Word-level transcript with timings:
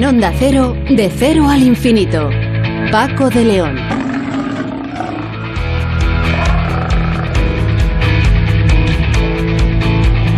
En 0.00 0.06
Onda 0.06 0.32
Cero, 0.32 0.74
de 0.88 1.10
cero 1.10 1.46
al 1.46 1.62
infinito. 1.62 2.30
Paco 2.90 3.28
de 3.28 3.44
León. 3.44 3.76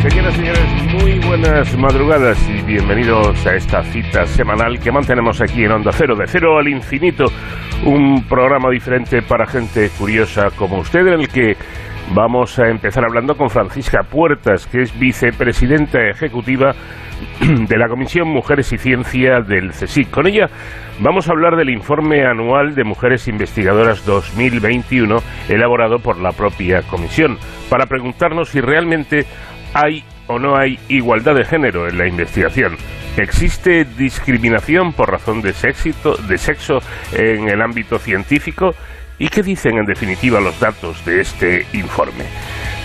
Señoras 0.02 0.34
y 0.34 0.36
señores, 0.36 0.64
muy 1.00 1.18
buenas 1.20 1.78
madrugadas 1.78 2.44
y 2.48 2.60
bienvenidos 2.62 3.46
a 3.46 3.54
esta 3.54 3.84
cita 3.84 4.26
semanal 4.26 4.80
que 4.80 4.90
mantenemos 4.90 5.40
aquí 5.40 5.62
en 5.62 5.70
Onda 5.70 5.92
Cero, 5.92 6.16
de 6.16 6.26
cero 6.26 6.58
al 6.58 6.66
infinito, 6.66 7.26
un 7.84 8.24
programa 8.28 8.68
diferente 8.68 9.22
para 9.22 9.46
gente 9.46 9.90
curiosa 9.96 10.50
como 10.56 10.78
usted, 10.78 11.06
en 11.06 11.20
el 11.20 11.28
que 11.28 11.56
vamos 12.12 12.58
a 12.58 12.68
empezar 12.68 13.04
hablando 13.04 13.36
con 13.36 13.48
Francisca 13.48 14.02
Puertas, 14.02 14.66
que 14.66 14.82
es 14.82 14.98
vicepresidenta 14.98 16.00
ejecutiva 16.10 16.74
de 17.40 17.76
la 17.76 17.88
Comisión 17.88 18.28
Mujeres 18.28 18.72
y 18.72 18.78
Ciencia 18.78 19.40
del 19.40 19.70
CSIC. 19.70 20.10
Con 20.10 20.26
ella 20.26 20.48
vamos 21.00 21.28
a 21.28 21.32
hablar 21.32 21.56
del 21.56 21.70
informe 21.70 22.24
anual 22.24 22.74
de 22.74 22.84
Mujeres 22.84 23.28
Investigadoras 23.28 24.04
2021 24.04 25.18
elaborado 25.48 25.98
por 25.98 26.18
la 26.18 26.32
propia 26.32 26.82
Comisión, 26.82 27.38
para 27.68 27.86
preguntarnos 27.86 28.50
si 28.50 28.60
realmente 28.60 29.26
hay 29.74 30.04
o 30.26 30.38
no 30.38 30.56
hay 30.56 30.78
igualdad 30.88 31.34
de 31.34 31.44
género 31.44 31.88
en 31.88 31.98
la 31.98 32.06
investigación. 32.06 32.76
¿Existe 33.16 33.84
discriminación 33.84 34.92
por 34.94 35.10
razón 35.10 35.42
de, 35.42 35.52
sexo 35.52 36.78
en 37.12 37.48
el 37.48 37.60
ámbito 37.60 37.98
científico? 37.98 38.74
¿Y 39.18 39.28
qué 39.28 39.42
dicen 39.42 39.76
en 39.76 39.84
definitiva 39.84 40.40
los 40.40 40.58
datos 40.58 41.04
de 41.04 41.20
este 41.20 41.66
informe? 41.74 42.24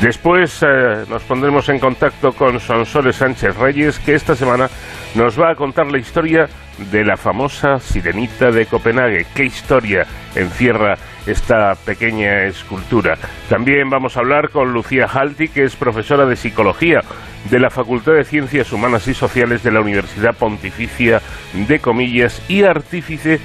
Después 0.02 0.62
eh, 0.62 1.06
nos 1.10 1.24
pondremos 1.24 1.70
en 1.70 1.80
contacto 1.80 2.32
con 2.32 2.60
Sonsoles 2.60 3.16
Sánchez 3.16 3.58
Reyes, 3.58 3.98
que 3.98 4.14
esta 4.14 4.36
semana 4.36 4.70
nos 5.16 5.42
va 5.42 5.52
a 5.52 5.56
contar 5.56 5.88
la 5.88 5.98
historia 5.98 6.48
de 6.92 7.04
la 7.04 7.18
famosa 7.18 7.80
Sirenita 7.80 8.52
de 8.52 8.68
Copenhague. 8.68 9.26
¿Qué 9.34 9.46
historia 9.46 10.06
encierra 10.36 10.98
esta 11.26 11.74
pequeña 11.74 12.44
escultura? 12.44 13.18
También 13.50 13.90
vamos 13.90 14.16
a 14.16 14.20
hablar 14.20 14.52
con 14.52 14.72
Lucía 14.72 15.08
Halti, 15.08 15.48
que 15.48 15.64
es 15.64 15.76
profesora 15.76 16.28
de 16.28 16.36
Psicología 16.36 17.02
de 17.50 17.60
la 17.60 17.72
Facultad 17.72 18.14
de 18.14 18.24
Ciencias 18.24 18.72
Humanas 18.72 19.08
y 19.08 19.16
Sociales 19.16 19.64
de 19.64 19.72
la 19.72 19.82
Universidad 19.82 20.36
Pontificia 20.36 21.22
de 21.54 21.80
Comillas 21.80 22.40
y 22.48 22.64
artífice 22.64 23.40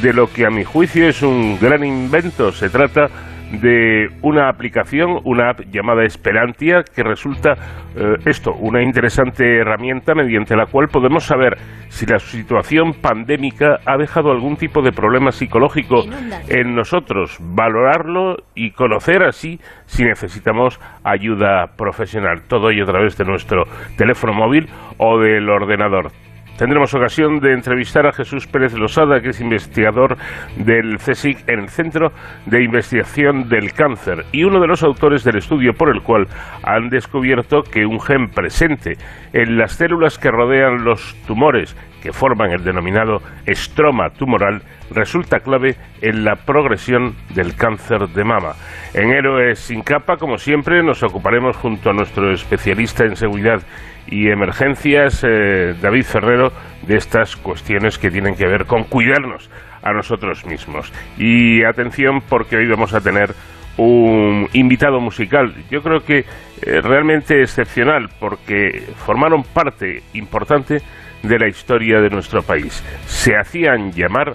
de 0.00 0.12
lo 0.14 0.32
que 0.32 0.46
a 0.46 0.50
mi 0.50 0.64
juicio 0.64 1.06
es 1.06 1.20
un 1.20 1.58
gran 1.60 1.84
invento. 1.84 2.50
Se 2.50 2.70
trata 2.70 3.10
de 3.52 4.08
una 4.22 4.48
aplicación, 4.48 5.20
una 5.24 5.50
app 5.50 5.60
llamada 5.70 6.04
Esperantia, 6.04 6.82
que 6.82 7.02
resulta 7.02 7.52
eh, 7.96 8.16
esto, 8.26 8.52
una 8.52 8.82
interesante 8.82 9.58
herramienta 9.60 10.14
mediante 10.14 10.56
la 10.56 10.66
cual 10.66 10.88
podemos 10.88 11.24
saber 11.24 11.56
si 11.88 12.06
la 12.06 12.18
situación 12.18 12.94
pandémica 13.00 13.78
ha 13.86 13.96
dejado 13.96 14.30
algún 14.30 14.56
tipo 14.56 14.82
de 14.82 14.92
problema 14.92 15.32
psicológico 15.32 16.04
en 16.48 16.74
nosotros, 16.74 17.38
valorarlo 17.40 18.36
y 18.54 18.72
conocer 18.72 19.22
así 19.22 19.58
si 19.86 20.04
necesitamos 20.04 20.78
ayuda 21.02 21.76
profesional. 21.76 22.42
Todo 22.46 22.70
ello 22.70 22.84
a 22.84 22.92
través 22.92 23.16
de 23.16 23.24
nuestro 23.24 23.64
teléfono 23.96 24.32
móvil 24.34 24.68
o 24.98 25.18
del 25.18 25.48
ordenador. 25.48 26.12
Tendremos 26.58 26.92
ocasión 26.92 27.38
de 27.38 27.52
entrevistar 27.52 28.04
a 28.08 28.12
Jesús 28.12 28.48
Pérez 28.48 28.74
Losada, 28.74 29.20
que 29.20 29.28
es 29.28 29.40
investigador 29.40 30.16
del 30.56 30.96
CSIC 30.98 31.48
en 31.48 31.60
el 31.60 31.68
Centro 31.68 32.10
de 32.46 32.64
Investigación 32.64 33.48
del 33.48 33.72
Cáncer 33.72 34.24
y 34.32 34.42
uno 34.42 34.58
de 34.58 34.66
los 34.66 34.82
autores 34.82 35.22
del 35.22 35.36
estudio 35.36 35.74
por 35.74 35.88
el 35.94 36.02
cual 36.02 36.26
han 36.64 36.88
descubierto 36.88 37.62
que 37.62 37.86
un 37.86 38.00
gen 38.00 38.30
presente 38.30 38.96
en 39.32 39.56
las 39.56 39.74
células 39.76 40.18
que 40.18 40.32
rodean 40.32 40.82
los 40.82 41.14
tumores 41.28 41.76
que 42.02 42.12
forman 42.12 42.50
el 42.50 42.64
denominado 42.64 43.18
estroma 43.46 44.10
tumoral 44.10 44.62
resulta 44.90 45.40
clave 45.40 45.76
en 46.00 46.24
la 46.24 46.36
progresión 46.36 47.14
del 47.34 47.54
cáncer 47.54 48.08
de 48.08 48.24
mama. 48.24 48.54
En 48.94 49.10
Héroes 49.10 49.58
sin 49.58 49.82
capa, 49.82 50.16
como 50.16 50.38
siempre, 50.38 50.82
nos 50.82 51.02
ocuparemos 51.02 51.56
junto 51.56 51.90
a 51.90 51.92
nuestro 51.92 52.32
especialista 52.32 53.04
en 53.04 53.16
seguridad 53.16 53.62
y 54.10 54.28
emergencias, 54.30 55.24
eh, 55.24 55.74
David 55.80 56.04
Ferrero, 56.04 56.52
de 56.82 56.96
estas 56.96 57.36
cuestiones 57.36 57.98
que 57.98 58.10
tienen 58.10 58.34
que 58.34 58.46
ver 58.46 58.66
con 58.66 58.84
cuidarnos 58.84 59.50
a 59.82 59.92
nosotros 59.92 60.44
mismos. 60.46 60.92
Y 61.18 61.64
atención 61.64 62.20
porque 62.28 62.56
hoy 62.56 62.68
vamos 62.68 62.94
a 62.94 63.00
tener 63.00 63.34
un 63.76 64.48
invitado 64.54 65.00
musical, 65.00 65.54
yo 65.70 65.82
creo 65.82 66.00
que 66.00 66.18
eh, 66.18 66.80
realmente 66.82 67.40
excepcional, 67.40 68.08
porque 68.18 68.82
formaron 68.96 69.44
parte 69.44 70.02
importante 70.14 70.82
de 71.22 71.38
la 71.38 71.48
historia 71.48 72.00
de 72.00 72.10
nuestro 72.10 72.42
país. 72.42 72.82
Se 73.06 73.36
hacían 73.36 73.92
llamar 73.92 74.34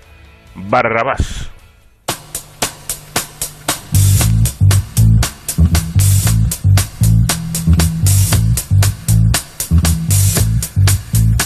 Barrabás. 0.55 1.52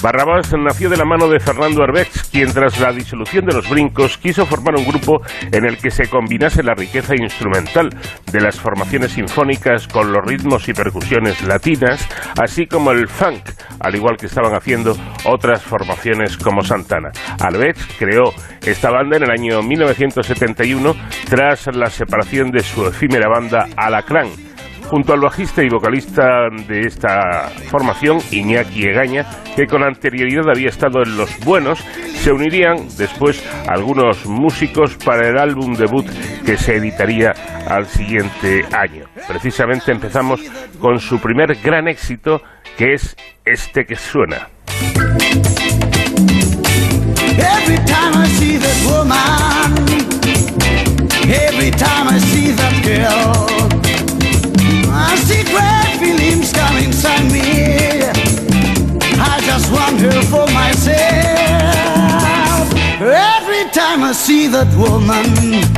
Barrabás 0.08 0.54
nació 0.58 0.90
de 0.90 0.96
la 0.96 1.04
mano 1.04 1.28
de 1.28 1.38
Fernando 1.38 1.84
Arbex, 1.84 2.30
quien 2.30 2.54
tras 2.54 2.80
la 2.80 2.94
disolución 2.94 3.46
de 3.46 3.54
los 3.54 3.70
Brincos 3.70 4.18
quiso 4.18 4.46
formar 4.46 4.78
un 4.78 4.88
grupo 4.88 5.22
en 5.52 5.66
el 5.66 5.78
que 5.78 5.92
se 5.92 6.08
combinase 6.08 6.64
la 6.64 6.76
riqueza 6.76 7.14
instrumental 7.14 7.90
de 8.32 8.40
las 8.40 8.58
formaciones 8.58 9.12
sinfónicas 9.12 9.86
con 9.90 10.14
los 10.14 10.24
ritmos 10.24 10.70
y 10.70 10.74
percusiones 10.74 11.44
latinas, 11.44 12.08
así 12.42 12.68
como 12.68 12.92
el 12.92 13.10
funk, 13.10 13.50
al 13.82 13.96
igual 13.96 14.16
que 14.16 14.28
estaban 14.28 14.56
haciendo 14.56 14.96
otras 15.26 15.62
formaciones 15.62 16.38
como 16.38 16.62
Santana. 16.62 17.10
Arbex 17.42 17.86
creó 18.00 18.32
esta 18.66 18.90
banda 18.90 19.18
en 19.18 19.24
el 19.24 19.32
año 19.32 19.62
1971 19.62 20.96
tras 21.30 21.68
la 21.76 21.90
separación 21.90 22.50
de 22.52 22.62
su 22.62 22.88
efímera 22.88 23.28
banda 23.28 23.68
Alacrán 23.76 24.47
junto 24.90 25.14
al 25.14 25.20
bajista 25.20 25.64
y 25.64 25.70
vocalista 25.70 26.50
de 26.68 26.82
esta 26.82 27.50
formación, 27.70 28.20
Iñaki 28.32 28.84
Egaña, 28.84 29.26
que 29.56 29.66
con 29.66 29.84
anterioridad 29.84 30.50
había 30.50 30.70
estado 30.70 31.04
en 31.04 31.18
Los 31.18 31.40
Buenos, 31.46 31.80
se 31.80 32.32
unirían 32.32 32.88
después 32.98 33.44
algunos 33.68 34.26
músicos 34.26 34.96
para 34.98 35.28
el 35.28 35.38
álbum 35.38 35.76
debut 35.76 36.06
que 36.46 36.58
se 36.58 36.76
editaría 36.76 37.34
al 37.68 37.86
siguiente 37.86 38.66
año. 38.74 39.06
Precisamente 39.28 39.92
empezamos 39.92 40.42
con 40.80 41.00
su 41.00 41.20
primer 41.20 41.56
gran 41.62 41.88
éxito, 41.88 42.42
que 42.78 42.94
es 42.94 43.16
este 43.46 43.86
que 43.86 43.96
suena. 43.96 44.48
Inside 56.88 57.32
me. 57.32 58.04
I 59.20 59.40
just 59.42 59.72
want 59.72 60.00
her 60.00 60.22
for 60.24 60.48
myself. 60.54 60.98
Every 63.02 63.70
time 63.72 64.04
I 64.04 64.14
see 64.14 64.48
that 64.48 64.70
woman. 64.76 65.77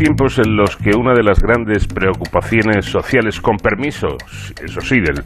Tiempos 0.00 0.38
en 0.38 0.56
los 0.56 0.78
que 0.78 0.96
una 0.96 1.12
de 1.12 1.22
las 1.22 1.42
grandes 1.42 1.86
preocupaciones 1.86 2.86
sociales, 2.86 3.38
con 3.38 3.58
permiso, 3.58 4.16
eso 4.64 4.80
sí, 4.80 4.98
del 4.98 5.22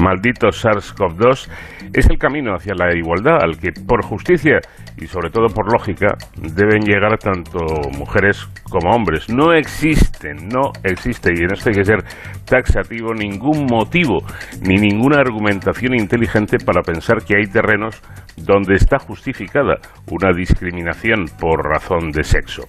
maldito 0.00 0.46
SARS-CoV-2, 0.46 1.48
es 1.92 2.08
el 2.08 2.18
camino 2.18 2.54
hacia 2.54 2.72
la 2.76 2.94
igualdad, 2.94 3.42
al 3.42 3.58
que 3.58 3.72
por 3.72 4.04
justicia 4.04 4.60
y 4.96 5.06
sobre 5.06 5.30
todo 5.30 5.46
por 5.48 5.72
lógica 5.72 6.16
deben 6.36 6.82
llegar 6.82 7.18
tanto 7.18 7.58
mujeres 7.96 8.46
como 8.70 8.90
hombres. 8.90 9.28
No 9.28 9.52
existe, 9.52 10.34
no 10.34 10.72
existe, 10.82 11.32
y 11.34 11.44
en 11.44 11.52
esto 11.52 11.70
hay 11.70 11.76
que 11.76 11.84
ser 11.84 12.04
taxativo, 12.44 13.14
ningún 13.14 13.66
motivo 13.66 14.18
ni 14.60 14.76
ninguna 14.76 15.20
argumentación 15.20 15.94
inteligente 15.94 16.58
para 16.64 16.82
pensar 16.82 17.24
que 17.24 17.36
hay 17.36 17.46
terrenos 17.46 18.00
donde 18.36 18.74
está 18.74 18.98
justificada 18.98 19.78
una 20.10 20.32
discriminación 20.32 21.26
por 21.38 21.66
razón 21.66 22.10
de 22.10 22.24
sexo. 22.24 22.62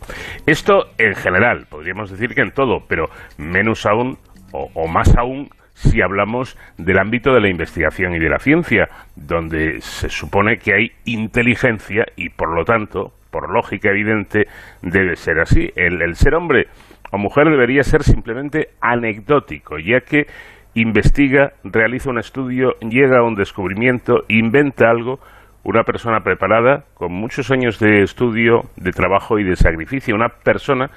Esto 0.46 0.88
en 0.98 1.16
general, 1.16 1.66
podríamos 1.70 2.12
decir 2.12 2.34
que 2.36 2.42
en 2.42 2.52
todo, 2.52 2.86
pero 2.88 3.10
menos 3.38 3.86
aún 3.86 4.18
o, 4.52 4.88
más 4.88 5.16
aún 5.18 5.50
si 5.84 6.02
hablamos 6.02 6.58
del 6.78 6.98
ámbito 6.98 7.34
de 7.34 7.42
la 7.42 7.50
investigación 7.50 8.16
y 8.16 8.20
de 8.20 8.30
la 8.30 8.40
ciencia, 8.40 8.90
donde 9.16 9.82
se 9.82 10.10
supone 10.10 10.58
que 10.58 10.74
hay 10.74 10.92
inteligencia 11.06 12.06
y 12.16 12.30
por 12.30 12.56
lo 12.56 12.66
tanto, 12.66 13.14
por 13.32 13.50
lógica 13.50 13.90
evidente, 13.90 14.48
debe 14.82 15.16
ser 15.16 15.40
así. 15.40 15.72
El, 15.76 16.02
el 16.02 16.16
ser 16.16 16.36
hombre 16.36 16.68
o 17.12 17.18
mujer 17.18 17.50
debería 17.50 17.84
ser 17.84 18.04
simplemente 18.04 18.70
anecdótico, 18.82 19.78
ya 19.78 20.02
que 20.02 20.26
investiga, 20.74 21.54
realiza 21.64 22.10
un 22.10 22.18
estudio, 22.18 22.76
llega 22.80 23.20
a 23.20 23.24
un 23.24 23.36
descubrimiento, 23.36 24.24
inventa 24.28 24.90
algo, 24.90 25.20
una 25.64 25.84
persona 25.84 26.22
preparada, 26.22 26.86
con 26.94 27.14
muchos 27.14 27.52
años 27.52 27.80
de 27.80 28.04
estudio, 28.04 28.64
de 28.76 28.92
trabajo 28.92 29.40
y 29.40 29.44
de 29.44 29.56
sacrificio, 29.56 30.16
una 30.16 30.30
persona 30.30 30.90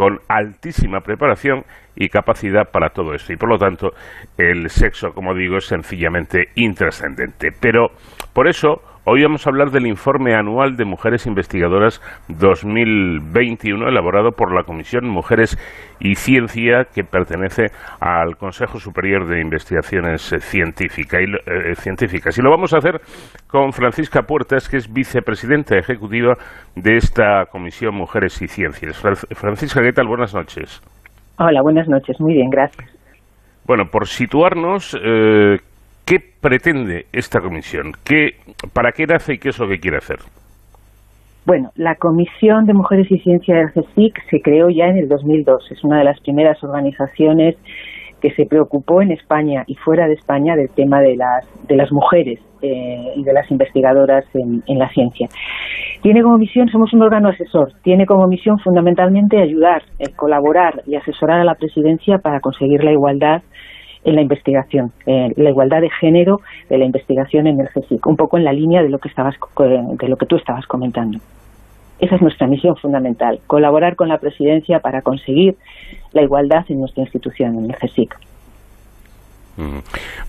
con 0.00 0.18
altísima 0.28 1.00
preparación 1.00 1.62
y 1.94 2.08
capacidad 2.08 2.70
para 2.72 2.88
todo 2.88 3.12
esto. 3.12 3.34
Y 3.34 3.36
por 3.36 3.50
lo 3.50 3.58
tanto, 3.58 3.90
el 4.38 4.70
sexo, 4.70 5.12
como 5.12 5.34
digo, 5.34 5.58
es 5.58 5.66
sencillamente 5.66 6.48
intrascendente. 6.54 7.50
Pero 7.60 7.88
por 8.32 8.48
eso 8.48 8.80
Hoy 9.06 9.22
vamos 9.22 9.46
a 9.46 9.50
hablar 9.50 9.70
del 9.70 9.86
informe 9.86 10.34
anual 10.34 10.76
de 10.76 10.84
Mujeres 10.84 11.26
Investigadoras 11.26 12.02
2021 12.28 13.88
elaborado 13.88 14.32
por 14.32 14.54
la 14.54 14.64
Comisión 14.64 15.08
Mujeres 15.08 15.56
y 16.00 16.16
Ciencia 16.16 16.84
que 16.94 17.02
pertenece 17.02 17.68
al 17.98 18.36
Consejo 18.36 18.78
Superior 18.78 19.26
de 19.26 19.40
Investigaciones 19.40 20.34
Científica 20.40 21.18
y, 21.18 21.24
eh, 21.24 21.74
Científicas. 21.76 22.36
Y 22.36 22.42
lo 22.42 22.50
vamos 22.50 22.74
a 22.74 22.78
hacer 22.78 23.00
con 23.48 23.72
Francisca 23.72 24.24
Puertas, 24.24 24.68
que 24.68 24.76
es 24.76 24.92
vicepresidenta 24.92 25.78
ejecutiva 25.78 26.34
de 26.76 26.96
esta 26.96 27.46
Comisión 27.46 27.94
Mujeres 27.94 28.42
y 28.42 28.48
Ciencias. 28.48 29.02
Francisca, 29.34 29.80
¿qué 29.80 29.92
tal? 29.92 30.08
Buenas 30.08 30.34
noches. 30.34 30.82
Hola, 31.38 31.62
buenas 31.62 31.88
noches. 31.88 32.20
Muy 32.20 32.34
bien, 32.34 32.50
gracias. 32.50 32.86
Bueno, 33.64 33.84
por 33.90 34.06
situarnos, 34.06 34.94
eh, 35.02 35.56
¿Qué 36.04 36.18
pretende 36.40 37.06
esta 37.12 37.40
comisión? 37.40 37.92
¿Qué, 38.04 38.30
¿Para 38.72 38.92
qué 38.92 39.06
nace 39.06 39.34
y 39.34 39.38
qué 39.38 39.50
es 39.50 39.58
lo 39.58 39.68
que 39.68 39.78
quiere 39.78 39.98
hacer? 39.98 40.18
Bueno, 41.46 41.70
la 41.74 41.94
Comisión 41.94 42.66
de 42.66 42.74
Mujeres 42.74 43.10
y 43.10 43.18
Ciencia 43.18 43.56
del 43.56 43.72
CSIC 43.72 44.22
se 44.30 44.40
creó 44.42 44.68
ya 44.68 44.86
en 44.86 44.98
el 44.98 45.08
2002. 45.08 45.70
Es 45.70 45.82
una 45.84 45.98
de 45.98 46.04
las 46.04 46.20
primeras 46.20 46.62
organizaciones 46.62 47.56
que 48.20 48.30
se 48.32 48.44
preocupó 48.44 49.02
en 49.02 49.10
España 49.12 49.64
y 49.66 49.74
fuera 49.76 50.06
de 50.06 50.14
España 50.14 50.54
del 50.54 50.68
tema 50.70 51.00
de 51.00 51.16
las, 51.16 51.48
de 51.66 51.76
las 51.76 51.90
mujeres 51.90 52.38
eh, 52.62 53.12
y 53.16 53.24
de 53.24 53.32
las 53.32 53.50
investigadoras 53.50 54.24
en, 54.34 54.78
la 54.78 54.88
ciencia. 54.90 55.28
Tiene 56.02 56.22
como 56.22 56.36
misión, 56.36 56.68
somos 56.68 56.92
un 56.92 57.02
órgano 57.02 57.30
asesor, 57.30 57.72
tiene 57.82 58.04
como 58.04 58.26
misión 58.26 58.58
fundamentalmente 58.58 59.40
ayudar, 59.40 59.82
eh, 59.98 60.12
colaborar 60.14 60.82
y 60.86 60.94
asesorar 60.96 61.40
a 61.40 61.44
la 61.44 61.54
presidencia 61.54 62.18
para 62.18 62.40
conseguir 62.40 62.84
la 62.84 62.92
igualdad 62.92 63.42
en 64.04 64.14
la 64.14 64.22
investigación, 64.22 64.92
la 65.06 65.50
igualdad 65.50 65.82
de 65.82 65.90
género 65.90 66.40
de 66.68 66.78
la 66.78 66.84
investigación 66.84 67.46
en 67.46 67.60
el 67.60 67.68
CSIC, 67.68 68.06
un 68.06 68.16
poco 68.16 68.38
en 68.38 68.44
la 68.44 68.52
línea 68.52 68.82
de 68.82 68.88
lo 68.88 68.98
que 68.98 69.08
estabas 69.08 69.34
de 69.58 70.08
lo 70.08 70.16
que 70.16 70.26
tú 70.26 70.36
estabas 70.36 70.66
comentando. 70.66 71.18
Esa 72.00 72.14
es 72.14 72.22
nuestra 72.22 72.46
misión 72.46 72.76
fundamental, 72.76 73.40
colaborar 73.46 73.94
con 73.94 74.08
la 74.08 74.16
presidencia 74.18 74.80
para 74.80 75.02
conseguir 75.02 75.56
la 76.12 76.22
igualdad 76.22 76.64
en 76.68 76.80
nuestra 76.80 77.02
institución, 77.02 77.58
en 77.58 77.70
el 77.70 77.76
CSIC. 77.76 78.16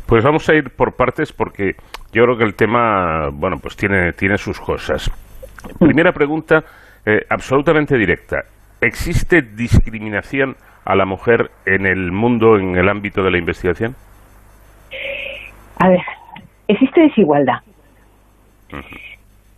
Pues 0.05 0.23
vamos 0.23 0.49
a 0.49 0.55
ir 0.55 0.71
por 0.75 0.95
partes 0.95 1.31
porque 1.31 1.75
yo 2.11 2.23
creo 2.23 2.37
que 2.37 2.43
el 2.43 2.55
tema, 2.55 3.29
bueno, 3.31 3.57
pues 3.61 3.77
tiene, 3.77 4.11
tiene 4.11 4.37
sus 4.37 4.59
cosas. 4.59 5.09
Primera 5.79 6.11
pregunta, 6.11 6.63
eh, 7.05 7.21
absolutamente 7.29 7.97
directa. 7.97 8.43
¿Existe 8.81 9.41
discriminación 9.41 10.55
a 10.85 10.95
la 10.95 11.05
mujer 11.05 11.51
en 11.65 11.85
el 11.85 12.11
mundo, 12.11 12.57
en 12.57 12.75
el 12.75 12.89
ámbito 12.89 13.23
de 13.23 13.31
la 13.31 13.37
investigación? 13.37 13.95
A 15.77 15.89
ver, 15.89 16.01
existe 16.67 17.01
desigualdad. 17.01 17.59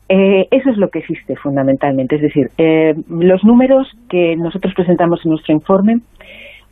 Eh, 0.10 0.48
eso 0.52 0.70
es 0.70 0.78
lo 0.78 0.90
que 0.90 1.00
existe 1.00 1.36
fundamentalmente. 1.36 2.16
Es 2.16 2.22
decir, 2.22 2.50
eh, 2.58 2.94
los 3.10 3.44
números 3.44 3.88
que 4.10 4.36
nosotros 4.36 4.74
presentamos 4.74 5.22
en 5.24 5.32
nuestro 5.32 5.54
informe 5.54 6.00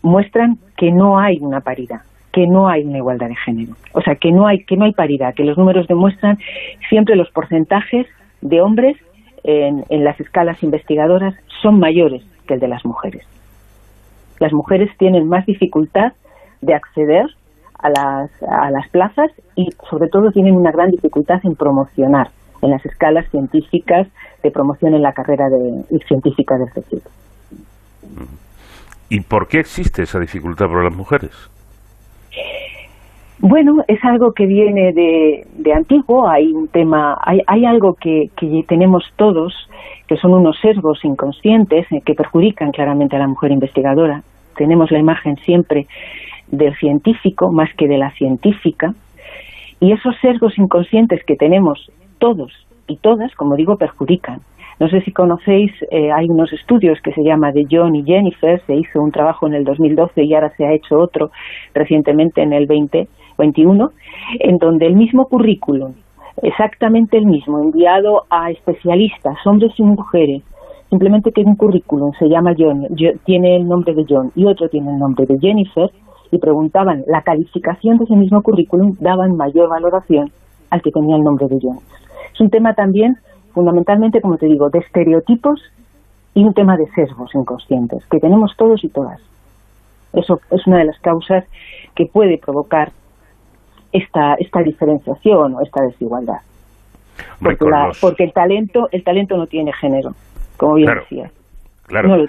muestran 0.02 0.58
que 0.78 0.92
no 0.92 1.20
hay 1.20 1.38
una 1.40 1.62
paridad, 1.62 2.02
que 2.34 2.48
no 2.48 2.68
hay 2.68 2.84
una 2.84 2.98
igualdad 2.98 3.30
de 3.30 3.36
género. 3.36 3.74
O 3.94 4.02
sea, 4.02 4.16
que 4.16 4.32
no 4.32 4.48
hay, 4.48 4.64
que 4.64 4.78
no 4.78 4.86
hay 4.86 4.94
paridad, 4.94 5.34
que 5.34 5.44
los 5.44 5.58
números 5.58 5.88
demuestran 5.88 6.38
siempre 6.90 7.16
los 7.16 7.30
porcentajes 7.32 8.08
de 8.42 8.62
hombres 8.62 8.98
en, 9.44 9.86
en 9.90 10.04
las 10.04 10.20
escalas 10.20 10.62
investigadoras 10.64 11.36
son 11.62 11.80
mayores 11.80 12.24
que 12.48 12.56
el 12.56 12.60
de 12.60 12.68
las 12.68 12.86
mujeres 12.86 13.26
las 14.42 14.54
mujeres 14.54 14.90
tienen 14.98 15.30
más 15.30 15.46
dificultad 15.46 16.14
de 16.62 16.74
acceder 16.74 17.28
a 17.78 17.90
las, 17.90 18.32
a 18.42 18.72
las 18.72 18.90
plazas 18.90 19.30
y 19.56 19.70
sobre 19.88 20.10
todo 20.10 20.32
tienen 20.32 20.56
una 20.56 20.72
gran 20.72 20.90
dificultad 20.90 21.40
en 21.44 21.56
promocionar 21.56 22.32
en 22.64 22.72
las 22.72 22.84
escalas 22.84 23.30
científicas 23.30 24.08
de 24.42 24.52
promoción 24.52 24.96
en 24.96 25.04
la 25.04 25.14
carrera 25.14 25.48
de, 25.48 26.00
científica 26.08 26.58
del 26.58 26.70
CSIC. 26.70 27.04
¿Y 29.10 29.20
por 29.22 29.48
qué 29.48 29.60
existe 29.60 30.04
esa 30.04 30.20
dificultad 30.20 30.68
para 30.68 30.86
las 30.86 30.96
mujeres? 30.96 31.32
Bueno, 33.44 33.84
es 33.88 33.98
algo 34.04 34.34
que 34.34 34.46
viene 34.46 34.94
de, 34.94 35.48
de 35.58 35.74
antiguo, 35.74 36.30
hay 36.30 36.52
un 36.52 36.68
tema, 36.68 37.18
hay, 37.26 37.40
hay 37.48 37.66
algo 37.66 37.96
que, 37.96 38.30
que, 38.38 38.64
tenemos 38.68 39.04
todos, 39.16 39.68
que 40.08 40.16
son 40.18 40.36
unos 40.36 40.60
sesgos 40.62 41.04
inconscientes 41.04 41.92
eh, 41.92 42.02
que 42.06 42.14
perjudican 42.14 42.72
claramente 42.72 43.16
a 43.16 43.20
la 43.20 43.28
mujer 43.28 43.52
investigadora, 43.52 44.22
tenemos 44.56 44.92
la 44.92 45.00
imagen 45.00 45.38
siempre 45.38 45.88
del 46.52 46.76
científico 46.76 47.52
más 47.52 47.74
que 47.76 47.88
de 47.88 47.98
la 47.98 48.12
científica, 48.12 48.94
y 49.80 49.92
esos 49.92 50.16
sesgos 50.22 50.56
inconscientes 50.60 51.24
que 51.26 51.36
tenemos 51.36 51.90
todos 52.20 52.52
y 52.86 52.98
todas, 52.98 53.34
como 53.34 53.56
digo, 53.56 53.76
perjudican. 53.76 54.42
No 54.80 54.88
sé 54.88 55.02
si 55.02 55.12
conocéis, 55.12 55.72
eh, 55.90 56.12
hay 56.12 56.30
unos 56.30 56.54
estudios 56.54 57.00
que 57.02 57.12
se 57.12 57.24
llama 57.24 57.52
de 57.52 57.66
John 57.70 57.96
y 57.96 58.04
Jennifer, 58.04 58.62
se 58.68 58.76
hizo 58.76 59.02
un 59.02 59.12
trabajo 59.12 59.48
en 59.48 59.56
el 59.56 59.64
2012 59.64 60.24
y 60.24 60.34
ahora 60.36 60.52
se 60.58 60.66
ha 60.66 60.74
hecho 60.74 61.00
otro 61.00 61.32
recientemente 61.74 62.44
en 62.44 62.54
el 62.54 62.68
2021, 63.38 63.90
en 64.40 64.58
donde 64.58 64.88
el 64.88 64.96
mismo 64.96 65.26
currículum, 65.26 65.94
exactamente 66.42 67.18
el 67.18 67.26
mismo, 67.26 67.60
enviado 67.60 68.24
a 68.30 68.52
especialistas, 68.52 69.36
hombres 69.46 69.72
y 69.78 69.84
mujeres, 69.84 70.44
simplemente 70.90 71.32
que 71.32 71.42
un 71.42 71.56
currículum 71.56 72.12
se 72.20 72.28
llama 72.28 72.54
John, 72.58 72.88
tiene 73.26 73.56
el 73.56 73.68
nombre 73.68 73.94
de 73.94 74.06
John 74.08 74.32
y 74.36 74.46
otro 74.46 74.70
tiene 74.70 74.92
el 74.92 75.00
nombre 75.00 75.26
de 75.26 75.40
Jennifer, 75.40 75.90
y 76.32 76.38
preguntaban 76.38 77.04
la 77.08 77.22
calificación 77.22 77.98
de 77.98 78.06
ese 78.06 78.16
mismo 78.16 78.42
currículum, 78.42 78.96
daban 79.00 79.36
mayor 79.36 79.70
valoración 79.70 80.32
al 80.70 80.82
que 80.82 80.92
tenía 80.92 81.18
el 81.18 81.24
nombre 81.24 81.48
de 81.48 81.60
John. 81.62 81.80
Es 82.34 82.40
un 82.40 82.50
tema 82.50 82.74
también, 82.74 83.18
fundamentalmente, 83.54 84.22
como 84.22 84.38
te 84.38 84.46
digo, 84.46 84.70
de 84.70 84.80
estereotipos 84.80 85.62
y 86.34 86.46
un 86.46 86.54
tema 86.54 86.78
de 86.78 86.88
sesgos 86.92 87.36
inconscientes, 87.36 88.06
que 88.06 88.20
tenemos 88.20 88.56
todos 88.58 88.82
y 88.84 88.88
todas. 88.88 89.20
Eso 90.14 90.40
es 90.52 90.66
una 90.68 90.80
de 90.80 90.86
las 90.86 91.00
causas 91.00 91.46
que 91.96 92.06
puede 92.06 92.38
provocar 92.38 92.92
esta, 93.92 94.36
esta 94.40 94.62
diferenciación 94.62 95.56
o 95.56 95.62
esta 95.64 95.84
desigualdad. 95.86 96.42
Porque, 97.40 97.66
porque 98.00 98.24
el 98.24 98.34
talento 98.34 98.88
el 98.92 99.04
talento 99.04 99.38
no 99.38 99.46
tiene 99.46 99.72
género 99.74 100.12
como 100.62 100.76
bien 100.76 100.86
claro, 100.86 101.02
decía. 101.02 101.32
Claro, 101.88 102.26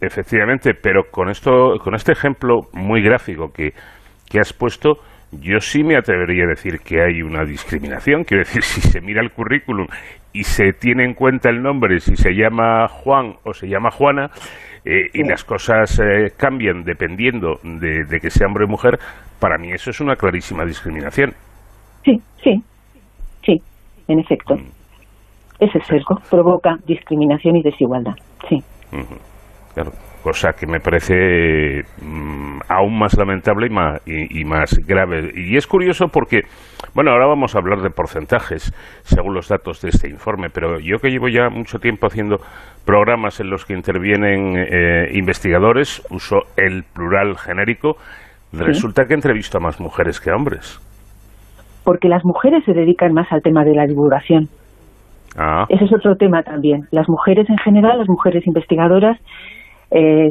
efectivamente, 0.00 0.74
pero 0.74 1.04
con 1.12 1.30
esto, 1.30 1.78
con 1.82 1.94
este 1.94 2.10
ejemplo 2.10 2.62
muy 2.72 3.02
gráfico 3.02 3.52
que, 3.54 3.70
que 4.28 4.40
has 4.40 4.52
puesto, 4.52 4.96
yo 5.30 5.60
sí 5.60 5.84
me 5.84 5.96
atrevería 5.96 6.44
a 6.44 6.48
decir 6.48 6.80
que 6.80 7.00
hay 7.00 7.22
una 7.22 7.44
discriminación. 7.44 8.24
Quiero 8.24 8.42
decir, 8.42 8.62
si 8.62 8.80
se 8.80 9.00
mira 9.00 9.22
el 9.22 9.30
currículum 9.30 9.86
y 10.32 10.42
se 10.42 10.72
tiene 10.72 11.04
en 11.04 11.14
cuenta 11.14 11.48
el 11.48 11.62
nombre, 11.62 12.00
si 12.00 12.16
se 12.16 12.32
llama 12.32 12.88
Juan 12.88 13.34
o 13.44 13.52
se 13.52 13.68
llama 13.68 13.90
Juana, 13.92 14.30
eh, 14.84 15.08
y 15.14 15.22
las 15.22 15.44
cosas 15.44 16.00
eh, 16.00 16.32
cambian 16.36 16.82
dependiendo 16.82 17.60
de, 17.62 18.04
de, 18.04 18.20
que 18.20 18.30
sea 18.30 18.48
hombre 18.48 18.64
o 18.64 18.68
mujer, 18.68 18.98
para 19.40 19.58
mí 19.58 19.72
eso 19.72 19.90
es 19.90 20.00
una 20.00 20.16
clarísima 20.16 20.64
discriminación. 20.64 21.32
Sí, 22.04 22.20
sí, 22.42 22.62
sí, 23.44 23.62
en 24.08 24.20
efecto. 24.20 24.54
Mm 24.54 24.76
ese 25.58 25.80
sesgo 25.80 26.16
provoca 26.30 26.76
discriminación 26.86 27.56
y 27.56 27.62
desigualdad. 27.62 28.14
Sí. 28.48 28.62
cosa 30.22 30.52
que 30.52 30.66
me 30.66 30.80
parece 30.80 31.82
mm, 32.02 32.58
aún 32.68 32.98
más 32.98 33.16
lamentable 33.16 33.66
y 33.66 33.70
más, 33.70 34.02
y, 34.06 34.44
más, 34.44 34.76
grave. 34.86 35.30
Y 35.34 35.56
es 35.56 35.66
curioso 35.66 36.06
porque, 36.08 36.42
bueno, 36.94 37.12
ahora 37.12 37.26
vamos 37.26 37.54
a 37.54 37.58
hablar 37.58 37.80
de 37.80 37.90
porcentajes 37.90 38.72
según 39.02 39.34
los 39.34 39.48
datos 39.48 39.80
de 39.82 39.90
este 39.90 40.08
informe, 40.08 40.48
pero 40.52 40.80
yo 40.80 40.98
que 40.98 41.10
llevo 41.10 41.28
ya 41.28 41.48
mucho 41.48 41.78
tiempo 41.78 42.06
haciendo 42.06 42.38
programas 42.84 43.40
en 43.40 43.50
los 43.50 43.64
que 43.64 43.74
intervienen 43.74 44.56
eh, 44.56 45.10
investigadores, 45.12 46.02
uso 46.10 46.38
el 46.56 46.82
plural 46.82 47.36
genérico, 47.36 47.96
resulta 48.64 49.06
que 49.06 49.14
entrevisto 49.14 49.58
a 49.58 49.60
más 49.60 49.80
mujeres 49.80 50.20
que 50.20 50.30
a 50.30 50.36
hombres. 50.36 50.80
Porque 51.84 52.08
las 52.08 52.24
mujeres 52.24 52.64
se 52.64 52.72
dedican 52.72 53.12
más 53.12 53.30
al 53.30 53.42
tema 53.42 53.64
de 53.64 53.74
la 53.74 53.86
divulgación. 53.86 54.48
Ah. 55.36 55.66
Ese 55.68 55.84
es 55.84 55.92
otro 55.92 56.16
tema 56.16 56.42
también. 56.42 56.86
Las 56.90 57.08
mujeres 57.08 57.48
en 57.48 57.58
general, 57.58 57.98
las 57.98 58.08
mujeres 58.08 58.46
investigadoras, 58.46 59.18
eh, 59.90 60.30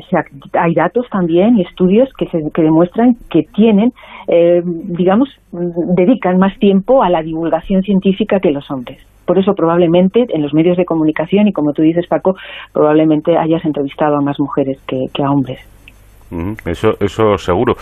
hay 0.54 0.74
datos 0.74 1.08
también 1.10 1.58
y 1.58 1.62
estudios 1.62 2.10
que, 2.18 2.28
se, 2.28 2.52
que 2.54 2.62
demuestran 2.62 3.16
que 3.30 3.44
tienen, 3.56 3.94
eh, 4.28 4.62
digamos, 4.66 5.30
dedican 5.52 6.38
más 6.38 6.58
tiempo 6.60 7.04
a 7.04 7.10
la 7.10 7.22
divulgación 7.22 7.82
científica 7.84 8.40
que 8.40 8.52
los 8.52 8.70
hombres. 8.70 9.00
Por 9.26 9.40
eso 9.40 9.56
probablemente 9.56 10.26
en 10.30 10.42
los 10.42 10.54
medios 10.54 10.78
de 10.78 10.86
comunicación, 10.86 11.48
y 11.48 11.54
como 11.54 11.74
tú 11.74 11.82
dices 11.82 12.06
Paco, 12.08 12.36
probablemente 12.74 13.38
hayas 13.38 13.64
entrevistado 13.66 14.18
a 14.18 14.22
más 14.22 14.40
mujeres 14.40 14.80
que, 14.86 15.24
a 15.24 15.32
hombres. 15.32 15.60
Eso, 16.66 16.92
eso 17.00 17.38
seguro. 17.38 17.76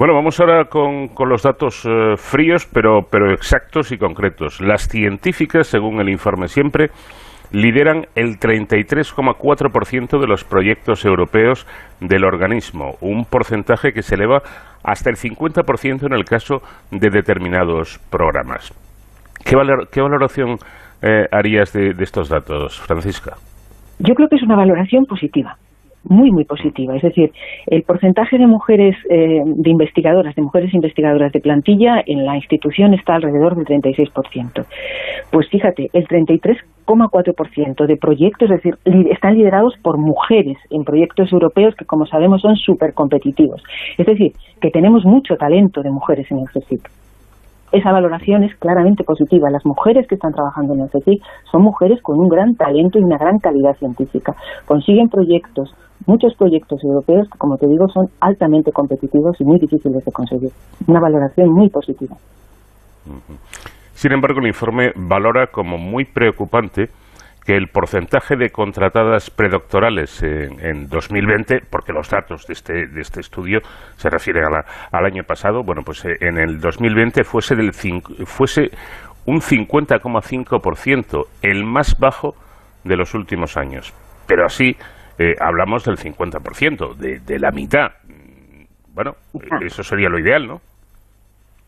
Bueno, 0.00 0.14
vamos 0.14 0.40
ahora 0.40 0.64
con, 0.64 1.08
con 1.08 1.28
los 1.28 1.42
datos 1.42 1.84
eh, 1.84 2.16
fríos, 2.16 2.66
pero, 2.72 3.02
pero 3.10 3.30
exactos 3.32 3.92
y 3.92 3.98
concretos. 3.98 4.60
Las 4.62 4.88
científicas, 4.88 5.66
según 5.66 6.00
el 6.00 6.08
informe 6.08 6.48
siempre, 6.48 6.86
lideran 7.52 8.06
el 8.14 8.38
33,4% 8.38 10.18
de 10.18 10.26
los 10.26 10.44
proyectos 10.44 11.04
europeos 11.04 11.66
del 12.00 12.24
organismo, 12.24 12.94
un 13.02 13.26
porcentaje 13.26 13.92
que 13.92 14.00
se 14.00 14.14
eleva 14.14 14.40
hasta 14.82 15.10
el 15.10 15.16
50% 15.16 16.06
en 16.06 16.14
el 16.14 16.24
caso 16.24 16.62
de 16.90 17.10
determinados 17.10 17.98
programas. 18.10 18.72
¿Qué, 19.44 19.54
valoración 20.00 20.56
eh, 21.02 21.26
harías 21.30 21.74
de 21.74 21.92
estos 21.98 22.30
datos, 22.30 22.80
Francisca? 22.80 23.34
Yo 23.98 24.14
creo 24.14 24.28
que 24.30 24.36
es 24.36 24.42
una 24.42 24.56
valoración 24.56 25.04
positiva 25.04 25.58
muy, 26.04 26.30
muy 26.30 26.44
positiva. 26.44 26.96
Es 26.96 27.02
decir, 27.02 27.32
el 27.66 27.82
porcentaje 27.82 28.38
de 28.38 28.46
mujeres, 28.46 28.96
eh, 29.08 29.42
de 29.44 29.70
investigadoras, 29.70 30.34
de 30.34 30.42
mujeres 30.42 30.72
investigadoras 30.74 31.32
de 31.32 31.40
plantilla 31.40 32.02
en 32.06 32.24
la 32.24 32.36
institución 32.36 32.94
está 32.94 33.14
alrededor 33.14 33.56
del 33.56 33.66
36%. 33.66 34.64
Pues 35.30 35.48
fíjate, 35.48 35.90
el 35.92 36.06
33,4% 36.06 37.86
de 37.86 37.96
proyectos, 37.96 38.50
es 38.50 38.62
decir, 38.62 38.78
están 39.10 39.36
liderados 39.36 39.74
por 39.82 39.98
mujeres 39.98 40.56
en 40.70 40.84
proyectos 40.84 41.32
europeos 41.32 41.74
que, 41.76 41.84
como 41.84 42.06
sabemos, 42.06 42.40
son 42.40 42.56
súper 42.56 42.94
competitivos. 42.94 43.62
Es 43.98 44.06
decir, 44.06 44.32
que 44.60 44.70
tenemos 44.70 45.04
mucho 45.04 45.36
talento 45.36 45.82
de 45.82 45.90
mujeres 45.90 46.30
en 46.30 46.38
el 46.38 46.46
CSIC 46.46 46.90
esa 47.72 47.92
valoración 47.92 48.42
es 48.42 48.54
claramente 48.56 49.04
positiva. 49.04 49.50
Las 49.50 49.64
mujeres 49.64 50.06
que 50.08 50.16
están 50.16 50.32
trabajando 50.32 50.74
en 50.74 50.80
el 50.80 50.88
CSIC 50.88 51.22
son 51.50 51.62
mujeres 51.62 52.02
con 52.02 52.18
un 52.18 52.28
gran 52.28 52.56
talento 52.56 52.98
y 52.98 53.02
una 53.02 53.18
gran 53.18 53.38
calidad 53.38 53.76
científica. 53.76 54.34
Consiguen 54.66 55.08
proyectos, 55.08 55.72
muchos 56.06 56.34
proyectos 56.36 56.82
europeos 56.82 57.28
como 57.38 57.56
te 57.56 57.66
digo, 57.66 57.88
son 57.88 58.06
altamente 58.20 58.72
competitivos 58.72 59.40
y 59.40 59.44
muy 59.44 59.58
difíciles 59.58 60.04
de 60.04 60.12
conseguir. 60.12 60.50
Una 60.86 61.00
valoración 61.00 61.50
muy 61.52 61.68
positiva. 61.68 62.16
Sin 63.92 64.12
embargo, 64.12 64.40
el 64.40 64.46
informe 64.46 64.92
valora 64.96 65.48
como 65.48 65.76
muy 65.78 66.04
preocupante 66.04 66.88
que 67.44 67.56
el 67.56 67.68
porcentaje 67.68 68.36
de 68.36 68.50
contratadas 68.50 69.30
predoctorales 69.30 70.22
en, 70.22 70.60
en 70.60 70.86
2020, 70.88 71.60
porque 71.70 71.92
los 71.92 72.08
datos 72.08 72.46
de 72.46 72.52
este, 72.52 72.86
de 72.86 73.00
este 73.00 73.20
estudio 73.20 73.60
se 73.96 74.10
refieren 74.10 74.44
al 74.92 75.04
año 75.04 75.22
pasado, 75.24 75.62
bueno, 75.64 75.82
pues 75.84 76.04
eh, 76.04 76.16
en 76.20 76.38
el 76.38 76.60
2020 76.60 77.24
fuese, 77.24 77.56
del 77.56 77.72
fuese 77.72 78.70
un 79.26 79.40
50,5%, 79.40 81.24
el 81.42 81.64
más 81.64 81.98
bajo 81.98 82.34
de 82.84 82.96
los 82.96 83.14
últimos 83.14 83.56
años. 83.56 83.92
Pero 84.26 84.44
así 84.44 84.76
eh, 85.20 85.34
hablamos 85.38 85.84
del 85.84 85.96
50%, 85.96 86.96
de, 86.96 87.20
de 87.20 87.38
la 87.38 87.50
mitad. 87.50 87.88
Bueno, 88.94 89.12
eso 89.64 89.82
sería 89.82 90.08
lo 90.08 90.18
ideal, 90.18 90.46
¿no? 90.46 90.60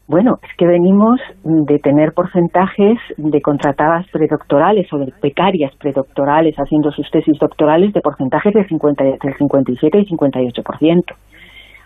Bueno, 0.08 0.38
es 0.42 0.56
que 0.56 0.66
venimos 0.66 1.20
de 1.44 1.78
tener 1.78 2.12
porcentajes 2.12 2.98
de 3.18 3.40
contratadas 3.40 4.06
predoctorales 4.10 4.90
o 4.92 4.98
de 4.98 5.12
becarias 5.22 5.74
predoctorales 5.76 6.56
haciendo 6.56 6.90
sus 6.90 7.10
tesis 7.10 7.38
doctorales 7.38 7.92
de 7.92 8.00
porcentajes 8.00 8.52
de 8.54 8.66
50, 8.66 9.04
del 9.04 9.36
57 9.38 9.98
y 9.98 10.06
58%. 10.06 11.14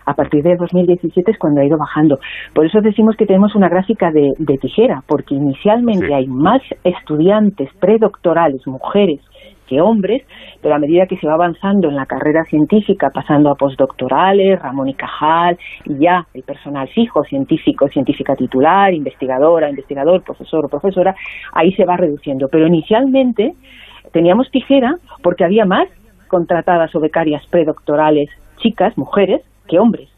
A 0.05 0.13
partir 0.13 0.41
de 0.41 0.55
2017 0.55 1.31
es 1.31 1.37
cuando 1.37 1.59
ha 1.59 1.65
ido 1.65 1.77
bajando. 1.77 2.17
Por 2.55 2.65
eso 2.65 2.79
decimos 2.81 3.17
que 3.17 3.25
tenemos 3.25 3.55
una 3.55 3.67
gráfica 3.67 4.09
de, 4.09 4.57
tijera, 4.57 5.03
porque 5.05 5.35
inicialmente 5.35 6.13
hay 6.13 6.27
más 6.27 6.61
estudiantes 6.85 7.69
predoctorales, 7.79 8.65
mujeres, 8.65 9.19
que 9.67 9.81
hombres, 9.81 10.23
pero 10.61 10.75
a 10.75 10.79
medida 10.79 11.05
que 11.05 11.17
se 11.17 11.27
va 11.27 11.33
avanzando 11.33 11.89
en 11.89 11.95
la 11.95 12.05
carrera 12.05 12.43
científica, 12.45 13.11
pasando 13.13 13.51
a 13.51 13.55
postdoctorales, 13.55 14.59
Ramón 14.59 14.89
y 14.89 14.93
Cajal, 14.93 15.57
y 15.85 15.99
ya 15.99 16.25
el 16.33 16.43
personal 16.43 16.87
fijo, 16.87 17.23
científico, 17.23 17.87
científica 17.87 18.35
titular, 18.35 18.93
investigadora, 18.93 19.69
investigador, 19.69 20.23
profesor 20.23 20.65
o 20.65 20.69
profesora, 20.69 21.15
ahí 21.53 21.71
se 21.73 21.85
va 21.85 21.97
reduciendo. 21.97 22.47
Pero 22.49 22.65
inicialmente 22.65 23.53
teníamos 24.11 24.49
tijera 24.49 24.95
porque 25.21 25.43
había 25.43 25.65
más 25.65 25.87
contratadas 26.27 26.93
o 26.95 26.99
becarias 26.99 27.45
predoctorales 27.47 28.29
chicas, 28.57 28.97
mujeres, 28.97 29.41
que 29.67 29.79
hombres. 29.79 30.09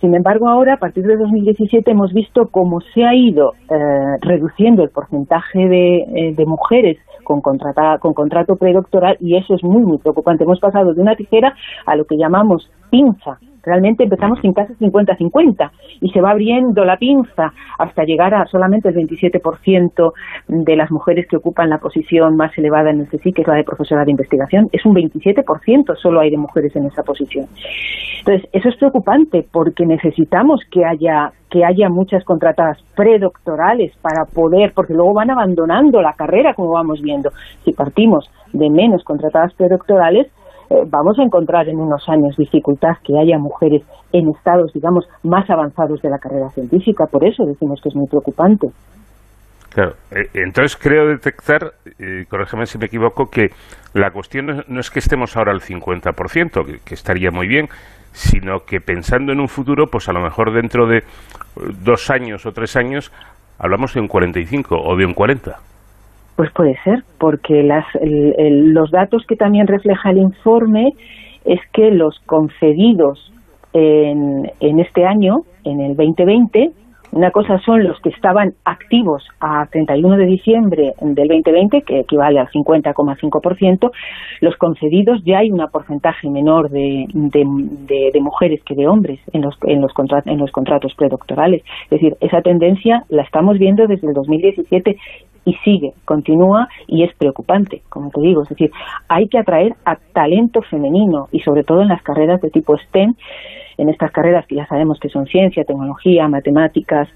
Sin 0.00 0.14
embargo, 0.14 0.48
ahora, 0.48 0.74
a 0.74 0.76
partir 0.76 1.04
de 1.04 1.16
2017, 1.16 1.90
hemos 1.90 2.12
visto 2.12 2.48
cómo 2.50 2.80
se 2.92 3.04
ha 3.04 3.14
ido 3.14 3.52
eh, 3.70 4.16
reduciendo 4.20 4.82
el 4.82 4.90
porcentaje 4.90 5.58
de, 5.58 5.96
eh, 6.36 6.46
mujeres 6.46 6.98
con, 7.24 7.40
contrata, 7.40 7.98
con 7.98 8.12
contrato 8.12 8.56
predoctoral 8.56 9.16
y 9.20 9.36
eso 9.36 9.54
es 9.54 9.64
muy, 9.64 9.82
muy 9.82 9.98
preocupante. 9.98 10.44
Hemos 10.44 10.60
pasado 10.60 10.92
de 10.92 11.00
una 11.00 11.16
tijera 11.16 11.54
a 11.86 11.96
lo 11.96 12.04
que 12.04 12.16
llamamos 12.16 12.70
pinza, 12.90 13.38
Realmente 13.64 14.04
empezamos 14.04 14.40
sin 14.40 14.52
casi 14.52 14.74
50-50 14.74 15.70
y 16.00 16.10
se 16.10 16.20
va 16.20 16.30
abriendo 16.30 16.84
la 16.84 16.96
pinza 16.96 17.52
hasta 17.78 18.04
llegar 18.04 18.34
a 18.34 18.46
solamente 18.46 18.88
el 18.88 18.94
27% 18.94 20.12
de 20.48 20.76
las 20.76 20.90
mujeres 20.90 21.26
que 21.28 21.36
ocupan 21.36 21.70
la 21.70 21.78
posición 21.78 22.36
más 22.36 22.56
elevada 22.58 22.90
en 22.90 23.00
el 23.00 23.08
CSIC, 23.08 23.36
que 23.36 23.42
es 23.42 23.48
la 23.48 23.54
de 23.54 23.64
profesora 23.64 24.04
de 24.04 24.10
investigación. 24.10 24.68
Es 24.72 24.84
un 24.84 24.94
27% 24.94 25.96
solo 25.96 26.20
hay 26.20 26.30
de 26.30 26.36
mujeres 26.36 26.74
en 26.76 26.86
esa 26.86 27.02
posición. 27.02 27.46
Entonces, 28.20 28.48
eso 28.52 28.68
es 28.68 28.76
preocupante 28.76 29.46
porque 29.50 29.84
necesitamos 29.84 30.60
que 30.70 30.84
haya 30.84 31.32
que 31.50 31.64
haya 31.64 31.88
muchas 31.88 32.24
contratadas 32.24 32.78
predoctorales 32.96 33.92
para 34.02 34.24
poder, 34.24 34.72
porque 34.74 34.92
luego 34.92 35.14
van 35.14 35.30
abandonando 35.30 36.02
la 36.02 36.14
carrera, 36.14 36.52
como 36.52 36.70
vamos 36.70 37.00
viendo. 37.00 37.30
Si 37.64 37.72
partimos 37.72 38.28
de 38.52 38.68
menos 38.70 39.04
contratadas 39.04 39.54
predoctorales, 39.54 40.26
vamos 40.88 41.18
a 41.18 41.22
encontrar 41.22 41.68
en 41.68 41.78
unos 41.78 42.08
años 42.08 42.36
dificultad 42.36 42.96
que 43.02 43.18
haya 43.18 43.38
mujeres 43.38 43.82
en 44.12 44.28
estados, 44.30 44.72
digamos, 44.72 45.06
más 45.22 45.48
avanzados 45.50 46.00
de 46.02 46.10
la 46.10 46.18
carrera 46.18 46.48
científica. 46.50 47.06
Por 47.10 47.24
eso 47.24 47.44
decimos 47.44 47.80
que 47.82 47.88
es 47.88 47.96
muy 47.96 48.06
preocupante. 48.08 48.68
Claro, 49.70 49.94
eh, 50.12 50.28
entonces 50.34 50.76
creo 50.76 51.08
detectar, 51.08 51.72
eh, 51.98 52.24
corrígeme 52.28 52.66
si 52.66 52.78
me 52.78 52.86
equivoco, 52.86 53.26
que 53.26 53.48
la 53.92 54.10
cuestión 54.12 54.64
no 54.68 54.80
es 54.80 54.90
que 54.90 55.00
estemos 55.00 55.36
ahora 55.36 55.52
al 55.52 55.60
50%, 55.60 56.64
que, 56.64 56.78
que 56.84 56.94
estaría 56.94 57.30
muy 57.32 57.48
bien, 57.48 57.66
sino 58.12 58.60
que 58.60 58.78
pensando 58.78 59.32
en 59.32 59.40
un 59.40 59.48
futuro, 59.48 59.86
pues 59.90 60.08
a 60.08 60.12
lo 60.12 60.20
mejor 60.20 60.54
dentro 60.54 60.86
de 60.86 61.02
dos 61.82 62.08
años 62.10 62.46
o 62.46 62.52
tres 62.52 62.76
años, 62.76 63.10
hablamos 63.58 63.94
de 63.94 64.00
un 64.00 64.06
45 64.06 64.76
o 64.76 64.96
de 64.96 65.06
un 65.06 65.12
40. 65.12 65.73
Pues 66.36 66.50
puede 66.52 66.76
ser, 66.82 67.04
porque 67.18 67.62
las, 67.62 67.84
los 68.02 68.90
datos 68.90 69.24
que 69.26 69.36
también 69.36 69.66
refleja 69.66 70.10
el 70.10 70.18
informe 70.18 70.92
es 71.44 71.60
que 71.72 71.90
los 71.90 72.18
concedidos 72.26 73.32
en, 73.72 74.50
en 74.60 74.80
este 74.80 75.06
año, 75.06 75.42
en 75.64 75.80
el 75.80 75.96
2020, 75.96 76.72
una 77.14 77.30
cosa 77.30 77.60
son 77.60 77.84
los 77.84 78.00
que 78.00 78.08
estaban 78.08 78.54
activos 78.64 79.22
a 79.38 79.66
31 79.70 80.16
de 80.16 80.26
diciembre 80.26 80.94
del 81.00 81.28
2020, 81.28 81.82
que 81.82 82.00
equivale 82.00 82.40
al 82.40 82.48
50,5%. 82.48 83.90
Los 84.40 84.56
concedidos 84.56 85.22
ya 85.24 85.38
hay 85.38 85.52
un 85.52 85.64
porcentaje 85.70 86.28
menor 86.28 86.70
de, 86.70 87.06
de, 87.12 88.20
mujeres 88.20 88.60
que 88.64 88.74
de 88.74 88.88
hombres 88.88 89.20
en 89.32 89.42
los, 89.42 89.54
en, 89.62 89.80
los 89.80 89.92
en 90.24 90.38
los 90.38 90.50
contratos 90.50 90.92
predoctorales. 90.96 91.62
Es 91.84 91.90
decir, 91.90 92.16
esa 92.20 92.42
tendencia 92.42 93.04
la 93.08 93.22
estamos 93.22 93.58
viendo 93.60 93.86
desde 93.86 94.08
el 94.08 94.14
2017 94.14 94.96
y 95.44 95.54
sigue, 95.64 95.92
continúa 96.04 96.68
y 96.86 97.04
es 97.04 97.14
preocupante, 97.16 97.82
como 97.88 98.10
te 98.10 98.20
digo. 98.20 98.42
Es 98.42 98.48
decir, 98.48 98.70
hay 99.08 99.28
que 99.28 99.38
atraer 99.38 99.74
a 99.84 99.96
talento 100.12 100.62
femenino 100.62 101.28
y 101.32 101.40
sobre 101.40 101.64
todo 101.64 101.82
en 101.82 101.88
las 101.88 102.02
carreras 102.02 102.40
de 102.40 102.50
tipo 102.50 102.76
STEM, 102.76 103.14
en 103.76 103.88
estas 103.88 104.12
carreras 104.12 104.46
que 104.46 104.56
ya 104.56 104.66
sabemos 104.66 104.98
que 105.00 105.08
son 105.08 105.26
ciencia, 105.26 105.64
tecnología, 105.64 106.28
matemáticas, 106.28 107.08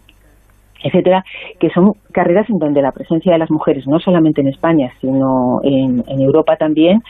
etcétera, 0.82 1.24
que 1.58 1.70
son 1.70 1.92
carreras 2.12 2.48
en 2.50 2.58
donde 2.58 2.82
la 2.82 2.92
presencia 2.92 3.32
de 3.32 3.38
las 3.38 3.50
mujeres, 3.50 3.86
no 3.86 3.98
solamente 3.98 4.40
en 4.40 4.48
España, 4.48 4.92
sino 5.00 5.60
en, 5.62 6.02
Europa 6.20 6.56
también, 6.56 7.00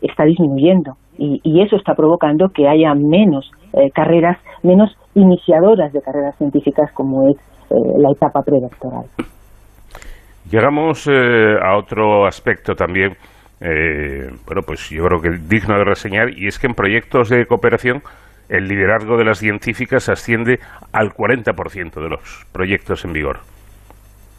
está 0.00 0.24
disminuyendo. 0.24 0.96
Y, 1.18 1.60
eso 1.60 1.76
está 1.76 1.94
provocando 1.94 2.50
que 2.50 2.68
haya 2.68 2.94
menos 2.94 3.50
eh, 3.72 3.90
carreras, 3.90 4.38
menos 4.62 4.90
iniciadoras 5.14 5.92
de 5.92 6.02
carreras 6.02 6.36
científicas 6.36 6.92
como 6.92 7.28
es 7.28 7.36
eh, 7.70 7.74
la 7.98 8.10
etapa 8.10 8.42
predoctoral. 8.42 9.06
Llegamos 10.50 11.06
eh, 11.08 11.56
a 11.60 11.76
otro 11.76 12.26
aspecto 12.26 12.74
también, 12.74 13.14
bueno, 13.58 14.62
pues 14.66 14.90
yo 14.90 15.02
creo 15.04 15.20
que 15.20 15.30
digno 15.48 15.76
de 15.78 15.84
reseñar, 15.84 16.28
y 16.36 16.46
es 16.46 16.58
que 16.58 16.66
en 16.66 16.74
proyectos 16.74 17.30
de 17.30 17.46
cooperación 17.46 18.02
el 18.48 18.68
liderazgo 18.68 19.16
de 19.16 19.24
las 19.24 19.38
científicas 19.38 20.08
asciende 20.08 20.58
al 20.92 21.08
40% 21.10 22.00
de 22.00 22.08
los 22.08 22.46
proyectos 22.52 23.04
en 23.04 23.12
vigor. 23.12 23.38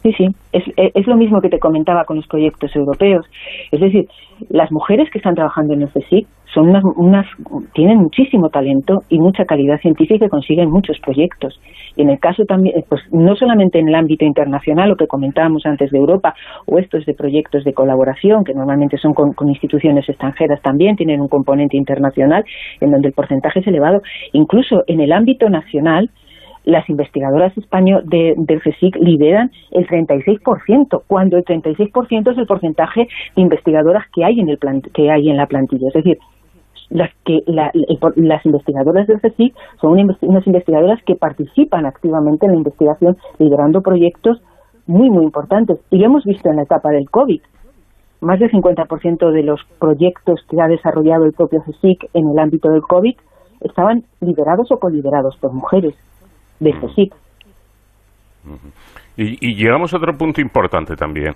Sí, 0.02 0.12
sí, 0.16 0.26
es, 0.52 0.62
es, 0.76 1.06
lo 1.06 1.16
mismo 1.16 1.40
que 1.40 1.48
te 1.48 1.58
comentaba 1.58 2.04
con 2.04 2.16
los 2.16 2.26
proyectos 2.28 2.74
europeos. 2.74 3.26
Es 3.72 3.80
decir, 3.80 4.06
las 4.48 4.70
mujeres 4.72 5.10
que 5.10 5.18
están 5.18 5.34
trabajando 5.34 5.74
en 5.74 5.82
el 5.82 5.88
CSIC 5.88 6.26
son 6.54 6.70
unas, 6.70 6.82
unas, 6.96 7.26
tienen 7.74 7.98
muchísimo 7.98 8.48
talento 8.48 9.02
y 9.08 9.18
mucha 9.18 9.44
calidad 9.44 9.80
científica 9.80 10.26
y 10.26 10.28
consiguen 10.28 10.70
muchos 10.70 10.98
proyectos. 11.00 11.60
Y 11.96 12.02
en 12.02 12.10
el 12.10 12.18
caso 12.18 12.44
también, 12.44 12.82
pues 12.88 13.02
no 13.12 13.36
solamente 13.36 13.78
en 13.78 13.88
el 13.88 13.94
ámbito 13.94 14.24
internacional, 14.24 14.88
lo 14.88 14.96
que 14.96 15.06
comentábamos 15.06 15.66
antes 15.66 15.90
de 15.90 15.98
Europa, 15.98 16.34
o 16.66 16.78
estos 16.78 17.04
de 17.04 17.14
proyectos 17.14 17.64
de 17.64 17.74
colaboración, 17.74 18.44
que 18.44 18.54
normalmente 18.54 18.96
son 18.96 19.12
con, 19.12 19.34
instituciones 19.48 20.08
extranjeras 20.08 20.60
también, 20.62 20.96
tienen 20.96 21.20
un 21.20 21.28
componente 21.28 21.76
internacional 21.76 22.44
en 22.80 22.90
donde 22.90 23.08
el 23.08 23.14
porcentaje 23.14 23.60
es 23.60 23.66
elevado. 23.66 24.00
Incluso 24.32 24.84
en 24.86 25.00
el 25.00 25.12
ámbito 25.12 25.48
nacional, 25.48 26.10
las 26.68 26.88
investigadoras 26.90 27.56
españolas 27.56 28.06
de, 28.06 28.34
del 28.36 28.60
CSIC 28.60 28.96
lideran 28.96 29.50
el 29.70 29.86
36%, 29.88 31.02
cuando 31.06 31.38
el 31.38 31.44
36% 31.44 32.30
es 32.30 32.38
el 32.38 32.46
porcentaje 32.46 33.08
de 33.34 33.42
investigadoras 33.42 34.04
que 34.14 34.22
hay 34.22 34.38
en 34.38 34.50
el 34.50 34.58
que 34.92 35.10
hay 35.10 35.30
en 35.30 35.38
la 35.38 35.46
plantilla. 35.46 35.88
Es 35.88 35.94
decir, 35.94 36.18
las 36.90 37.10
que 37.24 37.40
las 37.46 38.44
investigadoras 38.44 39.06
del 39.06 39.18
CSIC 39.20 39.54
son 39.80 39.92
unas 40.20 40.46
investigadoras 40.46 41.02
que 41.04 41.14
participan 41.14 41.86
activamente 41.86 42.44
en 42.44 42.52
la 42.52 42.58
investigación, 42.58 43.16
liderando 43.38 43.80
proyectos 43.80 44.42
muy, 44.86 45.08
muy 45.08 45.24
importantes. 45.24 45.78
Y 45.90 45.96
lo 45.96 46.04
hemos 46.04 46.24
visto 46.24 46.50
en 46.50 46.56
la 46.56 46.64
etapa 46.64 46.90
del 46.90 47.08
COVID. 47.08 47.40
Más 48.20 48.40
del 48.40 48.50
50% 48.50 49.30
de 49.32 49.42
los 49.42 49.60
proyectos 49.78 50.40
que 50.50 50.60
ha 50.60 50.68
desarrollado 50.68 51.24
el 51.24 51.32
propio 51.32 51.62
CSIC 51.62 52.10
en 52.12 52.28
el 52.28 52.38
ámbito 52.38 52.68
del 52.68 52.82
COVID 52.82 53.16
estaban 53.62 54.04
liderados 54.20 54.70
o 54.70 54.78
coliderados 54.78 55.36
por 55.38 55.52
mujeres 55.54 55.94
de 56.60 56.72
y 59.16 59.54
llegamos 59.56 59.92
a 59.92 59.96
otro 59.96 60.16
punto 60.16 60.40
importante 60.40 60.94
también 60.94 61.34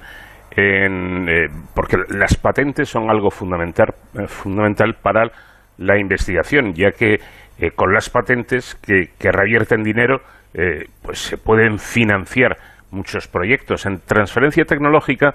en, 0.56 1.28
eh, 1.28 1.48
porque 1.74 1.96
las 2.10 2.36
patentes 2.36 2.88
son 2.88 3.10
algo 3.10 3.30
fundamental, 3.30 3.94
eh, 4.14 4.26
fundamental 4.26 4.94
para 5.00 5.30
la 5.78 5.98
investigación, 5.98 6.74
ya 6.74 6.90
que 6.92 7.18
eh, 7.58 7.70
con 7.74 7.92
las 7.92 8.10
patentes 8.10 8.74
que, 8.76 9.08
revierten 9.30 9.82
dinero, 9.82 10.20
pues 11.02 11.18
se 11.18 11.38
pueden 11.38 11.78
financiar 11.78 12.58
muchos 12.90 13.26
proyectos. 13.26 13.86
En 13.86 14.00
transferencia 14.00 14.66
tecnológica, 14.66 15.34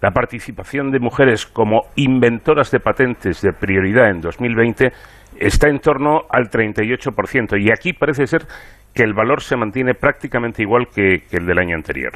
la 0.00 0.12
participación 0.12 0.92
de 0.92 1.00
mujeres 1.00 1.46
como 1.46 1.86
inventoras 1.96 2.70
de 2.70 2.78
patentes 2.78 3.42
de 3.42 3.52
prioridad 3.52 4.10
en 4.10 4.20
2020 4.20 4.92
está 5.36 5.68
en 5.68 5.80
torno 5.80 6.22
al 6.30 6.48
38%, 6.48 7.60
y 7.60 7.72
aquí 7.72 7.92
parece 7.92 8.28
ser 8.28 8.42
que 8.94 9.02
el 9.02 9.14
valor 9.14 9.42
se 9.42 9.56
mantiene 9.56 9.94
prácticamente 9.94 10.62
igual 10.62 10.88
que 10.88 11.22
el 11.32 11.46
del 11.46 11.58
año 11.58 11.76
anterior. 11.76 12.12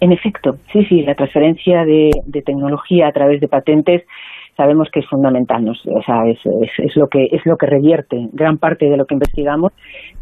En 0.00 0.12
efecto, 0.12 0.58
sí, 0.72 0.84
sí, 0.86 1.02
la 1.02 1.14
transferencia 1.14 1.84
de, 1.84 2.10
tecnología 2.44 3.08
a 3.08 3.12
través 3.12 3.40
de 3.40 3.48
patentes 3.48 4.02
sabemos 4.56 4.88
que 4.92 5.00
es 5.00 5.06
fundamental, 5.08 5.64
¿no? 5.64 5.72
o 5.72 6.02
sea, 6.02 6.26
es, 6.26 6.38
es, 6.78 6.96
lo 6.96 7.08
que 7.08 7.28
es 7.30 7.44
lo 7.44 7.56
que 7.56 7.66
revierte 7.66 8.28
gran 8.32 8.58
parte 8.58 8.86
de 8.86 8.96
lo 8.96 9.04
que 9.04 9.14
investigamos 9.14 9.72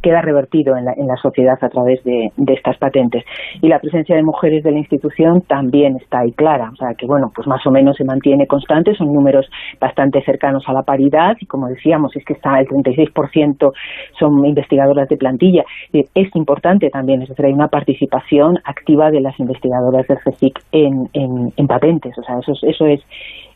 queda 0.03 0.21
revertido 0.21 0.77
en 0.77 0.85
la, 0.85 0.93
en 0.97 1.07
la 1.07 1.17
sociedad 1.17 1.57
a 1.61 1.69
través 1.69 2.03
de, 2.05 2.31
estas 2.55 2.79
patentes 2.79 3.25
y 3.61 3.69
la 3.69 3.81
presencia 3.81 4.15
de 4.15 4.23
mujeres 4.23 4.63
de 4.63 4.71
la 4.71 4.79
institución 4.79 5.43
también 5.43 5.97
está 5.97 6.21
ahí 6.21 6.33
clara, 6.33 6.71
o 6.73 6.77
sea 6.77 6.95
que 6.97 7.07
bueno, 7.07 7.31
pues 7.35 7.47
más 7.47 7.67
o 7.67 7.71
menos 7.71 7.97
se 7.97 8.05
mantiene 8.05 8.47
constante, 8.47 8.95
son 8.95 9.13
números 9.13 9.47
bastante 9.81 10.23
cercanos 10.23 10.65
a 10.67 10.73
la 10.73 10.83
paridad 10.83 11.37
y 11.41 11.47
como 11.47 11.69
decíamos 11.69 12.15
es 12.17 12.25
que 12.25 12.35
está 12.35 12.61
el 12.61 12.67
36% 12.67 13.73
son 14.19 14.45
investigadoras 14.45 15.09
de 15.09 15.17
plantilla, 15.17 15.65
es 15.93 16.29
importante 16.35 16.91
también, 16.91 17.23
es 17.23 17.29
decir, 17.29 17.47
hay 17.47 17.53
una 17.53 17.69
participación 17.69 18.59
activa 18.65 19.11
de 19.11 19.21
las 19.21 19.39
investigadoras 19.39 20.07
del 20.07 20.19
CSIC 20.19 20.59
en, 20.73 21.09
en, 21.13 21.67
patentes, 21.67 22.17
o 22.19 22.23
sea, 22.23 22.39
eso, 22.39 22.53
eso 22.63 22.87
es, 22.87 23.01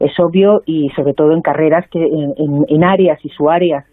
es 0.01 0.13
obvio 0.19 0.63
y 0.67 0.89
sobre 0.91 1.15
todo 1.15 1.33
en 1.33 1.43
carreras 1.43 1.87
que 1.91 2.01
en, 2.03 2.85
áreas 2.85 3.19
y 3.25 3.29
su 3.31 3.51
áreas 3.51 3.85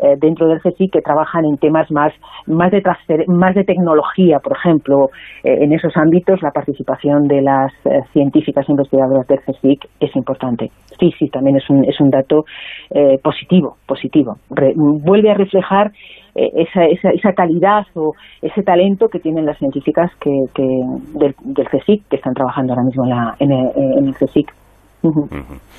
eh, 0.00 0.14
dentro 0.16 0.46
del 0.46 0.60
CSIC 0.60 0.92
que 0.92 1.00
trabajan 1.00 1.44
en 1.44 1.56
temas 1.56 1.90
más 1.90 2.12
más 2.46 2.70
de 2.70 2.80
más 3.26 3.54
de 3.56 3.64
tecnología, 3.64 4.38
por 4.38 4.56
ejemplo, 4.56 5.10
eh, 5.42 5.58
en 5.60 5.72
esos 5.72 5.96
ámbitos 5.96 6.40
la 6.40 6.52
participación 6.52 7.26
de 7.26 7.42
las 7.42 7.72
eh, 7.84 8.02
científicas 8.12 8.68
investigadoras 8.68 9.26
del 9.26 9.40
CSIC 9.40 9.88
es 9.98 10.14
importante. 10.14 10.70
Sí, 11.00 11.12
sí, 11.18 11.28
también 11.28 11.56
es 11.56 11.68
un 11.68 11.84
es 11.84 12.00
un 12.00 12.10
dato 12.10 12.44
positivo, 13.22 13.76
positivo. 13.86 14.36
vuelve 14.76 15.30
a 15.30 15.34
reflejar 15.34 15.90
esa, 16.34 16.84
esa, 16.84 17.10
esa, 17.10 17.32
calidad 17.32 17.84
o 17.94 18.12
ese 18.40 18.62
talento 18.62 19.08
que 19.08 19.18
tienen 19.18 19.46
las 19.46 19.58
científicas 19.58 20.10
que, 20.20 20.30
que 20.54 20.64
del, 21.14 21.34
del, 21.40 21.68
CSIC 21.68 22.08
que 22.08 22.16
están 22.16 22.34
trabajando 22.34 22.72
ahora 22.72 22.84
mismo 22.84 23.04
en, 23.04 23.10
la, 23.10 23.34
en, 23.40 23.52
el, 23.52 23.98
en 23.98 24.06
el 24.06 24.14
CSIC. 24.14 24.52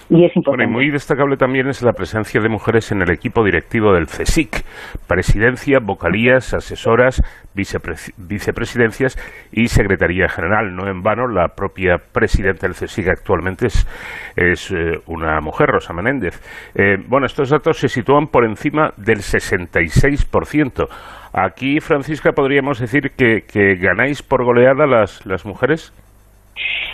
Y 0.09 0.25
es 0.25 0.35
importante. 0.35 0.71
muy 0.71 0.89
destacable 0.89 1.35
también 1.35 1.67
es 1.67 1.83
la 1.83 1.91
presencia 1.91 2.41
de 2.41 2.47
mujeres 2.47 2.91
en 2.91 3.01
el 3.01 3.11
equipo 3.11 3.43
directivo 3.43 3.93
del 3.93 4.05
CSIC, 4.05 4.63
presidencia, 5.07 5.79
vocalías, 5.83 6.53
asesoras, 6.53 7.21
vicepresidencias 7.53 9.17
y 9.51 9.67
secretaría 9.67 10.29
general. 10.29 10.73
No 10.73 10.87
en 10.89 11.01
vano, 11.01 11.27
la 11.27 11.49
propia 11.49 11.97
presidenta 12.11 12.65
del 12.65 12.75
CSIC 12.75 13.09
actualmente 13.09 13.67
es, 13.67 13.85
es 14.35 14.71
eh, 14.71 14.99
una 15.07 15.41
mujer, 15.41 15.67
Rosa 15.67 15.93
Menéndez. 15.93 16.39
Eh, 16.73 16.95
bueno, 17.07 17.25
estos 17.25 17.49
datos 17.49 17.77
se 17.77 17.89
sitúan 17.89 18.27
por 18.27 18.45
encima 18.45 18.91
del 18.97 19.17
66%. 19.17 20.87
Aquí, 21.33 21.79
Francisca, 21.81 22.31
podríamos 22.31 22.79
decir 22.79 23.11
que, 23.15 23.41
que 23.41 23.75
ganáis 23.75 24.23
por 24.23 24.43
goleada 24.43 24.87
las, 24.87 25.25
las 25.25 25.45
mujeres. 25.45 25.93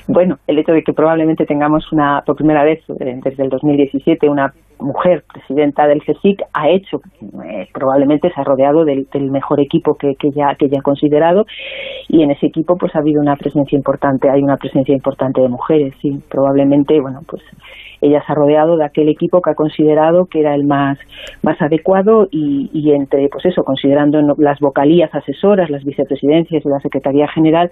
Bueno, 0.07 0.37
el 0.47 0.59
hecho 0.59 0.71
de 0.71 0.83
que 0.83 0.93
probablemente 0.93 1.45
tengamos 1.45 1.91
una, 1.91 2.21
por 2.25 2.35
primera 2.35 2.63
vez 2.63 2.79
eh, 2.99 3.19
desde 3.23 3.43
el 3.43 3.49
2017 3.49 4.29
una 4.29 4.53
mujer 4.79 5.23
presidenta 5.31 5.87
del 5.87 6.01
CSIC 6.01 6.41
ha 6.53 6.69
hecho, 6.69 7.01
eh, 7.45 7.67
probablemente 7.73 8.29
se 8.29 8.39
ha 8.39 8.43
rodeado 8.43 8.83
del, 8.83 9.07
mejor 9.31 9.59
equipo 9.59 9.95
que, 9.95 10.15
que, 10.15 10.31
ya, 10.31 10.55
que 10.55 10.69
ya 10.69 10.79
ha 10.79 10.83
considerado. 10.83 11.45
Y 12.09 12.23
en 12.23 12.31
ese 12.31 12.47
equipo 12.47 12.77
pues 12.77 12.95
ha 12.95 12.99
habido 12.99 13.21
una 13.21 13.35
presencia 13.35 13.75
importante, 13.75 14.29
hay 14.29 14.41
una 14.41 14.57
presencia 14.57 14.93
importante 14.93 15.41
de 15.41 15.49
mujeres, 15.49 15.95
sí, 16.01 16.21
probablemente, 16.29 16.99
bueno, 16.99 17.21
pues 17.27 17.41
ella 18.01 18.21
se 18.25 18.31
ha 18.31 18.35
rodeado 18.35 18.77
de 18.77 18.85
aquel 18.85 19.09
equipo 19.09 19.41
que 19.41 19.51
ha 19.51 19.55
considerado 19.55 20.25
que 20.25 20.39
era 20.39 20.55
el 20.55 20.65
más, 20.65 20.97
más 21.43 21.61
adecuado 21.61 22.27
y, 22.31 22.69
y 22.73 22.91
entre, 22.91 23.27
pues 23.29 23.45
eso, 23.45 23.63
considerando 23.63 24.19
las 24.37 24.59
vocalías 24.59 25.13
asesoras, 25.13 25.69
las 25.69 25.83
vicepresidencias 25.83 26.65
y 26.65 26.69
la 26.69 26.79
Secretaría 26.79 27.27
General, 27.27 27.69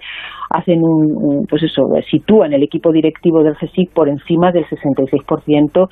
hacen 0.50 0.82
un, 0.82 1.46
pues 1.48 1.62
eso, 1.62 1.82
sitúan 2.10 2.52
el 2.52 2.62
equipo 2.62 2.92
directivo 2.92 3.42
del 3.42 3.56
CSIC 3.56 3.92
por 3.92 4.08
encima 4.08 4.52
del 4.52 4.64
66%, 4.66 5.88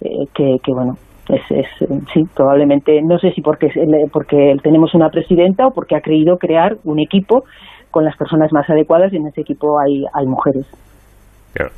eh, 0.00 0.08
que, 0.34 0.56
que 0.62 0.72
bueno, 0.72 0.94
es, 1.28 1.42
es, 1.50 1.66
sí, 2.12 2.22
probablemente, 2.34 3.00
no 3.02 3.18
sé 3.18 3.32
si 3.32 3.40
porque, 3.40 3.68
porque 4.12 4.56
tenemos 4.62 4.94
una 4.94 5.08
presidenta 5.08 5.66
o 5.66 5.70
porque 5.72 5.96
ha 5.96 6.00
creído 6.00 6.36
crear 6.36 6.76
un 6.84 7.00
equipo 7.00 7.44
con 7.90 8.04
las 8.04 8.16
personas 8.16 8.52
más 8.52 8.68
adecuadas 8.68 9.12
y 9.12 9.16
en 9.16 9.26
ese 9.26 9.40
equipo 9.40 9.78
hay, 9.80 10.04
hay 10.12 10.26
mujeres. 10.26 10.66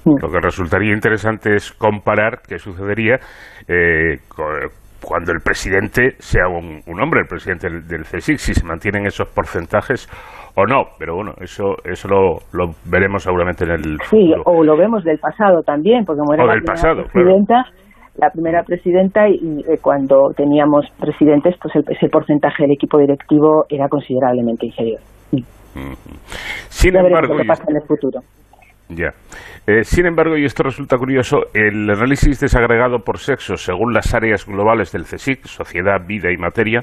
Lo 0.05 0.29
que 0.29 0.41
resultaría 0.41 0.93
interesante 0.93 1.55
es 1.55 1.73
comparar 1.73 2.41
qué 2.47 2.59
sucedería 2.59 3.19
eh, 3.69 4.19
cuando 5.03 5.33
el 5.33 5.41
presidente 5.41 6.17
sea 6.19 6.49
un, 6.49 6.83
hombre, 7.01 7.21
el 7.21 7.27
presidente 7.27 7.69
del, 7.69 8.03
CSIC, 8.03 8.39
si 8.39 8.55
se 8.55 8.67
mantienen 8.67 9.07
esos 9.07 9.29
porcentajes 9.29 10.09
o 10.57 10.67
no. 10.67 10.85
Pero 10.99 11.15
bueno, 11.15 11.33
eso 11.41 11.77
eso 11.85 12.09
lo, 12.09 12.67
veremos 12.85 13.23
seguramente 13.23 13.65
en 13.65 13.71
el 13.71 13.99
Sí, 14.11 14.33
o 14.45 14.65
lo 14.65 14.77
vemos 14.77 15.05
del 15.05 15.19
pasado 15.19 15.63
también, 15.63 16.05
porque 16.05 16.21
como 16.21 16.35
era 16.35 16.45
la 16.45 16.55
primera 16.55 17.05
presidenta, 17.05 17.65
la 18.17 18.31
primera 18.31 18.63
presidenta 18.65 19.29
y, 19.29 19.61
eh, 19.61 19.79
cuando 19.81 20.31
teníamos 20.37 20.87
presidentes, 20.99 21.55
pues 21.63 21.75
ese 21.77 22.09
porcentaje 22.09 22.65
del 22.65 22.73
equipo 22.73 22.99
directivo 22.99 23.65
era 23.69 23.89
considerablemente 23.89 24.67
inferior. 24.67 25.01
Sin 26.69 26.97
embargo, 26.97 27.37
pasa 27.47 27.65
en 27.69 27.77
el 27.77 27.83
futuro. 27.83 28.21
Ya. 28.89 29.13
Eh, 29.67 29.85
sin 29.85 30.07
embargo, 30.07 30.37
y 30.39 30.45
esto 30.47 30.63
resulta 30.63 30.97
curioso, 30.97 31.47
el 31.53 31.91
análisis 31.91 32.41
desagregado 32.41 33.01
por 33.01 33.19
sexo 33.19 33.57
según 33.57 33.93
las 33.93 34.15
áreas 34.15 34.47
globales 34.47 34.93
del 34.93 35.05
CSIC, 35.05 35.45
sociedad, 35.45 36.07
vida 36.07 36.33
y 36.33 36.39
materia, 36.39 36.81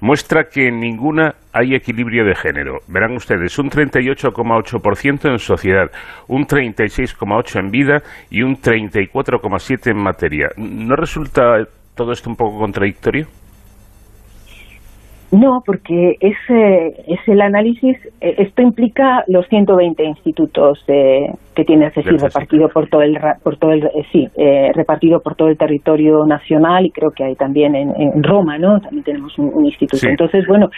muestra 0.00 0.44
que 0.44 0.66
en 0.66 0.80
ninguna 0.80 1.36
hay 1.52 1.74
equilibrio 1.74 2.24
de 2.24 2.34
género. 2.34 2.78
Verán 2.88 3.14
ustedes, 3.14 3.58
un 3.58 3.70
38,8% 3.70 5.30
en 5.30 5.38
sociedad, 5.38 5.90
un 6.28 6.46
36,8% 6.46 7.60
en 7.60 7.70
vida 7.70 8.02
y 8.28 8.42
un 8.42 8.56
34,7% 8.56 9.90
en 9.90 10.02
materia. 10.02 10.48
¿No 10.56 10.96
resulta 10.96 11.64
todo 11.94 12.12
esto 12.12 12.28
un 12.28 12.36
poco 12.36 12.58
contradictorio? 12.58 13.26
No, 15.32 15.60
porque 15.66 16.16
es, 16.20 16.36
es 16.48 17.20
el 17.26 17.40
análisis, 17.40 17.96
eh, 18.20 18.34
esto 18.38 18.62
implica 18.62 19.24
los 19.26 19.46
120 19.48 20.04
institutos 20.04 20.84
que 20.86 21.64
tiene 21.64 21.90
CSIC 21.90 22.20
repartido 22.20 22.68
por 22.68 22.88
todo 22.88 23.02
el, 23.02 23.18
por 23.42 23.56
todo 23.56 23.72
el 23.72 23.84
eh, 23.86 24.06
sí, 24.12 24.28
eh, 24.36 24.70
repartido 24.74 25.20
por 25.20 25.34
todo 25.34 25.48
el 25.48 25.56
territorio 25.56 26.24
nacional 26.26 26.86
y 26.86 26.90
creo 26.90 27.10
que 27.10 27.24
hay 27.24 27.34
también 27.34 27.74
en, 27.74 28.22
Roma, 28.22 28.58
¿no? 28.58 28.78
También 28.80 29.04
tenemos 29.04 29.36
un, 29.38 29.64
instituto. 29.64 30.06
Entonces, 30.08 30.44
bueno, 30.46 30.68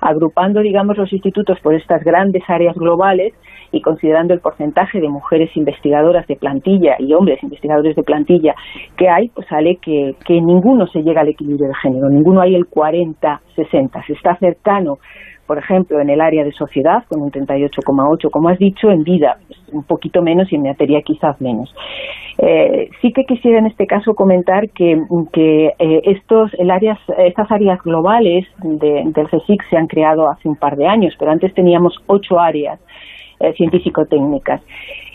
agrupando, 0.00 0.60
digamos, 0.60 0.96
los 0.96 1.12
institutos 1.12 1.58
por 1.60 1.74
estas 1.74 2.04
grandes 2.04 2.42
áreas 2.48 2.76
globales, 2.76 3.32
y 3.72 3.80
considerando 3.80 4.32
el 4.32 4.40
porcentaje 4.40 5.00
de 5.00 5.08
mujeres 5.08 5.50
investigadoras 5.56 6.26
de 6.26 6.36
plantilla 6.36 6.96
y 6.98 7.12
hombres 7.12 7.42
investigadores 7.42 7.96
de 7.96 8.02
plantilla 8.02 8.54
que 8.96 9.08
hay, 9.08 9.28
pues 9.28 9.46
sale 9.48 9.76
que, 9.82 10.14
que 10.24 10.40
ninguno 10.40 10.86
se 10.86 11.02
llega 11.02 11.22
al 11.22 11.28
equilibrio 11.28 11.68
de 11.68 11.74
género, 11.82 12.08
ninguno 12.08 12.40
hay 12.40 12.54
el 12.54 12.66
40-60, 12.66 14.05
se 14.05 14.05
está 14.12 14.36
cercano 14.36 14.98
por 15.46 15.58
ejemplo, 15.58 16.00
en 16.00 16.10
el 16.10 16.20
área 16.20 16.44
de 16.44 16.52
sociedad, 16.52 17.04
con 17.08 17.22
un 17.22 17.30
38,8, 17.30 18.30
como 18.30 18.48
has 18.48 18.58
dicho, 18.58 18.90
en 18.90 19.04
vida, 19.04 19.38
un 19.72 19.84
poquito 19.84 20.20
menos 20.20 20.52
y 20.52 20.56
en 20.56 20.62
materia 20.62 21.00
quizás 21.02 21.40
menos. 21.40 21.72
Eh, 22.38 22.90
sí 23.00 23.12
que 23.12 23.24
quisiera 23.24 23.58
en 23.58 23.66
este 23.66 23.86
caso 23.86 24.14
comentar 24.14 24.68
que, 24.70 24.92
eh, 24.92 26.00
estos, 26.04 26.52
el 26.54 26.70
áreas, 26.70 26.98
estas 27.18 27.50
áreas 27.50 27.80
globales 27.82 28.44
del 28.62 29.28
CSIC 29.30 29.62
se 29.70 29.76
han 29.76 29.86
creado 29.86 30.28
hace 30.28 30.48
un 30.48 30.56
par 30.56 30.76
de 30.76 30.86
años, 30.86 31.14
pero 31.18 31.30
antes 31.30 31.54
teníamos 31.54 31.94
ocho 32.06 32.38
áreas 32.40 32.80
eh, 33.38 33.52
científico-técnicas. 33.54 34.60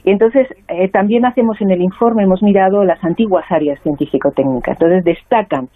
Y 0.04 0.12
entonces 0.12 0.48
eh, 0.68 0.90
también 0.90 1.26
hacemos 1.26 1.60
en 1.62 1.72
el 1.72 1.82
informe, 1.82 2.24
hemos 2.24 2.42
mirado 2.42 2.84
las 2.84 3.04
antiguas 3.04 3.46
áreas 3.50 3.80
científico-técnicas. 3.82 4.80
Entonces 4.80 5.04
destacan 5.04 5.70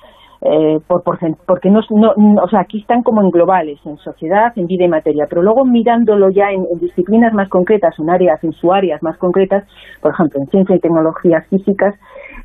eh, 0.46 0.80
por, 0.88 1.04
porque 1.04 1.70
no, 1.70 1.82
no, 1.90 2.14
o 2.44 2.48
sea, 2.48 2.62
aquí 2.62 2.80
están 2.80 3.02
como 3.04 3.22
en 3.22 3.32
globales, 3.32 3.80
en 3.86 3.98
sociedad, 3.98 4.54
en 4.56 4.68
vida 4.68 4.86
y 4.86 4.90
materia, 4.90 5.26
pero 5.28 5.42
luego 5.42 5.66
mirándolo 5.66 6.30
ya 6.30 6.52
en, 6.52 6.66
disciplinas 6.80 7.34
más 7.34 7.50
concretas, 7.50 7.98
en 8.00 8.10
áreas, 8.10 8.44
en 8.44 8.54
su 8.54 8.72
áreas 8.72 9.02
más 9.02 9.18
concretas, 9.18 9.64
por 10.02 10.12
ejemplo, 10.12 10.40
en 10.40 10.48
ciencia 10.48 10.76
y 10.76 10.80
tecnologías 10.80 11.48
físicas, 11.48 11.96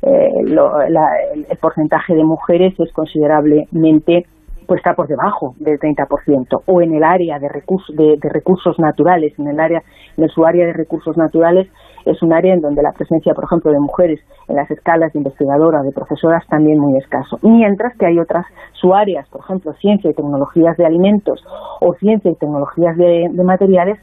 el 0.01 1.57
porcentaje 1.61 2.15
de 2.15 2.23
mujeres 2.23 2.73
es 2.79 2.91
considerablemente 2.91 4.25
pues 4.67 4.79
está 4.79 4.93
por 4.93 5.07
debajo 5.07 5.55
del 5.59 5.79
30%, 5.79 6.63
o 6.65 6.81
en 6.81 6.93
el 6.93 7.03
área 7.03 7.39
de, 7.39 7.49
recursos, 7.49 7.95
de, 7.95 8.17
recursos 8.21 8.77
naturales, 8.79 9.37
en 9.37 9.47
el 9.47 9.59
área, 9.59 9.83
en 10.17 10.29
su 10.29 10.45
área 10.45 10.65
de 10.65 10.73
recursos 10.73 11.17
naturales, 11.17 11.67
es 12.05 12.21
un 12.21 12.33
área 12.33 12.53
en 12.53 12.61
donde 12.61 12.81
la 12.81 12.91
presencia, 12.91 13.33
por 13.33 13.43
ejemplo, 13.43 13.71
de 13.71 13.79
mujeres 13.79 14.19
en 14.47 14.55
las 14.55 14.69
escalas 14.71 15.13
de 15.13 15.19
investigadora, 15.19 15.81
de 15.81 15.91
profesoras, 15.91 16.45
también 16.47 16.79
muy 16.79 16.97
escaso. 16.97 17.37
Mientras 17.41 17.95
que 17.97 18.05
hay 18.05 18.19
otras 18.19 18.45
subáreas, 18.73 19.27
por 19.29 19.41
ejemplo, 19.41 19.73
ciencia 19.73 20.09
y 20.09 20.13
tecnologías 20.13 20.77
de 20.77 20.85
alimentos 20.85 21.43
o 21.79 21.93
ciencia 21.95 22.31
y 22.31 22.35
tecnologías 22.35 22.97
de, 22.97 23.29
materiales, 23.43 23.99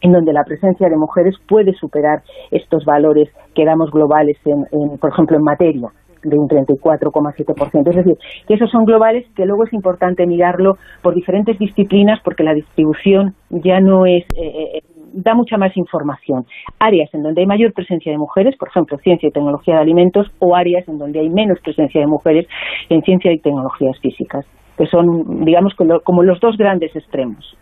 en 0.00 0.12
donde 0.12 0.32
la 0.32 0.44
presencia 0.44 0.88
de 0.88 0.96
mujeres 0.96 1.34
puede 1.48 1.72
superar 1.72 2.22
estos 2.50 2.84
valores 2.84 3.30
que 3.54 3.64
damos 3.64 3.90
globales, 3.90 4.36
en, 4.44 4.98
por 4.98 5.10
ejemplo, 5.10 5.36
en 5.36 5.44
materia 5.44 5.90
de 6.24 6.38
un 6.38 6.48
34,7%. 6.48 7.88
Es 7.88 7.96
decir, 7.96 8.14
que 8.46 8.54
esos 8.54 8.70
son 8.70 8.84
globales 8.84 9.26
que 9.34 9.46
luego 9.46 9.64
es 9.64 9.72
importante 9.72 10.26
mirarlo 10.26 10.74
por 11.02 11.14
diferentes 11.14 11.58
disciplinas 11.58 12.20
porque 12.24 12.44
la 12.44 12.54
distribución 12.54 13.34
ya 13.50 13.80
no 13.80 14.06
es... 14.06 14.24
Eh, 14.36 14.78
eh, 14.78 14.80
da 15.16 15.34
mucha 15.34 15.56
más 15.56 15.76
información. 15.76 16.44
Áreas 16.80 17.08
en 17.14 17.22
donde 17.22 17.40
hay 17.40 17.46
mayor 17.46 17.72
presencia 17.72 18.10
de 18.10 18.18
mujeres, 18.18 18.56
por 18.58 18.68
ejemplo, 18.68 18.98
ciencia 18.98 19.28
y 19.28 19.32
tecnología 19.32 19.76
de 19.76 19.80
alimentos, 19.80 20.26
o 20.40 20.56
áreas 20.56 20.88
en 20.88 20.98
donde 20.98 21.20
hay 21.20 21.30
menos 21.30 21.60
presencia 21.60 22.00
de 22.00 22.08
mujeres 22.08 22.46
en 22.88 23.00
ciencia 23.02 23.32
y 23.32 23.38
tecnologías 23.38 23.96
físicas, 24.00 24.44
que 24.76 24.86
son, 24.86 25.44
digamos, 25.44 25.72
como 26.02 26.24
los 26.24 26.40
dos 26.40 26.56
grandes 26.56 26.96
extremos. 26.96 27.56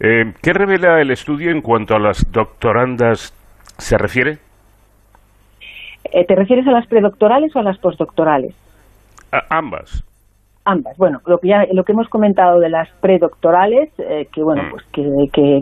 Eh, 0.00 0.32
¿Qué 0.40 0.52
revela 0.52 1.00
el 1.00 1.10
estudio 1.10 1.50
en 1.50 1.60
cuanto 1.60 1.96
a 1.96 1.98
las 1.98 2.30
doctorandas 2.30 3.34
se 3.78 3.98
refiere? 3.98 4.38
Eh, 6.12 6.24
¿Te 6.24 6.34
refieres 6.34 6.66
a 6.66 6.72
las 6.72 6.86
predoctorales 6.86 7.54
o 7.54 7.58
a 7.58 7.62
las 7.62 7.78
postdoctorales? 7.78 8.54
ambas 9.50 10.02
ambas. 10.68 10.96
Bueno, 10.98 11.18
lo 11.26 11.38
que 11.38 11.48
ya 11.48 11.64
lo 11.72 11.82
que 11.84 11.92
hemos 11.92 12.08
comentado 12.08 12.60
de 12.60 12.68
las 12.68 12.88
predoctorales, 13.00 13.90
eh, 13.98 14.26
que 14.32 14.42
bueno, 14.42 14.64
mm. 14.64 14.70
pues 14.70 14.84
que, 14.92 15.60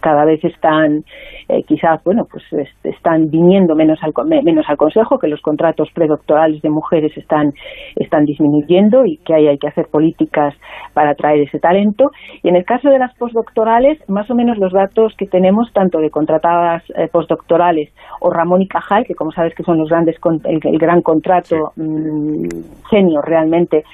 cada 0.00 0.24
vez 0.24 0.44
están, 0.44 1.02
eh, 1.48 1.62
quizás 1.66 2.02
bueno, 2.04 2.24
pues 2.30 2.44
están 2.84 3.26
viniendo 3.28 3.74
menos 3.74 3.98
al 4.02 4.12
menos 4.44 4.66
al 4.68 4.76
consejo, 4.76 5.18
que 5.18 5.28
los 5.28 5.40
contratos 5.40 5.88
predoctorales 5.92 6.62
de 6.62 6.70
mujeres 6.70 7.16
están 7.16 7.52
están 7.96 8.24
disminuyendo 8.24 9.04
y 9.04 9.18
que 9.18 9.34
hay 9.34 9.48
hay 9.48 9.58
que 9.58 9.68
hacer 9.68 9.86
políticas 9.90 10.54
para 10.94 11.10
atraer 11.10 11.40
ese 11.42 11.58
talento. 11.58 12.10
Y 12.42 12.48
en 12.48 12.56
el 12.56 12.64
caso 12.64 12.88
de 12.88 12.98
las 12.98 13.14
postdoctorales, 13.16 13.98
más 14.08 14.30
o 14.30 14.34
menos 14.34 14.58
los 14.58 14.72
datos 14.72 15.14
que 15.16 15.26
tenemos 15.26 15.72
tanto 15.72 15.98
de 15.98 16.10
contratadas 16.10 16.82
eh, 16.96 17.08
postdoctorales 17.10 17.90
o 18.20 18.30
Ramón 18.30 18.62
y 18.62 18.68
Cajal, 18.68 19.04
que 19.04 19.14
como 19.14 19.32
sabes 19.32 19.54
que 19.54 19.62
son 19.62 19.78
los 19.78 19.88
grandes 19.88 20.16
el, 20.44 20.78
gran 20.78 21.02
contrato 21.02 21.72
mm, 21.76 22.46
genio 22.90 23.20
realmente 23.22 23.84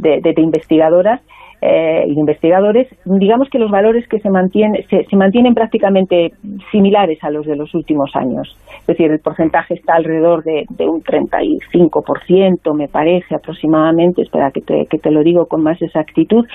de, 0.00 0.34
investigadoras 0.36 1.20
eh, 1.62 2.04
investigadores, 2.08 2.88
digamos 3.04 3.50
que 3.50 3.58
los 3.58 3.70
valores 3.70 4.08
que 4.08 4.18
se 4.20 4.30
mantienen, 4.30 4.82
se, 4.88 5.16
mantienen 5.16 5.52
prácticamente 5.52 6.32
similares 6.72 7.22
a 7.22 7.30
los 7.30 7.44
de 7.44 7.54
los 7.54 7.74
últimos 7.74 8.10
años. 8.14 8.56
Es 8.80 8.86
decir, 8.86 9.10
el 9.10 9.18
porcentaje 9.18 9.74
está 9.74 9.96
alrededor 9.96 10.42
de, 10.42 10.64
un 10.88 11.02
35%, 11.02 12.74
me 12.74 12.88
parece 12.88 13.34
aproximadamente, 13.34 14.22
espera 14.22 14.50
que 14.52 14.62
te, 14.62 14.86
que 14.86 14.98
te 14.98 15.10
lo 15.10 15.22
digo 15.22 15.46
con 15.46 15.62
más 15.62 15.80
exactitud, 15.82 16.46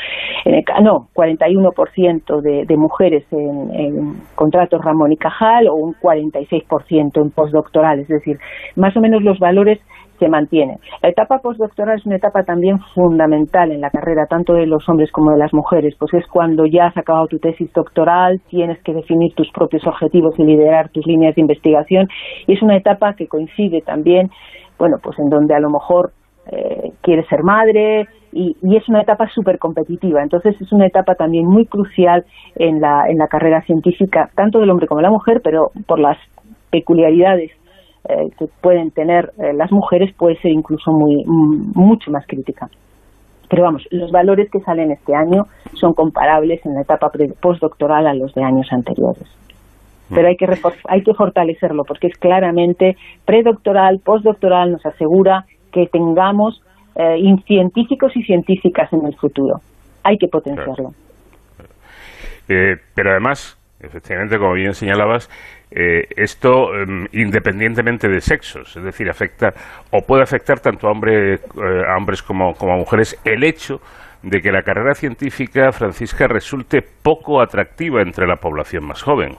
en 0.44 0.56
el, 0.56 0.64
no, 0.82 1.08
41% 1.14 2.42
de, 2.42 2.66
de 2.66 2.78
mujeres 2.78 3.26
en, 3.32 3.76
en 3.76 4.14
contratos 4.34 4.84
Ramón 4.84 5.14
y 5.14 5.18
Cajal 5.18 5.68
o 5.68 5.76
un 5.76 5.94
46% 5.94 7.22
en 7.22 7.30
postdoctoral, 7.30 8.00
es 8.00 8.08
decir, 8.08 8.38
más 8.76 8.98
o 8.98 9.02
menos 9.02 9.22
los 9.22 9.38
valores 9.38 9.80
se 10.20 10.28
mantiene. 10.28 10.78
La 11.02 11.10
etapa 11.10 11.40
postdoctoral 11.40 11.98
es 11.98 12.06
una 12.06 12.16
etapa 12.16 12.44
también 12.44 12.80
fundamental 12.94 13.72
en 13.72 13.82
la 13.82 13.90
carrera, 13.90 14.26
tanto 14.28 14.54
de 14.54 14.66
los 14.66 14.88
hombres 14.90 15.12
como 15.12 15.32
de 15.32 15.38
las 15.38 15.54
mujeres, 15.54 15.96
pues 16.00 16.14
es 16.14 16.26
cuando 16.28 16.66
ya 16.66 16.88
has 16.88 16.98
acabado 16.98 17.28
tu 17.28 17.40
tesis 17.40 17.72
doctoral, 17.74 18.42
tienes 18.50 18.82
que 18.84 18.94
definir 18.94 19.34
tus 19.36 19.50
propios 19.52 19.86
objetivos 19.88 20.36
y 20.38 20.44
liderar 20.44 20.90
tus 20.90 21.06
líneas 21.06 21.36
de 21.36 21.42
investigación, 21.42 22.08
y 22.48 22.54
es 22.54 22.62
una 22.62 22.78
etapa 22.78 23.14
que 23.14 23.28
coincide 23.28 23.82
también, 23.82 24.30
bueno, 24.78 24.98
pues 25.02 25.18
en 25.20 25.30
donde 25.30 25.56
a 25.56 25.60
lo 25.60 25.70
mejor 25.70 26.12
eh, 26.52 26.92
quieres 27.02 27.28
ser 27.28 27.44
madre, 27.44 28.08
y, 28.32 28.56
y, 28.62 28.76
es 28.76 28.88
una 28.90 29.02
etapa 29.02 29.30
súper 29.30 29.58
competitiva. 29.58 30.22
Entonces 30.22 30.60
es 30.60 30.72
una 30.74 30.86
etapa 30.86 31.16
también 31.16 31.46
muy 31.46 31.66
crucial 31.66 32.26
en 32.56 32.82
la, 32.82 33.06
en 33.08 33.18
la 33.18 33.28
carrera 33.28 33.62
científica, 33.62 34.30
tanto 34.36 34.60
del 34.60 34.70
hombre 34.70 34.88
como 34.88 35.00
de 35.00 35.04
la 35.04 35.12
mujer, 35.12 35.40
pero 35.42 35.72
por 35.88 36.00
las 36.00 36.18
peculiaridades 36.70 37.52
eh, 38.08 38.30
que 38.38 38.46
pueden 38.62 38.92
tener 38.92 39.32
eh, 39.40 39.54
las 39.54 39.72
mujeres 39.72 40.14
puede 40.16 40.38
ser 40.38 40.52
incluso 40.52 40.92
muy 40.92 41.24
mucho 41.26 42.12
más 42.12 42.26
crítica. 42.28 42.68
Pero 43.50 43.64
vamos, 43.64 43.84
los 43.90 44.12
valores 44.12 44.50
que 44.52 44.60
salen 44.60 44.92
este 44.92 45.16
año 45.16 45.46
son 45.74 45.94
comparables 45.94 46.64
en 46.66 46.76
la 46.76 46.82
etapa 46.82 47.12
postdoctoral 47.40 48.06
a 48.08 48.14
los 48.14 48.34
de 48.34 48.44
años 48.44 48.68
anteriores. 48.72 49.24
Pero 50.14 50.28
hay 50.28 50.36
que, 50.36 50.48
hay 50.88 51.02
que 51.04 51.14
fortalecerlo 51.16 51.84
porque 51.84 52.08
es 52.08 52.18
claramente 52.18 52.96
predoctoral, 53.26 54.00
postdoctoral, 54.04 54.72
nos 54.72 54.86
asegura 54.86 55.46
que 55.72 55.88
tengamos 55.88 56.62
eh, 56.96 57.18
científicos 57.48 58.16
y 58.16 58.24
científicas 58.24 58.92
en 58.94 59.06
el 59.06 59.16
futuro. 59.16 59.62
Hay 60.04 60.18
que 60.18 60.28
potenciarlo. 60.28 60.92
pero 62.48 63.12
además, 63.12 63.58
efectivamente, 63.80 64.38
como 64.38 64.54
bien 64.54 64.74
señalabas, 64.74 65.30
eh, 65.78 66.08
esto 66.16 66.74
em, 66.74 67.06
independientemente 67.12 68.08
de 68.08 68.22
sexos, 68.22 68.78
es 68.78 68.84
decir, 68.84 69.10
afecta 69.10 69.50
o 69.92 70.00
puede 70.08 70.24
afectar 70.24 70.62
tanto 70.62 70.88
a, 70.88 70.92
hombre, 70.92 71.34
eh, 71.34 71.38
a 71.86 71.98
hombres 71.98 72.24
como, 72.24 72.52
a 72.52 72.78
mujeres 72.78 73.22
el 73.26 73.44
hecho 73.44 73.80
de 74.24 74.40
que 74.40 74.54
la 74.54 74.62
carrera 74.62 74.94
científica, 74.94 75.74
Francisca, 75.74 76.28
resulte 76.28 76.80
poco 77.04 77.42
atractiva 77.42 78.02
entre 78.02 78.26
la 78.26 78.38
población 78.38 78.88
más 78.88 79.04
joven. 79.04 79.34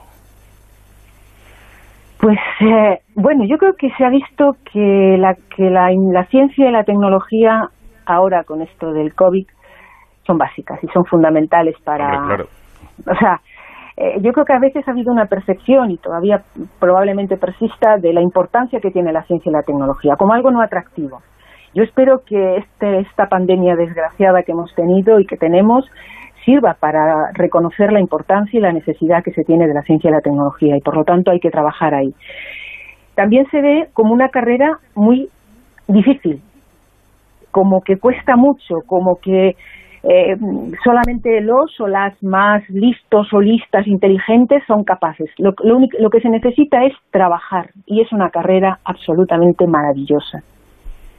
Pues 2.19 2.37
eh, 2.61 2.99
bueno, 3.15 3.43
yo 3.49 3.57
creo 3.57 3.73
que 3.73 3.89
se 3.97 4.05
ha 4.05 4.09
visto 4.09 4.57
que 4.71 5.17
la, 5.17 5.33
que 5.55 5.71
la, 5.71 5.89
la 6.13 6.25
ciencia 6.25 6.69
y 6.69 6.71
la 6.71 6.83
tecnología 6.83 7.69
ahora 8.05 8.43
con 8.43 8.61
esto 8.61 8.93
del 8.93 9.15
COVID 9.15 9.45
son 10.27 10.37
básicas 10.37 10.83
y 10.83 10.87
son 10.87 11.03
fundamentales 11.05 11.75
para... 11.83 12.45
O 13.05 13.15
sea, 13.19 13.39
eh, 13.97 14.19
yo 14.21 14.31
creo 14.31 14.45
que 14.45 14.53
a 14.53 14.59
veces 14.59 14.87
ha 14.87 14.91
habido 14.91 15.11
una 15.11 15.25
percepción 15.25 15.89
y 15.89 15.97
todavía 15.97 16.43
probablemente 16.79 17.35
persista 17.35 17.97
de 17.97 18.13
la 18.13 18.21
importancia 18.21 18.79
que 18.79 18.91
tiene 18.91 19.11
la 19.11 19.23
ciencia 19.23 19.49
y 19.49 19.53
la 19.53 19.63
tecnología 19.63 20.15
como 20.17 20.33
algo 20.33 20.51
no 20.51 20.61
atractivo. 20.61 21.19
Yo 21.73 21.83
espero 21.83 22.21
que 22.23 22.57
este, 22.57 22.99
esta 22.99 23.25
pandemia 23.25 23.75
desgraciada 23.75 24.43
que 24.43 24.51
hemos 24.51 24.73
tenido 24.75 25.19
y 25.19 25.25
que 25.25 25.35
tenemos 25.35 25.83
sirva 26.45 26.75
para 26.79 27.31
reconocer 27.33 27.91
la 27.91 27.99
importancia 27.99 28.59
y 28.59 28.61
la 28.61 28.71
necesidad 28.71 29.23
que 29.23 29.31
se 29.31 29.43
tiene 29.43 29.67
de 29.67 29.73
la 29.73 29.81
ciencia 29.81 30.09
y 30.09 30.13
la 30.13 30.21
tecnología 30.21 30.77
y 30.77 30.81
por 30.81 30.95
lo 30.95 31.03
tanto 31.03 31.31
hay 31.31 31.39
que 31.39 31.49
trabajar 31.49 31.95
ahí. 31.95 32.13
También 33.15 33.47
se 33.49 33.61
ve 33.61 33.89
como 33.93 34.13
una 34.13 34.29
carrera 34.29 34.77
muy 34.93 35.27
difícil, 35.87 36.41
como 37.49 37.81
que 37.81 37.97
cuesta 37.97 38.35
mucho, 38.35 38.75
como 38.85 39.15
que 39.15 39.55
eh, 40.03 40.37
solamente 40.83 41.41
los 41.41 41.79
o 41.79 41.87
las 41.87 42.21
más 42.23 42.67
listos 42.69 43.33
o 43.33 43.41
listas 43.41 43.87
inteligentes 43.87 44.63
son 44.67 44.83
capaces. 44.83 45.29
Lo, 45.37 45.53
lo 45.63 46.09
que 46.09 46.21
se 46.21 46.29
necesita 46.29 46.83
es 46.85 46.93
trabajar 47.11 47.71
y 47.85 48.01
es 48.01 48.11
una 48.11 48.29
carrera 48.29 48.79
absolutamente 48.83 49.67
maravillosa. 49.67 50.43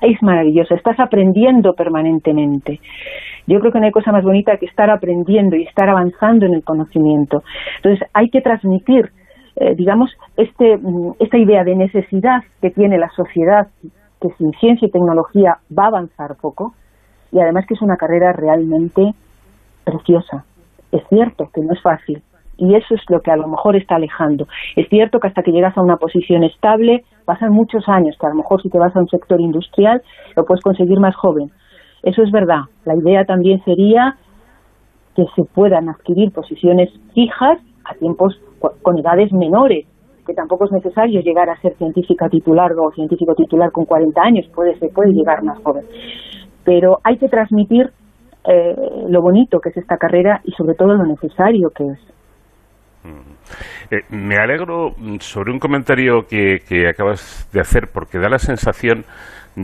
Es 0.01 0.23
maravillosa, 0.23 0.77
estás 0.77 1.01
aprendiendo 1.01 1.75
permanentemente. 1.75 2.81
Yo 3.47 3.59
creo 3.61 3.73
que 3.73 3.81
no 3.81 3.87
hay 3.87 3.93
cosa 3.93 4.13
más 4.13 4.23
bonita 4.23 4.57
que 4.59 4.67
estar 4.67 4.91
aprendiendo 4.91 5.57
y 5.57 5.65
estar 5.65 5.89
avanzando 5.89 6.47
en 6.47 6.55
el 6.55 6.63
conocimiento. 6.63 7.43
Entonces 7.77 8.07
hay 8.13 8.29
que 8.31 8.41
transmitir, 8.41 9.11
eh, 9.57 9.75
digamos, 9.75 10.11
este, 10.37 10.77
mm, 10.77 11.15
esta 11.19 11.39
idea 11.39 11.65
de 11.65 11.75
necesidad 11.75 12.43
que 12.61 12.71
tiene 12.71 12.99
la 12.99 13.09
sociedad, 13.09 13.69
que 14.21 14.29
sin 14.37 14.53
ciencia 14.53 14.87
y 14.87 14.91
tecnología 14.91 15.59
va 15.77 15.85
a 15.85 15.89
avanzar 15.89 16.37
poco, 16.41 16.75
y 17.33 17.41
además 17.41 17.67
que 17.67 17.75
es 17.75 17.83
una 17.83 17.97
carrera 17.97 18.33
realmente 18.33 19.15
preciosa. 19.85 20.45
Es 20.93 21.03
cierto 21.09 21.51
que 21.53 21.61
no 21.61 21.73
es 21.73 21.83
fácil 21.83 22.23
y 22.59 22.75
eso 22.75 22.95
es 22.95 23.01
lo 23.09 23.21
que 23.21 23.31
a 23.31 23.37
lo 23.37 23.47
mejor 23.47 23.77
está 23.77 23.97
alejando. 23.97 24.47
Es 24.77 24.89
cierto 24.89 25.21
que 25.21 25.29
hasta 25.29 25.43
que 25.43 25.53
llegas 25.53 25.79
a 25.79 25.83
una 25.83 25.97
posición 25.97 26.43
estable 26.43 27.05
pasan 27.25 27.53
muchos 27.53 27.89
años, 27.89 28.17
que 28.21 28.27
a 28.27 28.31
lo 28.31 28.37
mejor 28.37 28.61
si 28.61 28.69
te 28.69 28.79
vas 28.79 28.95
a 28.97 29.01
un 29.01 29.09
sector 29.09 29.41
industrial 29.41 30.03
lo 30.37 30.45
puedes 30.45 30.63
conseguir 30.63 30.99
más 30.99 31.15
joven. 31.15 31.51
Eso 32.03 32.23
es 32.23 32.31
verdad. 32.31 32.63
La 32.85 32.97
idea 32.97 33.25
también 33.25 33.63
sería 33.65 34.17
que 35.15 35.25
se 35.35 35.45
puedan 35.45 35.89
adquirir 35.89 36.33
posiciones 36.33 36.91
fijas 37.15 37.59
a 37.85 37.95
tiempos 37.95 38.41
con 38.83 38.99
edades 38.99 39.33
menores, 39.33 39.87
que 40.27 40.35
tampoco 40.35 40.65
es 40.65 40.73
necesario 40.73 41.21
llegar 41.23 41.49
a 41.49 41.61
ser 41.61 41.75
científica 41.77 42.29
titular 42.29 42.73
o 42.73 42.91
científico 42.93 43.35
titular 43.35 43.71
con 43.71 43.85
40 43.85 44.21
años, 44.21 44.47
puede, 44.55 44.79
se 44.79 44.89
puede 44.89 45.13
llegar 45.13 45.43
más 45.43 45.59
joven 45.63 45.85
pero 46.69 46.99
hay 47.03 47.17
que 47.17 47.31
transmitir 47.31 47.91
eh, 48.45 48.77
lo 49.09 49.23
bonito 49.23 49.59
que 49.59 49.71
es 49.71 49.77
esta 49.79 49.97
carrera 49.97 50.43
y 50.45 50.53
sobre 50.53 50.75
todo 50.75 50.95
lo 50.95 51.07
necesario 51.07 51.71
que 51.71 51.85
es. 51.85 51.99
Eh, 53.91 54.03
me 54.11 54.37
alegro 54.37 54.95
sobre 55.21 55.51
un 55.51 55.59
comentario 55.59 56.27
que, 56.29 56.59
que 56.69 56.87
acabas 56.87 57.49
de 57.55 57.61
hacer 57.61 57.89
porque 57.91 58.19
da 58.19 58.29
la 58.29 58.39
sensación 58.39 59.07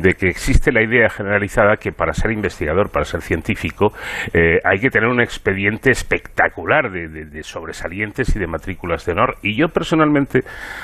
de 0.01 0.15
que 0.15 0.29
existe 0.29 0.73
la 0.73 0.83
idea 0.83 1.09
generalizada 1.09 1.77
que 1.77 1.93
para 1.93 2.13
ser 2.13 2.33
investigador, 2.33 2.91
para 2.91 3.05
ser 3.05 3.21
científico, 3.21 3.93
eh, 4.33 4.59
hay 4.65 4.79
que 4.79 4.91
tener 4.91 5.09
un 5.09 5.21
expediente 5.21 5.91
espectacular 5.91 6.91
de, 6.91 7.43
sobresalientes 7.43 8.35
y 8.35 8.39
de 8.39 8.47
matrículas 8.47 9.05
de 9.07 9.13
honor. 9.13 9.37
Y 9.43 9.57
yo 9.57 9.69
personalmente, 9.69 10.41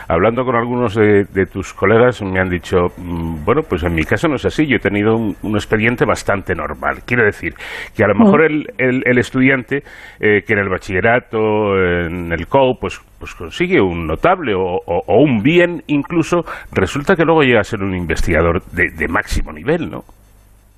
hablando 0.09 0.44
con 0.44 0.57
algunos 0.57 0.94
de, 0.94 1.46
tus 1.51 1.73
colegas, 1.75 2.23
me 2.23 2.38
han 2.38 2.49
dicho, 2.49 2.88
mm, 2.96 3.44
bueno, 3.44 3.62
pues 3.68 3.83
en 3.83 3.94
mi 3.94 4.05
caso 4.05 4.29
no 4.29 4.37
es 4.37 4.44
así, 4.44 4.66
yo 4.66 4.77
he 4.77 4.81
tenido 4.81 5.16
un, 5.16 5.37
expediente 5.55 6.05
bastante 6.05 6.55
normal. 6.55 7.03
Quiero 7.07 7.25
decir 7.25 7.55
que 7.94 8.05
a 8.05 8.09
lo 8.09 8.14
mejor 8.14 8.44
el, 8.44 8.66
el, 8.79 9.18
estudiante 9.18 9.83
eh, 10.20 10.42
que 10.46 10.53
en 10.53 10.59
el 10.61 10.68
bachillerato, 10.68 11.38
en 11.77 12.33
el 12.33 12.46
COU, 12.46 12.79
pues 12.81 13.01
pues 13.21 13.35
consigue 13.35 13.81
un 13.83 14.07
notable 14.07 14.55
o, 14.55 14.81
un 15.07 15.43
bien 15.43 15.83
incluso, 15.87 16.45
resulta 16.73 17.15
que 17.15 17.25
luego 17.25 17.43
llega 17.43 17.61
a 17.61 17.65
ser 17.65 17.83
un 17.83 17.95
investigador 17.95 18.63
de, 18.73 19.09
máximo 19.09 19.53
nivel, 19.53 19.91
¿no? 19.91 20.05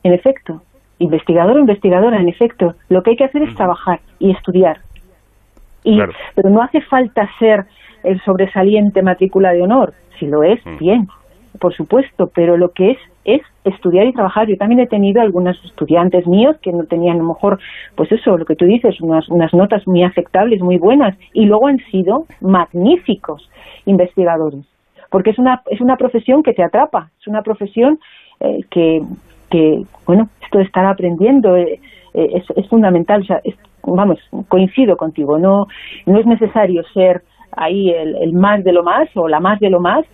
En 0.02 0.12
efecto, 0.12 0.60
investigador 0.98 1.56
o 1.56 1.60
investigadora, 1.60 2.20
en 2.20 2.28
efecto, 2.28 2.74
lo 2.88 3.02
que 3.02 3.10
hay 3.10 3.16
que 3.16 3.24
hacer 3.24 3.44
es 3.44 3.54
trabajar 3.54 4.00
y 4.18 4.32
estudiar. 4.32 4.80
Y, 5.84 5.98
Pero 6.34 6.50
no 6.50 6.62
hace 6.62 6.80
falta 6.80 7.30
ser 7.38 7.64
el 8.02 8.20
sobresaliente 8.22 9.02
matrícula 9.02 9.52
de 9.52 9.62
honor, 9.62 9.94
si 10.18 10.26
lo 10.26 10.42
es, 10.42 10.60
bien, 10.80 11.06
por 11.60 11.74
supuesto, 11.74 12.28
pero 12.34 12.56
lo 12.56 12.72
que 12.72 12.90
es 12.90 12.98
es 13.24 13.42
estudiar 13.64 14.06
y 14.06 14.12
trabajar. 14.12 14.48
Yo 14.48 14.56
también 14.56 14.80
he 14.80 14.86
tenido 14.86 15.20
algunos 15.20 15.56
estudiantes 15.64 16.26
míos 16.26 16.56
que 16.62 16.72
no 16.72 16.84
tenían 16.84 17.16
a 17.16 17.18
lo 17.22 17.28
mejor, 17.28 17.58
pues 17.94 18.10
eso, 18.12 18.36
lo 18.36 18.44
que 18.44 18.56
tú 18.56 18.64
dices, 18.64 19.00
unas, 19.00 19.28
unas 19.28 19.52
notas 19.54 19.86
muy 19.86 20.02
aceptables, 20.02 20.60
muy 20.60 20.78
buenas, 20.78 21.16
y 21.32 21.46
luego 21.46 21.68
han 21.68 21.78
sido 21.90 22.26
magníficos 22.40 23.48
investigadores, 23.86 24.64
porque 25.10 25.30
es 25.30 25.38
una, 25.38 25.62
es 25.70 25.80
una 25.80 25.96
profesión 25.96 26.42
que 26.42 26.52
te 26.52 26.64
atrapa, 26.64 27.10
es 27.20 27.26
una 27.26 27.42
profesión 27.42 27.98
eh, 28.40 28.60
que, 28.70 29.02
que, 29.50 29.82
bueno, 30.06 30.28
esto 30.42 30.58
de 30.58 30.64
estar 30.64 30.84
aprendiendo 30.84 31.56
eh, 31.56 31.80
eh, 32.14 32.28
es, 32.34 32.44
es, 32.56 32.68
fundamental, 32.68 33.22
o 33.22 33.24
sea, 33.24 33.40
vamos, 33.84 34.18
coincido 34.48 34.96
contigo, 34.96 35.38
no, 35.38 35.66
no 36.06 36.18
es 36.18 36.26
necesario 36.26 36.82
ser 36.92 37.22
ahí 37.52 37.90
el, 37.90 38.16
el 38.16 38.32
más 38.32 38.64
de 38.64 38.72
lo 38.72 38.82
más 38.82 39.08
o 39.14 39.28
la 39.28 39.40
más 39.40 39.60
de 39.60 39.70
lo 39.70 39.80
más, 39.80 40.04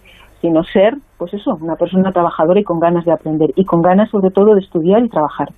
sino 0.41 0.63
ser, 0.65 0.95
pues 1.17 1.35
eso, 1.35 1.57
una 1.61 1.77
persona 1.77 2.13
trabajadora 2.13 2.61
y 2.61 2.65
con 2.65 2.79
ganas 2.79 3.05
de 3.05 3.13
aprender 3.13 3.51
y 3.57 3.65
con 3.65 3.83
ganas 3.83 4.11
sobre 4.11 4.31
todo 4.31 4.55
de 4.55 4.61
estudiar 4.61 5.05
y 5.05 5.09
trabajar. 5.09 5.49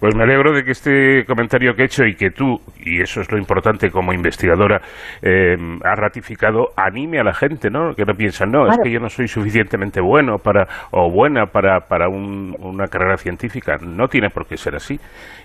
Pues 0.00 0.16
me 0.16 0.22
alegro 0.22 0.52
de 0.54 0.64
que 0.64 0.70
este 0.70 1.26
comentario 1.26 1.74
que 1.74 1.82
he 1.82 1.84
hecho 1.84 2.06
y 2.06 2.14
que 2.14 2.30
tú, 2.30 2.58
y 2.82 3.02
eso 3.02 3.20
es 3.20 3.30
lo 3.30 3.36
importante 3.36 3.90
como 3.90 4.14
investigadora, 4.14 4.80
eh, 5.20 5.58
has 5.84 5.98
ratificado, 5.98 6.68
anime 6.74 7.20
a 7.20 7.22
la 7.22 7.34
gente, 7.34 7.68
¿no? 7.68 7.94
Que 7.94 8.06
no 8.06 8.14
piensan, 8.14 8.50
no, 8.50 8.66
es 8.66 8.78
que 8.82 8.90
yo 8.90 8.98
no 8.98 9.10
soy 9.10 9.28
suficientemente 9.28 10.00
bueno 10.00 10.36
para 10.38 10.66
o 10.90 11.10
buena 11.10 11.48
para, 11.52 11.80
para 11.80 12.08
una 12.08 12.86
carrera 12.86 13.18
científica. 13.18 13.76
No 13.76 14.08
tiene 14.08 14.30
por 14.30 14.46
qué 14.46 14.56
ser 14.56 14.74
así. 14.74 14.98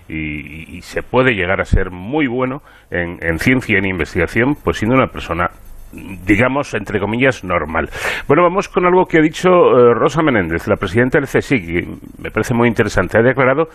Y, 0.08 0.80
se 0.80 1.02
puede 1.02 1.34
llegar 1.34 1.60
a 1.60 1.64
ser 1.64 1.90
muy 1.90 2.26
bueno 2.26 2.62
en, 2.90 3.18
en 3.20 3.38
ciencia 3.38 3.74
y 3.74 3.78
en 3.78 3.86
investigación, 3.86 4.54
pues 4.62 4.78
siendo 4.78 4.96
una 4.96 5.08
persona 5.08 5.50
digamos, 5.92 6.74
entre 6.74 7.00
comillas, 7.00 7.44
normal. 7.44 7.88
Bueno, 8.26 8.42
vamos 8.42 8.68
con 8.68 8.86
algo 8.86 9.06
que 9.06 9.18
ha 9.18 9.22
dicho 9.22 9.48
eh, 9.48 9.94
Rosa 9.94 10.22
Menéndez, 10.22 10.66
la 10.66 10.76
presidenta 10.76 11.18
del 11.18 11.28
CSIC, 11.28 11.86
me 12.18 12.30
parece 12.30 12.54
muy 12.54 12.68
interesante. 12.68 13.18
Ha 13.18 13.22
declarado 13.22 13.68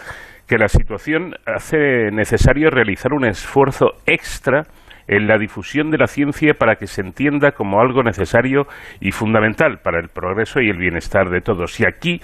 que 0.48 0.58
la 0.58 0.68
situación 0.68 1.36
hace 1.46 2.12
necesario 2.12 2.70
realizar 2.70 3.14
un 3.14 3.26
esfuerzo 3.26 3.94
extra 4.06 4.64
en 5.08 5.28
la 5.28 5.38
difusión 5.38 5.92
de 5.92 5.98
la 5.98 6.08
ciencia 6.08 6.54
para 6.54 6.76
que 6.76 6.88
se 6.88 7.02
entienda 7.02 7.52
como 7.52 7.82
algo 7.82 8.04
necesario 8.04 8.68
y 9.00 9.12
fundamental 9.12 9.80
para 9.84 10.00
el 10.00 10.10
progreso 10.10 10.62
y 10.62 10.70
el 10.70 10.78
bienestar 10.78 11.30
de 11.30 11.42
todos. 11.42 11.80
Y 11.80 11.86
aquí 11.86 12.22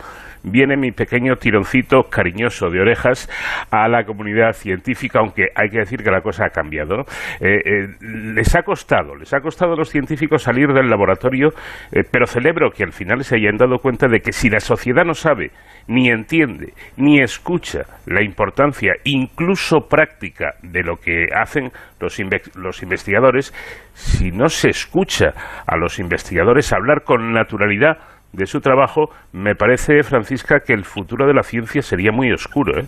viene 0.51 0.77
mi 0.77 0.91
pequeño 0.91 1.35
tironcito 1.35 2.03
cariñoso 2.03 2.69
de 2.69 2.81
orejas 2.81 3.29
a 3.71 3.87
la 3.87 4.03
comunidad 4.03 4.53
científica, 4.53 5.19
aunque 5.19 5.47
hay 5.55 5.69
que 5.69 5.79
decir 5.79 6.03
que 6.03 6.11
la 6.11 6.21
cosa 6.21 6.45
ha 6.45 6.49
cambiado. 6.49 7.01
Eh, 7.39 7.61
eh, 7.65 7.87
les 8.01 8.55
ha 8.55 8.63
costado, 8.63 9.15
les 9.15 9.33
ha 9.33 9.39
costado 9.39 9.73
a 9.73 9.77
los 9.77 9.89
científicos 9.89 10.43
salir 10.43 10.67
del 10.73 10.89
laboratorio, 10.89 11.49
eh, 11.91 12.03
pero 12.11 12.27
celebro 12.27 12.71
que 12.71 12.83
al 12.83 12.91
final 12.91 13.23
se 13.23 13.35
hayan 13.35 13.57
dado 13.57 13.77
cuenta 13.79 14.07
de 14.07 14.19
que 14.19 14.31
si 14.31 14.49
la 14.49 14.59
sociedad 14.59 15.03
no 15.05 15.13
sabe, 15.13 15.51
ni 15.87 16.09
entiende, 16.09 16.73
ni 16.97 17.21
escucha 17.21 17.83
la 18.05 18.23
importancia, 18.23 18.93
incluso 19.03 19.87
práctica, 19.89 20.55
de 20.61 20.83
lo 20.83 20.97
que 20.97 21.27
hacen 21.33 21.71
los, 21.99 22.19
los 22.55 22.83
investigadores, 22.83 23.53
si 23.93 24.31
no 24.31 24.49
se 24.49 24.69
escucha 24.69 25.33
a 25.65 25.77
los 25.77 25.99
investigadores 25.99 26.73
hablar 26.73 27.03
con 27.03 27.31
naturalidad, 27.31 27.97
de 28.37 28.45
su 28.45 28.61
trabajo, 28.61 29.09
me 29.33 29.55
parece, 29.55 30.03
Francisca, 30.03 30.59
que 30.59 30.73
el 30.73 30.85
futuro 30.85 31.25
de 31.25 31.33
la 31.33 31.41
ciencia 31.41 31.81
sería 31.81 32.11
muy 32.11 32.31
oscuro. 32.31 32.79
¿eh? 32.79 32.85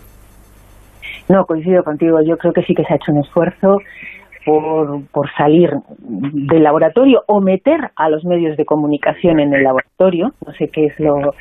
No, 1.28 1.44
coincido 1.44 1.82
contigo. 1.82 2.18
Yo 2.22 2.36
creo 2.36 2.52
que 2.52 2.62
sí 2.62 2.72
que 2.72 2.84
se 2.84 2.92
ha 2.92 2.96
hecho 2.96 3.12
un 3.12 3.18
esfuerzo 3.18 3.78
por, 4.46 5.04
por 5.12 5.28
salir 5.36 5.70
del 5.98 6.62
laboratorio 6.62 7.22
o 7.26 7.40
meter 7.40 7.90
a 7.96 8.08
los 8.08 8.24
medios 8.24 8.56
de 8.56 8.64
comunicación 8.64 9.40
en 9.40 9.52
el 9.52 9.64
laboratorio, 9.64 10.30
no 10.46 10.52
sé 10.52 10.68
qué 10.68 10.86
es 10.86 11.00
lo... 11.00 11.34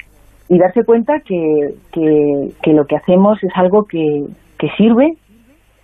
y 0.50 0.58
darse 0.58 0.84
cuenta 0.84 1.20
que, 1.20 1.76
que, 1.94 2.50
que 2.64 2.74
lo 2.74 2.86
que 2.86 2.96
hacemos 2.96 3.42
es 3.44 3.52
algo 3.56 3.86
que, 3.86 4.26
que 4.58 4.70
sirve, 4.76 5.14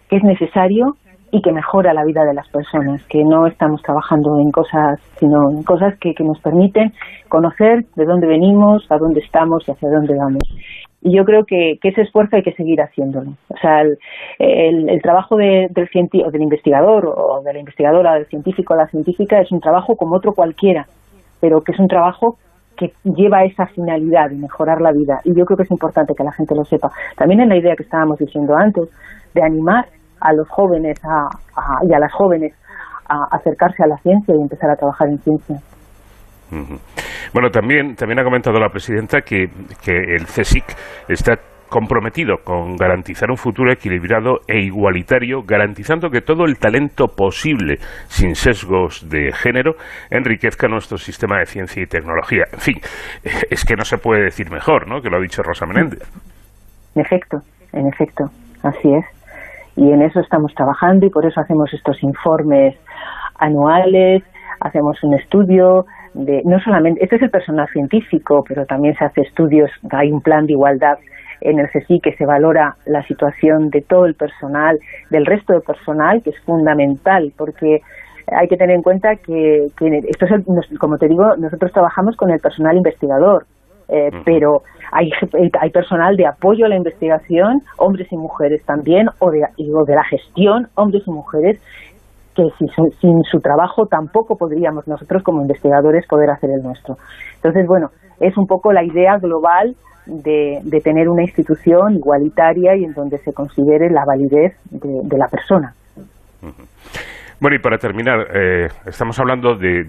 que 0.09 0.17
es 0.17 0.23
necesario 0.23 0.95
y 1.36 1.41
que 1.41 1.52
mejora 1.52 1.93
la 1.93 2.06
vida 2.06 2.24
de 2.24 2.34
las 2.34 2.48
personas, 2.48 3.06
que 3.08 3.21
no 3.26 3.45
estamos 3.45 3.82
trabajando 3.82 4.39
en 4.39 4.52
cosas, 4.52 5.02
sino 5.19 5.52
en 5.52 5.63
cosas 5.63 5.93
que, 6.00 6.13
que 6.13 6.24
nos 6.24 6.39
permiten 6.39 6.93
conocer 7.28 7.84
de 7.98 8.06
dónde 8.06 8.26
venimos, 8.26 8.89
a 8.89 8.98
dónde 8.98 9.19
estamos 9.19 9.67
y 9.67 9.71
hacia 9.71 9.89
dónde 9.89 10.15
vamos. 10.15 10.43
Y 11.02 11.13
yo 11.13 11.26
creo 11.26 11.43
que, 11.45 11.78
ese 11.84 12.04
esfuerzo 12.04 12.38
hay 12.38 12.43
que 12.43 12.54
seguir 12.54 12.82
haciéndolo. 12.82 13.32
O 13.50 13.58
sea, 13.58 13.82
el, 13.82 13.98
el, 14.89 15.02
trabajo 15.02 15.36
del, 15.36 15.74
del 15.74 16.41
investigador 16.41 17.06
o 17.06 17.41
de 17.43 17.52
la 17.52 17.60
investigadora, 17.60 18.13
del 18.13 18.28
científico 18.28 18.74
o 18.74 18.78
la 18.78 18.88
científica 18.88 19.41
es 19.41 19.52
un 19.52 19.60
trabajo 19.60 19.98
como 19.98 20.15
otro 20.15 20.32
cualquiera, 20.32 20.86
pero 21.41 21.62
que 21.62 21.74
es 21.74 21.80
un 21.80 21.89
trabajo 21.89 22.38
que 22.78 22.93
lleva 23.04 23.43
esa 23.43 23.67
finalidad 23.67 24.30
de 24.30 24.38
mejorar 24.38 24.80
la 24.80 24.93
vida. 24.93 25.19
Y 25.26 25.36
yo 25.36 25.43
creo 25.43 25.58
que 25.58 25.63
es 25.63 25.71
importante 25.71 26.13
que 26.15 26.24
la 26.24 26.32
gente 26.32 26.56
lo 26.56 26.63
sepa. 26.63 26.91
También 27.17 27.41
en 27.41 27.50
la 27.50 27.58
idea 27.58 27.76
que 27.76 27.84
estábamos 27.84 28.19
diciendo 28.19 28.56
antes, 28.56 28.89
de 29.34 29.43
animar 29.43 29.86
a 30.25 30.33
los 30.33 30.49
jóvenes 30.49 30.99
y 31.88 31.93
a 31.93 31.99
las 31.99 32.11
jóvenes 32.13 32.53
a 33.07 33.35
acercarse 33.35 33.83
a 33.83 33.88
la 33.88 33.97
ciencia 33.97 34.33
y 34.35 34.41
empezar 34.41 34.69
a 34.71 34.75
trabajar 34.75 35.07
en 35.09 35.19
ciencia. 35.19 35.57
Bueno, 37.33 37.49
también, 37.49 37.95
también 37.95 38.19
ha 38.19 38.23
comentado 38.23 38.59
la 38.59 38.69
presidenta 38.69 39.21
que, 39.21 39.47
que 39.83 40.15
el 40.15 40.25
CSIC 40.25 40.63
está 41.09 41.33
comprometido 41.69 42.38
con 42.43 42.75
garantizar 42.75 43.29
un 43.29 43.38
futuro 43.38 43.71
equilibrado 43.71 44.39
e 44.47 44.61
igualitario, 44.61 45.41
garantizando 45.45 46.09
que 46.09 46.21
todo 46.21 46.45
el 46.45 46.57
talento 46.57 47.07
posible, 47.07 47.77
sin 48.07 48.35
sesgos 48.35 49.09
de 49.09 49.31
género, 49.33 49.73
enriquezca 50.09 50.67
nuestro 50.67 50.97
sistema 50.97 51.39
de 51.39 51.45
ciencia 51.45 51.81
y 51.83 51.88
tecnología. 51.88 52.43
En 52.53 52.59
fin, 52.59 52.75
es 53.49 53.65
que 53.65 53.75
no 53.75 53.83
se 53.83 53.97
puede 53.97 54.23
decir 54.23 54.51
mejor, 54.51 54.88
¿no?, 54.88 55.01
que 55.01 55.09
lo 55.09 55.17
ha 55.17 55.21
dicho 55.21 55.41
Rosa 55.41 55.65
Menéndez. 55.65 56.09
En 56.95 57.01
efecto, 57.01 57.39
en 57.73 57.88
efecto, 57.88 58.23
así 58.63 58.93
es. 58.93 59.14
Y 59.75 59.91
en 59.91 60.01
eso 60.01 60.19
estamos 60.19 60.53
trabajando 60.55 61.05
y 61.05 61.09
por 61.09 61.25
eso 61.25 61.41
hacemos 61.41 61.73
estos 61.73 62.01
informes 62.03 62.75
anuales, 63.38 64.23
hacemos 64.59 65.03
un 65.03 65.13
estudio 65.15 65.85
de, 66.13 66.41
no 66.45 66.59
solamente, 66.61 67.03
este 67.03 67.17
es 67.17 67.21
el 67.23 67.29
personal 67.29 67.67
científico, 67.69 68.43
pero 68.47 68.65
también 68.65 68.95
se 68.95 69.05
hace 69.05 69.21
estudios, 69.21 69.69
hay 69.91 70.11
un 70.11 70.21
plan 70.21 70.45
de 70.45 70.53
igualdad 70.53 70.97
en 71.41 71.59
el 71.59 71.67
CSI 71.69 71.99
que 71.99 72.15
se 72.15 72.25
valora 72.25 72.75
la 72.85 73.03
situación 73.03 73.69
de 73.69 73.81
todo 73.81 74.05
el 74.05 74.15
personal, 74.15 74.79
del 75.09 75.25
resto 75.25 75.53
del 75.53 75.61
personal, 75.61 76.23
que 76.23 76.29
es 76.29 76.39
fundamental, 76.45 77.33
porque 77.38 77.81
hay 78.27 78.47
que 78.47 78.57
tener 78.57 78.75
en 78.75 78.81
cuenta 78.81 79.15
que, 79.17 79.67
esto 80.07 80.25
es 80.25 80.77
como 80.79 80.97
te 80.97 81.07
digo, 81.07 81.35
nosotros 81.38 81.71
trabajamos 81.71 82.15
con 82.15 82.31
el 82.31 82.39
personal 82.39 82.77
investigador, 82.77 83.45
eh, 83.88 84.09
pero 84.23 84.63
hay, 84.91 85.10
hay 85.60 85.69
personal 85.71 86.15
de 86.15 86.28
apoyo 86.28 86.65
a 86.65 86.69
la 86.69 86.76
investigación, 86.76 87.60
hombres 87.78 88.08
y 88.12 88.17
mujeres 88.17 88.63
también, 88.65 89.08
o 89.19 89.32
de, 89.32 89.39
de 89.39 89.95
la 89.95 90.04
gestión, 90.04 90.67
hombres 90.76 91.04
y 91.06 91.12
mujeres, 91.12 91.62
que 92.36 92.43
sin 93.00 93.24
su 93.32 93.39
trabajo 93.39 93.86
tampoco 93.86 94.36
podríamos 94.36 94.88
nosotros 94.88 95.24
como 95.24 95.41
investigadores 95.41 96.06
poder 96.08 96.30
hacer 96.30 96.50
el 96.50 96.63
nuestro. 96.63 96.95
Entonces, 97.36 97.65
bueno, 97.65 97.89
es 98.19 98.38
un 98.38 98.45
poco 98.45 98.74
la 98.74 98.84
idea 98.84 99.17
global 99.17 99.76
de, 100.06 100.82
tener 100.84 101.10
una 101.10 101.24
institución 101.24 101.95
igualitaria 101.95 102.76
y 102.76 102.84
en 102.84 102.93
donde 102.93 103.17
se 103.19 103.34
considere 103.34 103.89
la 103.89 104.04
validez 104.06 104.56
de, 104.69 105.17
la 105.17 105.28
persona. 105.28 105.74
Bueno, 107.41 107.58
y 107.58 107.60
para 107.60 107.78
terminar, 107.78 108.28
eh, 108.34 108.67
estamos 108.86 109.19
hablando 109.19 109.56
de, 109.56 109.84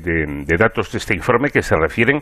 datos 0.59 0.91
de 0.93 0.99
este 0.99 1.15
informe 1.15 1.51
que 1.51 1.63
se 1.63 1.77
refieren 1.77 2.21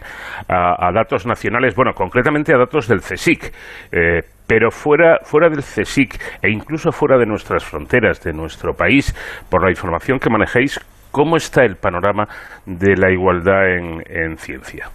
a, 0.48 0.92
datos 0.92 1.26
nacionales, 1.26 1.74
bueno, 1.74 1.92
concretamente 1.94 2.54
a 2.54 2.58
datos 2.58 2.88
del 2.88 3.00
CSIC, 3.00 3.52
eh, 3.92 4.20
pero 4.46 4.70
fuera, 4.70 5.20
fuera 5.22 5.48
del 5.48 5.60
CSIC 5.60 6.14
e 6.42 6.50
incluso 6.50 6.92
fuera 6.92 7.16
de 7.16 7.26
nuestras 7.26 7.64
fronteras, 7.64 8.22
de 8.22 8.32
nuestro 8.32 8.74
país, 8.74 9.14
por 9.50 9.64
la 9.64 9.70
información 9.70 10.18
que 10.18 10.28
manejéis, 10.28 10.78
¿cómo 11.10 11.36
está 11.36 11.64
el 11.64 11.76
panorama 11.76 12.26
de 12.66 12.94
la 12.96 13.10
igualdad 13.10 13.66
en 13.76 14.36
ciencia? 14.36 14.90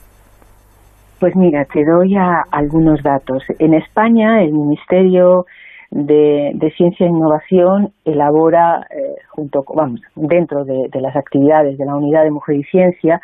Pues 1.20 1.36
mira, 1.36 1.66
te 1.66 1.84
doy 1.84 2.16
algunos 2.52 3.04
datos. 3.04 3.44
En 3.60 3.74
España, 3.74 4.42
el 4.42 4.54
Ministerio 4.54 5.44
de, 5.92 6.74
Ciencia 6.78 7.06
e 7.06 7.10
Innovación 7.10 7.94
elabora, 8.06 8.86
eh, 8.90 9.16
junto, 9.30 9.64
vamos, 9.76 10.02
dentro 10.16 10.64
de, 10.64 10.90
las 11.02 11.16
actividades 11.16 11.78
de 11.78 11.86
la 11.86 11.96
Unidad 11.96 12.24
de 12.24 12.32
Mujer 12.32 12.58
y 12.58 12.64
Ciencia, 12.64 13.22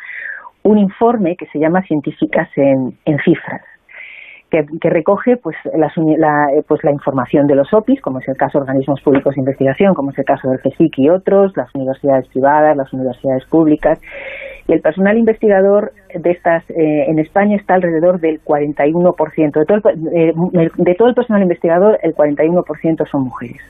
un 0.62 0.78
informe 0.78 1.36
que 1.36 1.46
se 1.46 1.58
llama 1.58 1.82
Científicas 1.82 2.48
en, 2.56 3.18
Cifras. 3.24 3.62
Que, 4.50 4.64
recoge 4.88 5.36
pues 5.36 5.56
la, 5.74 5.92
pues 6.66 6.82
la 6.82 6.92
información 6.92 7.46
de 7.46 7.56
los 7.56 7.72
OPIs, 7.74 8.00
como 8.00 8.20
es 8.20 8.28
el 8.28 8.36
caso 8.36 8.58
de 8.58 8.62
organismos 8.62 9.00
públicos 9.02 9.34
de 9.34 9.40
investigación, 9.40 9.92
como 9.94 10.10
es 10.10 10.18
el 10.18 10.24
caso 10.24 10.48
del 10.48 10.60
CSIC 10.60 10.98
y 10.98 11.10
otros, 11.10 11.52
las 11.56 11.72
universidades 11.74 12.26
privadas, 12.28 12.76
las 12.76 12.92
universidades 12.92 13.44
públicas, 13.46 14.00
y 14.68 14.72
el 14.72 14.80
personal 14.80 15.16
investigador 15.16 15.92
de 16.12 16.30
estas 16.30 16.68
eh, 16.70 17.04
en 17.08 17.18
España 17.18 17.56
está 17.56 17.74
alrededor 17.74 18.20
del 18.20 18.42
41%. 18.42 19.58
De 19.58 19.64
todo, 19.64 19.90
el, 19.90 20.08
eh, 20.12 20.70
de 20.76 20.94
todo 20.94 21.08
el 21.08 21.14
personal 21.14 21.42
investigador, 21.42 21.98
el 22.02 22.14
41% 22.14 23.06
son 23.08 23.22
mujeres. 23.22 23.60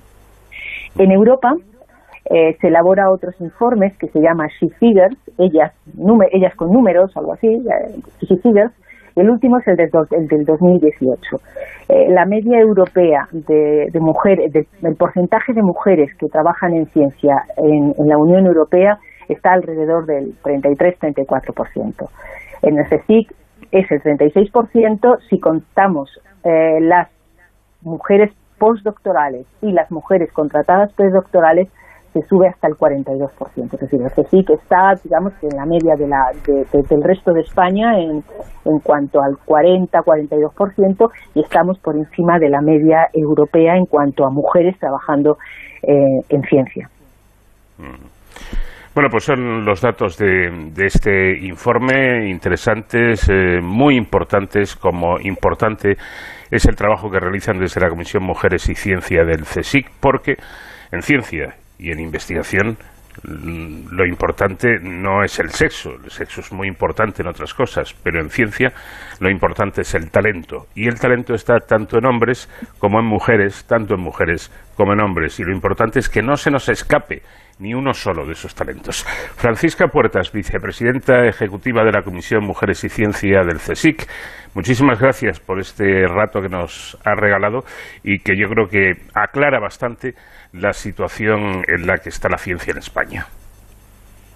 En 0.99 1.11
Europa 1.11 1.55
eh, 2.31 2.57
se 2.61 2.69
elabora 2.69 3.11
otros 3.11 3.35
informes 3.41 3.97
que 3.99 4.09
se 4.09 4.21
llama 4.21 4.47
She 4.59 4.69
Figures, 4.79 5.19
ellas, 5.39 5.73
ellas 6.33 6.55
con 6.57 6.73
números, 6.73 7.15
algo 7.17 7.35
así, 7.35 7.49
She 8.23 8.37
Figures, 8.39 8.73
el 9.17 9.31
último 9.31 9.59
es 9.59 9.69
el, 9.69 9.77
del, 9.77 9.91
el 10.11 10.29
del 10.29 10.45
2018. 10.45 11.37
la 12.09 12.27
media 12.27 12.59
europea 12.59 13.29
de, 13.33 13.89
mujeres, 13.99 14.53
del 14.53 14.97
porcentaje 14.97 15.55
de 15.55 15.63
mujeres 15.63 16.15
que 16.19 16.27
trabajan 16.27 16.75
en 16.75 16.87
ciencia 16.87 17.35
en 17.57 18.09
la 18.09 18.19
Unión 18.19 18.45
Europea 18.47 18.99
está 19.29 19.53
alrededor 19.53 20.07
del 20.07 20.35
33-34%. 20.43 22.09
En 22.63 22.79
el 22.79 22.85
CSIC 22.87 23.35
es 23.71 23.91
el 23.91 24.03
36% 24.03 25.19
si 25.29 25.39
contamos 25.39 26.11
eh, 26.45 26.79
las 26.81 27.09
mujeres 27.83 28.33
postdoctorales 28.59 29.47
y 29.63 29.73
las 29.73 29.91
mujeres 29.91 30.33
contratadas 30.33 30.93
postdoctorales 30.93 31.69
se 32.13 32.23
sube 32.29 32.49
hasta 32.49 32.69
el 32.69 32.77
42%. 32.77 33.75
Es 33.75 33.81
decir, 33.81 34.01
el 34.01 34.11
CSIC 34.11 34.51
está, 34.51 34.95
digamos, 35.05 35.35
en 35.43 35.57
la 35.57 35.67
media 35.67 35.97
de 35.97 36.09
la, 36.09 36.33
del 36.47 37.03
resto 37.03 37.33
de 37.33 37.43
España 37.43 37.99
en, 37.99 38.25
en 38.65 38.79
cuanto 38.79 39.21
al 39.21 39.35
40-42% 39.35 41.11
y 41.35 41.41
estamos 41.41 41.79
por 41.79 41.95
encima 41.95 42.39
de 42.39 42.49
la 42.49 42.63
media 42.63 43.11
europea 43.13 43.77
en 43.77 43.85
cuanto 43.85 44.25
a 44.25 44.31
mujeres 44.31 44.79
trabajando 44.79 45.37
eh, 45.83 46.23
en 46.31 46.43
ciencia. 46.45 46.89
Mm. 47.77 48.07
Bueno, 48.97 49.11
pues 49.11 49.25
son 49.25 49.63
los 49.67 49.83
datos 49.83 50.17
de, 50.17 50.73
este 50.79 51.37
informe 51.47 52.31
interesantes, 52.31 53.29
eh, 53.29 53.61
muy 53.61 53.95
importantes, 53.95 54.75
como 54.75 55.21
importante 55.21 55.99
es 56.51 56.65
el 56.65 56.77
trabajo 56.77 57.11
que 57.11 57.21
realizan 57.21 57.59
desde 57.59 57.79
la 57.83 57.91
Comisión 57.91 58.23
Mujeres 58.23 58.67
y 58.71 58.75
Ciencia 58.75 59.23
del 59.23 59.43
CSIC, 59.43 59.91
porque 60.01 60.37
en 60.93 61.03
ciencia 61.03 61.57
y 61.79 61.91
en 61.91 62.01
investigación 62.01 62.79
lo 63.23 64.07
importante 64.07 64.79
no 64.81 65.23
es 65.23 65.39
el 65.41 65.51
sexo, 65.51 65.91
el 66.03 66.11
sexo 66.11 66.41
es 66.41 66.51
muy 66.53 66.67
importante 66.67 67.21
en 67.21 67.29
otras 67.29 67.53
cosas, 67.53 67.95
pero 68.03 68.21
en 68.21 68.31
ciencia 68.31 68.73
lo 69.21 69.31
importante 69.31 69.83
es 69.83 69.95
el 69.95 70.11
talento. 70.11 70.69
Y 70.75 70.87
el 70.87 70.99
talento 70.99 71.35
está 71.35 71.59
tanto 71.59 71.99
en 71.99 72.07
hombres 72.07 72.49
como 72.79 72.99
en 72.99 73.05
mujeres, 73.05 73.67
tanto 73.67 73.95
en 73.95 74.01
mujeres 74.01 74.51
como 74.75 74.95
en 74.95 75.03
hombres. 75.03 75.39
Y 75.39 75.45
lo 75.45 75.53
importante 75.53 75.99
es 75.99 76.09
que 76.09 76.23
no 76.23 76.37
se 76.37 76.51
nos 76.51 76.71
escape 76.71 77.21
ni 77.59 77.75
uno 77.75 77.93
solo 77.93 78.27
de 78.27 78.33
esos 78.33 78.55
talentos. 78.55 79.05
Francisca 79.37 79.89
Puertas, 79.89 80.33
vicepresidenta 80.33 81.25
ejecutiva 81.27 81.85
de 81.85 81.93
la 81.93 82.03
Comisión 82.03 82.45
Mujeres 82.45 82.85
y 82.85 82.89
Ciencia 82.89 83.43
del 83.43 83.57
CSIC, 83.57 84.07
muchísimas 84.55 85.01
gracias 85.01 85.41
por 85.41 85.59
este 85.59 86.07
rato 86.07 86.41
que 86.41 86.49
nos 86.49 86.99
ha 87.05 87.15
regalado 87.15 87.61
y 88.03 88.19
que 88.19 88.37
yo 88.37 88.49
creo 88.49 88.69
que 88.69 88.93
aclara 89.15 89.59
bastante 89.61 90.15
la 90.53 90.73
situación 90.73 91.63
en 91.69 91.87
la 91.87 91.97
que 91.97 92.11
está 92.11 92.29
la 92.29 92.39
ciencia 92.39 92.73
en 92.73 92.79
España. 92.79 93.27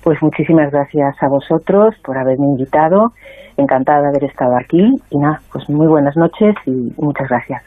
Pues 0.02 0.18
muchísimas 0.22 0.70
gracias 0.72 1.14
a 1.22 1.28
vosotros 1.28 1.94
por 2.02 2.16
haberme 2.16 2.46
invitado. 2.46 3.12
Encantada 3.58 4.00
de 4.00 4.08
haber 4.08 4.24
estado 4.24 4.56
aquí. 4.56 4.94
Y 5.10 5.18
nada, 5.18 5.40
pues 5.52 5.68
muy 5.68 5.86
buenas 5.86 6.16
noches 6.16 6.54
y 6.64 6.90
muchas 6.96 7.28
gracias. 7.28 7.62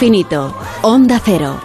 Infinito. 0.00 0.56
Onda 0.80 1.20
Cero. 1.22 1.60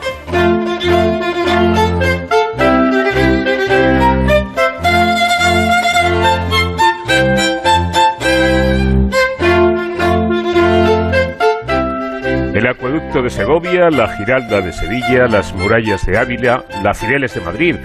El 12.54 12.68
acueducto 12.68 13.22
de 13.22 13.30
Segovia, 13.30 13.90
la 13.90 14.10
Giralda 14.18 14.60
de 14.60 14.74
Sevilla, 14.74 15.28
las 15.30 15.54
murallas 15.54 16.06
de 16.06 16.18
Ávila, 16.18 16.66
las 16.84 17.00
Cibeles 17.00 17.34
de 17.36 17.40
Madrid, 17.40 17.76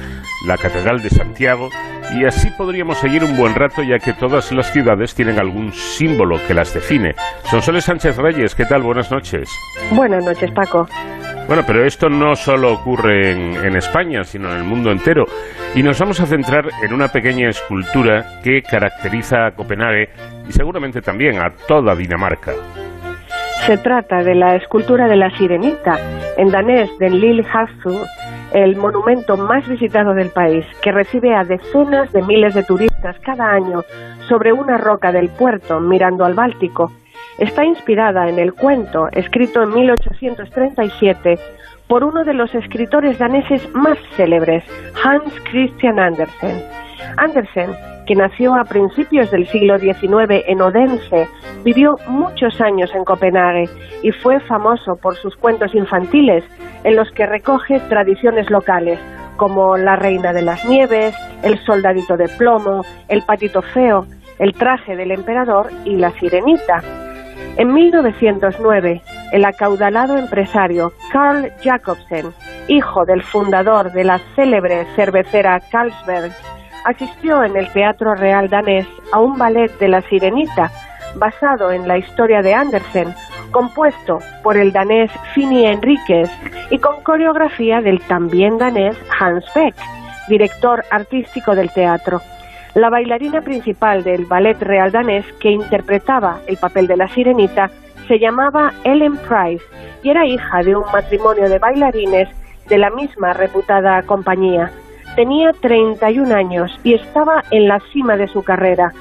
la 0.48 0.56
Catedral 0.56 1.00
de 1.00 1.10
Santiago, 1.10 1.68
y 2.18 2.24
así 2.24 2.50
podríamos 2.58 2.98
seguir 2.98 3.22
un 3.22 3.36
buen 3.36 3.54
rato 3.54 3.84
ya 3.84 4.00
que 4.00 4.14
todas 4.14 4.50
las 4.50 4.72
ciudades 4.72 5.14
tienen 5.14 5.38
algún 5.38 5.72
símbolo 5.72 6.40
que 6.48 6.54
las 6.54 6.74
define. 6.74 7.14
Sonsoles 7.48 7.84
Sánchez 7.84 8.16
Reyes, 8.16 8.56
¿qué 8.56 8.64
tal? 8.64 8.82
Buenas 8.82 9.12
noches. 9.12 9.48
Buenas 9.92 10.24
noches, 10.24 10.50
Paco. 10.52 10.88
Bueno, 11.46 11.62
pero 11.66 11.84
esto 11.84 12.08
no 12.08 12.36
solo 12.36 12.72
ocurre 12.72 13.32
en, 13.32 13.64
en, 13.64 13.76
España, 13.76 14.22
sino 14.22 14.50
en 14.52 14.58
el 14.58 14.64
mundo 14.64 14.92
entero. 14.92 15.24
Y 15.74 15.82
nos 15.82 15.98
vamos 15.98 16.20
a 16.20 16.26
centrar 16.26 16.68
en 16.82 16.92
una 16.92 17.08
pequeña 17.08 17.48
escultura 17.48 18.40
que 18.44 18.62
caracteriza 18.62 19.46
a 19.46 19.50
Copenhague 19.52 20.10
y 20.48 20.52
seguramente 20.52 21.02
también 21.02 21.38
a 21.40 21.50
toda 21.66 21.96
Dinamarca. 21.96 22.52
Se 23.66 23.76
trata 23.78 24.22
de 24.22 24.34
la 24.34 24.56
escultura 24.56 25.06
de 25.06 25.16
la 25.16 25.30
sirenita, 25.36 25.98
en 26.36 26.50
danés 26.50 26.90
de 26.98 27.10
Lille 27.10 27.44
el 28.52 28.76
monumento 28.76 29.36
más 29.36 29.66
visitado 29.68 30.14
del 30.14 30.30
país, 30.30 30.64
que 30.82 30.92
recibe 30.92 31.34
a 31.34 31.44
decenas 31.44 32.10
de 32.12 32.22
miles 32.22 32.54
de 32.54 32.64
turistas 32.64 33.16
cada 33.20 33.52
año 33.52 33.82
sobre 34.28 34.52
una 34.52 34.76
roca 34.78 35.12
del 35.12 35.28
puerto 35.28 35.78
mirando 35.78 36.24
al 36.24 36.34
Báltico. 36.34 36.90
Está 37.40 37.64
inspirada 37.64 38.28
en 38.28 38.38
el 38.38 38.52
cuento 38.52 39.08
escrito 39.12 39.62
en 39.62 39.72
1837 39.72 41.38
por 41.88 42.04
uno 42.04 42.22
de 42.22 42.34
los 42.34 42.54
escritores 42.54 43.18
daneses 43.18 43.66
más 43.74 43.98
célebres, 44.14 44.62
Hans 45.02 45.32
Christian 45.50 45.98
Andersen. 45.98 46.62
Andersen 47.16 47.70
que 48.06 48.14
nació 48.14 48.54
a 48.54 48.64
principios 48.64 49.30
del 49.30 49.46
siglo 49.46 49.78
XIX 49.78 50.44
en 50.46 50.60
Odense, 50.60 51.28
vivió 51.64 51.96
muchos 52.08 52.60
años 52.60 52.90
en 52.94 53.04
Copenhague 53.04 53.70
y 54.02 54.10
fue 54.10 54.38
famoso 54.40 54.96
por 54.96 55.16
sus 55.16 55.34
cuentos 55.36 55.74
infantiles 55.74 56.44
en 56.84 56.94
los 56.94 57.10
que 57.12 57.24
recoge 57.24 57.80
tradiciones 57.88 58.50
locales 58.50 58.98
como 59.38 59.78
la 59.78 59.96
reina 59.96 60.34
de 60.34 60.42
las 60.42 60.62
nieves, 60.66 61.14
el 61.42 61.58
soldadito 61.64 62.18
de 62.18 62.28
plomo, 62.28 62.84
el 63.08 63.22
patito 63.22 63.62
feo, 63.62 64.04
el 64.38 64.52
traje 64.52 64.94
del 64.94 65.12
emperador 65.12 65.70
y 65.86 65.96
la 65.96 66.10
sirenita. 66.10 66.99
En 67.60 67.74
1909, 67.74 69.02
el 69.32 69.44
acaudalado 69.44 70.16
empresario 70.16 70.94
Carl 71.12 71.52
Jacobsen, 71.62 72.32
hijo 72.68 73.04
del 73.04 73.22
fundador 73.22 73.92
de 73.92 74.02
la 74.02 74.18
célebre 74.34 74.86
cervecera 74.96 75.60
Carlsberg, 75.70 76.32
asistió 76.86 77.44
en 77.44 77.54
el 77.58 77.70
Teatro 77.70 78.14
Real 78.14 78.48
danés 78.48 78.86
a 79.12 79.20
un 79.20 79.36
ballet 79.36 79.70
de 79.78 79.88
La 79.88 80.00
Sirenita, 80.00 80.70
basado 81.16 81.70
en 81.70 81.86
la 81.86 81.98
historia 81.98 82.40
de 82.40 82.54
Andersen, 82.54 83.14
compuesto 83.50 84.20
por 84.42 84.56
el 84.56 84.72
danés 84.72 85.10
Fini 85.34 85.66
Enríquez 85.66 86.30
y 86.70 86.78
con 86.78 87.02
coreografía 87.02 87.82
del 87.82 88.00
también 88.00 88.56
danés 88.56 88.96
Hans 89.18 89.44
Beck, 89.54 89.74
director 90.30 90.82
artístico 90.90 91.54
del 91.54 91.70
teatro. 91.70 92.22
La 92.74 92.88
bailarina 92.88 93.40
principal 93.40 94.04
del 94.04 94.26
ballet 94.26 94.60
real 94.60 94.92
danés 94.92 95.26
que 95.40 95.50
interpretaba 95.50 96.38
el 96.46 96.56
papel 96.56 96.86
de 96.86 96.96
la 96.96 97.08
sirenita 97.08 97.70
se 98.06 98.18
llamaba 98.18 98.72
Ellen 98.84 99.16
Price 99.16 99.64
y 100.02 100.10
era 100.10 100.24
hija 100.24 100.62
de 100.62 100.76
un 100.76 100.84
matrimonio 100.92 101.48
de 101.48 101.58
bailarines 101.58 102.28
de 102.68 102.78
la 102.78 102.90
misma 102.90 103.32
reputada 103.32 104.02
compañía. 104.04 104.70
Tenía 105.16 105.52
31 105.52 106.32
años 106.32 106.70
y 106.84 106.94
estaba 106.94 107.42
en 107.50 107.66
la 107.66 107.80
cima 107.92 108.16
de 108.16 108.28
su 108.28 108.44
carrera. 108.44 108.92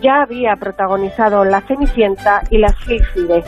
Ya 0.00 0.22
había 0.22 0.54
protagonizado 0.54 1.44
La 1.44 1.60
Cenicienta 1.62 2.42
y 2.50 2.58
La 2.58 2.68
Sílfide. 2.68 3.42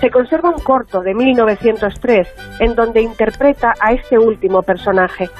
Se 0.00 0.10
conserva 0.10 0.50
un 0.50 0.60
corto 0.60 1.02
de 1.02 1.14
1903 1.14 2.28
en 2.58 2.74
donde 2.74 3.00
interpreta 3.00 3.74
a 3.78 3.92
este 3.92 4.18
último 4.18 4.62
personaje. 4.62 5.30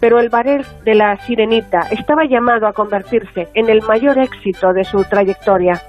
Pero 0.00 0.20
el 0.20 0.28
barel 0.28 0.64
de 0.84 0.94
la 0.94 1.16
Sirenita 1.18 1.80
estaba 1.90 2.24
llamado 2.24 2.66
a 2.66 2.72
convertirse 2.72 3.48
en 3.54 3.68
el 3.68 3.82
mayor 3.82 4.18
éxito 4.18 4.72
de 4.72 4.84
su 4.84 5.02
trayectoria. 5.04 5.82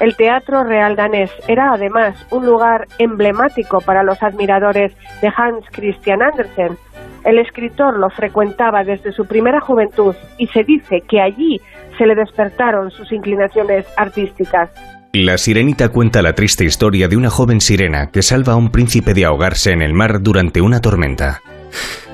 El 0.00 0.16
Teatro 0.16 0.64
Real 0.64 0.96
Danés 0.96 1.30
era 1.46 1.72
además 1.72 2.26
un 2.30 2.46
lugar 2.46 2.86
emblemático 2.98 3.80
para 3.80 4.02
los 4.02 4.22
admiradores 4.22 4.92
de 5.20 5.28
Hans 5.36 5.64
Christian 5.72 6.22
Andersen, 6.22 6.78
el 7.24 7.38
escritor 7.38 7.98
lo 7.98 8.08
frecuentaba 8.10 8.82
desde 8.82 9.12
su 9.12 9.26
primera 9.26 9.60
juventud 9.60 10.14
y 10.38 10.46
se 10.48 10.64
dice 10.64 11.02
que 11.06 11.20
allí 11.20 11.60
se 11.98 12.06
le 12.06 12.14
despertaron 12.14 12.90
sus 12.90 13.12
inclinaciones 13.12 13.86
artísticas. 13.96 14.70
La 15.12 15.36
sirenita 15.36 15.90
cuenta 15.90 16.22
la 16.22 16.34
triste 16.34 16.64
historia 16.64 17.08
de 17.08 17.16
una 17.16 17.30
joven 17.30 17.60
sirena 17.60 18.10
que 18.10 18.22
salva 18.22 18.54
a 18.54 18.56
un 18.56 18.70
príncipe 18.70 19.12
de 19.12 19.24
ahogarse 19.24 19.72
en 19.72 19.82
el 19.82 19.92
mar 19.92 20.22
durante 20.22 20.60
una 20.60 20.80
tormenta. 20.80 21.40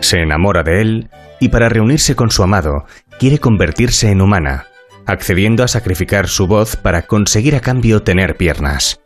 Se 0.01 0.21
enamora 0.21 0.63
de 0.63 0.81
él 0.81 1.09
y 1.41 1.49
para 1.49 1.69
reunirse 1.69 2.17
con 2.17 2.31
su 2.31 2.43
amado 2.43 2.87
quiere 3.19 3.39
convertirse 3.39 4.11
en 4.11 4.21
humana, 4.21 4.67
accediendo 5.07 5.65
a 5.65 5.69
sacrificar 5.69 6.29
su 6.29 6.47
voz 6.47 6.77
para 6.77 7.03
conseguir 7.03 7.55
a 7.55 7.61
cambio 7.61 8.03
tener 8.03 8.37
piernas. 8.37 9.01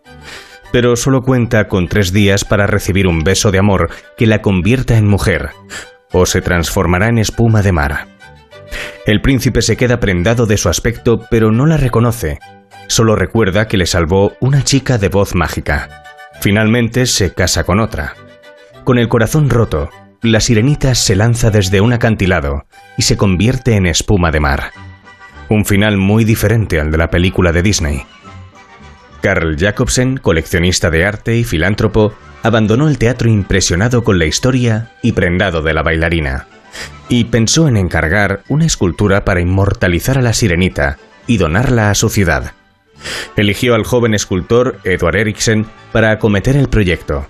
Pero 0.72 0.97
solo 0.97 1.22
cuenta 1.22 1.68
con 1.68 1.89
tres 1.89 2.12
días 2.12 2.45
para 2.45 2.66
recibir 2.66 3.07
un 3.07 3.24
beso 3.24 3.51
de 3.51 3.59
amor 3.59 3.91
que 4.16 4.26
la 4.26 4.41
convierta 4.41 4.97
en 4.97 5.09
mujer, 5.09 5.51
o 6.12 6.26
se 6.26 6.41
transformará 6.41 7.09
en 7.09 7.18
espuma 7.18 7.62
de 7.62 7.72
mar. 7.72 8.07
El 9.07 9.20
príncipe 9.20 9.62
se 9.62 9.76
queda 9.76 9.99
prendado 9.99 10.47
de 10.47 10.57
su 10.57 10.68
aspecto, 10.68 11.26
pero 11.31 11.51
no 11.51 11.66
la 11.66 11.76
reconoce. 11.76 12.39
Solo 12.87 13.16
recuerda 13.16 13.66
que 13.66 13.76
le 13.76 13.87
salvó 13.87 14.35
una 14.41 14.62
chica 14.62 14.99
de 14.99 15.09
voz 15.09 15.35
mágica. 15.35 16.05
Finalmente 16.41 17.07
se 17.07 17.33
casa 17.33 17.64
con 17.64 17.81
otra. 17.81 18.14
Con 18.85 18.99
el 18.99 19.09
corazón 19.09 19.51
roto, 19.51 19.91
la 20.22 20.40
sirenita 20.40 20.94
se 20.94 21.16
lanza 21.16 21.50
desde 21.50 21.80
un 21.80 21.92
acantilado 21.92 22.66
y 22.98 23.02
se 23.02 23.16
convierte 23.16 23.76
en 23.76 23.86
espuma 23.86 24.30
de 24.30 24.40
mar. 24.40 24.72
Un 25.48 25.64
final 25.64 25.96
muy 25.96 26.24
diferente 26.24 26.78
al 26.78 26.90
de 26.90 26.98
la 26.98 27.10
película 27.10 27.52
de 27.52 27.62
Disney. 27.62 28.02
Carl 29.22 29.56
Jacobsen, 29.58 30.18
coleccionista 30.18 30.90
de 30.90 31.04
arte 31.04 31.36
y 31.36 31.44
filántropo, 31.44 32.14
abandonó 32.42 32.88
el 32.88 32.98
teatro 32.98 33.28
impresionado 33.28 34.04
con 34.04 34.18
la 34.18 34.26
historia 34.26 34.92
y 35.02 35.12
prendado 35.12 35.62
de 35.62 35.74
la 35.74 35.82
bailarina, 35.82 36.46
y 37.08 37.24
pensó 37.24 37.68
en 37.68 37.76
encargar 37.76 38.42
una 38.48 38.66
escultura 38.66 39.24
para 39.24 39.40
inmortalizar 39.40 40.18
a 40.18 40.22
la 40.22 40.32
sirenita 40.32 40.98
y 41.26 41.38
donarla 41.38 41.90
a 41.90 41.94
su 41.94 42.08
ciudad. 42.08 42.52
Eligió 43.36 43.74
al 43.74 43.84
joven 43.84 44.14
escultor 44.14 44.78
Edward 44.84 45.16
Eriksen 45.16 45.66
para 45.92 46.10
acometer 46.10 46.56
el 46.56 46.68
proyecto. 46.68 47.26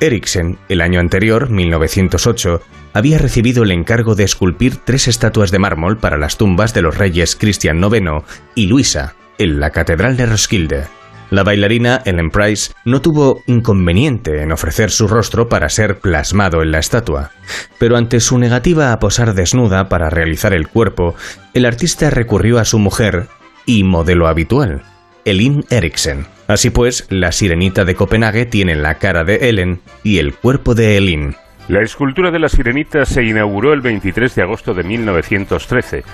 Eriksen, 0.00 0.58
el 0.68 0.80
año 0.80 1.00
anterior, 1.00 1.50
1908, 1.50 2.62
había 2.94 3.18
recibido 3.18 3.62
el 3.62 3.70
encargo 3.70 4.14
de 4.14 4.24
esculpir 4.24 4.76
tres 4.76 5.08
estatuas 5.08 5.50
de 5.50 5.58
mármol 5.58 5.98
para 5.98 6.16
las 6.16 6.36
tumbas 6.36 6.74
de 6.74 6.82
los 6.82 6.96
reyes 6.96 7.36
Cristian 7.36 7.82
IX 7.82 8.24
y 8.54 8.66
Luisa, 8.66 9.14
en 9.38 9.60
la 9.60 9.70
Catedral 9.70 10.16
de 10.16 10.26
Roskilde. 10.26 10.84
La 11.30 11.42
bailarina 11.42 12.00
Ellen 12.06 12.30
Price 12.30 12.72
no 12.86 13.02
tuvo 13.02 13.42
inconveniente 13.46 14.42
en 14.42 14.50
ofrecer 14.50 14.90
su 14.90 15.06
rostro 15.06 15.48
para 15.48 15.68
ser 15.68 15.98
plasmado 15.98 16.62
en 16.62 16.72
la 16.72 16.78
estatua, 16.78 17.32
pero 17.78 17.98
ante 17.98 18.20
su 18.20 18.38
negativa 18.38 18.92
a 18.92 18.98
posar 18.98 19.34
desnuda 19.34 19.90
para 19.90 20.08
realizar 20.08 20.54
el 20.54 20.68
cuerpo, 20.68 21.14
el 21.52 21.66
artista 21.66 22.08
recurrió 22.08 22.58
a 22.58 22.64
su 22.64 22.78
mujer 22.78 23.28
y 23.66 23.84
modelo 23.84 24.26
habitual, 24.26 24.82
Elin 25.24 25.64
Eriksen. 25.70 26.26
Así 26.46 26.70
pues, 26.70 27.06
la 27.10 27.32
sirenita 27.32 27.84
de 27.84 27.94
Copenhague 27.94 28.46
tiene 28.46 28.74
la 28.74 28.94
cara 28.96 29.24
de 29.24 29.48
Ellen 29.48 29.80
y 30.02 30.18
el 30.18 30.34
cuerpo 30.34 30.74
de 30.74 30.96
Elin. 30.96 31.34
La 31.68 31.82
escultura 31.82 32.30
de 32.30 32.38
la 32.38 32.48
sirenita 32.48 33.04
se 33.04 33.22
inauguró 33.22 33.72
el 33.72 33.82
23 33.82 34.34
de 34.34 34.42
agosto 34.42 34.72
de 34.72 34.82
1913 34.84 36.04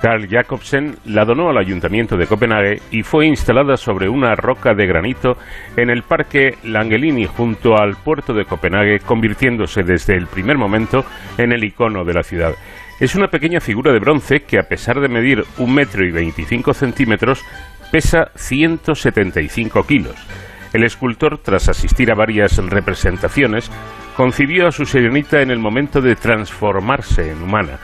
Carl 0.00 0.28
Jacobsen 0.28 0.96
la 1.06 1.24
donó 1.24 1.50
al 1.50 1.58
Ayuntamiento 1.58 2.16
de 2.16 2.26
Copenhague 2.26 2.80
y 2.90 3.02
fue 3.02 3.26
instalada 3.26 3.76
sobre 3.76 4.08
una 4.08 4.34
roca 4.36 4.74
de 4.74 4.86
granito 4.86 5.36
en 5.76 5.90
el 5.90 6.02
Parque 6.02 6.56
Langelini 6.62 7.26
junto 7.26 7.76
al 7.76 7.96
puerto 7.96 8.32
de 8.32 8.44
Copenhague, 8.44 9.00
convirtiéndose 9.00 9.82
desde 9.82 10.14
el 10.14 10.28
primer 10.28 10.56
momento 10.56 11.04
en 11.36 11.52
el 11.52 11.64
icono 11.64 12.04
de 12.04 12.14
la 12.14 12.22
ciudad. 12.22 12.54
Es 13.00 13.14
una 13.14 13.28
pequeña 13.28 13.60
figura 13.60 13.92
de 13.92 14.00
bronce 14.00 14.42
que, 14.42 14.58
a 14.58 14.64
pesar 14.64 15.00
de 15.00 15.08
medir 15.08 15.44
un 15.58 15.74
metro 15.74 16.04
y 16.04 16.10
25 16.10 16.74
centímetros, 16.74 17.44
pesa 17.90 18.30
175 18.36 19.86
kilos. 19.86 20.16
El 20.72 20.84
escultor, 20.84 21.38
tras 21.38 21.68
asistir 21.68 22.10
a 22.10 22.14
varias 22.14 22.56
representaciones, 22.58 23.70
concibió 24.16 24.68
a 24.68 24.72
su 24.72 24.84
serenita 24.84 25.40
en 25.40 25.50
el 25.50 25.58
momento 25.58 26.00
de 26.00 26.16
transformarse 26.16 27.30
en 27.30 27.42
humana 27.42 27.78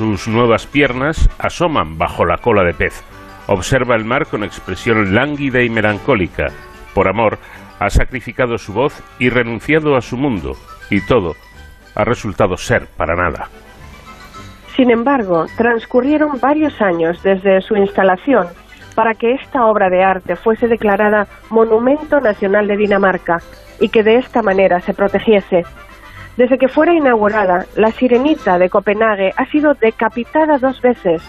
sus 0.00 0.28
nuevas 0.28 0.66
piernas 0.66 1.28
asoman 1.38 1.98
bajo 1.98 2.24
la 2.24 2.38
cola 2.38 2.64
de 2.64 2.72
pez. 2.72 3.04
Observa 3.48 3.96
el 3.96 4.04
mar 4.04 4.26
con 4.28 4.44
expresión 4.44 5.14
lánguida 5.14 5.62
y 5.62 5.68
melancólica. 5.68 6.46
Por 6.94 7.08
amor, 7.08 7.38
ha 7.78 7.90
sacrificado 7.90 8.56
su 8.56 8.72
voz 8.72 9.02
y 9.18 9.28
renunciado 9.28 9.96
a 9.96 10.00
su 10.00 10.16
mundo, 10.16 10.56
y 10.90 11.00
todo 11.02 11.34
ha 11.94 12.04
resultado 12.04 12.56
ser 12.56 12.86
para 12.96 13.16
nada. 13.16 13.48
Sin 14.76 14.90
embargo, 14.90 15.46
transcurrieron 15.56 16.40
varios 16.40 16.80
años 16.80 17.22
desde 17.22 17.60
su 17.60 17.76
instalación 17.76 18.46
para 18.94 19.14
que 19.14 19.32
esta 19.32 19.66
obra 19.66 19.88
de 19.88 20.02
arte 20.02 20.36
fuese 20.36 20.68
declarada 20.68 21.26
Monumento 21.50 22.20
Nacional 22.20 22.66
de 22.68 22.76
Dinamarca 22.76 23.38
y 23.80 23.88
que 23.88 24.02
de 24.02 24.16
esta 24.16 24.42
manera 24.42 24.80
se 24.80 24.94
protegiese. 24.94 25.64
Desde 26.36 26.58
que 26.58 26.68
fuera 26.68 26.94
inaugurada, 26.94 27.66
la 27.76 27.90
Sirenita 27.90 28.58
de 28.58 28.70
Copenhague 28.70 29.32
ha 29.36 29.46
sido 29.46 29.74
decapitada 29.74 30.58
dos 30.58 30.80
veces. 30.80 31.22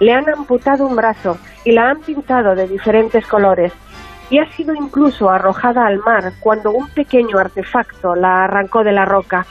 Le 0.00 0.12
han 0.12 0.28
amputado 0.28 0.86
un 0.86 0.96
brazo 0.96 1.38
y 1.64 1.72
la 1.72 1.90
han 1.90 2.00
pintado 2.00 2.54
de 2.54 2.68
diferentes 2.68 3.26
colores 3.26 3.72
y 4.30 4.38
ha 4.38 4.50
sido 4.52 4.74
incluso 4.74 5.30
arrojada 5.30 5.86
al 5.86 5.98
mar 6.00 6.32
cuando 6.40 6.70
un 6.70 6.88
pequeño 6.90 7.38
artefacto 7.38 8.14
la 8.14 8.44
arrancó 8.44 8.84
de 8.84 8.92
la 8.92 9.04
roca. 9.04 9.46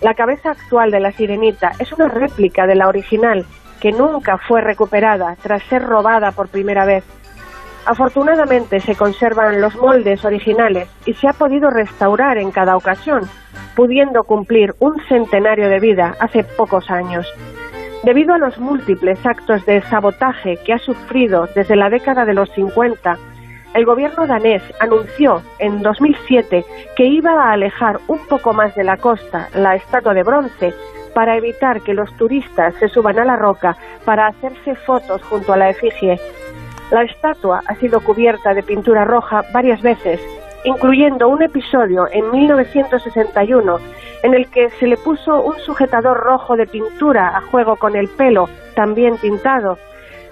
La 0.00 0.14
cabeza 0.14 0.50
actual 0.50 0.90
de 0.90 1.00
la 1.00 1.12
sirenita 1.12 1.72
es 1.78 1.92
una 1.92 2.08
réplica 2.08 2.66
de 2.66 2.74
la 2.76 2.88
original 2.88 3.46
que 3.84 3.92
nunca 3.92 4.38
fue 4.38 4.62
recuperada 4.62 5.36
tras 5.42 5.62
ser 5.64 5.82
robada 5.82 6.32
por 6.32 6.48
primera 6.48 6.86
vez. 6.86 7.04
Afortunadamente 7.84 8.80
se 8.80 8.94
conservan 8.94 9.60
los 9.60 9.76
moldes 9.76 10.24
originales 10.24 10.88
y 11.04 11.12
se 11.12 11.28
ha 11.28 11.34
podido 11.34 11.68
restaurar 11.68 12.38
en 12.38 12.50
cada 12.50 12.78
ocasión, 12.78 13.28
pudiendo 13.76 14.24
cumplir 14.24 14.74
un 14.78 14.94
centenario 15.06 15.68
de 15.68 15.80
vida 15.80 16.14
hace 16.18 16.44
pocos 16.44 16.90
años. 16.90 17.30
Debido 18.04 18.32
a 18.32 18.38
los 18.38 18.56
múltiples 18.58 19.18
actos 19.26 19.66
de 19.66 19.82
sabotaje 19.82 20.56
que 20.64 20.72
ha 20.72 20.78
sufrido 20.78 21.46
desde 21.54 21.76
la 21.76 21.90
década 21.90 22.24
de 22.24 22.32
los 22.32 22.50
50, 22.52 23.18
el 23.74 23.84
gobierno 23.84 24.26
danés 24.26 24.62
anunció 24.80 25.42
en 25.58 25.82
2007 25.82 26.64
que 26.96 27.04
iba 27.04 27.32
a 27.32 27.52
alejar 27.52 28.00
un 28.08 28.26
poco 28.28 28.54
más 28.54 28.74
de 28.76 28.84
la 28.84 28.96
costa 28.96 29.50
la 29.52 29.74
estatua 29.74 30.14
de 30.14 30.22
bronce 30.22 30.72
para 31.14 31.36
evitar 31.36 31.80
que 31.80 31.94
los 31.94 32.14
turistas 32.16 32.74
se 32.80 32.88
suban 32.88 33.18
a 33.18 33.24
la 33.24 33.36
roca 33.36 33.76
para 34.04 34.26
hacerse 34.26 34.74
fotos 34.74 35.22
junto 35.22 35.52
a 35.52 35.56
la 35.56 35.70
efigie. 35.70 36.20
La 36.90 37.02
estatua 37.02 37.62
ha 37.66 37.74
sido 37.76 38.00
cubierta 38.00 38.52
de 38.52 38.62
pintura 38.62 39.04
roja 39.04 39.42
varias 39.52 39.80
veces, 39.80 40.20
incluyendo 40.64 41.28
un 41.28 41.42
episodio 41.42 42.06
en 42.10 42.30
1961 42.30 43.78
en 44.22 44.34
el 44.34 44.50
que 44.50 44.70
se 44.70 44.86
le 44.86 44.96
puso 44.96 45.42
un 45.42 45.58
sujetador 45.60 46.18
rojo 46.18 46.56
de 46.56 46.66
pintura 46.66 47.36
a 47.36 47.40
juego 47.42 47.76
con 47.76 47.94
el 47.96 48.08
pelo, 48.08 48.48
también 48.74 49.16
pintado, 49.18 49.78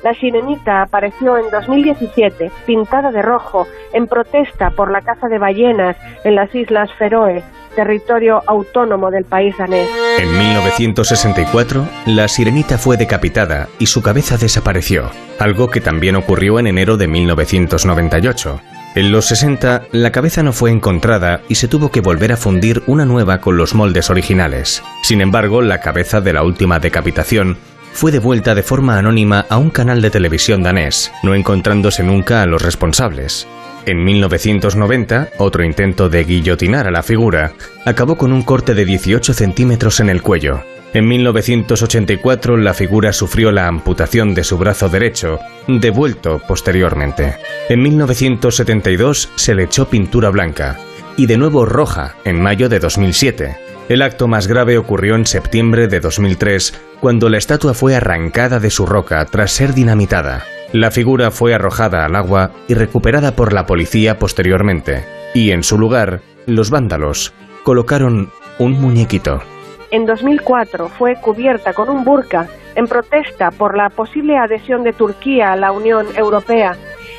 la 0.03 0.15
sirenita 0.15 0.83
apareció 0.83 1.39
en 1.39 1.49
2017 1.51 2.51
pintada 2.67 3.13
de 3.13 3.23
rojo 3.23 3.67
en 3.93 4.09
protesta 4.09 4.71
por 4.71 4.91
la 4.91 5.01
caza 5.01 5.29
de 5.29 5.39
ballenas 5.39 5.97
en 6.25 6.35
las 6.35 6.53
Islas 6.55 6.93
Feroe, 6.95 7.43
territorio 7.75 8.43
autónomo 8.47 9.11
del 9.11 9.25
país 9.25 9.57
danés. 9.59 9.89
En 10.19 10.39
1964, 10.39 11.89
la 12.07 12.29
sirenita 12.29 12.79
fue 12.79 12.97
decapitada 12.97 13.69
y 13.79 13.87
su 13.87 14.03
cabeza 14.03 14.37
desapareció, 14.37 15.11
algo 15.39 15.69
que 15.71 15.81
también 15.81 16.17
ocurrió 16.17 16.59
en 16.59 16.67
enero 16.67 16.97
de 16.97 17.09
1998. 17.09 18.61
En 18.95 19.11
los 19.11 19.25
60, 19.27 19.85
la 19.93 20.13
cabeza 20.13 20.43
no 20.43 20.53
fue 20.53 20.71
encontrada 20.71 21.41
y 21.49 21.55
se 21.55 21.67
tuvo 21.67 21.91
que 21.91 22.03
volver 22.03 22.31
a 22.31 22.37
fundir 22.37 22.83
una 22.87 23.07
nueva 23.07 23.41
con 23.41 23.57
los 23.57 23.75
moldes 23.75 24.11
originales. 24.11 24.83
Sin 25.03 25.23
embargo, 25.23 25.63
la 25.63 25.81
cabeza 25.81 26.21
de 26.21 26.35
la 26.35 26.43
última 26.43 26.79
decapitación 26.79 27.57
fue 27.93 28.13
devuelta 28.13 28.55
de 28.55 28.63
forma 28.63 28.99
anónima 28.99 29.47
a 29.49 29.57
un 29.59 29.71
canal 29.71 30.03
de 30.03 30.11
televisión 30.11 30.63
danés, 30.63 31.11
no 31.23 31.35
encontrándose 31.35 32.03
nunca 32.03 32.43
a 32.43 32.47
los 32.47 32.63
responsables. 32.63 33.47
En 33.85 34.05
1990, 34.05 35.31
otro 35.39 35.65
intento 35.65 36.09
de 36.09 36.23
guillotinar 36.23 36.87
a 36.87 36.93
la 36.93 37.03
figura 37.03 37.53
acabó 37.85 38.17
con 38.17 38.33
un 38.33 38.43
corte 38.43 38.75
de 38.75 38.85
18 38.85 39.35
centímetros 39.35 39.99
en 39.99 40.09
el 40.09 40.23
cuello. 40.23 40.63
En 40.95 41.09
1984 41.09 42.59
la 42.59 42.75
figura 42.75 43.13
sufrió 43.13 43.51
la 43.51 43.67
amputación 43.67 44.35
de 44.35 44.45
su 44.45 44.59
brazo 44.59 44.89
derecho, 44.89 45.41
devuelto 45.67 46.41
posteriormente. 46.47 47.37
En 47.69 47.83
1972 47.83 49.31
se 49.35 49.55
le 49.55 49.65
echó 49.65 49.89
pintura 49.89 50.31
blanca 50.31 50.79
y 51.17 51.27
de 51.27 51.39
nuevo 51.39 51.65
roja 51.65 52.15
en 52.25 52.41
mayo 52.41 52.69
de 52.69 52.79
2007. 52.79 53.57
El 53.89 54.03
acto 54.03 54.29
más 54.29 54.47
grave 54.47 54.79
ocurrió 54.79 55.17
en 55.17 55.27
septiembre 55.27 55.89
de 55.89 56.01
2003, 56.01 56.75
cuando 57.01 57.29
la 57.29 57.39
estatua 57.39 57.75
fue 57.75 57.97
arrancada 57.97 58.61
de 58.61 58.71
su 58.71 58.87
roca 58.87 59.25
tras 59.25 59.51
ser 59.51 59.75
dinamitada. 59.75 60.45
La 60.73 60.91
figura 60.91 61.31
fue 61.31 61.55
arrojada 61.55 62.07
al 62.07 62.17
agua 62.17 62.51
y 62.67 62.73
recuperada 62.73 63.37
por 63.37 63.53
la 63.53 63.67
policía 63.67 64.19
posteriormente, 64.19 65.05
y 65.35 65.51
en 65.51 65.63
su 65.63 65.79
lugar, 65.79 66.21
los 66.47 66.71
vándalos 66.71 67.35
colocaron 67.63 68.31
un 68.59 68.81
muñequito. 68.81 69.43
En 69.91 70.07
2004 70.07 70.89
fue 70.89 71.17
cubierta 71.17 71.75
con 71.75 71.91
un 71.91 72.05
burka 72.05 72.49
en 72.75 72.87
protesta 72.87 73.51
por 73.51 73.77
la 73.77 73.91
posible 73.91 74.39
adhesión 74.39 74.83
de 74.83 74.95
Turquía 74.95 75.53
a 75.53 75.57
la 75.57 75.73
Unión 75.73 76.07
Europea 76.17 76.75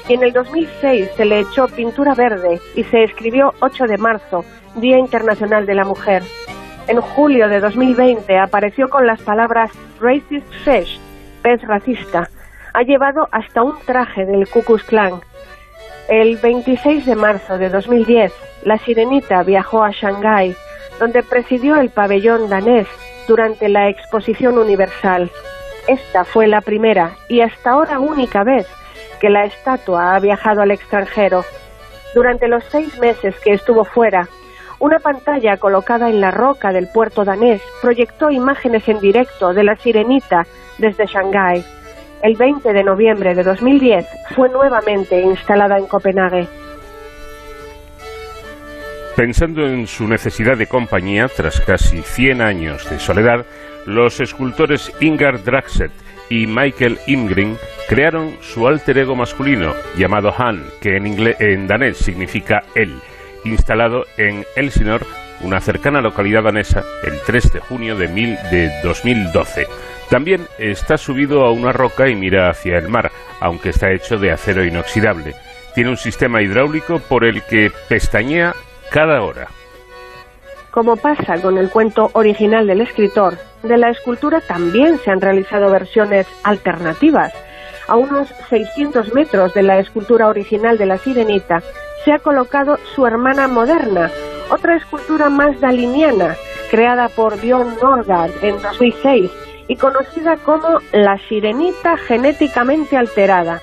y 0.09 0.15
en 0.15 0.23
el 0.23 0.33
2006 0.33 1.09
se 1.15 1.25
le 1.25 1.41
echó 1.41 1.67
pintura 1.67 2.15
verde 2.15 2.59
y 2.75 2.83
se 2.85 3.03
escribió 3.03 3.53
8 3.61 3.85
de 3.85 3.97
marzo, 3.97 4.43
Día 4.75 4.97
Internacional 4.97 5.67
de 5.67 5.75
la 5.75 5.85
Mujer. 5.85 6.23
En 6.87 6.99
julio 6.99 7.47
de 7.47 7.59
2020 7.59 8.37
apareció 8.37 8.89
con 8.89 9.05
las 9.05 9.21
palabras 9.21 9.71
Racist 10.01 10.51
Fish, 10.65 10.99
pez 11.43 11.61
racista. 11.61 12.29
Ha 12.73 12.81
llevado 12.81 13.27
hasta 13.31 13.61
un 13.61 13.79
traje 13.85 14.25
del 14.25 14.49
Ku 14.49 14.63
Klux. 14.63 15.21
El 16.09 16.37
26 16.37 17.05
de 17.05 17.15
marzo 17.15 17.59
de 17.59 17.69
2010, 17.69 18.33
la 18.63 18.79
sirenita 18.79 19.43
viajó 19.43 19.83
a 19.83 19.91
Shanghái, 19.91 20.55
donde 20.99 21.21
presidió 21.21 21.75
el 21.75 21.91
pabellón 21.91 22.49
danés 22.49 22.87
durante 23.27 23.69
la 23.69 23.89
Exposición 23.89 24.57
Universal. 24.57 25.29
Esta 25.87 26.25
fue 26.25 26.47
la 26.47 26.61
primera 26.61 27.11
y 27.29 27.41
hasta 27.41 27.71
ahora 27.71 27.99
única 27.99 28.43
vez 28.43 28.67
que 29.21 29.29
la 29.29 29.45
estatua 29.45 30.15
ha 30.15 30.19
viajado 30.19 30.61
al 30.61 30.71
extranjero. 30.71 31.45
Durante 32.15 32.47
los 32.47 32.63
seis 32.65 32.99
meses 32.99 33.35
que 33.43 33.53
estuvo 33.53 33.85
fuera, 33.85 34.27
una 34.79 34.97
pantalla 34.97 35.57
colocada 35.57 36.09
en 36.09 36.19
la 36.19 36.31
roca 36.31 36.71
del 36.73 36.87
puerto 36.87 37.23
danés 37.23 37.61
proyectó 37.81 38.31
imágenes 38.31 38.89
en 38.89 38.99
directo 38.99 39.53
de 39.53 39.63
la 39.63 39.75
sirenita 39.75 40.47
desde 40.79 41.05
Shanghái. 41.05 41.63
El 42.23 42.37
20 42.37 42.71
de 42.71 42.85
noviembre 42.85 43.35
de 43.35 43.43
2010 43.43 44.07
fue 44.33 44.47
nuevamente 44.47 45.19
instalada 45.19 45.77
en 45.77 45.87
Copenhague. 45.87 46.47
Pensando 49.17 49.67
en 49.67 49.87
su 49.87 50.07
necesidad 50.07 50.57
de 50.57 50.67
compañía 50.67 51.27
tras 51.27 51.59
casi 51.59 52.01
100 52.01 52.41
años 52.41 52.89
de 52.89 52.97
soledad, 52.97 53.45
los 53.85 54.21
escultores 54.21 54.93
Ingar 55.01 55.43
Draxet 55.43 55.91
y 56.29 56.47
Michael 56.47 56.97
Imgrim 57.07 57.57
crearon 57.89 58.37
su 58.39 58.69
alter 58.69 58.99
ego 58.99 59.17
masculino 59.17 59.73
llamado 59.97 60.33
Han, 60.37 60.63
que 60.81 60.95
en, 60.95 61.05
inglés, 61.05 61.35
en 61.41 61.67
danés 61.67 61.97
significa 61.97 62.63
él 62.73 63.01
instalado 63.43 64.05
en 64.15 64.45
Elsinor, 64.55 65.05
una 65.43 65.59
cercana 65.61 66.01
localidad 66.01 66.43
danesa, 66.43 66.83
el 67.03 67.19
3 67.25 67.53
de 67.53 67.59
junio 67.59 67.95
de, 67.95 68.07
mil, 68.07 68.37
de 68.51 68.71
2012. 68.83 69.67
También 70.09 70.47
está 70.57 70.97
subido 70.97 71.45
a 71.45 71.51
una 71.51 71.71
roca 71.71 72.09
y 72.09 72.15
mira 72.15 72.49
hacia 72.49 72.77
el 72.77 72.89
mar, 72.89 73.11
aunque 73.39 73.69
está 73.69 73.91
hecho 73.91 74.17
de 74.17 74.31
acero 74.31 74.63
inoxidable. 74.65 75.35
Tiene 75.75 75.89
un 75.89 75.97
sistema 75.97 76.41
hidráulico 76.41 76.99
por 76.99 77.23
el 77.25 77.41
que 77.43 77.71
pestañea 77.87 78.53
cada 78.91 79.21
hora. 79.21 79.47
Como 80.71 80.95
pasa 80.95 81.39
con 81.41 81.57
el 81.57 81.69
cuento 81.69 82.09
original 82.13 82.65
del 82.65 82.81
escritor, 82.81 83.37
de 83.61 83.77
la 83.77 83.89
escultura 83.89 84.41
también 84.41 84.97
se 84.99 85.11
han 85.11 85.21
realizado 85.21 85.69
versiones 85.71 86.27
alternativas. 86.43 87.33
A 87.87 87.95
unos 87.95 88.29
600 88.49 89.13
metros 89.13 89.53
de 89.53 89.63
la 89.63 89.79
escultura 89.79 90.27
original 90.27 90.77
de 90.77 90.85
la 90.85 90.97
sirenita 90.97 91.61
se 92.03 92.11
ha 92.11 92.19
colocado 92.19 92.77
su 92.95 93.05
hermana 93.05 93.47
moderna, 93.47 94.11
otra 94.49 94.77
escultura 94.77 95.29
más 95.29 95.59
daliniana, 95.59 96.35
creada 96.71 97.09
por 97.09 97.39
Björn 97.39 97.75
Norgard 97.81 98.31
en 98.41 98.61
2006 98.61 99.31
y 99.67 99.75
conocida 99.75 100.37
como 100.37 100.79
la 100.91 101.17
sirenita 101.29 101.97
genéticamente 101.97 102.97
alterada. 102.97 103.61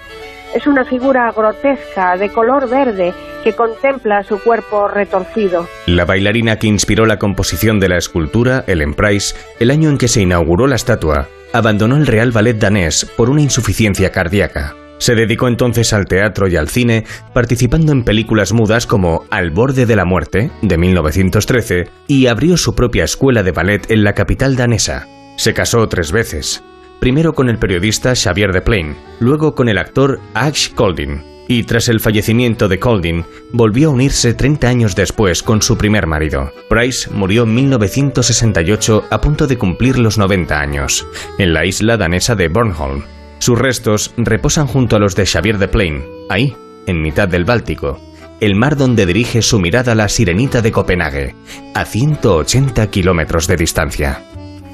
Es 0.54 0.66
una 0.66 0.84
figura 0.84 1.30
grotesca 1.30 2.16
de 2.16 2.30
color 2.30 2.68
verde 2.68 3.14
que 3.44 3.54
contempla 3.54 4.24
su 4.24 4.38
cuerpo 4.40 4.88
retorcido. 4.88 5.68
La 5.86 6.04
bailarina 6.04 6.58
que 6.58 6.66
inspiró 6.66 7.06
la 7.06 7.18
composición 7.18 7.78
de 7.78 7.88
la 7.88 7.98
escultura, 7.98 8.64
Ellen 8.66 8.94
Price, 8.94 9.34
el 9.60 9.70
año 9.70 9.88
en 9.90 9.98
que 9.98 10.08
se 10.08 10.22
inauguró 10.22 10.66
la 10.66 10.76
estatua, 10.76 11.28
abandonó 11.52 11.96
el 11.96 12.06
Real 12.06 12.32
Ballet 12.32 12.58
danés 12.58 13.04
por 13.16 13.30
una 13.30 13.42
insuficiencia 13.42 14.10
cardíaca. 14.10 14.74
Se 15.00 15.14
dedicó 15.14 15.48
entonces 15.48 15.94
al 15.94 16.04
teatro 16.04 16.46
y 16.46 16.56
al 16.56 16.68
cine, 16.68 17.04
participando 17.32 17.90
en 17.90 18.04
películas 18.04 18.52
mudas 18.52 18.86
como 18.86 19.24
Al 19.30 19.50
borde 19.50 19.86
de 19.86 19.96
la 19.96 20.04
muerte, 20.04 20.50
de 20.60 20.76
1913, 20.76 21.88
y 22.06 22.26
abrió 22.26 22.58
su 22.58 22.74
propia 22.74 23.04
escuela 23.04 23.42
de 23.42 23.50
ballet 23.50 23.90
en 23.90 24.04
la 24.04 24.12
capital 24.12 24.56
danesa. 24.56 25.06
Se 25.36 25.54
casó 25.54 25.88
tres 25.88 26.12
veces, 26.12 26.62
primero 27.00 27.32
con 27.32 27.48
el 27.48 27.58
periodista 27.58 28.14
Xavier 28.14 28.52
de 28.52 28.60
Plain, 28.60 28.94
luego 29.20 29.54
con 29.54 29.70
el 29.70 29.78
actor 29.78 30.20
Ash 30.34 30.74
Golding, 30.74 31.46
y 31.48 31.62
tras 31.62 31.88
el 31.88 32.00
fallecimiento 32.00 32.68
de 32.68 32.78
Colding, 32.78 33.22
volvió 33.52 33.88
a 33.88 33.92
unirse 33.92 34.34
30 34.34 34.68
años 34.68 34.94
después 34.94 35.42
con 35.42 35.62
su 35.62 35.78
primer 35.78 36.06
marido. 36.06 36.52
Price 36.68 37.08
murió 37.10 37.44
en 37.44 37.54
1968 37.54 39.04
a 39.10 39.18
punto 39.22 39.46
de 39.46 39.56
cumplir 39.56 39.98
los 39.98 40.18
90 40.18 40.60
años, 40.60 41.06
en 41.38 41.54
la 41.54 41.64
isla 41.64 41.96
danesa 41.96 42.34
de 42.34 42.48
Bornholm. 42.48 43.02
Sus 43.40 43.58
restos 43.58 44.12
reposan 44.18 44.66
junto 44.66 44.96
a 44.96 44.98
los 44.98 45.16
de 45.16 45.24
Xavier 45.24 45.56
de 45.56 45.66
Plain, 45.66 46.04
ahí, 46.28 46.54
en 46.86 47.00
mitad 47.00 47.26
del 47.26 47.46
Báltico, 47.46 47.98
el 48.38 48.54
mar 48.54 48.76
donde 48.76 49.06
dirige 49.06 49.40
su 49.40 49.58
mirada 49.58 49.94
la 49.94 50.10
sirenita 50.10 50.60
de 50.60 50.70
Copenhague, 50.70 51.34
a 51.74 51.86
180 51.86 52.86
kilómetros 52.88 53.46
de 53.46 53.56
distancia. 53.56 54.20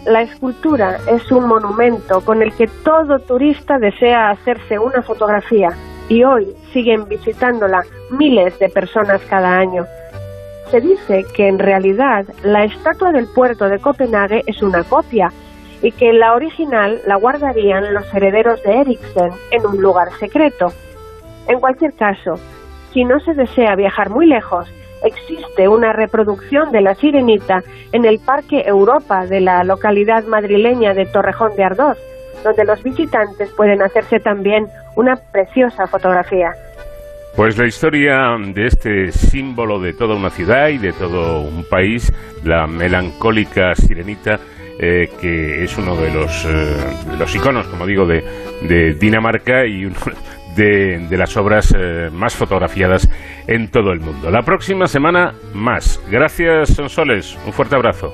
La 0.05 0.23
escultura 0.23 0.99
es 1.09 1.31
un 1.31 1.47
monumento 1.47 2.21
con 2.23 2.43
el 2.43 2.53
que 2.55 2.67
todo 2.85 3.21
turista 3.21 3.79
desea 3.79 4.31
hacerse 4.31 4.81
una 4.81 5.01
fotografía 5.01 5.69
y 6.09 6.25
hoy 6.25 6.49
siguen 6.73 7.09
visitándola 7.09 7.85
miles 8.11 8.59
de 8.59 8.69
personas 8.69 9.21
cada 9.31 9.61
año. 9.61 9.85
Se 10.73 10.81
dice 10.81 11.25
que 11.37 11.47
en 11.47 11.61
realidad 11.61 12.27
la 12.43 12.65
estatua 12.65 13.13
del 13.13 13.29
puerto 13.29 13.69
de 13.69 13.79
Copenhague 13.79 14.43
es 14.45 14.61
una 14.61 14.83
copia 14.83 15.31
y 15.83 15.93
que 15.93 16.13
la 16.13 16.35
original 16.35 17.01
la 17.07 17.17
guardarían 17.17 17.95
los 17.95 18.13
herederos 18.15 18.63
de 18.63 18.81
Eriksen 18.81 19.31
en 19.51 19.67
un 19.67 19.81
lugar 19.81 20.09
secreto. 20.19 20.73
En 21.49 21.61
cualquier 21.61 21.93
caso, 21.95 22.35
si 22.93 23.05
no 23.05 23.21
se 23.21 23.35
desea 23.35 23.77
viajar 23.77 24.11
muy 24.11 24.27
lejos, 24.27 24.69
existe 25.05 25.69
una 25.69 25.93
reproducción 25.93 26.73
de 26.73 26.81
la 26.81 26.95
sirenita 26.95 27.63
en 27.93 28.05
el 28.05 28.19
Parque 28.19 28.63
Europa 28.67 29.27
de 29.27 29.41
la 29.41 29.63
localidad 29.65 30.25
madrileña 30.25 30.95
de 30.95 31.07
Torrejón 31.07 31.55
de 31.57 31.65
Ardoz, 31.65 31.99
donde 32.43 32.65
los 32.65 32.83
visitantes 32.83 33.51
pueden 33.57 33.83
hacerse 33.83 34.19
también 34.19 34.67
una 34.97 35.17
preciosa 35.17 35.87
fotografía. 35.87 36.53
Pues 37.37 37.59
la 37.59 37.67
historia 37.67 38.35
de 38.55 38.67
este 38.67 39.13
símbolo 39.13 39.79
de 39.79 39.93
toda 39.93 40.15
una 40.15 40.31
ciudad 40.31 40.69
y 40.69 40.79
de 40.79 40.95
todo 40.95 41.43
un 41.43 41.65
país, 41.69 42.11
la 42.45 42.67
melancólica 42.67 43.75
sirenita, 43.75 44.41
eh, 44.79 45.09
que 45.21 45.65
es 45.65 45.79
uno 45.79 45.97
de 45.97 46.13
los, 46.13 46.45
eh, 46.45 46.77
los 47.19 47.35
iconos, 47.35 47.67
como 47.69 47.87
digo, 47.87 48.07
de, 48.07 48.23
de 48.63 48.95
Dinamarca 48.95 49.67
y 49.67 49.87
uno 49.87 49.97
de, 50.57 51.07
de 51.09 51.17
las 51.17 51.37
obras 51.37 51.75
eh, 51.77 52.11
más 52.13 52.35
fotografiadas 52.35 53.09
en 53.47 53.71
todo 53.71 53.93
el 53.93 54.01
mundo. 54.01 54.31
La 54.31 54.43
próxima 54.43 54.87
semana 54.87 55.33
más. 55.55 56.01
Gracias, 56.11 56.75
Sonsoles. 56.75 57.39
Un 57.47 57.53
fuerte 57.53 57.77
abrazo. 57.77 58.13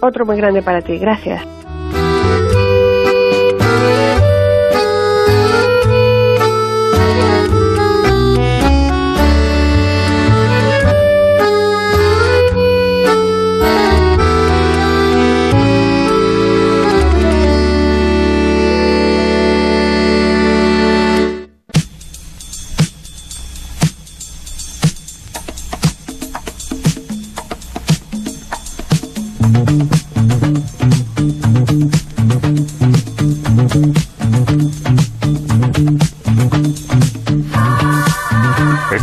Otro 0.00 0.24
muy 0.26 0.36
grande 0.36 0.62
para 0.62 0.80
ti. 0.80 0.98
Gracias. 0.98 1.61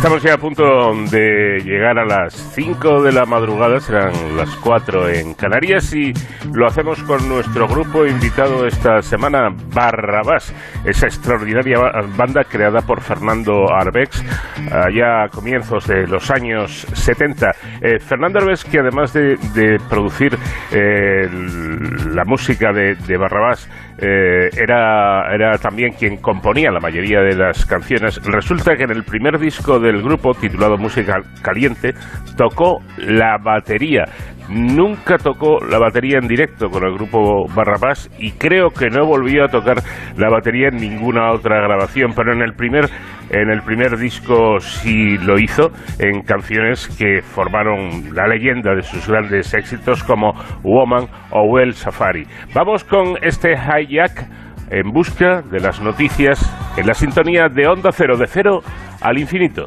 Estamos 0.00 0.22
ya 0.22 0.32
a 0.32 0.38
punto 0.38 0.94
de 1.10 1.60
llegar 1.62 1.98
a 1.98 2.06
las 2.06 2.32
5 2.54 3.02
de 3.02 3.12
la 3.12 3.26
madrugada, 3.26 3.80
serán 3.80 4.34
las 4.34 4.48
4 4.56 5.10
en 5.10 5.34
Canarias 5.34 5.92
y 5.92 6.14
lo 6.54 6.66
hacemos 6.66 7.02
con 7.02 7.28
nuestro 7.28 7.68
grupo 7.68 8.06
invitado 8.06 8.66
esta 8.66 9.02
semana, 9.02 9.50
Barrabás, 9.74 10.54
esa 10.86 11.04
extraordinaria 11.04 11.76
banda 12.16 12.44
creada 12.44 12.80
por 12.80 13.02
Fernando 13.02 13.70
Arbex 13.70 14.24
allá 14.72 15.24
a 15.24 15.28
comienzos 15.28 15.86
de 15.86 16.06
los 16.06 16.30
años 16.30 16.86
70. 16.94 17.50
Eh, 17.82 17.98
Fernando 17.98 18.38
Arbex, 18.38 18.64
que 18.64 18.78
además 18.78 19.12
de, 19.12 19.36
de 19.52 19.76
producir 19.90 20.34
eh, 20.72 21.28
la 22.10 22.24
música 22.24 22.72
de, 22.72 22.94
de 22.94 23.18
Barrabás, 23.18 23.68
eh, 24.02 24.48
era, 24.56 25.34
era 25.34 25.58
también 25.58 25.92
quien 25.92 26.16
componía 26.16 26.70
la 26.70 26.80
mayoría 26.80 27.20
de 27.20 27.36
las 27.36 27.66
canciones. 27.66 28.20
Resulta 28.24 28.74
que 28.76 28.84
en 28.84 28.90
el 28.90 29.04
primer 29.04 29.38
disco 29.38 29.78
del 29.78 30.02
grupo, 30.02 30.32
titulado 30.32 30.76
Música 30.78 31.20
Caliente, 31.42 31.92
tocó 32.36 32.78
la 32.98 33.36
batería. 33.42 34.04
Nunca 34.48 35.16
tocó 35.18 35.58
la 35.64 35.78
batería 35.78 36.18
en 36.18 36.26
directo 36.26 36.70
con 36.70 36.82
el 36.84 36.94
grupo 36.94 37.46
Barrabás 37.54 38.10
y 38.18 38.32
creo 38.32 38.70
que 38.70 38.88
no 38.88 39.06
volvió 39.06 39.44
a 39.44 39.48
tocar 39.48 39.76
la 40.16 40.28
batería 40.28 40.68
en 40.68 40.76
ninguna 40.76 41.30
otra 41.32 41.60
grabación, 41.60 42.12
pero 42.16 42.32
en 42.32 42.42
el 42.42 42.54
primer 42.54 42.86
en 43.30 43.50
el 43.50 43.62
primer 43.62 43.96
disco 43.96 44.58
sí 44.60 45.16
lo 45.18 45.38
hizo 45.38 45.70
en 45.98 46.22
canciones 46.22 46.88
que 46.98 47.22
formaron 47.22 48.14
la 48.14 48.26
leyenda 48.26 48.74
de 48.74 48.82
sus 48.82 49.08
grandes 49.08 49.54
éxitos 49.54 50.02
como 50.02 50.32
Woman 50.62 51.06
o 51.30 51.44
Well 51.44 51.74
Safari. 51.74 52.26
Vamos 52.54 52.84
con 52.84 53.16
este 53.22 53.52
hijack 53.52 54.26
en 54.70 54.92
busca 54.92 55.42
de 55.42 55.60
las 55.60 55.80
noticias 55.80 56.38
en 56.76 56.86
la 56.86 56.94
sintonía 56.94 57.48
de 57.48 57.66
Onda 57.66 57.90
Cero 57.92 58.16
de 58.16 58.26
Cero 58.26 58.60
al 59.00 59.18
infinito. 59.18 59.66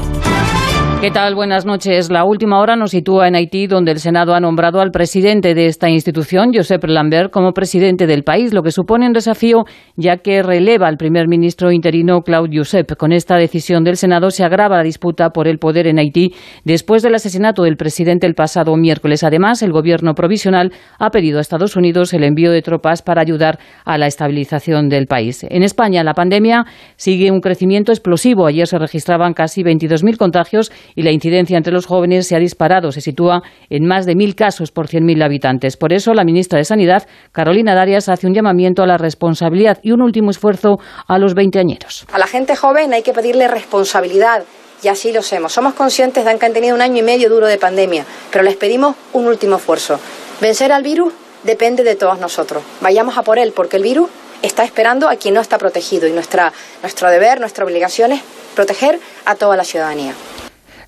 ¿Qué 1.01 1.09
tal? 1.09 1.33
Buenas 1.33 1.65
noches. 1.65 2.11
La 2.11 2.25
última 2.25 2.59
hora 2.59 2.75
nos 2.75 2.91
sitúa 2.91 3.27
en 3.27 3.33
Haití, 3.33 3.65
donde 3.65 3.91
el 3.91 3.97
Senado 3.97 4.35
ha 4.35 4.39
nombrado 4.39 4.81
al 4.81 4.91
presidente 4.91 5.55
de 5.55 5.65
esta 5.65 5.89
institución, 5.89 6.51
Josep 6.53 6.83
Lambert, 6.83 7.31
como 7.31 7.53
presidente 7.53 8.05
del 8.05 8.23
país, 8.23 8.53
lo 8.53 8.61
que 8.61 8.69
supone 8.69 9.07
un 9.07 9.11
desafío 9.11 9.63
ya 9.95 10.17
que 10.17 10.43
releva 10.43 10.87
al 10.87 10.97
primer 10.97 11.27
ministro 11.27 11.71
interino 11.71 12.21
Claude 12.21 12.55
Josep. 12.55 12.95
Con 12.97 13.13
esta 13.13 13.37
decisión 13.37 13.83
del 13.83 13.97
Senado 13.97 14.29
se 14.29 14.43
agrava 14.43 14.77
la 14.77 14.83
disputa 14.83 15.31
por 15.31 15.47
el 15.47 15.57
poder 15.57 15.87
en 15.87 15.97
Haití 15.97 16.35
después 16.65 17.01
del 17.01 17.15
asesinato 17.15 17.63
del 17.63 17.77
presidente 17.77 18.27
el 18.27 18.35
pasado 18.35 18.75
miércoles. 18.75 19.23
Además, 19.23 19.63
el 19.63 19.71
gobierno 19.71 20.13
provisional 20.13 20.71
ha 20.99 21.09
pedido 21.09 21.39
a 21.39 21.41
Estados 21.41 21.75
Unidos 21.75 22.13
el 22.13 22.23
envío 22.23 22.51
de 22.51 22.61
tropas 22.61 23.01
para 23.01 23.21
ayudar 23.21 23.57
a 23.85 23.97
la 23.97 24.05
estabilización 24.05 24.87
del 24.87 25.07
país. 25.07 25.47
En 25.49 25.63
España, 25.63 26.03
la 26.03 26.13
pandemia 26.13 26.65
sigue 26.95 27.31
un 27.31 27.41
crecimiento 27.41 27.91
explosivo. 27.91 28.45
Ayer 28.45 28.67
se 28.67 28.77
registraban 28.77 29.33
casi 29.33 29.63
22.000 29.63 30.17
contagios 30.17 30.71
y 30.95 31.03
la 31.03 31.11
incidencia 31.11 31.57
entre 31.57 31.73
los 31.73 31.85
jóvenes 31.85 32.27
se 32.27 32.35
ha 32.35 32.39
disparado, 32.39 32.91
se 32.91 33.01
sitúa 33.01 33.41
en 33.69 33.85
más 33.85 34.05
de 34.05 34.15
mil 34.15 34.35
casos 34.35 34.71
por 34.71 34.87
100.000 34.87 35.23
habitantes. 35.23 35.77
Por 35.77 35.93
eso, 35.93 36.13
la 36.13 36.23
ministra 36.23 36.57
de 36.57 36.65
Sanidad, 36.65 37.07
Carolina 37.31 37.75
Darias, 37.75 38.09
hace 38.09 38.27
un 38.27 38.33
llamamiento 38.33 38.83
a 38.83 38.87
la 38.87 38.97
responsabilidad 38.97 39.79
y 39.83 39.91
un 39.91 40.01
último 40.01 40.31
esfuerzo 40.31 40.77
a 41.07 41.17
los 41.17 41.33
veinteañeros. 41.33 42.05
A 42.11 42.17
la 42.17 42.27
gente 42.27 42.55
joven 42.55 42.93
hay 42.93 43.03
que 43.03 43.13
pedirle 43.13 43.47
responsabilidad 43.47 44.43
y 44.83 44.87
así 44.87 45.11
lo 45.11 45.19
hacemos. 45.19 45.53
Somos 45.53 45.73
conscientes 45.73 46.25
de 46.25 46.37
que 46.37 46.45
han 46.45 46.53
tenido 46.53 46.75
un 46.75 46.81
año 46.81 46.97
y 46.97 47.03
medio 47.03 47.29
duro 47.29 47.47
de 47.47 47.57
pandemia, 47.57 48.05
pero 48.31 48.43
les 48.43 48.55
pedimos 48.55 48.95
un 49.13 49.27
último 49.27 49.57
esfuerzo. 49.57 49.99
Vencer 50.39 50.71
al 50.71 50.83
virus 50.83 51.13
depende 51.43 51.83
de 51.83 51.95
todos 51.95 52.19
nosotros. 52.19 52.63
Vayamos 52.81 53.17
a 53.17 53.23
por 53.23 53.37
él, 53.37 53.53
porque 53.55 53.77
el 53.77 53.83
virus 53.83 54.09
está 54.41 54.63
esperando 54.63 55.07
a 55.07 55.15
quien 55.15 55.35
no 55.35 55.41
está 55.41 55.57
protegido 55.57 56.07
y 56.07 56.11
nuestra, 56.11 56.51
nuestro 56.81 57.09
deber, 57.09 57.39
nuestra 57.39 57.63
obligación 57.63 58.11
es 58.11 58.21
proteger 58.55 58.99
a 59.25 59.35
toda 59.35 59.55
la 59.55 59.63
ciudadanía. 59.63 60.13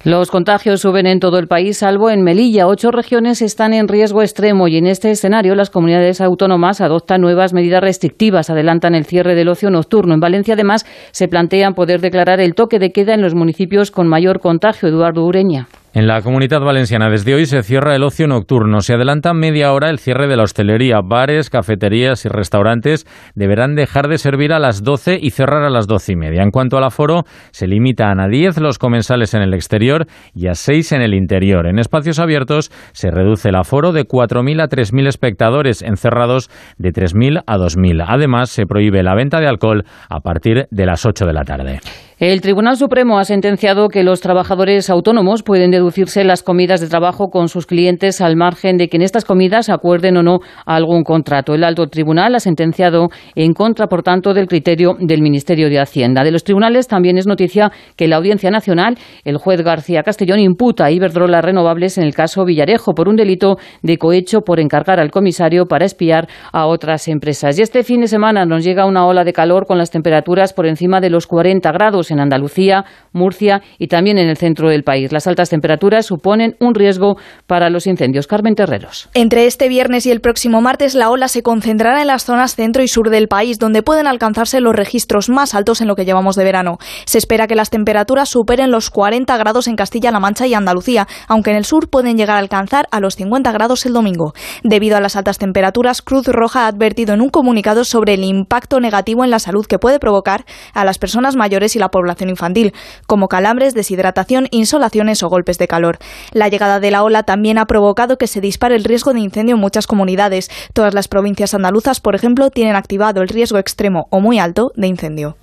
Los 0.06 0.30
contagios 0.30 0.82
suben 0.82 1.08
en 1.08 1.22
todo 1.22 1.40
el 1.40 1.48
país, 1.48 1.78
salvo 1.78 2.10
en 2.10 2.24
Melilla. 2.24 2.68
Ocho 2.68 2.92
regiones 2.92 3.42
están 3.42 3.74
en 3.74 3.88
riesgo 3.88 4.22
extremo 4.22 4.68
y 4.68 4.76
en 4.76 4.86
este 4.86 5.10
escenario 5.12 5.56
las 5.56 5.70
comunidades 5.70 6.20
autónomas 6.20 6.82
adoptan 6.82 7.22
nuevas 7.22 7.54
medidas 7.54 7.80
restrictivas, 7.80 8.50
adelantan 8.50 8.96
el 8.96 9.06
cierre 9.06 9.34
del 9.34 9.48
ocio 9.48 9.70
nocturno. 9.70 10.14
En 10.14 10.20
Valencia, 10.20 10.56
además, 10.56 10.86
se 11.12 11.30
plantean 11.30 11.74
poder 11.74 12.02
declarar 12.02 12.42
el 12.42 12.54
toque 12.54 12.80
de 12.80 12.92
queda 12.92 13.14
en 13.14 13.22
los 13.22 13.34
municipios 13.34 13.92
con 13.92 14.10
mayor 14.10 14.42
contagio. 14.42 14.90
Eduardo 14.90 15.24
Ureña. 15.24 15.70
En 15.96 16.08
la 16.08 16.24
comunidad 16.24 16.62
valenciana 16.62 17.08
desde 17.08 17.36
hoy 17.36 17.46
se 17.46 17.62
cierra 17.62 17.96
el 17.96 18.02
ocio 18.02 18.28
nocturno. 18.28 18.82
Se 18.82 18.96
adelanta 18.96 19.32
media 19.36 19.72
hora 19.74 19.92
el 19.92 20.00
cierre 20.00 20.28
de 20.28 20.36
la 20.36 20.42
hostelería. 20.42 21.02
Bares, 21.04 21.52
cafeterías 21.52 22.26
y 22.26 22.30
restaurantes 22.30 23.06
deberán 23.36 23.76
dejar 23.76 24.08
de 24.08 24.18
servir 24.18 24.54
a 24.54 24.60
las 24.60 24.82
12 24.82 25.20
y 25.22 25.30
cerrar 25.30 25.62
a 25.62 25.70
las 25.70 25.86
12 25.86 26.14
y 26.14 26.16
media. 26.16 26.42
En 26.42 26.50
cuanto 26.50 26.78
al 26.78 26.84
aforo, 26.84 27.26
se 27.52 27.68
limitan 27.68 28.20
a 28.20 28.28
10 28.28 28.58
los 28.58 28.80
comensales 28.80 29.36
en 29.36 29.44
el 29.44 29.54
exterior 29.54 30.08
y 30.34 30.48
a 30.48 30.56
6 30.56 30.94
en 30.94 31.04
el 31.04 31.14
interior. 31.14 31.68
En 31.68 31.78
espacios 31.78 32.18
abiertos 32.18 32.72
se 32.94 33.12
reduce 33.12 33.50
el 33.50 33.56
aforo 33.56 33.92
de 33.92 34.06
4.000 34.06 34.64
a 34.64 34.70
3.000 34.70 35.08
espectadores, 35.08 35.84
encerrados 35.84 36.50
de 36.80 36.92
3.000 36.92 37.44
a 37.46 37.58
2.000. 37.58 38.04
Además, 38.08 38.50
se 38.50 38.66
prohíbe 38.66 39.04
la 39.04 39.14
venta 39.14 39.40
de 39.40 39.48
alcohol 39.48 39.84
a 40.10 40.22
partir 40.22 40.66
de 40.72 40.86
las 40.88 41.06
8 41.06 41.28
de 41.28 41.34
la 41.34 41.44
tarde. 41.44 41.82
El 42.20 42.42
Tribunal 42.42 42.78
Supremo 42.78 43.18
ha 43.18 43.26
sentenciado 43.26 43.90
que 43.90 44.04
los 44.04 44.22
trabajadores 44.22 44.92
autónomos 44.92 45.42
pueden 45.42 45.72
deducirse 45.72 46.24
las 46.24 46.44
comidas 46.44 46.80
de 46.80 46.88
trabajo 46.88 47.30
con 47.30 47.50
sus 47.50 47.66
clientes 47.66 48.22
al 48.22 48.36
margen 48.36 48.78
de 48.78 48.88
que 48.88 48.98
en 48.98 49.02
estas 49.02 49.26
comidas 49.26 49.68
acuerden 49.70 50.18
o 50.18 50.24
no 50.24 50.40
algún 50.68 51.04
contrato. 51.04 51.56
El 51.56 51.64
alto 51.64 51.88
tribunal 51.88 52.36
ha 52.36 52.40
sentenciado 52.40 53.10
en 53.34 53.54
contra, 53.54 53.88
por 53.88 54.04
tanto, 54.04 54.36
del 54.36 54.48
criterio 54.48 54.96
del 55.00 55.24
Ministerio 55.24 55.70
de 55.70 55.80
Hacienda. 55.80 56.24
De 56.24 56.30
los 56.30 56.44
tribunales 56.44 56.88
también 56.88 57.18
es 57.18 57.26
noticia 57.26 57.72
que 57.98 58.08
la 58.08 58.18
Audiencia 58.18 58.52
Nacional, 58.52 59.00
el 59.24 59.38
juez 59.38 59.64
García 59.64 60.04
Castellón, 60.04 60.40
imputa 60.40 60.86
a 60.86 60.92
Iberdrola 60.92 61.42
Renovables 61.42 61.98
en 61.98 62.04
el 62.04 62.14
caso 62.14 62.46
Villarejo 62.46 62.94
por 62.94 63.10
un 63.10 63.16
delito 63.16 63.58
de 63.82 63.98
cohecho 63.98 64.42
por 64.42 64.60
encargar 64.60 65.00
al 65.00 65.10
comisario 65.10 65.66
para 65.66 65.86
espiar 65.86 66.28
a 66.52 66.68
otras 66.68 67.08
empresas. 67.08 67.58
Y 67.58 67.64
este 67.64 67.82
fin 67.84 68.02
de 68.02 68.08
semana 68.08 68.46
nos 68.46 68.64
llega 68.64 68.86
una 68.86 69.08
ola 69.08 69.24
de 69.24 69.34
calor 69.34 69.66
con 69.66 69.80
las 69.80 69.90
temperaturas 69.90 70.54
por 70.54 70.68
encima 70.68 71.02
de 71.02 71.10
los 71.10 71.26
40 71.26 71.72
grados 71.72 72.03
en 72.12 72.20
Andalucía, 72.20 72.86
Murcia 73.12 73.62
y 73.78 73.88
también 73.88 74.18
en 74.18 74.30
el 74.30 74.38
centro 74.38 74.70
del 74.70 74.84
país. 74.84 75.12
Las 75.12 75.28
altas 75.28 75.50
temperaturas 75.50 76.06
suponen 76.06 76.56
un 76.60 76.76
riesgo 76.76 77.18
para 77.48 77.70
los 77.70 77.88
incendios. 77.88 78.28
Carmen 78.28 78.56
Terreros. 78.56 79.10
Entre 79.14 79.46
este 79.46 79.68
viernes 79.68 80.06
y 80.06 80.12
el 80.12 80.22
próximo 80.22 80.62
martes, 80.62 80.96
la 80.96 81.10
ola 81.10 81.28
se 81.28 81.44
concentrará 81.44 82.02
en 82.02 82.08
las 82.08 82.26
zonas 82.26 82.56
centro 82.56 82.84
y 82.84 82.88
sur 82.88 83.10
del 83.10 83.28
país, 83.28 83.60
donde 83.60 83.84
pueden 83.84 84.08
alcanzarse 84.08 84.60
los 84.60 84.76
registros 84.76 85.30
más 85.30 85.54
altos 85.54 85.82
en 85.82 85.88
lo 85.88 85.96
que 85.96 86.06
llevamos 86.06 86.36
de 86.36 86.44
verano. 86.44 86.78
Se 87.06 87.18
espera 87.18 87.48
que 87.48 87.56
las 87.56 87.70
temperaturas 87.70 88.30
superen 88.30 88.72
los 88.72 88.90
40 88.90 89.36
grados 89.38 89.68
en 89.68 89.76
Castilla-La 89.76 90.20
Mancha 90.20 90.48
y 90.48 90.54
Andalucía, 90.54 91.08
aunque 91.28 91.52
en 91.52 91.58
el 91.58 91.66
sur 91.66 91.90
pueden 91.90 92.18
llegar 92.18 92.38
a 92.38 92.40
alcanzar 92.40 92.88
a 92.92 93.00
los 93.00 93.16
50 93.16 93.52
grados 93.52 93.86
el 93.86 93.94
domingo. 93.94 94.34
Debido 94.64 94.98
a 94.98 95.02
las 95.02 95.16
altas 95.16 95.38
temperaturas, 95.38 96.02
Cruz 96.02 96.28
Roja 96.28 96.66
ha 96.66 96.68
advertido 96.68 97.14
en 97.14 97.22
un 97.22 97.30
comunicado 97.30 97.84
sobre 97.84 98.14
el 98.14 98.24
impacto 98.24 98.80
negativo 98.80 99.24
en 99.24 99.32
la 99.32 99.40
salud 99.40 99.66
que 99.66 99.80
puede 99.80 100.00
provocar 100.00 100.46
a 100.74 100.86
las 100.86 100.98
personas 100.98 101.36
mayores 101.36 101.76
y 101.76 101.80
la 101.80 101.90
población 101.94 102.30
infantil, 102.30 102.74
como 103.08 103.30
calambres, 103.30 103.74
deshidratación, 103.74 104.50
insolaciones 104.52 105.24
o 105.24 105.30
golpes 105.30 105.58
de 105.58 105.70
calor. 105.70 106.00
La 106.34 106.50
llegada 106.50 106.82
de 106.82 106.92
la 106.92 107.04
ola 107.04 107.24
también 107.24 107.58
ha 107.58 107.68
provocado 107.68 108.18
que 108.18 108.28
se 108.28 108.42
dispare 108.42 108.76
el 108.76 108.84
riesgo 108.84 109.14
de 109.14 109.22
incendio 109.22 109.56
en 109.56 109.62
muchas 109.62 109.88
comunidades. 109.88 110.50
Todas 110.74 110.94
las 110.94 111.08
provincias 111.08 111.54
andaluzas, 111.54 112.02
por 112.02 112.16
ejemplo, 112.16 112.50
tienen 112.50 112.76
activado 112.76 113.22
el 113.22 113.30
riesgo 113.30 113.60
extremo 113.60 114.08
o 114.10 114.20
muy 114.20 114.40
alto 114.40 114.74
de 114.76 114.88
incendio. 114.88 115.38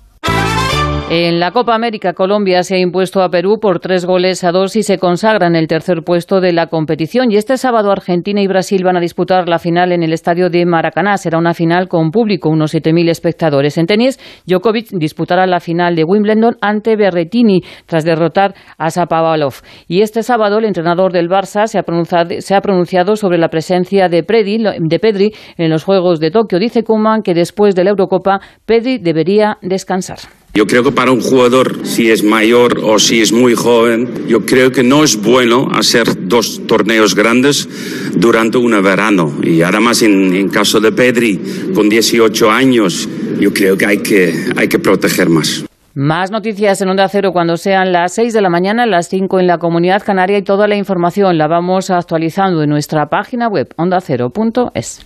En 1.13 1.41
la 1.41 1.51
Copa 1.51 1.75
América, 1.75 2.13
Colombia 2.13 2.63
se 2.63 2.75
ha 2.75 2.79
impuesto 2.79 3.21
a 3.21 3.27
Perú 3.27 3.59
por 3.59 3.81
tres 3.81 4.05
goles 4.05 4.45
a 4.45 4.53
dos 4.53 4.77
y 4.77 4.83
se 4.83 4.97
consagra 4.97 5.45
en 5.45 5.57
el 5.57 5.67
tercer 5.67 6.03
puesto 6.05 6.39
de 6.39 6.53
la 6.53 6.67
competición. 6.67 7.33
Y 7.33 7.35
este 7.35 7.57
sábado 7.57 7.91
Argentina 7.91 8.41
y 8.41 8.47
Brasil 8.47 8.81
van 8.85 8.95
a 8.95 9.01
disputar 9.01 9.49
la 9.49 9.59
final 9.59 9.91
en 9.91 10.03
el 10.03 10.13
estadio 10.13 10.49
de 10.49 10.65
Maracaná. 10.65 11.17
Será 11.17 11.37
una 11.37 11.53
final 11.53 11.89
con 11.89 12.11
público, 12.11 12.47
unos 12.47 12.73
7.000 12.73 13.09
espectadores. 13.09 13.77
En 13.77 13.87
tenis, 13.87 14.21
Djokovic 14.45 14.87
disputará 14.91 15.45
la 15.47 15.59
final 15.59 15.97
de 15.97 16.05
Wimbledon 16.05 16.55
ante 16.61 16.95
Berretini 16.95 17.59
tras 17.87 18.05
derrotar 18.05 18.55
a 18.77 18.89
Sapavalov. 18.89 19.55
Y 19.89 20.03
este 20.03 20.23
sábado 20.23 20.59
el 20.59 20.65
entrenador 20.65 21.11
del 21.11 21.27
Barça 21.27 21.67
se 21.67 21.77
ha 21.77 21.83
pronunciado, 21.83 22.39
se 22.39 22.55
ha 22.55 22.61
pronunciado 22.61 23.17
sobre 23.17 23.37
la 23.37 23.49
presencia 23.49 24.07
de, 24.07 24.21
de 24.21 24.99
Pedri 24.99 25.33
en 25.57 25.69
los 25.69 25.83
Juegos 25.83 26.21
de 26.21 26.31
Tokio. 26.31 26.57
Dice 26.57 26.85
Kuman 26.85 27.21
que 27.21 27.33
después 27.33 27.75
de 27.75 27.83
la 27.83 27.89
Eurocopa, 27.89 28.39
Pedri 28.65 28.97
debería 28.97 29.57
descansar. 29.61 30.40
Yo 30.53 30.67
creo 30.67 30.83
que 30.83 30.91
para 30.91 31.11
un 31.11 31.21
jugador, 31.21 31.85
si 31.85 32.11
es 32.11 32.23
mayor 32.23 32.81
o 32.83 32.99
si 32.99 33.21
es 33.21 33.31
muy 33.31 33.55
joven, 33.55 34.27
yo 34.27 34.45
creo 34.45 34.71
que 34.71 34.83
no 34.83 35.03
es 35.03 35.21
bueno 35.21 35.69
hacer 35.71 36.27
dos 36.27 36.67
torneos 36.67 37.15
grandes 37.15 37.69
durante 38.15 38.57
un 38.57 38.71
verano. 38.83 39.31
Y 39.41 39.61
además, 39.61 40.01
en, 40.01 40.35
en 40.35 40.49
caso 40.49 40.81
de 40.81 40.91
Pedri, 40.91 41.39
con 41.73 41.87
18 41.87 42.51
años, 42.51 43.07
yo 43.39 43.53
creo 43.53 43.77
que 43.77 43.85
hay 43.85 43.97
que, 43.99 44.33
hay 44.57 44.67
que 44.67 44.79
proteger 44.79 45.29
más. 45.29 45.63
Más 45.93 46.31
noticias 46.31 46.81
en 46.81 46.89
Onda 46.89 47.07
Cero 47.09 47.31
cuando 47.31 47.57
sean 47.57 47.91
las 47.91 48.13
6 48.13 48.33
de 48.33 48.41
la 48.41 48.49
mañana, 48.49 48.85
las 48.85 49.09
5 49.09 49.39
en 49.39 49.47
la 49.47 49.57
Comunidad 49.57 50.03
Canaria 50.05 50.37
y 50.37 50.41
toda 50.41 50.67
la 50.67 50.75
información 50.75 51.37
la 51.37 51.47
vamos 51.47 51.89
actualizando 51.89 52.63
en 52.63 52.69
nuestra 52.69 53.07
página 53.07 53.47
web 53.47 53.73
ondacero.es. 53.77 55.05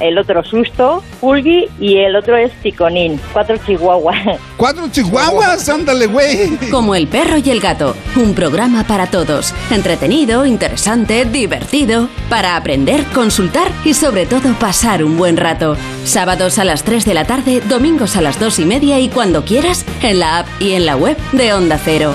el 0.00 0.18
otro 0.18 0.44
Susto, 0.44 1.02
Pulgi 1.20 1.68
y 1.78 1.98
el 1.98 2.16
otro 2.16 2.36
es 2.36 2.52
Ticonín. 2.62 3.20
Cuatro 3.32 3.56
chihuahuas. 3.64 4.38
¡Cuatro 4.56 4.88
chihuahuas! 4.90 5.68
¡Ándale, 5.68 6.06
güey! 6.06 6.56
Como 6.70 6.94
el 6.94 7.06
perro 7.06 7.36
y 7.38 7.50
el 7.50 7.60
gato, 7.60 7.94
un 8.16 8.34
programa 8.34 8.84
para 8.84 9.06
todos. 9.06 9.54
Entretenido, 9.70 10.46
interesante, 10.46 11.24
divertido, 11.24 12.08
para 12.28 12.56
aprender, 12.56 13.04
consultar 13.14 13.70
y 13.84 13.94
sobre 13.94 14.26
todo 14.26 14.52
pasar 14.54 15.04
un 15.04 15.16
buen 15.16 15.36
rato. 15.36 15.76
Sábados 16.04 16.58
a 16.58 16.64
las 16.64 16.82
3 16.84 17.04
de 17.04 17.14
la 17.14 17.24
tarde, 17.24 17.60
domingos 17.68 18.16
a 18.16 18.20
las 18.20 18.38
2 18.38 18.58
y 18.60 18.64
media 18.64 18.98
y 18.98 19.08
cuando 19.08 19.44
quieras, 19.44 19.84
en 20.02 20.18
la 20.20 20.38
app 20.38 20.46
y 20.60 20.72
en 20.72 20.86
la 20.86 20.96
web 20.96 21.16
de 21.32 21.52
Onda 21.52 21.78
Cero. 21.82 22.14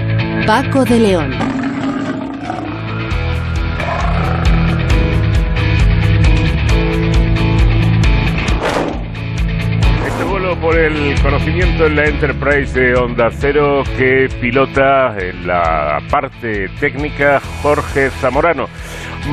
Paco 0.45 0.83
de 0.85 0.99
León. 0.99 1.50
Por 10.61 10.77
el 10.77 11.19
conocimiento 11.21 11.87
en 11.87 11.95
la 11.95 12.05
Enterprise 12.05 12.79
de 12.79 12.93
Onda 12.95 13.29
Cero 13.31 13.83
que 13.97 14.27
pilota 14.39 15.15
en 15.17 15.47
la 15.47 15.97
parte 16.09 16.69
técnica 16.79 17.39
Jorge 17.61 18.09
Zamorano. 18.11 18.67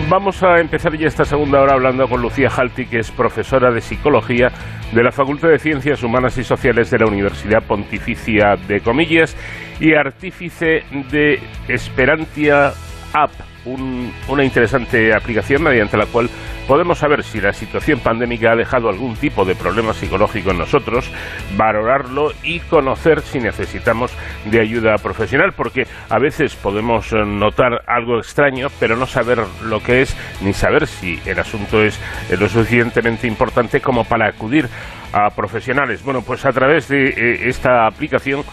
Vamos 0.08 0.42
a 0.42 0.58
empezar 0.58 0.96
ya 0.96 1.06
esta 1.06 1.24
segunda 1.24 1.60
hora 1.60 1.74
hablando 1.74 2.08
con 2.08 2.22
Lucía 2.22 2.48
Jalti, 2.48 2.86
que 2.86 3.00
es 3.00 3.10
profesora 3.10 3.70
de 3.70 3.80
psicología 3.80 4.50
de 4.92 5.02
la 5.02 5.12
Facultad 5.12 5.48
de 5.48 5.58
Ciencias 5.58 6.02
Humanas 6.02 6.38
y 6.38 6.44
Sociales 6.44 6.90
de 6.90 6.98
la 6.98 7.06
Universidad 7.06 7.62
Pontificia 7.62 8.56
de 8.66 8.80
Comillas 8.80 9.36
y 9.80 9.94
artífice 9.94 10.82
de 11.10 11.40
Esperantia 11.68 12.72
App, 13.12 13.30
un- 13.66 14.12
una 14.28 14.44
interesante 14.44 15.14
aplicación 15.14 15.62
mediante 15.62 15.96
la 15.96 16.06
cual 16.06 16.28
podemos 16.68 16.98
saber 16.98 17.24
si 17.24 17.40
la 17.40 17.54
situación 17.54 17.98
pandémica 18.00 18.52
ha 18.52 18.56
dejado 18.56 18.90
algún 18.90 19.16
tipo 19.16 19.46
de 19.46 19.56
problema 19.56 19.94
psicológico 19.94 20.50
en 20.50 20.58
nosotros, 20.58 21.10
valorarlo 21.56 22.32
y 22.42 22.60
conocer 22.60 23.22
si 23.22 23.40
necesitamos 23.40 24.12
de 24.44 24.60
ayuda 24.60 24.96
profesional, 25.02 25.54
porque 25.56 25.86
a 26.10 26.18
veces 26.18 26.54
podemos 26.54 27.10
eh, 27.14 27.24
notar 27.24 27.82
algo 27.86 28.18
extraño, 28.18 28.68
pero 28.78 28.96
no 28.96 29.06
saber 29.06 29.38
lo 29.64 29.80
que 29.82 30.02
es, 30.02 30.14
ni 30.42 30.52
saber 30.52 30.86
si 30.86 31.18
el 31.24 31.38
asunto 31.38 31.82
es 31.82 31.98
eh, 32.30 32.36
lo 32.36 32.48
suficientemente 32.48 33.26
importante 33.26 33.80
como 33.80 34.04
para 34.04 34.28
acudir 34.28 34.68
a 35.10 35.30
profesionales. 35.30 36.04
Bueno, 36.04 36.20
pues 36.20 36.44
a 36.44 36.52
través 36.52 36.88
de 36.88 37.08
eh, 37.08 37.48
esta 37.48 37.86
aplicación 37.86 38.44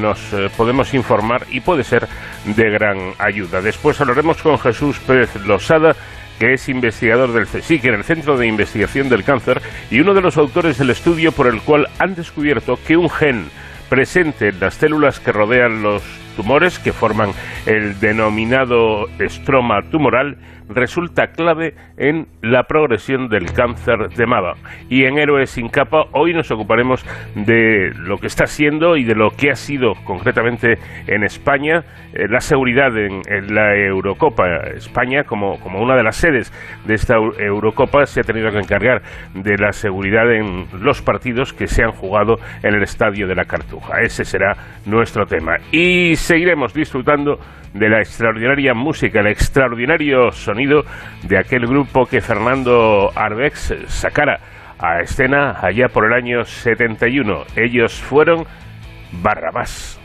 nos 0.00 0.32
podemos 0.56 0.94
informar 0.94 1.44
y 1.50 1.60
puede 1.60 1.82
ser 1.82 2.06
de 2.44 2.70
gran 2.70 3.14
ayuda. 3.18 3.60
Después 3.60 4.00
hablaremos 4.00 4.40
con 4.40 4.56
Jesús 4.60 5.00
Pérez 5.00 5.34
Losada 5.44 5.96
que 6.38 6.54
es 6.54 6.68
investigador 6.68 7.32
del 7.32 7.46
CSIC 7.46 7.84
en 7.84 7.94
el 7.94 8.04
Centro 8.04 8.36
de 8.36 8.46
Investigación 8.46 9.08
del 9.08 9.24
Cáncer 9.24 9.62
y 9.90 10.00
uno 10.00 10.14
de 10.14 10.20
los 10.20 10.36
autores 10.36 10.78
del 10.78 10.90
estudio 10.90 11.32
por 11.32 11.46
el 11.46 11.60
cual 11.62 11.88
han 11.98 12.14
descubierto 12.14 12.78
que 12.86 12.96
un 12.96 13.10
gen 13.10 13.46
presente 13.88 14.48
en 14.48 14.60
las 14.60 14.74
células 14.74 15.20
que 15.20 15.32
rodean 15.32 15.82
los 15.82 16.02
tumores, 16.36 16.78
que 16.78 16.92
forman 16.92 17.30
el 17.66 17.98
denominado 18.00 19.06
estroma 19.18 19.82
tumoral, 19.90 20.36
resulta 20.66 21.26
clave 21.26 21.74
en 21.98 22.26
la 22.40 22.62
progresión 22.62 23.28
del 23.28 23.52
cáncer 23.52 24.08
de 24.16 24.26
mama. 24.26 24.54
Y 24.88 25.04
en 25.04 25.18
Héroes 25.18 25.50
sin 25.50 25.68
capa 25.68 26.06
hoy 26.12 26.32
nos 26.32 26.50
ocuparemos 26.50 27.04
de 27.34 27.92
lo 27.94 28.16
que 28.16 28.28
está 28.28 28.46
siendo 28.46 28.96
y 28.96 29.04
de 29.04 29.14
lo 29.14 29.30
que 29.30 29.50
ha 29.50 29.56
sido 29.56 29.92
concretamente 30.04 30.78
en 31.06 31.22
España 31.22 31.84
eh, 32.14 32.28
la 32.30 32.40
seguridad 32.40 32.96
en, 32.96 33.20
en 33.26 33.54
la 33.54 33.76
Eurocopa. 33.76 34.44
España, 34.74 35.24
como, 35.24 35.60
como 35.60 35.82
una 35.82 35.96
de 35.96 36.02
las 36.02 36.16
sedes 36.16 36.50
de 36.86 36.94
esta 36.94 37.16
Eu- 37.16 37.38
Eurocopa, 37.38 38.06
se 38.06 38.20
ha 38.20 38.24
tenido 38.24 38.50
que 38.50 38.58
encargar 38.58 39.02
de 39.34 39.58
la 39.58 39.72
seguridad 39.72 40.32
en 40.32 40.66
los 40.80 41.02
partidos 41.02 41.52
que 41.52 41.66
se 41.66 41.84
han 41.84 41.92
jugado 41.92 42.38
en 42.62 42.74
el 42.74 42.82
estadio 42.82 43.26
de 43.26 43.34
la 43.34 43.44
Cartuja. 43.44 44.00
Ese 44.00 44.24
será 44.24 44.56
nuestro 44.86 45.26
tema. 45.26 45.56
Y 45.72 46.16
seguiremos 46.24 46.72
disfrutando 46.72 47.38
de 47.74 47.88
la 47.88 47.98
extraordinaria 47.98 48.72
música, 48.72 49.20
el 49.20 49.26
extraordinario 49.26 50.30
sonido 50.32 50.82
de 51.22 51.38
aquel 51.38 51.66
grupo 51.66 52.06
que 52.06 52.20
Fernando 52.20 53.10
Arbex 53.14 53.74
sacara 53.88 54.38
a 54.78 55.00
escena 55.00 55.58
allá 55.60 55.88
por 55.88 56.06
el 56.06 56.14
año 56.14 56.44
71. 56.44 57.44
Ellos 57.56 58.00
fueron 58.00 58.44
Barrabás. 59.22 60.00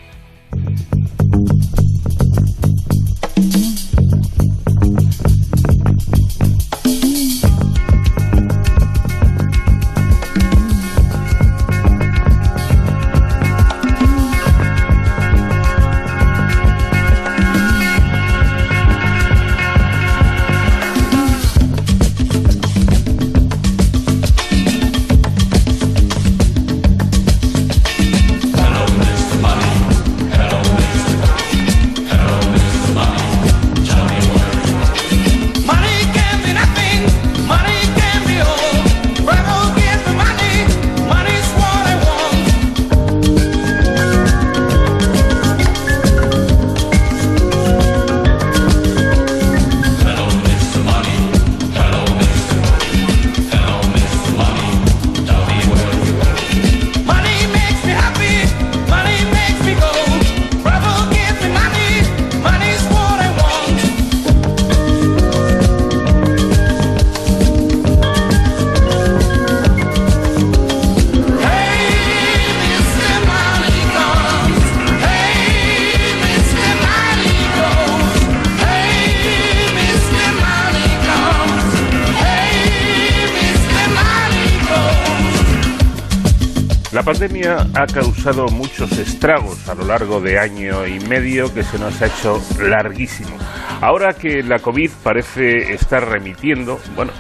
Ha 87.76 87.86
causado 87.86 88.48
muchos 88.48 88.98
estragos 88.98 89.70
a 89.70 89.76
lo 89.76 89.86
largo 89.86 90.20
de 90.20 90.40
año 90.40 90.88
y 90.88 91.00
medio 91.02 91.54
que 91.54 91.64
se 91.64 91.78
nos 91.78 92.02
ha 92.02 92.08
hecho 92.08 92.42
larguísimo. 92.62 93.38
Ahora 93.82 94.14
que 94.14 94.42
la 94.44 94.60
COVID 94.60 94.90
parece 95.04 95.74
estar 95.74 96.08
remitiendo, 96.08 96.80
bueno, 96.96 97.12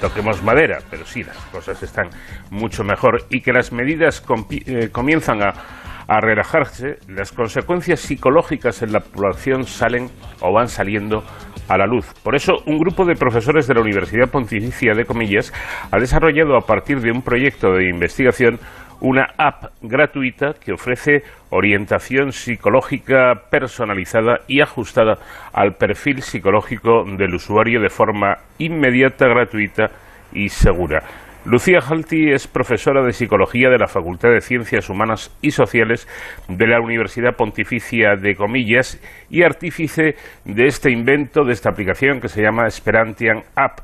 toquemos 0.00 0.42
madera, 0.42 0.78
pero 0.90 1.04
sí, 1.04 1.22
las 1.22 1.36
cosas 1.46 1.82
están 1.82 2.08
mucho 2.50 2.82
mejor 2.82 3.26
y 3.30 3.40
que 3.40 3.52
las 3.52 3.72
medidas 3.72 4.22
eh, 4.50 4.88
comienzan 4.90 5.42
a 5.42 6.20
relajarse, 6.20 6.98
las 7.08 7.32
consecuencias 7.32 8.00
psicológicas 8.00 8.82
en 8.82 8.92
la 8.92 9.00
población 9.00 9.64
salen 9.64 10.08
o 10.40 10.52
van 10.52 10.68
saliendo 10.68 11.24
a 11.68 11.78
la 11.78 11.86
luz. 11.86 12.06
Por 12.22 12.34
eso, 12.34 12.52
un 12.66 12.78
grupo 12.78 13.04
de 13.04 13.14
profesores 13.14 13.66
de 13.66 13.74
la 13.74 13.80
Universidad 13.80 14.30
Pontificia 14.30 14.94
de 14.94 15.04
Comillas 15.04 15.52
ha 15.90 15.98
desarrollado 15.98 16.56
a 16.56 16.66
partir 16.66 17.00
de 17.00 17.10
un 17.10 17.22
proyecto 17.22 17.72
de 17.72 17.88
investigación 17.88 18.58
una 19.00 19.28
app 19.36 19.72
gratuita 19.82 20.54
que 20.54 20.72
ofrece 20.72 21.22
orientación 21.50 22.32
psicológica 22.32 23.34
personalizada 23.50 24.40
y 24.48 24.60
ajustada 24.60 25.18
al 25.52 25.74
perfil 25.74 26.22
psicológico 26.22 27.04
del 27.04 27.34
usuario 27.34 27.80
de 27.80 27.90
forma 27.90 28.36
inmediata, 28.58 29.26
gratuita 29.28 29.90
y 30.32 30.48
segura. 30.48 31.02
Lucía 31.46 31.80
Halti 31.80 32.32
es 32.32 32.48
profesora 32.48 33.04
de 33.04 33.12
psicología 33.12 33.68
de 33.68 33.76
la 33.76 33.86
Facultad 33.86 34.30
de 34.30 34.40
Ciencias 34.40 34.88
Humanas 34.88 35.30
y 35.42 35.50
Sociales 35.50 36.08
de 36.48 36.66
la 36.66 36.80
Universidad 36.80 37.36
Pontificia 37.36 38.16
de 38.16 38.34
Comillas 38.34 38.98
y 39.28 39.42
artífice 39.42 40.16
de 40.46 40.66
este 40.66 40.90
invento, 40.90 41.44
de 41.44 41.52
esta 41.52 41.68
aplicación 41.68 42.18
que 42.18 42.28
se 42.28 42.40
llama 42.40 42.66
Esperantian 42.66 43.42
App. 43.54 43.80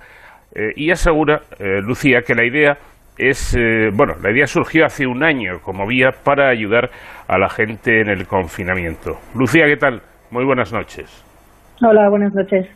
Eh, 0.54 0.72
y 0.74 0.90
asegura, 0.90 1.42
eh, 1.58 1.82
Lucía, 1.82 2.22
que 2.22 2.34
la 2.34 2.46
idea 2.46 2.78
es, 3.20 3.54
eh, 3.54 3.90
bueno, 3.92 4.14
la 4.22 4.30
idea 4.30 4.46
surgió 4.46 4.86
hace 4.86 5.06
un 5.06 5.22
año 5.22 5.60
como 5.62 5.86
vía 5.86 6.10
para 6.24 6.48
ayudar 6.48 6.90
a 7.28 7.38
la 7.38 7.50
gente 7.50 8.00
en 8.00 8.08
el 8.08 8.26
confinamiento. 8.26 9.18
Lucía, 9.34 9.66
¿qué 9.66 9.76
tal? 9.76 10.00
Muy 10.30 10.44
buenas 10.44 10.72
noches. 10.72 11.24
Hola, 11.82 12.08
buenas 12.08 12.32
noches. 12.32 12.66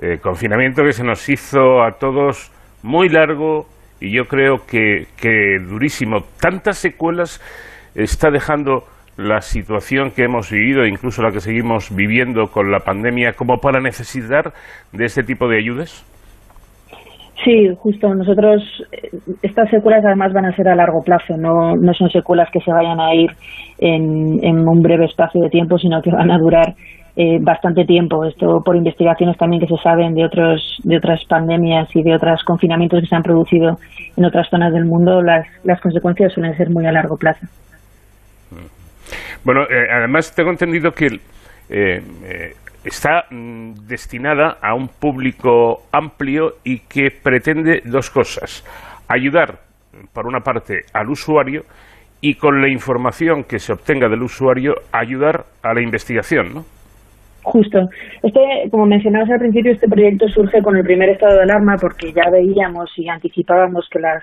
Eh, 0.00 0.18
confinamiento 0.20 0.82
que 0.82 0.92
se 0.92 1.04
nos 1.04 1.28
hizo 1.28 1.82
a 1.82 1.92
todos 1.92 2.50
muy 2.82 3.08
largo 3.08 3.66
y 4.00 4.12
yo 4.12 4.24
creo 4.24 4.66
que, 4.66 5.06
que 5.16 5.58
durísimo. 5.60 6.22
Tantas 6.40 6.78
secuelas 6.78 7.40
está 7.94 8.30
dejando 8.30 8.84
la 9.16 9.42
situación 9.42 10.10
que 10.10 10.24
hemos 10.24 10.50
vivido, 10.50 10.86
incluso 10.86 11.22
la 11.22 11.30
que 11.30 11.40
seguimos 11.40 11.94
viviendo 11.94 12.46
con 12.48 12.72
la 12.72 12.80
pandemia, 12.80 13.34
como 13.34 13.58
para 13.58 13.80
necesitar 13.80 14.52
de 14.90 15.04
este 15.04 15.22
tipo 15.22 15.46
de 15.48 15.58
ayudas? 15.58 16.04
Sí, 17.44 17.68
justo. 17.78 18.14
Nosotros, 18.14 18.62
eh, 18.92 19.10
estas 19.42 19.68
secuelas 19.70 20.04
además 20.04 20.32
van 20.32 20.46
a 20.46 20.56
ser 20.56 20.68
a 20.68 20.76
largo 20.76 21.02
plazo, 21.02 21.36
no, 21.36 21.76
no 21.76 21.94
son 21.94 22.10
secuelas 22.10 22.48
que 22.52 22.60
se 22.60 22.72
vayan 22.72 23.00
a 23.00 23.14
ir 23.14 23.30
en, 23.78 24.68
un 24.68 24.82
breve 24.82 25.06
espacio 25.06 25.40
de 25.42 25.50
tiempo, 25.50 25.78
sino 25.78 26.00
que 26.02 26.10
van 26.10 26.30
a 26.30 26.38
durar 26.38 26.74
eh, 27.16 27.38
bastante 27.40 27.84
tiempo. 27.84 28.24
Esto 28.24 28.62
por 28.64 28.76
investigaciones 28.76 29.36
también 29.36 29.60
que 29.60 29.68
se 29.68 29.82
saben 29.82 30.14
de, 30.14 30.24
otros, 30.24 30.78
de 30.84 30.96
otras 30.96 31.24
pandemias 31.24 31.88
y 31.94 32.02
de 32.02 32.14
otros 32.14 32.42
confinamientos 32.44 33.00
que 33.00 33.06
se 33.06 33.16
han 33.16 33.22
producido 33.22 33.78
en 34.16 34.24
otras 34.24 34.48
zonas 34.48 34.72
del 34.72 34.84
mundo, 34.84 35.20
las, 35.22 35.46
las 35.64 35.80
consecuencias 35.80 36.32
suelen 36.32 36.56
ser 36.56 36.70
muy 36.70 36.86
a 36.86 36.92
largo 36.92 37.16
plazo. 37.16 37.46
Bueno, 39.44 39.62
eh, 39.62 39.88
además 39.90 40.34
tengo 40.34 40.50
entendido 40.50 40.92
que 40.92 41.06
eh, 41.68 42.02
eh, 42.24 42.54
está 42.84 43.24
mm, 43.30 43.86
destinada 43.86 44.58
a 44.60 44.74
un 44.74 44.88
público 44.88 45.82
amplio 45.92 46.54
y 46.64 46.80
que 46.80 47.10
pretende 47.10 47.82
dos 47.84 48.10
cosas. 48.10 48.64
Ayudar, 49.08 49.58
por 50.12 50.26
una 50.26 50.40
parte, 50.40 50.80
al 50.92 51.10
usuario 51.10 51.62
y 52.20 52.34
con 52.34 52.60
la 52.60 52.68
información 52.68 53.44
que 53.44 53.58
se 53.58 53.72
obtenga 53.72 54.08
del 54.08 54.22
usuario, 54.22 54.74
ayudar 54.92 55.44
a 55.62 55.74
la 55.74 55.82
investigación, 55.82 56.54
¿no? 56.54 56.64
Justo. 57.42 57.88
Este, 58.22 58.40
como 58.70 58.86
mencionabas 58.86 59.30
al 59.30 59.40
principio, 59.40 59.72
este 59.72 59.88
proyecto 59.88 60.28
surge 60.28 60.62
con 60.62 60.76
el 60.76 60.84
primer 60.84 61.08
estado 61.08 61.36
de 61.36 61.42
alarma 61.42 61.76
porque 61.80 62.12
ya 62.12 62.30
veíamos 62.30 62.90
y 62.96 63.08
anticipábamos 63.08 63.88
que 63.90 63.98
las 63.98 64.22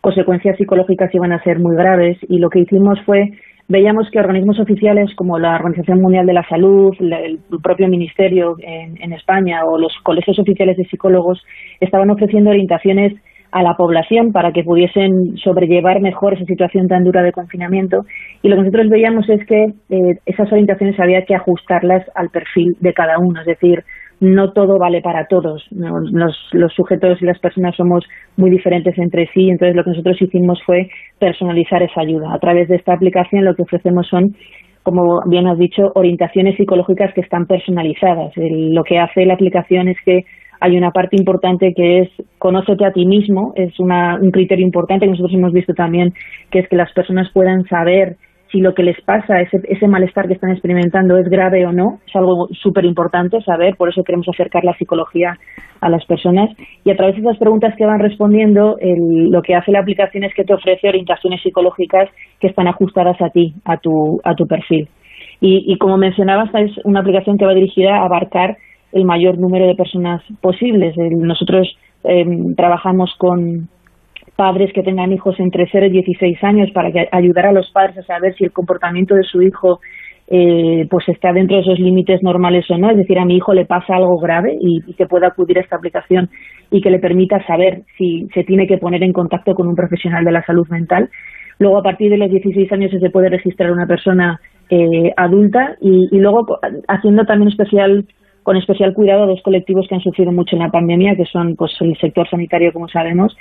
consecuencias 0.00 0.56
psicológicas 0.56 1.14
iban 1.14 1.32
a 1.32 1.42
ser 1.42 1.58
muy 1.58 1.76
graves 1.76 2.16
y 2.28 2.38
lo 2.38 2.48
que 2.48 2.60
hicimos 2.60 2.98
fue 3.04 3.32
veíamos 3.68 4.10
que 4.10 4.18
organismos 4.18 4.60
oficiales 4.60 5.14
como 5.14 5.38
la 5.38 5.56
Organización 5.56 6.00
Mundial 6.00 6.26
de 6.26 6.32
la 6.32 6.46
Salud, 6.48 6.94
el 7.00 7.38
propio 7.62 7.88
Ministerio 7.88 8.56
en, 8.60 9.00
en, 9.02 9.12
España 9.12 9.64
o 9.64 9.78
los 9.78 9.92
colegios 10.02 10.38
oficiales 10.38 10.76
de 10.76 10.84
psicólogos 10.84 11.42
estaban 11.80 12.10
ofreciendo 12.10 12.50
orientaciones 12.50 13.14
a 13.54 13.62
la 13.62 13.76
población 13.76 14.32
para 14.32 14.52
que 14.52 14.64
pudiesen 14.64 15.36
sobrellevar 15.36 16.00
mejor 16.00 16.34
esa 16.34 16.44
situación 16.44 16.88
tan 16.88 17.04
dura 17.04 17.22
de 17.22 17.30
confinamiento. 17.30 18.04
Y 18.42 18.48
lo 18.48 18.56
que 18.56 18.62
nosotros 18.62 18.88
veíamos 18.88 19.28
es 19.28 19.46
que 19.46 19.66
eh, 19.90 20.18
esas 20.26 20.50
orientaciones 20.50 20.98
había 20.98 21.24
que 21.24 21.36
ajustarlas 21.36 22.04
al 22.16 22.30
perfil 22.30 22.76
de 22.80 22.92
cada 22.92 23.16
uno, 23.20 23.40
es 23.40 23.46
decir, 23.46 23.84
no 24.24 24.52
todo 24.52 24.78
vale 24.78 25.00
para 25.02 25.26
todos. 25.26 25.64
Los, 25.70 26.36
los, 26.52 26.72
sujetos 26.72 27.20
y 27.20 27.26
las 27.26 27.38
personas 27.38 27.76
somos 27.76 28.04
muy 28.36 28.50
diferentes 28.50 28.96
entre 28.98 29.28
sí, 29.32 29.50
entonces 29.50 29.76
lo 29.76 29.84
que 29.84 29.90
nosotros 29.90 30.20
hicimos 30.20 30.60
fue 30.64 30.88
personalizar 31.18 31.82
esa 31.82 32.00
ayuda. 32.00 32.32
A 32.32 32.38
través 32.38 32.68
de 32.68 32.76
esta 32.76 32.94
aplicación 32.94 33.44
lo 33.44 33.54
que 33.54 33.62
ofrecemos 33.62 34.06
son, 34.08 34.34
como 34.82 35.22
bien 35.26 35.46
has 35.46 35.58
dicho, 35.58 35.92
orientaciones 35.94 36.56
psicológicas 36.56 37.12
que 37.14 37.20
están 37.20 37.46
personalizadas. 37.46 38.32
Lo 38.36 38.82
que 38.82 38.98
hace 38.98 39.26
la 39.26 39.34
aplicación 39.34 39.88
es 39.88 39.96
que 40.04 40.24
hay 40.60 40.76
una 40.76 40.90
parte 40.90 41.16
importante 41.16 41.74
que 41.74 42.00
es 42.00 42.08
conócete 42.38 42.86
a 42.86 42.92
ti 42.92 43.04
mismo, 43.04 43.52
es 43.54 43.78
una, 43.78 44.18
un 44.20 44.30
criterio 44.30 44.64
importante 44.64 45.04
que 45.04 45.10
nosotros 45.10 45.34
hemos 45.34 45.52
visto 45.52 45.74
también, 45.74 46.14
que 46.50 46.60
es 46.60 46.68
que 46.68 46.76
las 46.76 46.92
personas 46.92 47.30
puedan 47.32 47.64
saber 47.66 48.16
si 48.54 48.60
lo 48.60 48.72
que 48.72 48.84
les 48.84 49.00
pasa, 49.00 49.40
ese, 49.40 49.60
ese 49.64 49.88
malestar 49.88 50.28
que 50.28 50.34
están 50.34 50.52
experimentando 50.52 51.16
es 51.18 51.28
grave 51.28 51.66
o 51.66 51.72
no, 51.72 51.98
es 52.06 52.14
algo 52.14 52.46
súper 52.62 52.84
importante 52.84 53.40
saber, 53.40 53.74
por 53.74 53.88
eso 53.88 54.04
queremos 54.04 54.28
acercar 54.28 54.62
la 54.62 54.76
psicología 54.78 55.36
a 55.80 55.88
las 55.88 56.04
personas 56.06 56.50
y 56.84 56.90
a 56.92 56.96
través 56.96 57.16
de 57.16 57.22
esas 57.22 57.36
preguntas 57.38 57.74
que 57.76 57.84
van 57.84 57.98
respondiendo, 57.98 58.78
el, 58.78 59.28
lo 59.28 59.42
que 59.42 59.56
hace 59.56 59.72
la 59.72 59.80
aplicación 59.80 60.22
es 60.22 60.32
que 60.34 60.44
te 60.44 60.54
ofrece 60.54 60.88
orientaciones 60.88 61.42
psicológicas 61.42 62.08
que 62.38 62.46
están 62.46 62.68
ajustadas 62.68 63.20
a 63.20 63.30
ti, 63.30 63.54
a 63.64 63.76
tu, 63.78 64.20
a 64.22 64.36
tu 64.36 64.46
perfil. 64.46 64.88
Y, 65.40 65.64
y 65.66 65.76
como 65.78 65.96
mencionabas, 65.96 66.54
es 66.54 66.70
una 66.84 67.00
aplicación 67.00 67.36
que 67.36 67.46
va 67.46 67.54
dirigida 67.54 67.96
a 67.96 68.04
abarcar 68.04 68.56
el 68.92 69.04
mayor 69.04 69.36
número 69.36 69.66
de 69.66 69.74
personas 69.74 70.22
posibles. 70.40 70.94
Nosotros 70.96 71.76
eh, 72.04 72.24
trabajamos 72.56 73.12
con 73.18 73.68
padres 74.36 74.72
que 74.72 74.82
tengan 74.82 75.12
hijos 75.12 75.38
entre 75.38 75.68
0 75.70 75.86
y 75.86 75.90
16 75.90 76.42
años 76.44 76.70
para 76.72 76.90
que 76.90 77.08
ayudar 77.12 77.46
a 77.46 77.52
los 77.52 77.70
padres 77.70 77.98
a 77.98 78.02
saber 78.02 78.34
si 78.34 78.44
el 78.44 78.52
comportamiento 78.52 79.14
de 79.14 79.22
su 79.22 79.42
hijo 79.42 79.80
eh, 80.26 80.86
pues 80.90 81.06
está 81.08 81.32
dentro 81.32 81.56
de 81.56 81.62
esos 81.62 81.78
límites 81.78 82.22
normales 82.22 82.64
o 82.70 82.78
no, 82.78 82.90
es 82.90 82.96
decir, 82.96 83.18
a 83.18 83.26
mi 83.26 83.36
hijo 83.36 83.52
le 83.52 83.66
pasa 83.66 83.96
algo 83.96 84.18
grave 84.18 84.56
y, 84.58 84.80
que 84.94 85.06
pueda 85.06 85.28
acudir 85.28 85.58
a 85.58 85.60
esta 85.60 85.76
aplicación 85.76 86.30
y 86.70 86.80
que 86.80 86.90
le 86.90 86.98
permita 86.98 87.46
saber 87.46 87.82
si 87.98 88.26
se 88.32 88.42
tiene 88.42 88.66
que 88.66 88.78
poner 88.78 89.02
en 89.02 89.12
contacto 89.12 89.54
con 89.54 89.68
un 89.68 89.76
profesional 89.76 90.24
de 90.24 90.32
la 90.32 90.44
salud 90.44 90.66
mental. 90.68 91.10
Luego, 91.58 91.78
a 91.78 91.82
partir 91.82 92.10
de 92.10 92.16
los 92.16 92.30
16 92.30 92.72
años 92.72 92.90
se 92.90 93.10
puede 93.10 93.28
registrar 93.28 93.70
una 93.70 93.86
persona 93.86 94.40
eh, 94.70 95.12
adulta 95.16 95.76
y, 95.80 96.08
y 96.10 96.18
luego 96.18 96.58
haciendo 96.88 97.24
también 97.26 97.50
especial 97.50 98.06
con 98.44 98.56
especial 98.56 98.92
cuidado 98.92 99.24
a 99.24 99.26
dos 99.26 99.40
colectivos 99.42 99.86
que 99.88 99.94
han 99.94 100.02
sufrido 100.02 100.30
mucho 100.30 100.54
en 100.54 100.62
la 100.62 100.70
pandemia, 100.70 101.16
que 101.16 101.24
son 101.24 101.56
pues 101.56 101.72
el 101.80 101.96
sector 101.98 102.28
sanitario, 102.28 102.72
como 102.72 102.88
sabemos, 102.88 103.34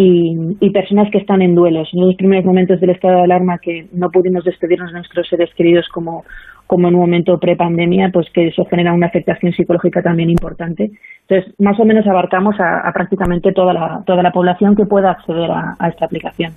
y, 0.00 0.56
y, 0.60 0.70
personas 0.70 1.10
que 1.10 1.18
están 1.18 1.42
en 1.42 1.56
duelos. 1.56 1.88
En 1.92 2.06
los 2.06 2.14
primeros 2.14 2.44
momentos 2.44 2.80
del 2.80 2.90
estado 2.90 3.16
de 3.16 3.24
alarma 3.24 3.58
que 3.58 3.86
no 3.92 4.08
pudimos 4.10 4.44
despedirnos 4.44 4.92
de 4.92 4.98
nuestros 5.00 5.28
seres 5.28 5.50
queridos 5.56 5.88
como, 5.88 6.24
como 6.68 6.86
en 6.86 6.94
un 6.94 7.00
momento 7.00 7.36
prepandemia, 7.38 8.10
pues 8.12 8.28
que 8.32 8.46
eso 8.46 8.64
genera 8.66 8.92
una 8.92 9.08
afectación 9.08 9.52
psicológica 9.52 10.00
también 10.00 10.30
importante. 10.30 10.92
Entonces, 11.28 11.52
más 11.58 11.78
o 11.80 11.84
menos 11.84 12.06
abarcamos 12.06 12.54
a, 12.60 12.88
a 12.88 12.92
prácticamente 12.92 13.52
toda 13.52 13.72
la, 13.72 14.02
toda 14.06 14.22
la 14.22 14.30
población 14.30 14.76
que 14.76 14.84
pueda 14.84 15.10
acceder 15.10 15.50
a, 15.50 15.74
a 15.76 15.88
esta 15.88 16.04
aplicación. 16.04 16.52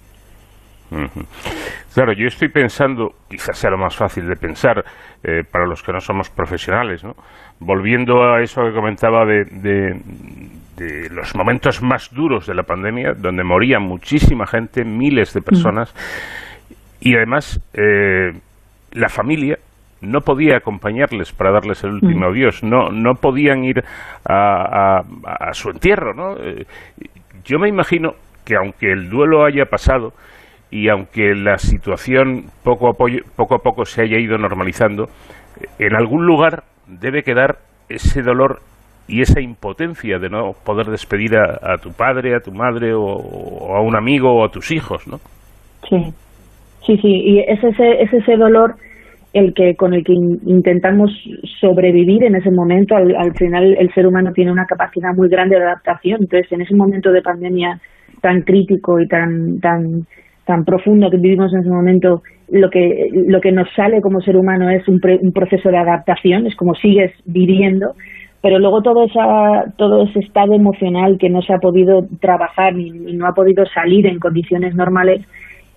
Claro, 1.94 2.12
yo 2.14 2.28
estoy 2.28 2.50
pensando, 2.50 3.12
quizás 3.30 3.58
sea 3.58 3.72
lo 3.72 3.78
más 3.78 3.96
fácil 3.96 4.28
de 4.28 4.36
pensar 4.36 4.84
eh, 5.24 5.44
para 5.50 5.66
los 5.66 5.82
que 5.82 5.94
no 5.94 6.02
somos 6.02 6.30
profesionales, 6.30 7.04
¿no? 7.04 7.14
volviendo 7.60 8.22
a 8.24 8.42
eso 8.42 8.62
que 8.64 8.74
comentaba 8.74 9.26
de, 9.26 9.46
de, 9.46 10.02
de, 10.82 11.10
los 11.10 11.36
momentos 11.36 11.82
más 11.82 12.10
duros 12.14 12.48
de 12.48 12.56
la 12.56 12.64
pandemia, 12.64 13.14
donde 13.14 13.44
moría 13.44 13.80
muchísima 13.80 14.46
gente, 14.48 14.84
miles 14.84 15.34
de 15.34 15.42
personas, 15.42 15.94
y 17.00 17.16
además 17.16 17.60
eh, 17.74 18.32
la 18.92 19.10
familia 19.10 19.58
no 20.02 20.22
podía 20.22 20.58
acompañarles 20.58 21.32
para 21.32 21.52
darles 21.52 21.84
el 21.84 21.92
último 21.92 22.28
adiós, 22.28 22.64
no, 22.64 22.90
no 22.90 23.14
podían 23.16 23.64
ir 23.64 23.84
a, 24.28 24.98
a, 24.98 25.50
a 25.50 25.54
su 25.54 25.70
entierro. 25.70 26.14
¿no? 26.14 26.38
Eh, 26.38 26.66
yo 27.46 27.60
me 27.60 27.70
imagino 27.70 28.14
que 28.46 28.56
aunque 28.56 28.92
el 28.92 29.10
duelo 29.10 29.46
haya 29.46 29.66
pasado, 29.66 30.14
y 30.72 30.88
aunque 30.88 31.36
la 31.36 31.58
situación 31.58 32.46
poco 32.64 32.90
a, 32.90 32.94
poco 32.94 33.56
a 33.56 33.60
poco 33.60 33.86
se 33.86 34.04
haya 34.04 34.18
ido 34.18 34.38
normalizando, 34.38 35.10
en 35.78 35.96
algún 35.96 36.26
lugar 36.26 36.64
debe 36.88 37.24
quedar 37.24 37.60
ese 37.90 38.22
dolor 38.22 38.62
y 39.12 39.22
esa 39.22 39.42
impotencia 39.42 40.18
de 40.20 40.30
no 40.30 40.54
poder 40.66 40.88
despedir 40.88 41.36
a, 41.36 41.60
a 41.62 41.78
tu 41.78 41.92
padre, 41.92 42.34
a 42.34 42.40
tu 42.40 42.52
madre 42.52 42.94
o, 42.94 43.76
a 43.76 43.82
un 43.82 43.96
amigo 43.96 44.32
o 44.32 44.46
a 44.46 44.50
tus 44.50 44.72
hijos, 44.72 45.06
¿no? 45.08 45.18
Sí, 45.90 46.14
sí, 46.86 46.98
sí, 46.98 47.08
y 47.08 47.40
es 47.40 47.62
ese, 47.62 48.02
es 48.02 48.14
ese 48.14 48.38
dolor 48.38 48.76
el 49.34 49.54
que 49.54 49.76
con 49.76 49.94
el 49.94 50.04
que 50.04 50.14
in, 50.14 50.40
intentamos 50.46 51.12
sobrevivir 51.60 52.24
en 52.24 52.36
ese 52.36 52.52
momento. 52.52 52.96
Al, 52.96 53.16
al 53.16 53.34
final 53.36 53.76
el 53.78 53.94
ser 53.94 54.08
humano 54.08 54.32
tiene 54.34 54.52
una 54.52 54.66
capacidad 54.66 55.14
muy 55.14 55.28
grande 55.28 55.58
de 55.58 55.66
adaptación, 55.66 56.22
entonces 56.22 56.50
en 56.52 56.62
ese 56.62 56.76
momento 56.76 57.12
de 57.12 57.22
pandemia 57.22 57.80
tan 58.22 58.44
crítico 58.44 59.00
y 59.00 59.08
tan 59.08 59.60
tan 59.60 60.06
tan 60.46 60.66
profundo 60.66 61.10
que 61.10 61.18
vivimos 61.18 61.54
en 61.54 61.60
ese 61.60 61.70
momento, 61.70 62.24
lo 62.50 62.70
que, 62.70 63.10
lo 63.14 63.40
que 63.40 63.52
nos 63.52 63.68
sale 63.76 64.02
como 64.02 64.22
ser 64.22 64.36
humano 64.36 64.70
es 64.70 64.86
un, 64.88 65.00
pre, 65.00 65.20
un 65.22 65.32
proceso 65.32 65.70
de 65.70 65.78
adaptación, 65.78 66.46
es 66.48 66.56
como 66.56 66.76
sigues 66.76 67.12
viviendo, 67.26 67.94
pero 68.42 68.60
luego 68.60 68.82
todo, 68.82 69.04
esa, 69.04 69.72
todo 69.78 70.04
ese 70.04 70.20
estado 70.20 70.54
emocional 70.54 71.18
que 71.20 71.30
no 71.30 71.42
se 71.42 71.54
ha 71.54 71.60
podido 71.60 72.08
trabajar 72.20 72.78
y, 72.78 72.88
y 72.88 73.14
no 73.14 73.28
ha 73.28 73.34
podido 73.34 73.66
salir 73.68 74.08
en 74.08 74.20
condiciones 74.20 74.76
normales, 74.76 75.22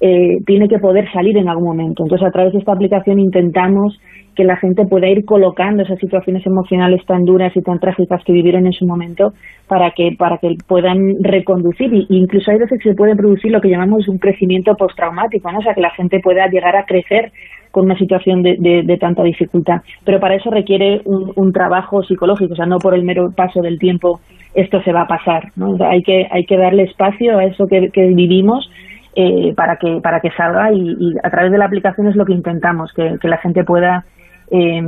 eh, 0.06 0.42
tiene 0.44 0.68
que 0.68 0.78
poder 0.78 1.10
salir 1.14 1.34
en 1.38 1.48
algún 1.48 1.64
momento. 1.64 2.02
Entonces, 2.02 2.28
a 2.28 2.30
través 2.30 2.52
de 2.52 2.58
esta 2.58 2.72
aplicación 2.72 3.18
intentamos 3.18 3.98
que 4.36 4.44
la 4.44 4.58
gente 4.58 4.84
pueda 4.84 5.08
ir 5.08 5.24
colocando 5.24 5.82
esas 5.82 5.98
situaciones 5.98 6.44
emocionales 6.44 7.00
tan 7.06 7.24
duras 7.24 7.56
y 7.56 7.62
tan 7.62 7.78
trágicas 7.78 8.22
que 8.22 8.34
vivieron 8.34 8.66
en 8.66 8.74
su 8.74 8.84
momento 8.84 9.32
para 9.66 9.92
que 9.92 10.10
para 10.18 10.36
que 10.36 10.56
puedan 10.68 10.98
reconducir 11.22 11.90
y 11.94 12.06
incluso 12.10 12.50
hay 12.50 12.58
veces 12.58 12.78
que 12.82 12.90
se 12.90 12.94
puede 12.94 13.16
producir 13.16 13.50
lo 13.50 13.62
que 13.62 13.70
llamamos 13.70 14.06
un 14.06 14.18
crecimiento 14.18 14.74
postraumático, 14.74 15.50
¿no? 15.50 15.60
o 15.60 15.62
sea 15.62 15.72
que 15.72 15.80
la 15.80 15.94
gente 15.94 16.20
pueda 16.20 16.48
llegar 16.48 16.76
a 16.76 16.84
crecer 16.84 17.32
con 17.70 17.86
una 17.86 17.96
situación 17.96 18.42
de, 18.42 18.56
de, 18.58 18.98
tanta 18.98 19.22
dificultad. 19.22 19.80
Pero 20.04 20.20
para 20.20 20.36
eso 20.36 20.50
requiere 20.50 21.00
un, 21.06 21.32
un, 21.34 21.52
trabajo 21.52 22.02
psicológico, 22.02 22.52
o 22.52 22.56
sea, 22.56 22.66
no 22.66 22.76
por 22.76 22.94
el 22.94 23.04
mero 23.04 23.30
paso 23.34 23.62
del 23.62 23.78
tiempo 23.78 24.20
esto 24.54 24.80
se 24.82 24.92
va 24.92 25.02
a 25.02 25.06
pasar. 25.08 25.50
¿no? 25.56 25.76
Hay 25.80 26.02
que 26.02 26.26
hay 26.30 26.44
que 26.44 26.56
darle 26.56 26.84
espacio 26.84 27.38
a 27.38 27.44
eso 27.44 27.66
que, 27.66 27.88
que 27.88 28.06
vivimos 28.14 28.68
eh, 29.16 29.54
para 29.54 29.76
que 29.76 30.00
para 30.02 30.20
que 30.20 30.30
salga 30.32 30.72
y, 30.72 30.96
y, 30.98 31.14
a 31.22 31.30
través 31.30 31.52
de 31.52 31.58
la 31.58 31.66
aplicación 31.66 32.08
es 32.08 32.16
lo 32.16 32.24
que 32.24 32.32
intentamos 32.32 32.92
que, 32.92 33.16
la 33.22 33.38
gente 33.38 33.64
pueda 33.64 34.04
eh, 34.50 34.82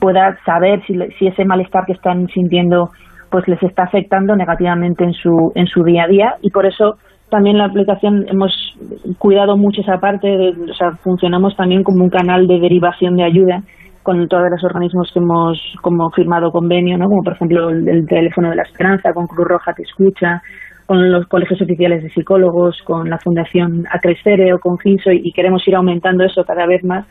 pueda 0.00 0.36
saber 0.44 0.82
si, 0.86 0.98
si 1.18 1.26
ese 1.26 1.44
malestar 1.44 1.84
que 1.84 1.92
están 1.92 2.28
sintiendo 2.28 2.90
pues 3.30 3.48
les 3.48 3.62
está 3.62 3.84
afectando 3.84 4.36
negativamente 4.36 5.04
en 5.04 5.12
su 5.12 5.52
en 5.54 5.66
su 5.66 5.82
día 5.82 6.04
a 6.04 6.08
día 6.08 6.34
y 6.40 6.50
por 6.50 6.66
eso 6.66 6.96
también 7.30 7.58
la 7.58 7.64
aplicación 7.64 8.26
hemos 8.28 8.52
cuidado 9.18 9.56
mucho 9.56 9.80
esa 9.80 9.98
parte, 9.98 10.28
de, 10.28 10.50
o 10.70 10.74
sea, 10.74 10.92
funcionamos 11.02 11.56
también 11.56 11.82
como 11.82 12.04
un 12.04 12.10
canal 12.10 12.46
de 12.46 12.60
derivación 12.60 13.16
de 13.16 13.24
ayuda 13.24 13.62
con 14.04 14.28
todos 14.28 14.50
los 14.50 14.62
organismos 14.62 15.10
que 15.12 15.18
hemos 15.18 15.58
como 15.80 16.10
firmado 16.10 16.52
convenio, 16.52 16.96
¿no? 16.96 17.08
como 17.08 17.22
por 17.24 17.32
ejemplo 17.32 17.70
el, 17.70 17.88
el 17.88 18.06
teléfono 18.06 18.50
de 18.50 18.56
la 18.56 18.62
esperanza, 18.62 19.12
con 19.12 19.26
Cruz 19.26 19.48
Roja 19.48 19.72
Te 19.72 19.82
Escucha, 19.82 20.42
con 20.86 21.10
los 21.10 21.26
colegios 21.26 21.60
oficiales 21.62 22.02
de 22.02 22.10
psicólogos, 22.10 22.80
con 22.84 23.08
la 23.08 23.18
Fundación 23.18 23.84
Acrescere 23.90 24.52
o 24.52 24.58
con 24.58 24.78
Finso 24.78 25.10
y, 25.10 25.32
queremos 25.32 25.66
ir 25.66 25.74
aumentando 25.74 26.24
eso 26.24 26.44
cada 26.44 26.66
vez 26.66 26.84
más 26.84 27.06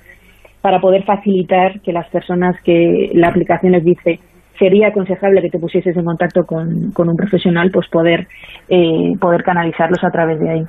para 0.62 0.80
poder 0.80 1.04
facilitar 1.04 1.82
que 1.82 1.92
las 1.92 2.10
personas 2.10 2.56
que 2.64 3.12
la 3.14 3.30
aplicación 3.30 3.74
les 3.74 3.84
dice 3.84 4.20
sería 4.58 4.90
aconsejable 4.90 5.42
que 5.42 5.50
te 5.50 5.60
pusieses 5.60 5.98
en 5.98 6.06
contacto 6.06 6.46
con, 6.46 6.92
con 6.92 7.10
un 7.10 7.16
profesional, 7.16 7.70
pues 7.74 7.88
poder, 7.90 8.28
eh, 8.70 9.14
poder 9.20 9.44
canalizarlos 9.44 10.04
a 10.04 10.12
través 10.12 10.40
de 10.40 10.50
ahí. 10.50 10.64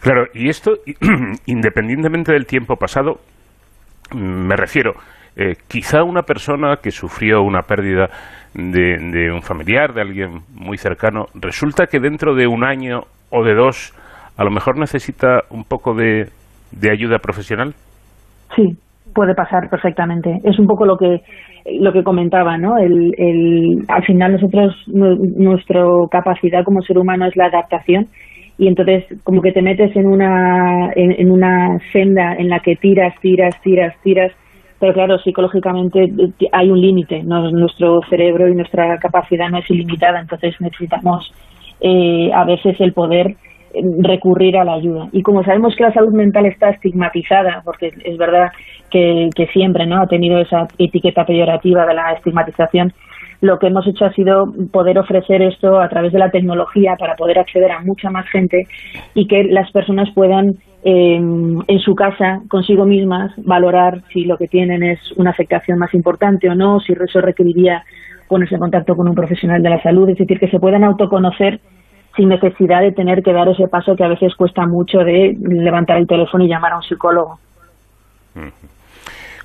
Claro, 0.00 0.26
y 0.34 0.48
esto, 0.48 0.72
independientemente 1.46 2.32
del 2.32 2.46
tiempo 2.46 2.76
pasado, 2.76 3.20
me 4.14 4.54
refiero, 4.54 4.92
eh, 5.36 5.54
quizá 5.68 6.02
una 6.02 6.22
persona 6.22 6.76
que 6.82 6.90
sufrió 6.90 7.42
una 7.42 7.62
pérdida 7.62 8.08
de, 8.56 8.98
de 9.12 9.30
un 9.32 9.42
familiar, 9.42 9.92
de 9.92 10.00
alguien 10.02 10.40
muy 10.54 10.78
cercano, 10.78 11.26
resulta 11.34 11.86
que 11.86 12.00
dentro 12.00 12.34
de 12.34 12.46
un 12.46 12.64
año 12.64 13.02
o 13.30 13.44
de 13.44 13.54
dos, 13.54 13.92
a 14.36 14.44
lo 14.44 14.50
mejor 14.50 14.78
necesita 14.78 15.42
un 15.50 15.64
poco 15.64 15.94
de, 15.94 16.26
de 16.72 16.90
ayuda 16.90 17.18
profesional. 17.18 17.74
Sí, 18.54 18.64
puede 19.14 19.34
pasar 19.34 19.68
perfectamente. 19.70 20.30
Es 20.44 20.58
un 20.58 20.66
poco 20.66 20.86
lo 20.86 20.96
que 20.96 21.20
lo 21.80 21.92
que 21.92 22.04
comentaba, 22.04 22.56
¿no? 22.58 22.78
El, 22.78 23.12
el, 23.18 23.84
al 23.88 24.04
final 24.04 24.32
nosotros 24.34 24.72
nu- 24.86 25.18
nuestra 25.36 25.82
capacidad 26.12 26.62
como 26.64 26.80
ser 26.82 26.96
humano 26.96 27.26
es 27.26 27.34
la 27.34 27.46
adaptación 27.46 28.06
y 28.56 28.68
entonces 28.68 29.04
como 29.24 29.42
que 29.42 29.50
te 29.50 29.62
metes 29.62 29.94
en 29.96 30.06
una 30.06 30.92
en, 30.94 31.10
en 31.18 31.30
una 31.32 31.76
senda 31.92 32.34
en 32.38 32.48
la 32.48 32.60
que 32.60 32.76
tiras, 32.76 33.14
tiras, 33.20 33.60
tiras, 33.62 33.94
tiras, 34.04 34.32
pero 34.78 34.92
claro, 34.92 35.18
psicológicamente 35.18 36.04
eh, 36.04 36.48
hay 36.52 36.70
un 36.70 36.80
límite, 36.80 37.22
nuestro 37.22 38.00
cerebro 38.08 38.48
y 38.48 38.54
nuestra 38.54 38.98
capacidad 38.98 39.48
no 39.48 39.58
es 39.58 39.70
ilimitada, 39.70 40.20
entonces 40.20 40.54
necesitamos 40.60 41.32
eh, 41.80 42.30
a 42.32 42.44
veces 42.44 42.78
el 42.80 42.92
poder 42.92 43.36
eh, 43.72 43.82
recurrir 44.00 44.56
a 44.56 44.64
la 44.64 44.74
ayuda. 44.74 45.08
Y 45.12 45.22
como 45.22 45.42
sabemos 45.44 45.74
que 45.76 45.84
la 45.84 45.92
salud 45.92 46.12
mental 46.12 46.46
está 46.46 46.70
estigmatizada, 46.70 47.62
porque 47.64 47.92
es 48.04 48.18
verdad 48.18 48.50
que, 48.90 49.30
que 49.34 49.46
siempre 49.48 49.86
no 49.86 50.02
ha 50.02 50.06
tenido 50.06 50.38
esa 50.38 50.68
etiqueta 50.78 51.24
peyorativa 51.24 51.86
de 51.86 51.94
la 51.94 52.12
estigmatización, 52.12 52.92
lo 53.40 53.58
que 53.58 53.66
hemos 53.66 53.86
hecho 53.86 54.06
ha 54.06 54.12
sido 54.12 54.46
poder 54.72 54.98
ofrecer 54.98 55.42
esto 55.42 55.78
a 55.78 55.88
través 55.88 56.12
de 56.12 56.18
la 56.18 56.30
tecnología 56.30 56.96
para 56.98 57.16
poder 57.16 57.38
acceder 57.38 57.70
a 57.70 57.80
mucha 57.80 58.10
más 58.10 58.26
gente 58.28 58.66
y 59.14 59.26
que 59.26 59.44
las 59.44 59.70
personas 59.72 60.08
puedan 60.14 60.54
eh, 60.88 61.16
en 61.16 61.78
su 61.80 61.96
casa 61.96 62.42
consigo 62.48 62.84
mismas 62.84 63.32
valorar 63.38 64.02
si 64.12 64.24
lo 64.24 64.36
que 64.38 64.46
tienen 64.46 64.84
es 64.84 65.00
una 65.16 65.30
afectación 65.30 65.80
más 65.80 65.92
importante 65.94 66.48
o 66.48 66.54
no, 66.54 66.78
si 66.78 66.92
eso 66.92 67.20
requeriría 67.20 67.82
ponerse 68.28 68.54
en 68.54 68.60
contacto 68.60 68.94
con 68.94 69.08
un 69.08 69.14
profesional 69.16 69.60
de 69.62 69.70
la 69.70 69.82
salud, 69.82 70.08
es 70.08 70.16
decir, 70.18 70.38
que 70.38 70.48
se 70.48 70.60
puedan 70.60 70.84
autoconocer 70.84 71.58
sin 72.16 72.28
necesidad 72.28 72.82
de 72.82 72.92
tener 72.92 73.22
que 73.24 73.32
dar 73.32 73.48
ese 73.48 73.66
paso 73.66 73.96
que 73.96 74.04
a 74.04 74.08
veces 74.08 74.34
cuesta 74.36 74.64
mucho 74.64 74.98
de 75.00 75.36
levantar 75.40 75.98
el 75.98 76.06
teléfono 76.06 76.44
y 76.44 76.48
llamar 76.48 76.72
a 76.72 76.76
un 76.76 76.82
psicólogo. 76.82 77.38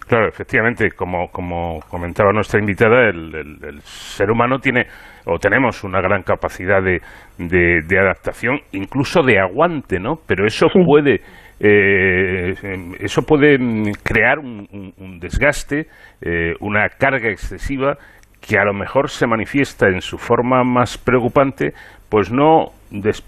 Claro, 0.07 0.27
efectivamente, 0.27 0.91
como, 0.91 1.29
como 1.31 1.79
comentaba 1.89 2.31
nuestra 2.33 2.59
invitada, 2.59 3.09
el, 3.09 3.33
el- 3.33 3.63
el 3.63 3.81
ser 3.81 4.29
humano 4.29 4.59
tiene 4.59 4.85
o 5.25 5.37
tenemos 5.39 5.83
una 5.83 6.01
gran 6.01 6.23
capacidad 6.23 6.81
de, 6.81 6.99
de- 7.37 7.81
de 7.87 7.99
adaptación, 7.99 8.59
incluso 8.71 9.21
de 9.23 9.39
aguante, 9.39 9.99
¿no? 9.99 10.15
Pero 10.27 10.45
eso 10.45 10.67
puede 10.85 11.21
eh, 11.63 12.53
eso 12.99 13.21
puede 13.21 13.57
crear 14.03 14.39
un, 14.39 14.67
un- 14.71 14.93
un 14.97 15.19
desgaste, 15.19 15.85
eh, 16.21 16.53
una 16.59 16.89
carga 16.89 17.29
excesiva 17.29 17.97
que 18.41 18.57
a 18.57 18.65
lo 18.65 18.73
mejor 18.73 19.09
se 19.09 19.27
manifiesta 19.27 19.87
en 19.87 20.01
su 20.01 20.17
forma 20.17 20.63
más 20.63 20.97
preocupante, 20.97 21.73
pues 22.09 22.31
no 22.31 22.71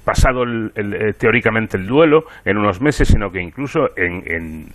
pasado 0.04 0.44
el- 0.44 0.72
el, 0.76 0.94
eh, 0.96 1.14
teóricamente 1.14 1.78
el 1.78 1.86
duelo 1.86 2.24
en 2.44 2.58
unos 2.58 2.82
meses, 2.82 3.08
sino 3.08 3.30
que 3.30 3.40
incluso 3.42 3.90
en, 3.96 4.24
en 4.26 4.66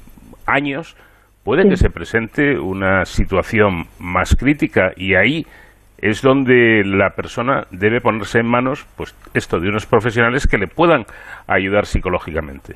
años 0.46 0.96
puede 1.44 1.64
Sí. 1.64 1.68
que 1.70 1.76
se 1.76 1.90
presente 1.90 2.58
una 2.58 3.04
situación 3.04 3.86
más 3.98 4.36
crítica 4.36 4.92
y 4.96 5.14
ahí 5.14 5.44
es 6.00 6.22
donde 6.22 6.82
la 6.84 7.10
persona 7.10 7.64
debe 7.70 8.00
ponerse 8.00 8.38
en 8.40 8.46
manos, 8.46 8.86
pues 8.96 9.14
esto, 9.34 9.58
de 9.60 9.68
unos 9.68 9.86
profesionales 9.86 10.46
que 10.46 10.58
le 10.58 10.66
puedan 10.68 11.04
ayudar 11.46 11.86
psicológicamente. 11.86 12.74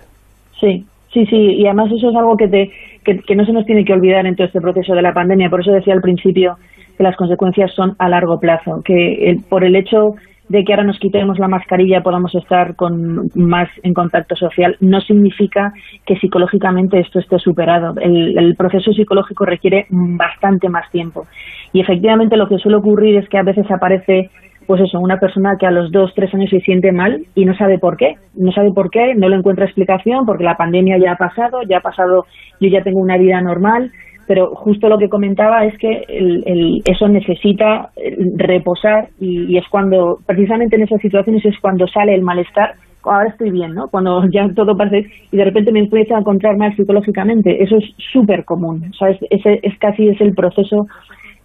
Sí, 0.60 0.84
sí, 1.12 1.26
sí, 1.26 1.36
y 1.36 1.66
además 1.66 1.90
eso 1.92 2.10
es 2.10 2.16
algo 2.16 2.36
que, 2.36 2.48
te, 2.48 2.70
que, 3.04 3.34
no 3.36 3.44
se 3.44 3.52
nos 3.52 3.66
tiene 3.66 3.84
que 3.84 3.92
olvidar 3.92 4.26
en 4.26 4.34
todo 4.36 4.46
este 4.46 4.60
proceso 4.60 4.94
de 4.94 5.02
la 5.02 5.12
pandemia. 5.12 5.50
Por 5.50 5.60
eso 5.60 5.72
decía 5.72 5.94
al 5.94 6.00
principio 6.00 6.56
que 6.96 7.02
las 7.02 7.16
consecuencias 7.16 7.72
son 7.74 7.94
a 7.98 8.08
largo 8.08 8.38
plazo, 8.38 8.82
que 8.84 9.28
el- 9.30 9.42
por 9.48 9.64
el 9.64 9.76
hecho 9.76 10.14
de 10.52 10.64
que 10.64 10.72
ahora 10.74 10.84
nos 10.84 10.98
quitemos 10.98 11.38
la 11.38 11.48
mascarilla 11.48 12.02
podamos 12.02 12.34
estar 12.34 12.76
con 12.76 13.30
más 13.34 13.70
en 13.82 13.94
contacto 13.94 14.36
social, 14.36 14.76
no 14.80 15.00
significa 15.00 15.72
que 16.04 16.16
psicológicamente 16.16 17.00
esto 17.00 17.20
esté 17.20 17.38
superado. 17.38 17.94
El, 17.98 18.38
el 18.38 18.54
proceso 18.54 18.92
psicológico 18.92 19.46
requiere 19.46 19.86
bastante 19.88 20.68
más 20.68 20.90
tiempo. 20.90 21.26
Y 21.72 21.80
efectivamente 21.80 22.36
lo 22.36 22.48
que 22.48 22.58
suele 22.58 22.76
ocurrir 22.76 23.16
es 23.16 23.30
que 23.30 23.38
a 23.38 23.42
veces 23.42 23.64
aparece 23.70 24.28
pues 24.66 24.82
eso, 24.82 25.00
una 25.00 25.18
persona 25.18 25.56
que 25.58 25.66
a 25.66 25.70
los 25.70 25.90
dos, 25.90 26.12
tres 26.14 26.32
años 26.34 26.50
se 26.50 26.60
siente 26.60 26.92
mal 26.92 27.24
y 27.34 27.46
no 27.46 27.56
sabe 27.56 27.78
por 27.78 27.96
qué. 27.96 28.16
No 28.34 28.52
sabe 28.52 28.72
por 28.72 28.90
qué, 28.90 29.14
no 29.14 29.30
le 29.30 29.36
encuentra 29.36 29.64
explicación 29.64 30.26
porque 30.26 30.44
la 30.44 30.58
pandemia 30.58 30.98
ya 30.98 31.12
ha 31.12 31.16
pasado, 31.16 31.62
ya 31.62 31.78
ha 31.78 31.80
pasado, 31.80 32.26
yo 32.60 32.68
ya 32.68 32.82
tengo 32.82 33.00
una 33.00 33.16
vida 33.16 33.40
normal, 33.40 33.90
pero 34.32 34.54
justo 34.54 34.88
lo 34.88 34.96
que 34.96 35.10
comentaba 35.10 35.66
es 35.66 35.76
que 35.76 36.04
el, 36.08 36.80
eso 36.86 37.06
necesita 37.06 37.90
eh, 37.94 38.16
reposar 38.38 39.08
y, 39.20 39.58
es 39.58 39.64
cuando, 39.68 40.20
precisamente 40.26 40.76
en 40.76 40.84
esas 40.84 41.02
situaciones 41.02 41.44
es 41.44 41.54
cuando 41.60 41.86
sale 41.86 42.14
el 42.14 42.22
malestar. 42.22 42.76
Ahora 43.02 43.28
estoy 43.28 43.50
bien, 43.50 43.74
¿no? 43.74 43.88
Cuando 43.88 44.22
ya 44.32 44.48
todo 44.54 44.74
parece 44.74 45.10
y 45.30 45.36
de 45.36 45.44
repente 45.44 45.70
me 45.70 45.80
empiezo 45.80 46.16
a 46.16 46.20
encontrar 46.20 46.56
mal 46.56 46.74
psicológicamente. 46.74 47.62
Eso 47.62 47.76
es 47.76 47.84
súper 48.10 48.46
común, 48.46 48.90
¿sabes? 48.98 49.18
Ese 49.28 49.60
es 49.62 49.78
casi 49.78 50.08
es 50.08 50.18
el 50.22 50.32
proceso 50.32 50.86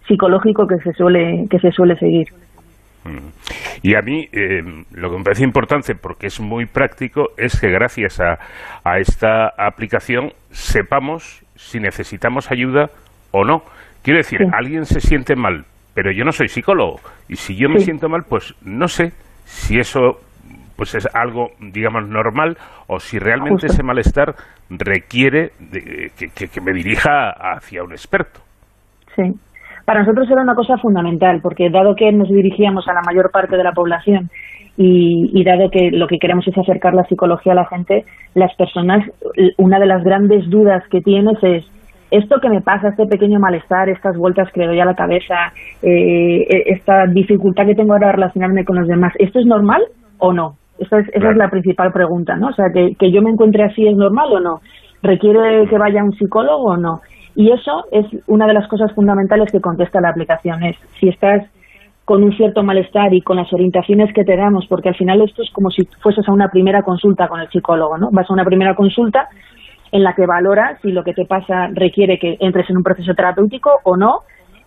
psicológico 0.06 0.66
que 0.66 0.78
se 0.78 0.94
suele 0.94 1.44
que 1.50 1.58
se 1.58 1.70
suele 1.72 1.94
seguir. 1.96 2.28
Y 3.82 3.96
a 3.96 4.00
mí 4.00 4.28
eh, 4.32 4.62
lo 4.92 5.10
que 5.10 5.18
me 5.18 5.24
parece 5.24 5.44
importante, 5.44 5.94
porque 5.94 6.28
es 6.28 6.40
muy 6.40 6.64
práctico, 6.64 7.28
es 7.36 7.60
que 7.60 7.68
gracias 7.68 8.18
a, 8.18 8.38
a 8.82 8.98
esta 8.98 9.52
aplicación 9.58 10.32
sepamos 10.50 11.44
si 11.58 11.80
necesitamos 11.80 12.50
ayuda 12.50 12.88
o 13.32 13.44
no. 13.44 13.62
Quiero 14.02 14.18
decir, 14.18 14.40
alguien 14.52 14.86
se 14.86 15.00
siente 15.00 15.36
mal, 15.36 15.64
pero 15.92 16.10
yo 16.12 16.24
no 16.24 16.32
soy 16.32 16.48
psicólogo. 16.48 17.00
Y 17.28 17.36
si 17.36 17.56
yo 17.56 17.68
me 17.68 17.80
Sí. 17.80 17.86
siento 17.86 18.08
mal, 18.08 18.22
pues 18.28 18.54
no 18.62 18.88
sé 18.88 19.12
si 19.44 19.78
eso 19.78 20.20
pues 20.76 20.94
es 20.94 21.08
algo, 21.12 21.50
digamos, 21.58 22.08
normal 22.08 22.56
o 22.86 23.00
si 23.00 23.18
realmente 23.18 23.62
Justo. 23.62 23.66
ese 23.72 23.82
malestar 23.82 24.36
requiere 24.70 25.50
de- 25.58 26.12
que, 26.16 26.28
que- 26.28 26.46
que 26.46 26.60
me 26.60 26.72
dirija 26.72 27.30
hacia 27.30 27.82
un 27.82 27.90
experto. 27.90 28.40
Sí. 29.16 29.34
Para 29.88 30.00
nosotros 30.00 30.30
era 30.30 30.42
una 30.42 30.54
cosa 30.54 30.76
fundamental, 30.76 31.40
porque 31.42 31.70
dado 31.70 31.94
que 31.94 32.12
nos 32.12 32.28
dirigíamos 32.28 32.86
a 32.88 32.92
la 32.92 33.00
mayor 33.06 33.30
parte 33.30 33.56
de 33.56 33.64
la 33.64 33.72
población 33.72 34.28
y, 34.76 35.30
y 35.32 35.44
dado 35.44 35.70
que 35.70 35.90
lo 35.90 36.06
que 36.06 36.18
queremos 36.18 36.46
es 36.46 36.58
acercar 36.58 36.92
la 36.92 37.04
psicología 37.04 37.52
a 37.52 37.54
la 37.54 37.64
gente, 37.64 38.04
las 38.34 38.54
personas, 38.56 39.02
una 39.56 39.78
de 39.78 39.86
las 39.86 40.04
grandes 40.04 40.46
dudas 40.50 40.82
que 40.90 41.00
tienes 41.00 41.42
es, 41.42 41.64
esto 42.10 42.38
que 42.38 42.50
me 42.50 42.60
pasa, 42.60 42.90
este 42.90 43.06
pequeño 43.06 43.40
malestar, 43.40 43.88
estas 43.88 44.14
vueltas 44.18 44.52
que 44.52 44.60
le 44.60 44.66
doy 44.66 44.78
a 44.78 44.84
la 44.84 44.92
cabeza, 44.92 45.54
eh, 45.80 46.64
esta 46.66 47.06
dificultad 47.06 47.64
que 47.64 47.74
tengo 47.74 47.94
ahora 47.94 48.08
de 48.08 48.12
relacionarme 48.16 48.66
con 48.66 48.76
los 48.76 48.88
demás, 48.88 49.14
¿esto 49.18 49.38
es 49.38 49.46
normal 49.46 49.80
o 50.18 50.34
no? 50.34 50.56
Esa 50.78 50.98
es, 50.98 51.08
esa 51.14 51.30
es 51.30 51.36
la 51.38 51.48
principal 51.48 51.92
pregunta, 51.92 52.36
¿no? 52.36 52.48
O 52.48 52.52
sea, 52.52 52.66
que, 52.74 52.94
que 52.94 53.10
yo 53.10 53.22
me 53.22 53.30
encuentre 53.30 53.64
así 53.64 53.88
es 53.88 53.96
normal 53.96 54.28
o 54.34 54.40
no? 54.40 54.60
¿Requiere 55.02 55.66
que 55.66 55.78
vaya 55.78 56.04
un 56.04 56.12
psicólogo 56.12 56.72
o 56.72 56.76
no? 56.76 57.00
Y 57.38 57.52
eso 57.52 57.84
es 57.92 58.04
una 58.26 58.48
de 58.48 58.52
las 58.52 58.66
cosas 58.66 58.92
fundamentales 58.94 59.52
que 59.52 59.60
contesta 59.60 60.00
la 60.00 60.08
aplicación. 60.08 60.60
Es 60.64 60.76
si 60.98 61.08
estás 61.08 61.46
con 62.04 62.24
un 62.24 62.36
cierto 62.36 62.64
malestar 62.64 63.14
y 63.14 63.20
con 63.20 63.36
las 63.36 63.52
orientaciones 63.52 64.12
que 64.12 64.24
te 64.24 64.36
damos, 64.36 64.66
porque 64.66 64.88
al 64.88 64.96
final 64.96 65.22
esto 65.22 65.42
es 65.42 65.50
como 65.52 65.70
si 65.70 65.84
fueses 66.02 66.28
a 66.28 66.32
una 66.32 66.48
primera 66.48 66.82
consulta 66.82 67.28
con 67.28 67.38
el 67.38 67.48
psicólogo, 67.48 67.96
¿no? 67.96 68.08
Vas 68.10 68.28
a 68.28 68.32
una 68.32 68.44
primera 68.44 68.74
consulta 68.74 69.28
en 69.92 70.02
la 70.02 70.14
que 70.14 70.26
valoras 70.26 70.80
si 70.82 70.90
lo 70.90 71.04
que 71.04 71.14
te 71.14 71.26
pasa 71.26 71.68
requiere 71.72 72.18
que 72.18 72.36
entres 72.40 72.68
en 72.70 72.78
un 72.78 72.82
proceso 72.82 73.14
terapéutico 73.14 73.70
o 73.84 73.96
no. 73.96 74.22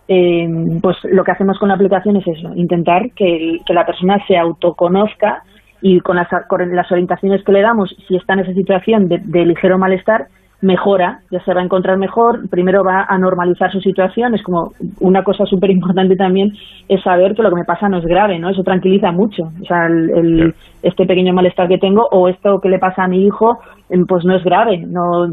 Eh, 0.08 0.48
pues 0.80 0.96
lo 1.10 1.24
que 1.24 1.32
hacemos 1.32 1.58
con 1.58 1.68
la 1.68 1.74
aplicación 1.74 2.16
es 2.16 2.26
eso, 2.26 2.54
intentar 2.54 3.10
que, 3.14 3.58
que 3.66 3.74
la 3.74 3.84
persona 3.84 4.16
se 4.26 4.38
autoconozca 4.38 5.42
y 5.82 6.00
con 6.00 6.16
las, 6.16 6.28
con 6.48 6.74
las 6.74 6.90
orientaciones 6.90 7.44
que 7.44 7.52
le 7.52 7.60
damos, 7.60 7.94
si 8.08 8.16
está 8.16 8.32
en 8.32 8.40
esa 8.40 8.54
situación 8.54 9.08
de, 9.08 9.18
de 9.18 9.44
ligero 9.44 9.76
malestar, 9.76 10.28
mejora, 10.62 11.18
ya 11.30 11.40
se 11.44 11.52
va 11.52 11.60
a 11.60 11.64
encontrar 11.64 11.98
mejor, 11.98 12.48
primero 12.48 12.82
va 12.84 13.04
a 13.08 13.18
normalizar 13.18 13.70
su 13.70 13.80
situación, 13.80 14.34
es 14.34 14.42
como 14.42 14.72
una 15.00 15.22
cosa 15.24 15.44
súper 15.44 15.70
importante 15.70 16.16
también 16.16 16.52
es 16.88 17.02
saber 17.02 17.34
que 17.34 17.42
lo 17.42 17.50
que 17.50 17.56
me 17.56 17.64
pasa 17.64 17.88
no 17.88 17.98
es 17.98 18.04
grave, 18.04 18.38
¿no? 18.38 18.48
Eso 18.48 18.62
tranquiliza 18.62 19.10
mucho, 19.12 19.42
o 19.60 19.64
sea, 19.66 19.86
el, 19.86 20.10
el- 20.10 20.54
este 20.82 21.04
pequeño 21.06 21.32
malestar 21.34 21.68
que 21.68 21.78
tengo 21.78 22.06
o 22.10 22.28
esto 22.28 22.60
que 22.60 22.68
le 22.68 22.78
pasa 22.78 23.04
a 23.04 23.08
mi 23.08 23.24
hijo, 23.26 23.58
em, 23.90 24.04
pues 24.06 24.24
no 24.24 24.34
es 24.36 24.42
grave, 24.44 24.78
no 24.78 25.26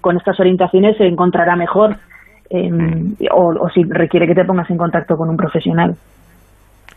con 0.00 0.16
estas 0.16 0.38
orientaciones 0.40 0.96
se 0.96 1.06
encontrará 1.06 1.54
mejor 1.56 1.96
em, 2.50 3.14
o, 3.34 3.54
o 3.60 3.68
si 3.70 3.82
requiere 3.84 4.26
que 4.26 4.34
te 4.34 4.44
pongas 4.44 4.68
en 4.70 4.76
contacto 4.78 5.16
con 5.16 5.28
un 5.28 5.36
profesional. 5.36 5.94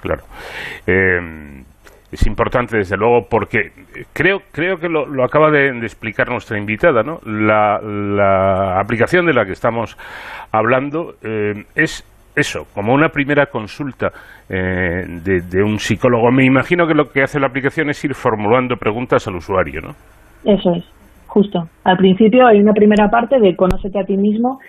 Claro. 0.01 0.21
Eh, 0.85 1.63
es 2.15 2.25
importante, 2.27 2.77
desde 2.77 2.97
luego, 2.97 3.27
porque 3.29 3.71
creo, 4.13 4.39
creo 4.51 4.77
que 4.77 4.89
lo, 4.89 5.05
lo 5.05 5.23
acaba 5.23 5.51
de, 5.51 5.69
explicar 5.83 6.29
nuestra 6.29 6.57
invitada, 6.57 7.03
¿no? 7.03 7.19
La, 7.25 8.79
aplicación 8.79 9.25
de 9.25 9.33
la 9.33 9.45
que 9.45 9.51
estamos 9.51 9.97
hablando 10.51 11.13
eh, 11.23 11.63
es 11.75 12.03
eso, 12.35 12.65
como 12.73 12.93
una 12.93 13.09
primera 13.09 13.45
consulta 13.45 14.11
eh, 14.49 15.05
de, 15.23 15.41
de 15.41 15.63
un 15.63 15.79
psicólogo. 15.79 16.31
Me 16.31 16.45
imagino 16.45 16.87
que 16.87 16.93
lo 16.93 17.09
que 17.09 17.23
hace 17.23 17.39
la 17.39 17.47
aplicación 17.47 17.89
es 17.89 18.03
ir 18.03 18.13
formulando 18.13 18.75
preguntas 18.75 19.27
al 19.27 19.35
usuario, 19.35 19.81
¿no? 19.81 19.91
Eso 20.43 20.73
es, 20.75 20.83
justo. 21.27 21.67
Al 21.83 21.97
principio 21.97 22.45
hay 22.47 22.59
una 22.59 22.73
primera 22.73 23.09
parte 23.09 23.39
de 23.39 23.55
conócete 23.55 23.99
a 23.99 24.03
ti 24.03 24.17
mismo, 24.17 24.59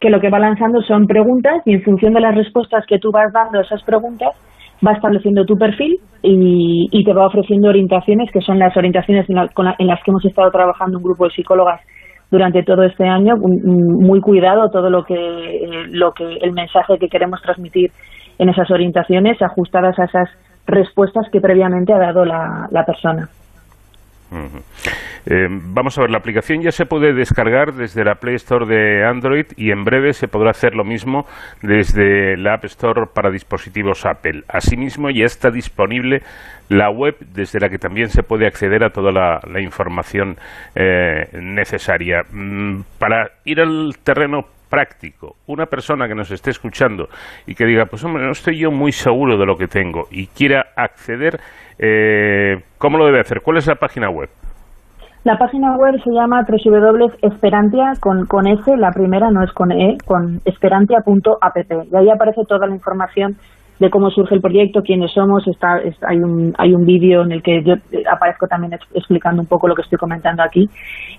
que 0.00 0.10
lo 0.10 0.20
que 0.20 0.30
va 0.30 0.38
lanzando 0.38 0.82
son 0.82 1.06
preguntas 1.06 1.62
y 1.64 1.74
en 1.74 1.82
función 1.82 2.12
de 2.14 2.20
las 2.20 2.34
respuestas 2.34 2.84
que 2.86 2.98
tú 2.98 3.10
vas 3.10 3.32
dando 3.32 3.58
a 3.58 3.62
esas 3.62 3.82
preguntas, 3.82 4.30
va 4.86 4.92
estableciendo 4.92 5.44
tu 5.44 5.56
perfil 5.56 5.98
y, 6.22 6.88
y 6.90 7.04
te 7.04 7.12
va 7.12 7.26
ofreciendo 7.26 7.68
orientaciones, 7.68 8.30
que 8.32 8.40
son 8.40 8.58
las 8.58 8.76
orientaciones 8.76 9.28
en, 9.30 9.36
la- 9.36 9.48
con 9.48 9.66
la- 9.66 9.76
en 9.78 9.86
las 9.86 10.02
que 10.02 10.10
hemos 10.10 10.24
estado 10.24 10.50
trabajando 10.50 10.98
un 10.98 11.04
grupo 11.04 11.24
de 11.24 11.30
psicólogas 11.30 11.80
durante 12.30 12.62
todo 12.64 12.82
este 12.82 13.04
año, 13.06 13.36
muy 13.36 14.20
cuidado 14.20 14.68
todo 14.70 14.90
lo 14.90 15.04
que, 15.04 15.14
eh, 15.14 15.84
lo 15.90 16.12
que 16.12 16.24
el 16.42 16.52
mensaje 16.52 16.98
que 16.98 17.08
queremos 17.08 17.40
transmitir 17.40 17.90
en 18.38 18.48
esas 18.48 18.68
orientaciones, 18.70 19.40
ajustadas 19.40 19.96
a 20.00 20.04
esas 20.04 20.28
respuestas 20.66 21.26
que 21.30 21.40
previamente 21.40 21.92
ha 21.92 21.98
dado 21.98 22.24
la, 22.24 22.66
la 22.72 22.84
persona. 22.84 23.28
Eh, 25.28 25.48
vamos 25.50 25.98
a 25.98 26.02
ver, 26.02 26.10
la 26.10 26.18
aplicación 26.18 26.62
ya 26.62 26.70
se 26.70 26.86
puede 26.86 27.12
descargar 27.12 27.74
desde 27.74 28.04
la 28.04 28.16
Play 28.16 28.36
Store 28.36 28.66
de 28.66 29.04
Android 29.04 29.46
y 29.56 29.70
en 29.70 29.84
breve 29.84 30.12
se 30.12 30.28
podrá 30.28 30.50
hacer 30.50 30.74
lo 30.74 30.84
mismo 30.84 31.26
desde 31.62 32.36
la 32.36 32.54
App 32.54 32.64
Store 32.64 33.06
para 33.12 33.30
dispositivos 33.30 34.06
Apple. 34.06 34.44
Asimismo, 34.48 35.10
ya 35.10 35.24
está 35.24 35.50
disponible 35.50 36.22
la 36.68 36.90
web 36.90 37.16
desde 37.20 37.60
la 37.60 37.68
que 37.68 37.78
también 37.78 38.08
se 38.08 38.22
puede 38.22 38.46
acceder 38.46 38.84
a 38.84 38.90
toda 38.90 39.12
la, 39.12 39.40
la 39.50 39.60
información 39.60 40.36
eh, 40.74 41.28
necesaria. 41.32 42.22
Mm, 42.30 42.82
para 42.98 43.30
ir 43.44 43.60
al 43.60 43.96
terreno 44.02 44.46
práctico, 44.68 45.36
una 45.46 45.66
persona 45.66 46.08
que 46.08 46.14
nos 46.14 46.30
esté 46.30 46.50
escuchando 46.50 47.08
y 47.46 47.54
que 47.54 47.64
diga, 47.64 47.86
pues 47.86 48.02
hombre, 48.04 48.24
no 48.24 48.32
estoy 48.32 48.58
yo 48.58 48.70
muy 48.70 48.92
seguro 48.92 49.38
de 49.38 49.46
lo 49.46 49.56
que 49.56 49.68
tengo 49.68 50.08
y 50.10 50.26
quiera 50.26 50.72
acceder, 50.76 51.40
eh, 51.78 52.62
¿cómo 52.78 52.98
lo 52.98 53.06
debe 53.06 53.20
hacer? 53.20 53.40
¿Cuál 53.42 53.58
es 53.58 53.66
la 53.66 53.74
página 53.76 54.08
web? 54.10 54.28
La 55.24 55.36
página 55.38 55.76
web 55.76 56.00
se 56.04 56.10
llama 56.12 56.46
www.esperantia 56.48 57.94
con, 58.00 58.26
con 58.26 58.46
S, 58.46 58.76
la 58.76 58.92
primera 58.92 59.30
no 59.30 59.42
es 59.42 59.52
con 59.52 59.72
E, 59.72 59.96
con 60.06 60.40
esperantia.app. 60.44 61.56
Y 61.90 61.96
ahí 61.96 62.10
aparece 62.10 62.42
toda 62.48 62.66
la 62.68 62.74
información 62.74 63.34
de 63.80 63.90
cómo 63.90 64.08
surge 64.10 64.34
el 64.36 64.40
proyecto, 64.40 64.82
quiénes 64.82 65.12
somos. 65.12 65.46
Está, 65.48 65.78
es- 65.78 65.98
hay 66.06 66.18
un, 66.18 66.54
hay 66.58 66.72
un 66.74 66.86
vídeo 66.86 67.22
en 67.22 67.32
el 67.32 67.42
que 67.42 67.62
yo 67.64 67.74
eh, 67.90 68.04
aparezco 68.10 68.46
también 68.46 68.72
ex- 68.74 68.86
explicando 68.94 69.42
un 69.42 69.48
poco 69.48 69.66
lo 69.66 69.74
que 69.74 69.82
estoy 69.82 69.98
comentando 69.98 70.42
aquí. 70.44 70.70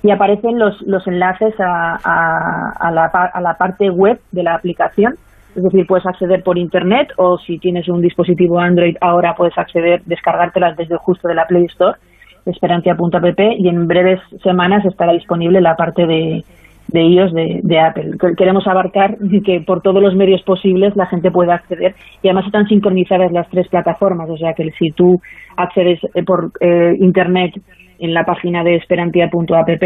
Y 0.01 0.09
aparecen 0.09 0.57
los, 0.57 0.81
los 0.83 1.05
enlaces 1.05 1.53
a, 1.59 1.97
a- 2.03 2.71
a 2.79 2.91
la, 2.91 3.05
a 3.07 3.41
la 3.41 3.53
parte 3.55 3.89
web 3.89 4.19
de 4.31 4.43
la 4.43 4.55
aplicación. 4.55 5.15
Es 5.55 5.63
decir, 5.63 5.87
puedes 5.87 6.05
acceder 6.05 6.43
por 6.43 6.57
internet 6.57 7.09
o 7.17 7.37
si 7.39 7.57
tienes 7.57 7.87
un 7.89 8.01
dispositivo 8.01 8.59
Android 8.59 8.95
ahora 9.01 9.33
puedes 9.35 9.57
acceder, 9.57 10.01
descargártelas 10.05 10.77
desde 10.77 10.97
justo 10.97 11.27
de 11.27 11.35
la 11.35 11.45
Play 11.47 11.65
Store 11.65 11.97
esperantia.app 12.45 13.39
y 13.57 13.67
en 13.67 13.87
breves 13.87 14.19
semanas 14.43 14.85
estará 14.85 15.11
disponible 15.13 15.59
la 15.61 15.75
parte 15.75 16.05
de, 16.05 16.43
de 16.87 17.01
iOS 17.03 17.33
de, 17.33 17.79
Apple. 17.79 18.11
Que- 18.19 18.35
Queremos 18.35 18.65
abarcar 18.67 19.17
que 19.43 19.61
por 19.61 19.81
todos 19.81 20.01
los 20.01 20.15
medios 20.15 20.41
posibles 20.43 20.95
la 20.95 21.07
gente 21.07 21.29
pueda 21.31 21.55
acceder 21.55 21.93
y 22.21 22.27
además 22.27 22.45
están 22.45 22.65
sincronizadas 22.67 23.31
las 23.31 23.49
tres 23.49 23.67
plataformas, 23.67 24.29
o 24.29 24.37
sea 24.37 24.53
que 24.53 24.71
si 24.71 24.91
tú 24.91 25.19
accedes 25.57 25.99
eh, 26.13 26.23
por 26.23 26.51
eh, 26.61 26.93
internet 26.99 27.53
en 27.99 28.13
la 28.13 28.23
página 28.25 28.63
de 28.63 28.75
esperantia.app 28.75 29.83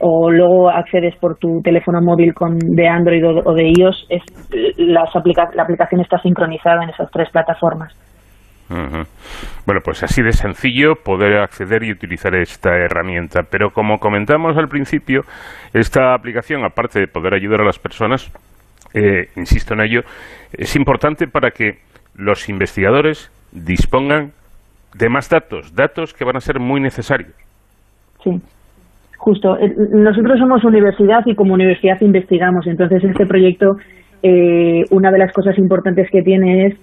o 0.00 0.30
luego 0.30 0.70
accedes 0.70 1.14
por 1.20 1.36
tu 1.36 1.60
teléfono 1.62 2.00
móvil 2.02 2.32
con 2.34 2.58
de 2.58 2.88
Android 2.88 3.24
o, 3.24 3.42
o 3.44 3.54
de 3.54 3.68
iOS, 3.76 4.06
es, 4.08 4.22
las 4.78 5.14
aplica- 5.14 5.50
la 5.54 5.62
aplicación 5.62 6.00
está 6.00 6.18
sincronizada 6.18 6.82
en 6.84 6.90
esas 6.90 7.10
tres 7.10 7.28
plataformas. 7.30 7.94
Bueno, 9.66 9.80
pues 9.84 10.02
así 10.04 10.22
de 10.22 10.30
sencillo 10.32 10.94
poder 11.04 11.38
acceder 11.40 11.82
y 11.82 11.90
utilizar 11.90 12.36
esta 12.36 12.70
herramienta. 12.76 13.40
Pero 13.50 13.70
como 13.70 13.98
comentamos 13.98 14.56
al 14.56 14.68
principio, 14.68 15.22
esta 15.74 16.14
aplicación, 16.14 16.64
aparte 16.64 17.00
de 17.00 17.08
poder 17.08 17.34
ayudar 17.34 17.62
a 17.62 17.64
las 17.64 17.80
personas, 17.80 18.30
eh, 18.94 19.26
insisto 19.36 19.74
en 19.74 19.80
ello, 19.80 20.00
es 20.52 20.76
importante 20.76 21.26
para 21.26 21.50
que 21.50 21.78
los 22.14 22.48
investigadores 22.48 23.30
dispongan 23.50 24.30
de 24.94 25.08
más 25.08 25.28
datos, 25.28 25.74
datos 25.74 26.14
que 26.14 26.24
van 26.24 26.36
a 26.36 26.40
ser 26.40 26.60
muy 26.60 26.80
necesarios. 26.80 27.34
Sí, 28.22 28.30
justo. 29.20 29.58
Eh, 29.58 29.74
Nosotros 29.92 30.38
somos 30.38 30.64
universidad 30.64 31.22
y 31.26 31.34
como 31.34 31.54
universidad 31.54 32.00
investigamos. 32.00 32.66
Entonces, 32.66 33.04
este 33.04 33.26
proyecto, 33.26 33.76
eh, 34.22 34.84
una 34.90 35.10
de 35.10 35.18
las 35.18 35.32
cosas 35.32 35.56
importantes 35.58 36.08
que 36.10 36.22
tiene 36.22 36.66
es 36.66 36.74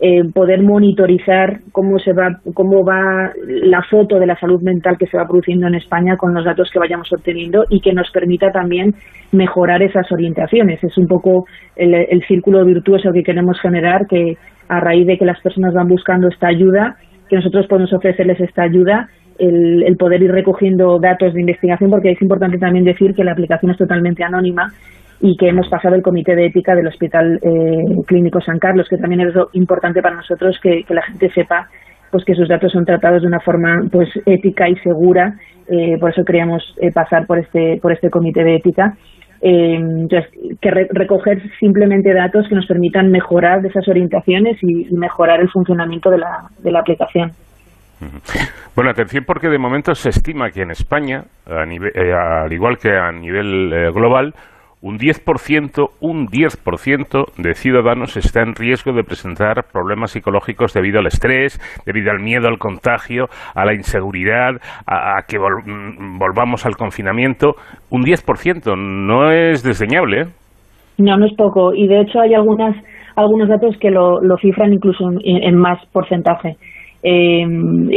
eh, 0.00 0.22
poder 0.32 0.62
monitorizar 0.62 1.60
cómo 1.72 1.98
se 1.98 2.12
va, 2.12 2.38
cómo 2.54 2.84
va 2.84 3.32
la 3.46 3.82
foto 3.82 4.20
de 4.20 4.26
la 4.26 4.38
salud 4.38 4.60
mental 4.62 4.96
que 4.96 5.06
se 5.06 5.16
va 5.16 5.26
produciendo 5.26 5.66
en 5.66 5.74
España 5.74 6.16
con 6.16 6.34
los 6.34 6.44
datos 6.44 6.70
que 6.70 6.78
vayamos 6.78 7.12
obteniendo 7.12 7.64
y 7.68 7.80
que 7.80 7.92
nos 7.92 8.08
permita 8.12 8.52
también 8.52 8.94
mejorar 9.32 9.82
esas 9.82 10.12
orientaciones. 10.12 10.84
Es 10.84 10.96
un 10.98 11.08
poco 11.08 11.46
el, 11.74 11.94
el 11.94 12.22
círculo 12.28 12.64
virtuoso 12.64 13.12
que 13.12 13.24
queremos 13.24 13.58
generar, 13.60 14.06
que 14.06 14.36
a 14.68 14.78
raíz 14.78 15.06
de 15.06 15.18
que 15.18 15.24
las 15.24 15.40
personas 15.40 15.74
van 15.74 15.88
buscando 15.88 16.28
esta 16.28 16.48
ayuda, 16.48 16.96
que 17.28 17.36
nosotros 17.36 17.66
podemos 17.66 17.92
ofrecerles 17.92 18.38
esta 18.40 18.62
ayuda, 18.62 19.08
el, 19.38 19.82
el 19.84 19.96
poder 19.96 20.22
ir 20.22 20.32
recogiendo 20.32 20.98
datos 20.98 21.34
de 21.34 21.40
investigación, 21.40 21.90
porque 21.90 22.10
es 22.12 22.22
importante 22.22 22.58
también 22.58 22.84
decir 22.84 23.14
que 23.14 23.24
la 23.24 23.32
aplicación 23.32 23.70
es 23.72 23.78
totalmente 23.78 24.24
anónima 24.24 24.72
y 25.20 25.36
que 25.36 25.48
hemos 25.48 25.68
pasado 25.68 25.94
el 25.96 26.02
comité 26.02 26.36
de 26.36 26.46
ética 26.46 26.74
del 26.74 26.86
Hospital 26.86 27.40
eh, 27.42 28.02
Clínico 28.06 28.40
San 28.40 28.58
Carlos, 28.58 28.86
que 28.88 28.98
también 28.98 29.20
es 29.22 29.34
importante 29.52 30.00
para 30.00 30.16
nosotros 30.16 30.58
que, 30.62 30.84
la 30.88 31.02
gente 31.02 31.30
sepa 31.30 31.66
pues 32.10 32.24
que 32.24 32.34
sus 32.34 32.48
datos 32.48 32.72
son 32.72 32.84
tratados 32.84 33.22
de 33.22 33.28
una 33.28 33.40
forma 33.40 33.82
pues 33.90 34.08
ética 34.26 34.68
y 34.68 34.76
segura, 34.76 35.34
eh, 35.68 35.98
por 35.98 36.10
eso 36.10 36.24
queríamos 36.24 36.62
eh, 36.80 36.90
pasar 36.92 37.26
por 37.26 37.38
este 37.38 37.78
por 37.82 37.92
este 37.92 38.08
comité 38.10 38.44
de 38.44 38.56
ética. 38.56 38.94
Eh, 39.40 39.74
entonces, 39.74 40.30
que 40.60 40.70
re- 40.70 40.88
recoger 40.90 41.40
simplemente 41.60 42.12
datos 42.12 42.48
que 42.48 42.54
nos 42.54 42.66
permitan 42.66 43.10
mejorar 43.10 43.64
esas 43.64 43.86
orientaciones 43.86 44.56
y, 44.62 44.88
y 44.88 44.94
mejorar 44.94 45.40
el 45.40 45.48
funcionamiento 45.50 46.10
de 46.10 46.18
la, 46.18 46.48
de 46.62 46.72
la 46.72 46.80
aplicación. 46.80 47.30
Bueno, 48.76 48.90
atención 48.90 49.24
porque 49.26 49.48
de 49.48 49.58
momento 49.58 49.92
se 49.94 50.10
estima 50.10 50.50
que 50.50 50.62
en 50.62 50.70
España, 50.70 51.24
a 51.46 51.64
nive- 51.66 51.90
eh, 51.94 52.12
al 52.12 52.52
igual 52.52 52.76
que 52.78 52.90
a 52.96 53.10
nivel 53.10 53.72
eh, 53.72 53.90
global, 53.92 54.34
un 54.80 54.96
10%, 54.98 55.88
un 56.00 56.28
10% 56.28 57.24
de 57.36 57.54
ciudadanos 57.54 58.16
está 58.16 58.42
en 58.42 58.54
riesgo 58.54 58.92
de 58.92 59.02
presentar 59.02 59.64
problemas 59.72 60.12
psicológicos 60.12 60.72
debido 60.72 61.00
al 61.00 61.06
estrés, 61.08 61.58
debido 61.84 62.12
al 62.12 62.20
miedo 62.20 62.46
al 62.46 62.58
contagio, 62.58 63.24
a 63.56 63.64
la 63.64 63.74
inseguridad, 63.74 64.52
a, 64.86 65.20
que 65.26 65.36
mm, 65.40 66.18
volvamos 66.18 66.64
al 66.64 66.76
confinamiento. 66.76 67.54
Un 67.90 68.02
10% 68.02 68.76
no 68.76 69.32
es 69.32 69.64
desdeñable, 69.64 70.20
¿eh? 70.20 70.26
No, 70.98 71.16
no 71.16 71.26
es 71.26 71.34
poco. 71.36 71.74
Y 71.74 71.88
de 71.88 72.02
hecho 72.02 72.20
hay 72.20 72.34
algunas, 72.34 72.76
algunos 73.16 73.48
datos 73.48 73.76
que 73.80 73.90
lo, 73.90 74.20
lo 74.22 74.36
cifran 74.36 74.72
incluso 74.72 75.10
en, 75.10 75.42
en 75.42 75.56
más 75.56 75.84
porcentaje, 75.92 76.56
eh, 77.02 77.44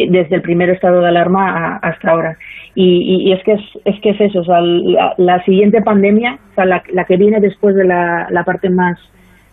desde 0.09 0.35
el 0.35 0.41
primer 0.41 0.69
estado 0.69 1.01
de 1.01 1.07
alarma 1.07 1.49
a- 1.49 1.77
hasta 1.77 2.11
ahora. 2.11 2.37
Y, 2.75 3.27
y- 3.29 3.31
es 3.33 3.43
que 3.43 3.53
es, 3.53 3.61
es 3.85 3.99
que 4.01 4.09
es 4.11 4.21
eso, 4.21 4.39
o 4.39 4.43
sea, 4.43 4.61
la, 4.61 5.13
la 5.17 5.43
siguiente 5.43 5.81
pandemia, 5.81 6.37
o 6.51 6.55
sea, 6.55 6.65
la, 6.65 6.83
la 6.93 7.05
que 7.05 7.17
viene 7.17 7.39
después 7.39 7.75
de 7.75 7.85
la, 7.85 8.27
la 8.29 8.43
parte 8.43 8.69
más 8.69 8.97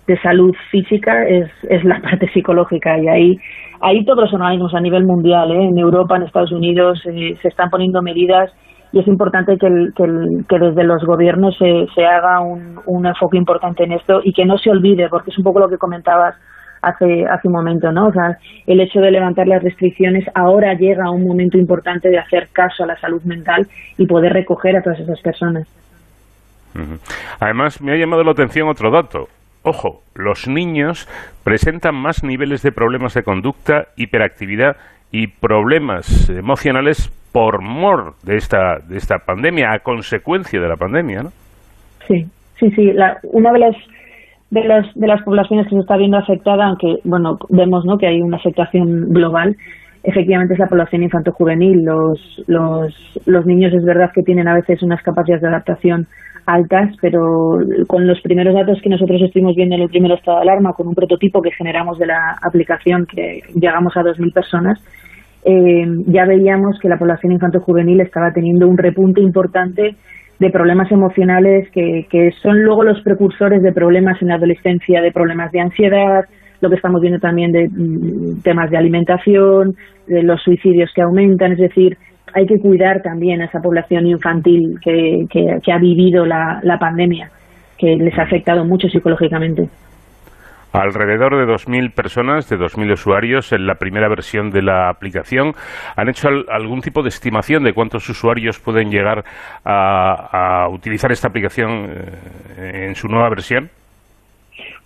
de 0.07 0.19
salud 0.21 0.55
física 0.71 1.27
es, 1.27 1.51
es 1.69 1.85
la 1.85 2.01
parte 2.03 2.29
psicológica 2.33 2.99
y 2.99 3.09
ahí 3.09 3.39
ahí 3.81 4.05
todos 4.05 4.23
los 4.25 4.35
organismos 4.35 4.75
a 4.75 4.81
nivel 4.81 5.05
mundial, 5.05 5.53
¿eh? 5.53 5.65
en 5.65 5.79
Europa, 5.79 6.17
en 6.17 6.23
Estados 6.25 6.51
Unidos, 6.53 7.01
eh, 7.07 7.37
se 7.43 7.49
están 7.49 7.71
poniendo 7.71 8.03
medidas 8.03 8.51
y 8.93 8.99
es 9.01 9.07
importante 9.07 9.57
que, 9.59 9.67
el- 9.67 9.93
que, 9.95 10.03
el- 10.05 10.45
que 10.49 10.59
desde 10.59 10.83
los 10.85 11.05
gobiernos 11.05 11.57
se, 11.59 11.87
se 11.95 12.05
haga 12.05 12.41
un, 12.41 12.81
un 12.87 13.07
enfoque 13.07 13.37
importante 13.37 13.85
en 13.85 13.93
esto 13.93 14.21
y 14.25 14.33
que 14.33 14.45
no 14.47 14.59
se 14.59 14.71
olvide, 14.71 15.09
porque 15.09 15.31
es 15.31 15.39
un 15.39 15.45
poco 15.45 15.61
lo 15.61 15.69
que 15.69 15.79
comentabas 15.79 16.35
hace, 16.83 17.27
hace 17.27 17.49
un 17.49 17.55
momento, 17.55 17.93
¿no? 17.93 18.09
O 18.09 18.13
sea, 18.13 18.39
el 18.67 18.81
hecho 18.81 19.01
de 19.01 19.11
levantar 19.11 19.47
las 19.47 19.63
restricciones 19.63 20.25
ahora 20.35 20.75
llega 20.75 21.05
a 21.07 21.11
un 21.11 21.27
momento 21.27 21.59
importante 21.59 22.09
de 22.09 22.19
hacer 22.19 22.49
caso 22.53 22.85
a 22.85 22.87
la 22.87 22.99
salud 22.99 23.23
mental 23.25 23.67
y 23.97 24.07
poder 24.07 24.33
recoger 24.33 24.77
a 24.77 24.83
todas 24.83 25.01
esas 25.01 25.21
personas. 25.21 25.67
Además, 27.41 27.81
me 27.81 27.93
ha 27.93 27.97
llamado 27.97 28.23
la 28.23 28.33
atención 28.33 28.69
otro 28.69 28.91
dato. 28.91 29.29
Ojo, 29.63 30.03
los 30.15 30.47
niños 30.47 31.09
presentan 31.45 31.95
más 31.95 32.23
niveles 32.23 32.63
de 32.63 32.73
problemas 32.73 33.15
de 33.15 33.23
conducta, 33.23 33.89
hiperactividad 33.97 34.77
y 35.11 35.27
problemas 35.27 36.31
emocionales 36.31 37.11
por 37.33 37.61
mor 37.61 38.15
de 38.23 38.37
esta, 38.37 38.79
de 38.79 38.97
esta 38.97 39.19
pandemia, 39.19 39.73
a 39.73 39.81
consecuencia 39.81 40.61
de 40.61 40.69
la 40.69 40.77
pandemia, 40.77 41.23
¿no? 41.25 41.31
Sí, 42.07 42.27
sí, 42.59 42.71
sí. 42.71 42.93
La, 42.93 43.19
una 43.23 43.53
de 43.53 43.59
las 43.59 43.77
de 44.51 44.65
las 44.65 44.95
de 44.95 45.07
las 45.07 45.23
poblaciones 45.23 45.67
que 45.67 45.75
se 45.75 45.81
está 45.81 45.97
viendo 45.97 46.17
afectada, 46.17 46.67
aunque 46.67 46.97
bueno 47.05 47.39
vemos 47.51 47.85
no 47.85 47.99
que 47.99 48.07
hay 48.07 48.21
una 48.23 48.39
afectación 48.39 49.11
global, 49.11 49.57
efectivamente 50.03 50.55
es 50.55 50.61
la 50.61 50.69
población 50.69 51.03
infanto-juvenil. 51.03 51.85
Los, 51.85 52.45
los 52.47 53.21
los 53.27 53.47
niños 53.47 53.73
es 53.75 53.85
verdad 53.85 54.11
que 54.15 54.23
tienen 54.23 54.49
a 54.49 54.55
veces 54.55 54.83
unas 54.83 55.03
capacidades 55.03 55.43
de 55.43 55.49
adaptación 55.49 56.07
altas, 56.47 56.97
pero 57.03 57.59
con 57.87 58.07
los 58.07 58.21
primeros 58.23 58.55
datos 58.55 58.81
que 58.83 58.89
nosotros 58.89 59.21
estuvimos 59.21 59.55
viendo 59.55 59.75
en 59.75 59.83
el 59.83 59.91
primer 59.91 60.13
estado 60.13 60.39
de 60.39 60.45
alarma, 60.45 60.73
con 60.73 60.89
un 60.89 60.95
prototipo 60.95 61.43
que 61.43 61.53
generamos 61.53 61.99
de 61.99 62.07
la 62.07 62.39
aplicación 62.41 63.05
que 63.05 63.43
llegamos 63.55 63.95
a 63.99 64.01
2.000 64.03 64.33
personas, 64.33 64.83
eh, 65.45 65.87
ya 66.07 66.25
veíamos 66.25 66.79
que 66.81 66.89
la 66.89 66.99
población 66.99 67.33
infanto-juvenil 67.33 68.01
estaba 68.01 68.33
teniendo 68.33 68.67
un 68.67 68.79
repunte 68.79 69.21
importante 69.21 69.95
de 70.39 70.51
problemas 70.51 70.91
emocionales 70.93 71.69
que, 71.71 72.07
que 72.11 72.33
son 72.43 72.63
luego 72.63 72.85
los 72.85 73.01
precursores 73.03 73.63
de 73.63 73.73
problemas 73.73 74.21
en 74.23 74.29
la 74.29 74.35
adolescencia, 74.35 75.03
de 75.03 75.13
problemas 75.13 75.51
de 75.53 75.61
ansiedad, 75.61 76.25
lo 76.61 76.69
que 76.69 76.77
estamos 76.77 77.01
viendo 77.01 77.19
también 77.19 77.53
de 77.53 77.69
mm, 77.69 78.43
temas 78.43 78.71
de 78.71 78.77
alimentación, 78.77 79.77
de 80.07 80.23
los 80.23 80.43
suicidios 80.43 80.91
que 80.95 81.03
aumentan, 81.03 81.53
es 81.53 81.59
decir, 81.59 81.97
hay 82.35 82.47
que 82.47 82.59
cuidar 82.59 83.03
también 83.03 83.41
a 83.41 83.47
esa 83.47 83.61
población 83.61 84.07
infantil 84.07 84.79
que, 84.83 85.27
que, 85.31 85.59
que 85.63 85.73
ha 85.73 85.79
vivido 85.79 86.27
la, 86.27 86.61
la 86.63 86.79
pandemia, 86.79 87.31
que 87.77 87.97
les 87.97 88.17
ha 88.19 88.23
afectado 88.23 88.65
mucho 88.65 88.89
psicológicamente. 88.89 89.69
Alrededor 90.73 91.37
de 91.37 91.51
2.000 91.51 91.95
personas, 91.95 92.49
de 92.49 92.57
2.000 92.59 92.93
usuarios 92.93 93.53
en 93.53 93.67
la 93.67 93.77
primera 93.77 94.09
versión 94.09 94.51
de 94.51 94.63
la 94.63 94.91
aplicación. 94.91 95.53
¿Han 95.97 96.09
hecho 96.11 96.29
al- 96.29 96.45
algún 96.51 96.81
tipo 96.81 97.03
de 97.03 97.09
estimación 97.09 97.65
de 97.65 97.73
cuántos 97.73 98.09
usuarios 98.09 98.59
pueden 98.61 98.91
llegar 98.91 99.25
a, 99.65 100.65
a 100.65 100.69
utilizar 100.69 101.11
esta 101.11 101.29
aplicación 101.29 101.87
eh, 102.59 102.87
en 102.89 102.95
su 102.95 103.09
nueva 103.09 103.31
versión? 103.31 103.71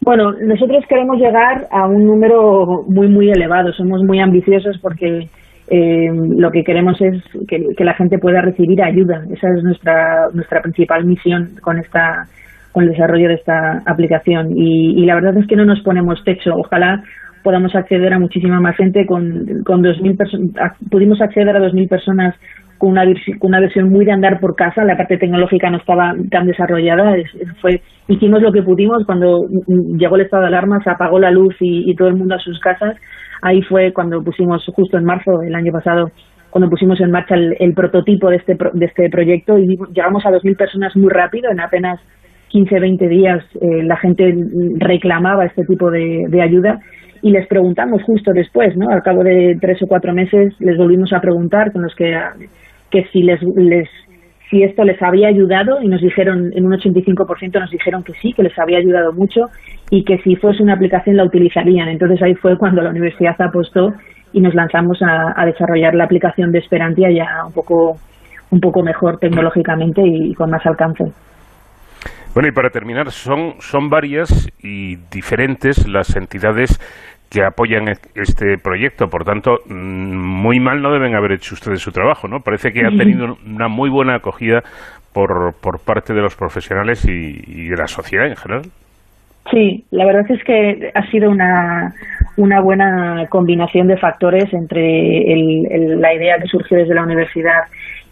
Bueno, 0.00 0.32
nosotros 0.32 0.84
queremos 0.88 1.16
llegar 1.18 1.66
a 1.70 1.86
un 1.86 2.04
número 2.06 2.84
muy, 2.88 3.08
muy 3.08 3.30
elevado. 3.30 3.72
Somos 3.72 4.02
muy 4.02 4.20
ambiciosos 4.20 4.78
porque 4.82 5.26
eh, 5.68 6.10
lo 6.36 6.50
que 6.50 6.62
queremos 6.64 7.00
es 7.00 7.22
que, 7.48 7.58
que 7.76 7.84
la 7.84 7.94
gente 7.94 8.18
pueda 8.18 8.40
recibir 8.40 8.82
ayuda. 8.82 9.22
Esa 9.32 9.48
es 9.48 9.62
nuestra, 9.64 10.28
nuestra 10.32 10.60
principal 10.60 11.04
misión 11.04 11.50
con 11.62 11.78
esta 11.78 12.24
con 12.72 12.84
el 12.84 12.90
desarrollo 12.90 13.28
de 13.28 13.34
esta 13.34 13.82
aplicación. 13.86 14.52
Y, 14.56 15.00
y 15.02 15.06
la 15.06 15.14
verdad 15.14 15.36
es 15.38 15.46
que 15.46 15.56
no 15.56 15.64
nos 15.64 15.80
ponemos 15.82 16.22
techo. 16.24 16.54
Ojalá 16.56 17.02
podamos 17.42 17.74
acceder 17.74 18.12
a 18.12 18.18
muchísima 18.18 18.60
más 18.60 18.76
gente 18.76 19.04
con, 19.06 19.62
con 19.64 19.82
2.000 19.82 20.16
personas. 20.16 20.72
Pudimos 20.90 21.20
acceder 21.20 21.56
a 21.56 21.60
2.000 21.60 21.88
personas 21.88 22.34
con 22.78 22.90
una, 22.90 23.04
con 23.38 23.48
una 23.50 23.60
versión 23.60 23.90
muy 23.90 24.04
de 24.04 24.10
andar 24.12 24.40
por 24.40 24.56
casa, 24.56 24.84
la 24.84 24.96
parte 24.96 25.16
tecnológica 25.16 25.70
no 25.70 25.76
estaba 25.78 26.14
tan 26.32 26.46
desarrollada, 26.46 27.16
es- 27.16 27.32
es- 27.36 27.48
fue, 27.60 27.80
hicimos 28.08 28.42
lo 28.42 28.50
que 28.50 28.62
pudimos 28.62 29.04
cuando 29.06 29.42
mm, 29.68 29.98
llegó 29.98 30.16
el 30.16 30.22
estado 30.22 30.42
de 30.42 30.48
alarma, 30.48 30.82
se 30.82 30.90
apagó 30.90 31.20
la 31.20 31.30
luz 31.30 31.54
y, 31.60 31.94
todo 31.94 32.08
el 32.08 32.16
mundo 32.16 32.34
a 32.34 32.40
sus 32.40 32.58
casas, 32.58 32.96
ahí 33.40 33.62
fue 33.62 33.92
cuando 33.92 34.20
pusimos, 34.24 34.64
justo 34.74 34.98
en 34.98 35.04
marzo 35.04 35.38
del 35.38 35.54
año 35.54 35.70
pasado, 35.70 36.10
cuando 36.50 36.68
pusimos 36.68 37.00
en 37.00 37.12
marcha 37.12 37.36
el, 37.36 37.56
el 37.60 37.72
prototipo 37.72 38.30
de 38.30 38.36
este, 38.36 38.56
de 38.72 38.86
este 38.86 39.08
proyecto 39.10 39.58
y 39.58 39.76
llegamos 39.94 40.26
a 40.26 40.30
2.000 40.32 40.56
personas 40.56 40.96
muy 40.96 41.08
rápido, 41.10 41.52
en 41.52 41.60
apenas 41.60 42.00
15, 42.52 42.80
20 42.80 43.08
días 43.08 43.42
eh, 43.62 43.82
la 43.82 43.96
gente 43.96 44.34
reclamaba 44.76 45.46
este 45.46 45.64
tipo 45.64 45.90
de, 45.90 46.26
de 46.28 46.42
ayuda 46.42 46.80
y 47.22 47.30
les 47.30 47.46
preguntamos 47.46 48.02
justo 48.02 48.32
después, 48.32 48.76
¿no? 48.76 48.90
Al 48.90 49.02
cabo 49.02 49.24
de 49.24 49.56
tres 49.58 49.82
o 49.82 49.86
cuatro 49.86 50.12
meses 50.12 50.52
les 50.60 50.76
volvimos 50.76 51.14
a 51.14 51.20
preguntar 51.20 51.72
con 51.72 51.82
los 51.82 51.94
que, 51.94 52.14
que 52.90 53.04
si 53.10 53.22
les, 53.22 53.40
les 53.42 53.88
si 54.50 54.62
esto 54.62 54.84
les 54.84 55.00
había 55.00 55.28
ayudado 55.28 55.80
y 55.80 55.88
nos 55.88 56.02
dijeron 56.02 56.52
en 56.54 56.66
un 56.66 56.72
85% 56.72 57.58
nos 57.58 57.70
dijeron 57.70 58.02
que 58.02 58.12
sí, 58.20 58.34
que 58.34 58.42
les 58.42 58.58
había 58.58 58.78
ayudado 58.78 59.14
mucho 59.14 59.46
y 59.88 60.04
que 60.04 60.18
si 60.18 60.36
fuese 60.36 60.62
una 60.62 60.74
aplicación 60.74 61.16
la 61.16 61.24
utilizarían. 61.24 61.88
Entonces 61.88 62.20
ahí 62.22 62.34
fue 62.34 62.58
cuando 62.58 62.82
la 62.82 62.90
universidad 62.90 63.40
apostó 63.40 63.94
y 64.34 64.42
nos 64.42 64.54
lanzamos 64.54 65.00
a, 65.00 65.32
a 65.40 65.46
desarrollar 65.46 65.94
la 65.94 66.04
aplicación 66.04 66.52
de 66.52 66.58
Esperantia 66.58 67.10
ya 67.10 67.46
un 67.46 67.52
poco 67.52 67.96
un 68.50 68.60
poco 68.60 68.82
mejor 68.82 69.18
tecnológicamente 69.18 70.02
y 70.04 70.34
con 70.34 70.50
más 70.50 70.66
alcance. 70.66 71.04
Bueno, 72.34 72.48
y 72.48 72.52
para 72.52 72.70
terminar, 72.70 73.10
son, 73.10 73.54
son 73.60 73.88
varias 73.90 74.48
y 74.62 74.96
diferentes 75.10 75.86
las 75.88 76.16
entidades 76.16 76.78
que 77.30 77.42
apoyan 77.44 77.88
e- 77.88 77.92
este 78.14 78.56
proyecto. 78.62 79.08
Por 79.08 79.24
tanto, 79.24 79.58
mm, 79.66 79.72
muy 80.42 80.58
mal 80.60 80.80
no 80.80 80.92
deben 80.92 81.14
haber 81.14 81.32
hecho 81.32 81.54
ustedes 81.54 81.80
su 81.80 81.90
trabajo, 81.92 82.28
¿no? 82.28 82.40
Parece 82.40 82.72
que 82.72 82.80
ha 82.86 82.90
tenido 82.96 83.36
una 83.46 83.68
muy 83.68 83.90
buena 83.90 84.16
acogida 84.16 84.62
por, 85.12 85.54
por 85.60 85.84
parte 85.84 86.14
de 86.14 86.22
los 86.22 86.34
profesionales 86.36 87.04
y, 87.06 87.10
y 87.46 87.68
de 87.68 87.76
la 87.76 87.86
sociedad 87.86 88.26
en 88.26 88.36
general. 88.36 88.62
Sí, 89.50 89.84
la 89.90 90.06
verdad 90.06 90.24
es 90.30 90.42
que 90.44 90.90
ha 90.94 91.10
sido 91.10 91.28
una, 91.28 91.92
una 92.36 92.60
buena 92.62 93.26
combinación 93.28 93.88
de 93.88 93.96
factores 93.96 94.44
entre 94.54 95.32
el- 95.32 95.66
el- 95.70 96.00
la 96.00 96.14
idea 96.14 96.36
que 96.38 96.46
surgió 96.46 96.78
desde 96.78 96.94
la 96.94 97.02
universidad 97.02 97.62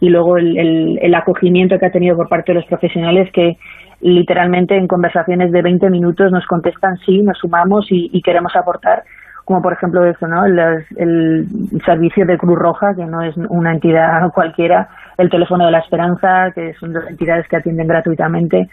y 0.01 0.09
luego 0.09 0.37
el, 0.39 0.59
el- 0.59 0.99
el 1.01 1.15
acogimiento 1.15 1.79
que 1.79 1.87
ha 1.87 1.91
tenido 1.93 2.17
por 2.17 2.29
parte 2.29 2.53
de 2.53 2.59
los 2.59 2.67
profesionales 2.67 3.31
que 3.33 3.53
literalmente 4.01 4.77
en 4.77 4.89
conversaciones 4.89 5.53
de 5.53 5.63
20 5.63 5.91
minutos 5.91 6.33
nos 6.33 6.47
contestan 6.47 6.97
sí, 7.05 7.23
nos 7.23 7.39
sumamos 7.39 7.87
y, 7.91 8.11
y 8.13 8.23
queremos 8.23 8.55
aportar 8.57 9.05
como 9.51 9.63
por 9.63 9.73
ejemplo 9.73 10.05
eso, 10.05 10.29
¿no? 10.29 10.45
El 10.47 11.47
servicio 11.85 12.25
de 12.25 12.39
Cruz 12.39 12.57
Roja, 12.57 12.95
que 12.95 13.05
no 13.05 13.21
es 13.21 13.37
una 13.37 13.73
entidad 13.73 14.31
cualquiera, 14.33 14.89
el 15.19 15.29
teléfono 15.29 15.67
de 15.67 15.73
la 15.73 15.81
Esperanza, 15.81 16.53
que 16.55 16.73
son 16.75 16.93
dos 16.93 17.03
entidades 17.09 17.49
que 17.49 17.57
atienden 17.57 17.89
gratuitamente, 17.89 18.69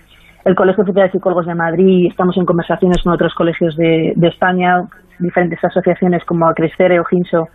el 0.45 0.55
Colegio 0.55 0.83
Oficial 0.83 1.07
de 1.07 1.11
Psicólogos 1.13 1.47
de 1.47 1.55
Madrid, 1.55 2.07
estamos 2.11 2.37
en 2.37 2.45
conversaciones 2.45 3.01
con 3.03 3.11
otros 3.11 3.33
colegios 3.33 3.75
de, 3.75 4.13
de 4.15 4.27
España, 4.27 4.83
diferentes 5.17 5.63
asociaciones 5.63 6.23
como 6.25 6.53
Crescere 6.53 6.99
o 6.99 7.05
Ginso, 7.05 7.49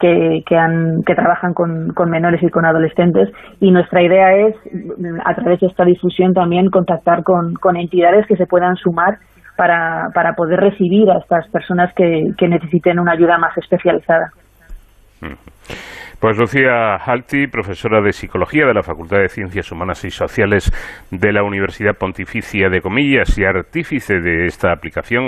que, 0.00 0.42
que, 0.46 0.56
han, 0.56 1.02
que 1.06 1.14
trabajan 1.14 1.54
con, 1.54 1.92
menores 2.10 2.42
y 2.42 2.50
con 2.50 2.64
adolescentes 2.64 3.30
y 3.60 3.70
nuestra 3.70 4.02
idea 4.02 4.32
es 4.34 4.54
mm, 4.72 5.20
a 5.24 5.34
través 5.34 5.60
de 5.60 5.68
esta 5.68 5.84
difusión 5.84 6.34
también 6.34 6.70
contactar 6.70 7.22
con, 7.22 7.54
con 7.54 7.76
entidades 7.76 8.26
que 8.26 8.36
se 8.36 8.46
puedan 8.46 8.76
sumar 8.76 9.18
para, 9.56 10.08
para 10.14 10.34
poder 10.34 10.60
recibir 10.60 11.10
a 11.10 11.18
estas 11.18 11.48
personas 11.48 11.92
que, 11.94 12.32
que 12.36 12.48
necesiten 12.48 12.98
una 12.98 13.12
ayuda 13.12 13.38
más 13.38 13.56
especializada. 13.56 14.30
Pues 16.20 16.38
Lucía 16.38 16.96
Alti, 16.96 17.46
profesora 17.46 18.00
de 18.00 18.12
Psicología 18.12 18.66
de 18.66 18.74
la 18.74 18.82
Facultad 18.82 19.18
de 19.18 19.28
Ciencias 19.28 19.70
Humanas 19.70 20.04
y 20.04 20.10
Sociales 20.10 20.70
de 21.10 21.32
la 21.32 21.42
Universidad 21.42 21.94
Pontificia 21.98 22.68
de 22.68 22.80
Comillas 22.80 23.38
y 23.38 23.44
artífice 23.44 24.20
de 24.20 24.46
esta 24.46 24.72
aplicación 24.72 25.26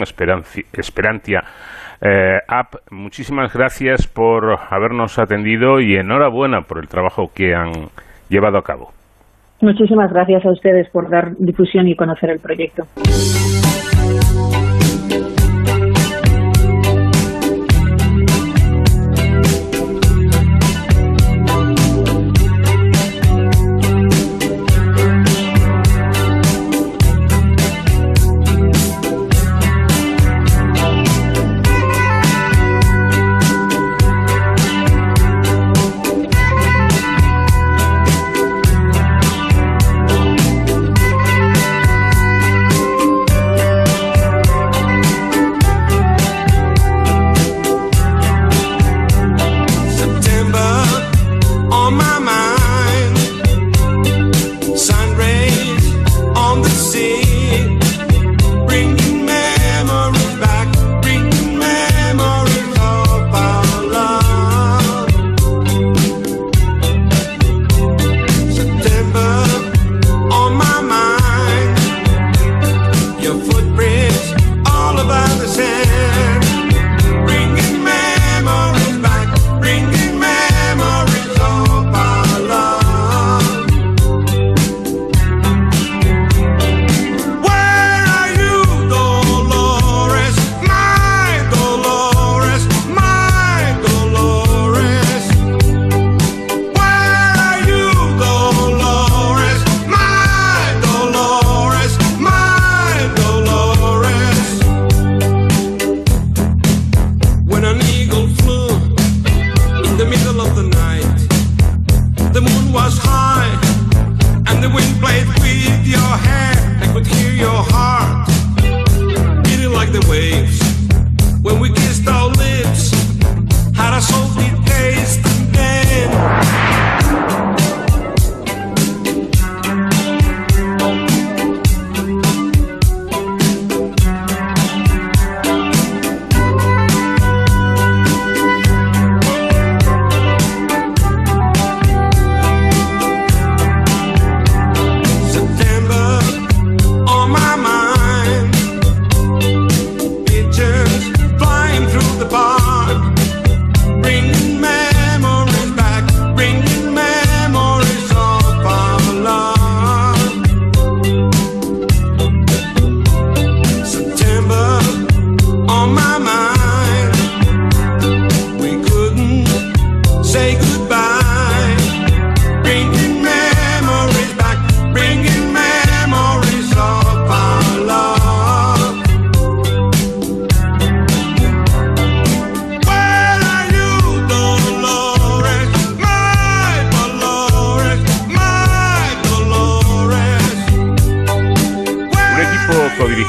Esperantia 0.73 1.43
eh, 2.01 2.39
App, 2.47 2.75
muchísimas 2.91 3.53
gracias 3.53 4.07
por 4.07 4.59
habernos 4.71 5.19
atendido 5.19 5.81
y 5.81 5.97
enhorabuena 5.97 6.63
por 6.63 6.79
el 6.79 6.89
trabajo 6.89 7.31
que 7.35 7.55
han 7.55 7.73
llevado 8.29 8.59
a 8.59 8.63
cabo. 8.63 8.93
Muchísimas 9.61 10.13
gracias 10.13 10.45
a 10.47 10.53
ustedes 10.53 10.89
por 10.91 11.11
dar 11.11 11.37
difusión 11.39 11.89
y 11.89 11.97
conocer 11.97 12.31
el 12.31 12.39
proyecto. 12.39 12.85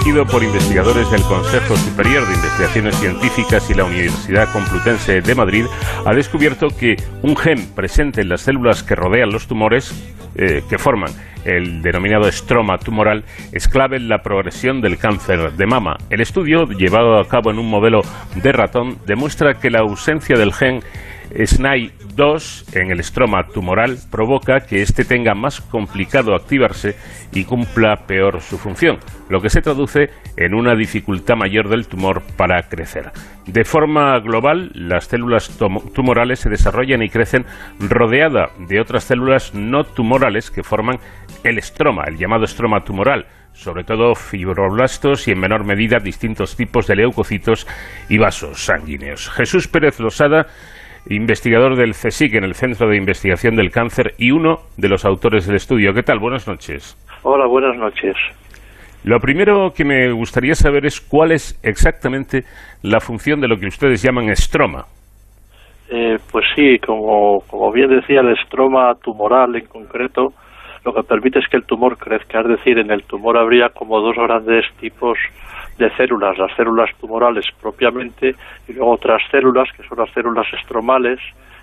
Equipo 0.09 0.25
codirigido 0.25 0.25
por 0.25 0.43
investigadores 0.43 1.11
del 1.11 1.21
Consejo 1.23 1.77
Superior 1.77 2.27
de 2.27 2.33
Investigaciones 2.33 2.95
Científicas 2.95 3.69
y 3.69 3.73
la 3.75 3.83
Universidad 3.83 4.51
Complutense 4.51 5.21
de 5.21 5.35
Madrid 5.35 5.65
ha 6.05 6.13
descubierto 6.13 6.69
que 6.69 6.95
un 7.21 7.35
gen 7.35 7.67
presente 7.75 8.21
en 8.21 8.29
las 8.29 8.41
células 8.41 8.81
que 8.81 8.95
rodean 8.95 9.29
los 9.31 9.47
tumores, 9.47 9.93
eh, 10.35 10.63
que 10.67 10.77
forman 10.77 11.11
el 11.45 11.81
denominado 11.81 12.27
estroma 12.27 12.77
tumoral, 12.79 13.23
es 13.51 13.67
clave 13.67 13.97
en 13.97 14.09
la 14.09 14.23
progresión 14.23 14.81
del 14.81 14.97
cáncer 14.97 15.53
de 15.53 15.65
mama. 15.67 15.97
El 16.09 16.21
estudio, 16.21 16.65
llevado 16.65 17.19
a 17.19 17.27
cabo 17.27 17.51
en 17.51 17.59
un 17.59 17.69
modelo 17.69 18.01
de 18.35 18.51
ratón, 18.51 18.97
demuestra 19.05 19.59
que 19.59 19.69
la 19.69 19.79
ausencia 19.79 20.37
del 20.37 20.53
gen 20.53 20.81
SNAI2 21.31 22.75
en 22.75 22.91
el 22.91 22.99
estroma 22.99 23.47
tumoral 23.47 23.97
provoca 24.11 24.61
que 24.61 24.81
éste 24.81 25.05
tenga 25.05 25.35
más 25.35 25.61
complicado 25.61 26.35
activarse 26.35 26.95
y 27.33 27.43
cumpla 27.45 28.07
peor 28.07 28.41
su 28.41 28.57
función, 28.57 28.97
lo 29.29 29.41
que 29.41 29.49
se 29.49 29.61
traduce 29.61 30.09
en 30.37 30.53
una 30.53 30.75
dificultad 30.75 31.35
mayor 31.35 31.69
del 31.69 31.87
tumor 31.87 32.23
para 32.35 32.63
crecer. 32.63 33.11
De 33.45 33.63
forma 33.63 34.19
global, 34.19 34.71
las 34.73 35.05
células 35.05 35.57
tumorales 35.93 36.39
se 36.39 36.49
desarrollan 36.49 37.03
y 37.03 37.09
crecen 37.09 37.45
rodeada 37.79 38.49
de 38.59 38.79
otras 38.79 39.03
células 39.03 39.53
no 39.53 39.83
tumorales 39.83 40.51
que 40.51 40.63
forman 40.63 40.99
el 41.43 41.57
estroma, 41.57 42.03
el 42.07 42.17
llamado 42.17 42.45
estroma 42.45 42.83
tumoral, 42.83 43.27
sobre 43.53 43.83
todo 43.83 44.15
fibroblastos 44.15 45.27
y 45.27 45.31
en 45.31 45.39
menor 45.39 45.63
medida 45.63 45.99
distintos 45.99 46.55
tipos 46.55 46.87
de 46.87 46.95
leucocitos 46.95 47.67
y 48.07 48.17
vasos 48.17 48.65
sanguíneos. 48.65 49.29
Jesús 49.29 49.67
Pérez 49.67 49.99
Losada 49.99 50.47
investigador 51.07 51.75
del 51.75 51.91
CSIC 51.91 52.35
en 52.35 52.43
el 52.43 52.53
Centro 52.53 52.89
de 52.89 52.97
Investigación 52.97 53.55
del 53.55 53.71
Cáncer 53.71 54.13
y 54.17 54.31
uno 54.31 54.57
de 54.77 54.89
los 54.89 55.05
autores 55.05 55.47
del 55.47 55.55
estudio. 55.55 55.93
¿Qué 55.93 56.03
tal? 56.03 56.19
Buenas 56.19 56.47
noches. 56.47 56.95
Hola, 57.23 57.47
buenas 57.47 57.77
noches. 57.77 58.15
Lo 59.03 59.19
primero 59.19 59.71
que 59.75 59.85
me 59.85 60.11
gustaría 60.11 60.55
saber 60.55 60.85
es 60.85 60.99
cuál 60.99 61.31
es 61.31 61.59
exactamente 61.63 62.43
la 62.83 62.99
función 62.99 63.39
de 63.39 63.47
lo 63.47 63.57
que 63.57 63.67
ustedes 63.67 64.03
llaman 64.03 64.29
estroma. 64.29 64.85
Eh, 65.89 66.17
pues 66.31 66.45
sí, 66.55 66.77
como, 66.85 67.39
como 67.47 67.71
bien 67.71 67.89
decía, 67.89 68.19
el 68.19 68.37
estroma 68.37 68.93
tumoral 69.01 69.55
en 69.55 69.65
concreto 69.65 70.33
lo 70.85 70.93
que 70.93 71.03
permite 71.03 71.39
es 71.39 71.47
que 71.49 71.57
el 71.57 71.65
tumor 71.65 71.97
crezca, 71.97 72.41
es 72.41 72.47
decir, 72.47 72.79
en 72.79 72.91
el 72.91 73.03
tumor 73.03 73.37
habría 73.37 73.69
como 73.69 73.99
dos 73.99 74.15
grandes 74.15 74.65
tipos 74.79 75.17
de 75.79 75.89
células, 75.95 76.37
las 76.37 76.55
células 76.55 76.89
tumorales 76.99 77.45
propiamente 77.61 78.35
y 78.67 78.73
luego 78.73 78.91
otras 78.91 79.21
células 79.31 79.69
que 79.75 79.83
son 79.83 79.97
las 79.97 80.11
células 80.11 80.45
estromales 80.53 81.19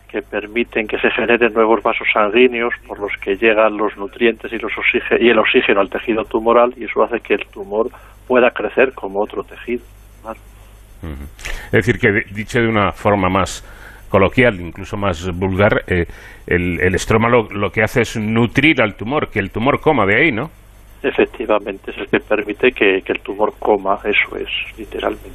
que 0.09 0.22
permiten 0.22 0.86
que 0.86 0.98
se 0.98 1.10
generen 1.10 1.52
nuevos 1.52 1.82
vasos 1.82 2.09
sanguíneos 2.12 2.72
por 2.86 2.98
los 2.98 3.12
que 3.20 3.36
llegan 3.36 3.76
los 3.76 3.97
nutrientes 3.97 4.52
y, 4.52 4.59
los 4.59 4.72
oxígeno, 4.78 5.20
y 5.20 5.28
el 5.28 5.38
oxígeno 5.38 5.80
al 5.80 5.90
tejido 5.90 6.24
tumoral 6.24 6.72
y 6.76 6.84
eso 6.84 7.02
hace 7.02 7.20
que 7.20 7.34
el 7.34 7.47
tumor 7.52 7.88
pueda 8.26 8.51
crecer 8.51 8.93
como 8.94 9.22
otro 9.22 9.43
tejido. 9.43 9.84
¿vale? 10.24 10.38
Es 11.66 11.72
decir, 11.72 11.98
que 11.98 12.09
dicho 12.34 12.60
de 12.60 12.68
una 12.68 12.93
forma 12.93 13.28
más 13.28 13.62
coloquial, 14.09 14.60
incluso 14.60 14.97
más 14.97 15.28
vulgar, 15.36 15.82
eh, 15.88 16.06
el, 16.47 16.80
el 16.80 16.94
estroma 16.94 17.28
lo 17.28 17.70
que 17.70 17.82
hace 17.82 18.01
es 18.02 18.16
nutrir 18.16 18.80
al 18.80 18.97
tumor, 18.97 19.28
que 19.28 19.40
el 19.40 19.51
tumor 19.51 19.80
coma 19.80 20.06
de 20.06 20.16
ahí, 20.16 20.32
¿no? 20.32 20.51
Efectivamente, 21.06 21.92
es 21.92 21.98
el 21.98 22.08
que 22.08 22.18
permite 22.18 22.72
que, 22.72 22.96
el 23.06 23.20
tumor 23.20 23.54
coma, 23.60 23.96
eso 24.04 24.36
es, 24.36 24.48
literalmente. 24.76 25.28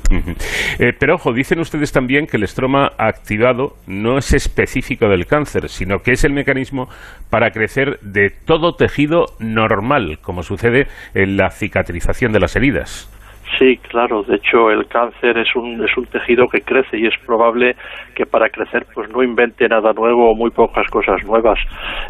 Eh, 0.80 0.92
pero 1.00 1.16
ojo, 1.16 1.32
dicen 1.32 1.60
ustedes 1.60 1.94
también 1.94 2.28
que 2.28 2.36
el 2.36 2.44
estroma 2.44 2.92
activado 2.98 3.78
no 3.88 4.18
es 4.18 4.34
específico 4.34 5.08
del 5.08 5.26
cáncer, 5.26 5.70
sino 5.70 6.00
que 6.00 6.12
es 6.12 6.26
el 6.26 6.34
mecanismo 6.34 6.90
para 7.30 7.52
crecer 7.52 8.00
de 8.02 8.32
todo 8.46 8.76
tejido 8.76 9.28
normal, 9.40 10.20
como 10.22 10.44
sucede 10.44 10.88
en 11.14 11.38
la 11.38 11.52
cicatrización 11.52 12.34
de 12.34 12.40
las 12.42 12.58
heridas. 12.58 13.10
Sí, 13.58 13.78
claro. 13.78 14.24
De 14.24 14.36
hecho, 14.36 14.70
el 14.72 14.88
cáncer 14.88 15.38
es 15.38 15.56
un, 15.56 15.84
es 15.84 15.96
un 15.98 16.06
tejido 16.06 16.48
que 16.48 16.62
crece 16.62 16.98
y 16.98 17.08
es 17.08 17.14
probable 17.26 17.76
que 18.16 18.26
para 18.26 18.50
crecer 18.50 18.86
pues 18.94 19.10
no 19.10 19.24
invente 19.24 19.68
nada 19.68 19.94
nuevo 19.94 20.32
o 20.32 20.36
muy 20.36 20.52
pocas 20.52 20.88
cosas 20.90 21.24
nuevas. 21.26 21.60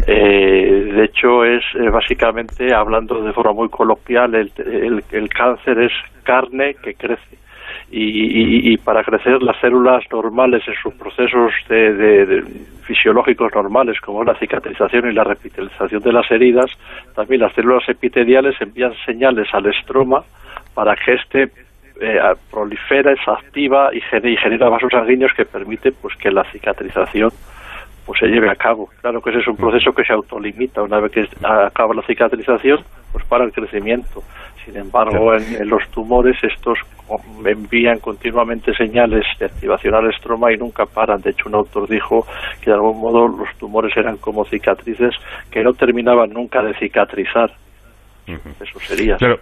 Eh, 0.07 0.91
de 0.93 1.03
hecho, 1.05 1.43
es 1.45 1.63
eh, 1.75 1.89
básicamente, 1.89 2.73
hablando 2.73 3.21
de 3.23 3.33
forma 3.33 3.53
muy 3.53 3.69
coloquial, 3.69 4.35
el, 4.35 4.51
el, 4.57 5.03
el 5.11 5.29
cáncer 5.29 5.79
es 5.79 5.91
carne 6.23 6.75
que 6.83 6.93
crece. 6.95 7.37
Y, 7.89 8.03
y- 8.03 8.73
y 8.73 8.77
para 8.77 9.03
crecer 9.03 9.41
las 9.41 9.59
células 9.59 10.03
normales 10.11 10.63
en 10.67 10.75
sus 10.81 10.93
procesos 10.93 11.51
de, 11.69 11.93
de- 11.93 12.43
fisiológicos 12.83 13.51
normales, 13.53 13.99
como 14.01 14.23
la 14.23 14.35
cicatrización 14.35 15.09
y 15.09 15.13
la 15.13 15.23
revitalización 15.23 16.01
de 16.01 16.11
las 16.13 16.29
heridas, 16.31 16.71
también 17.15 17.41
las 17.41 17.53
células 17.53 17.87
epiteliales 17.89 18.55
envían 18.61 18.93
señales 19.05 19.47
al 19.53 19.65
estroma 19.67 20.23
para 20.73 20.95
que 20.95 21.13
éste 21.13 21.51
eh, 22.01 22.19
prolifera, 22.49 23.13
se 23.15 23.31
activa 23.31 23.89
y 23.93 24.01
genera, 24.01 24.29
y 24.29 24.37
genera 24.37 24.69
vasos 24.69 24.91
sanguíneos 24.91 25.31
que 25.35 25.45
permite 25.45 25.91
pues 25.91 26.15
que 26.17 26.31
la 26.31 26.43
cicatrización 26.51 27.29
pues 28.05 28.19
se 28.19 28.27
lleve 28.27 28.49
a 28.49 28.55
cabo. 28.55 28.89
Claro 29.01 29.21
que 29.21 29.29
ese 29.29 29.39
es 29.39 29.47
un 29.47 29.57
proceso 29.57 29.91
que 29.91 30.03
se 30.03 30.13
autolimita. 30.13 30.81
Una 30.81 30.99
vez 30.99 31.11
que 31.11 31.27
acaba 31.43 31.93
la 31.93 32.01
cicatrización, 32.01 32.79
pues 33.11 33.23
para 33.25 33.45
el 33.45 33.51
crecimiento. 33.51 34.23
Sin 34.65 34.75
embargo, 34.77 35.33
en, 35.35 35.61
en 35.61 35.69
los 35.69 35.87
tumores 35.91 36.35
estos 36.43 36.79
envían 37.45 37.99
continuamente 37.99 38.73
señales 38.73 39.25
de 39.39 39.45
activación 39.45 39.95
al 39.95 40.09
estroma 40.09 40.51
y 40.51 40.57
nunca 40.57 40.85
paran. 40.85 41.21
De 41.21 41.31
hecho, 41.31 41.49
un 41.49 41.55
autor 41.55 41.87
dijo 41.89 42.25
que 42.61 42.69
de 42.69 42.75
algún 42.75 42.99
modo 42.99 43.27
los 43.27 43.55
tumores 43.57 43.95
eran 43.97 44.17
como 44.17 44.45
cicatrices 44.45 45.15
que 45.51 45.63
no 45.63 45.73
terminaban 45.73 46.29
nunca 46.29 46.61
de 46.61 46.73
cicatrizar. 46.75 47.51
Eso 48.27 48.79
sería. 48.79 49.17
Claro. 49.17 49.39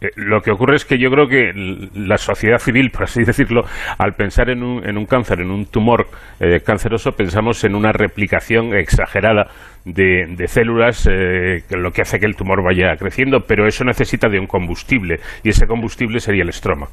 Eh, 0.00 0.08
Lo 0.16 0.40
que 0.40 0.50
ocurre 0.50 0.76
es 0.76 0.84
que 0.84 0.98
yo 0.98 1.10
creo 1.10 1.26
que 1.26 1.52
la 1.94 2.18
sociedad 2.18 2.58
civil, 2.58 2.90
por 2.90 3.04
así 3.04 3.24
decirlo, 3.24 3.62
al 3.98 4.12
pensar 4.12 4.50
en 4.50 4.62
un, 4.62 4.86
en 4.86 4.98
un 4.98 5.06
cáncer, 5.06 5.40
en 5.40 5.50
un 5.50 5.66
tumor 5.66 6.06
eh, 6.38 6.60
canceroso, 6.60 7.12
pensamos 7.12 7.64
en 7.64 7.74
una 7.74 7.92
replicación 7.92 8.74
exagerada 8.74 9.46
de, 9.84 10.26
de 10.36 10.46
células, 10.48 11.06
eh, 11.06 11.62
que 11.68 11.76
lo 11.76 11.90
que 11.92 12.02
hace 12.02 12.18
que 12.18 12.26
el 12.26 12.36
tumor 12.36 12.62
vaya 12.62 12.94
creciendo, 12.98 13.40
pero 13.46 13.66
eso 13.66 13.84
necesita 13.84 14.28
de 14.28 14.38
un 14.38 14.46
combustible, 14.46 15.16
y 15.42 15.48
ese 15.48 15.66
combustible 15.66 16.20
sería 16.20 16.42
el 16.42 16.50
estroma. 16.50 16.86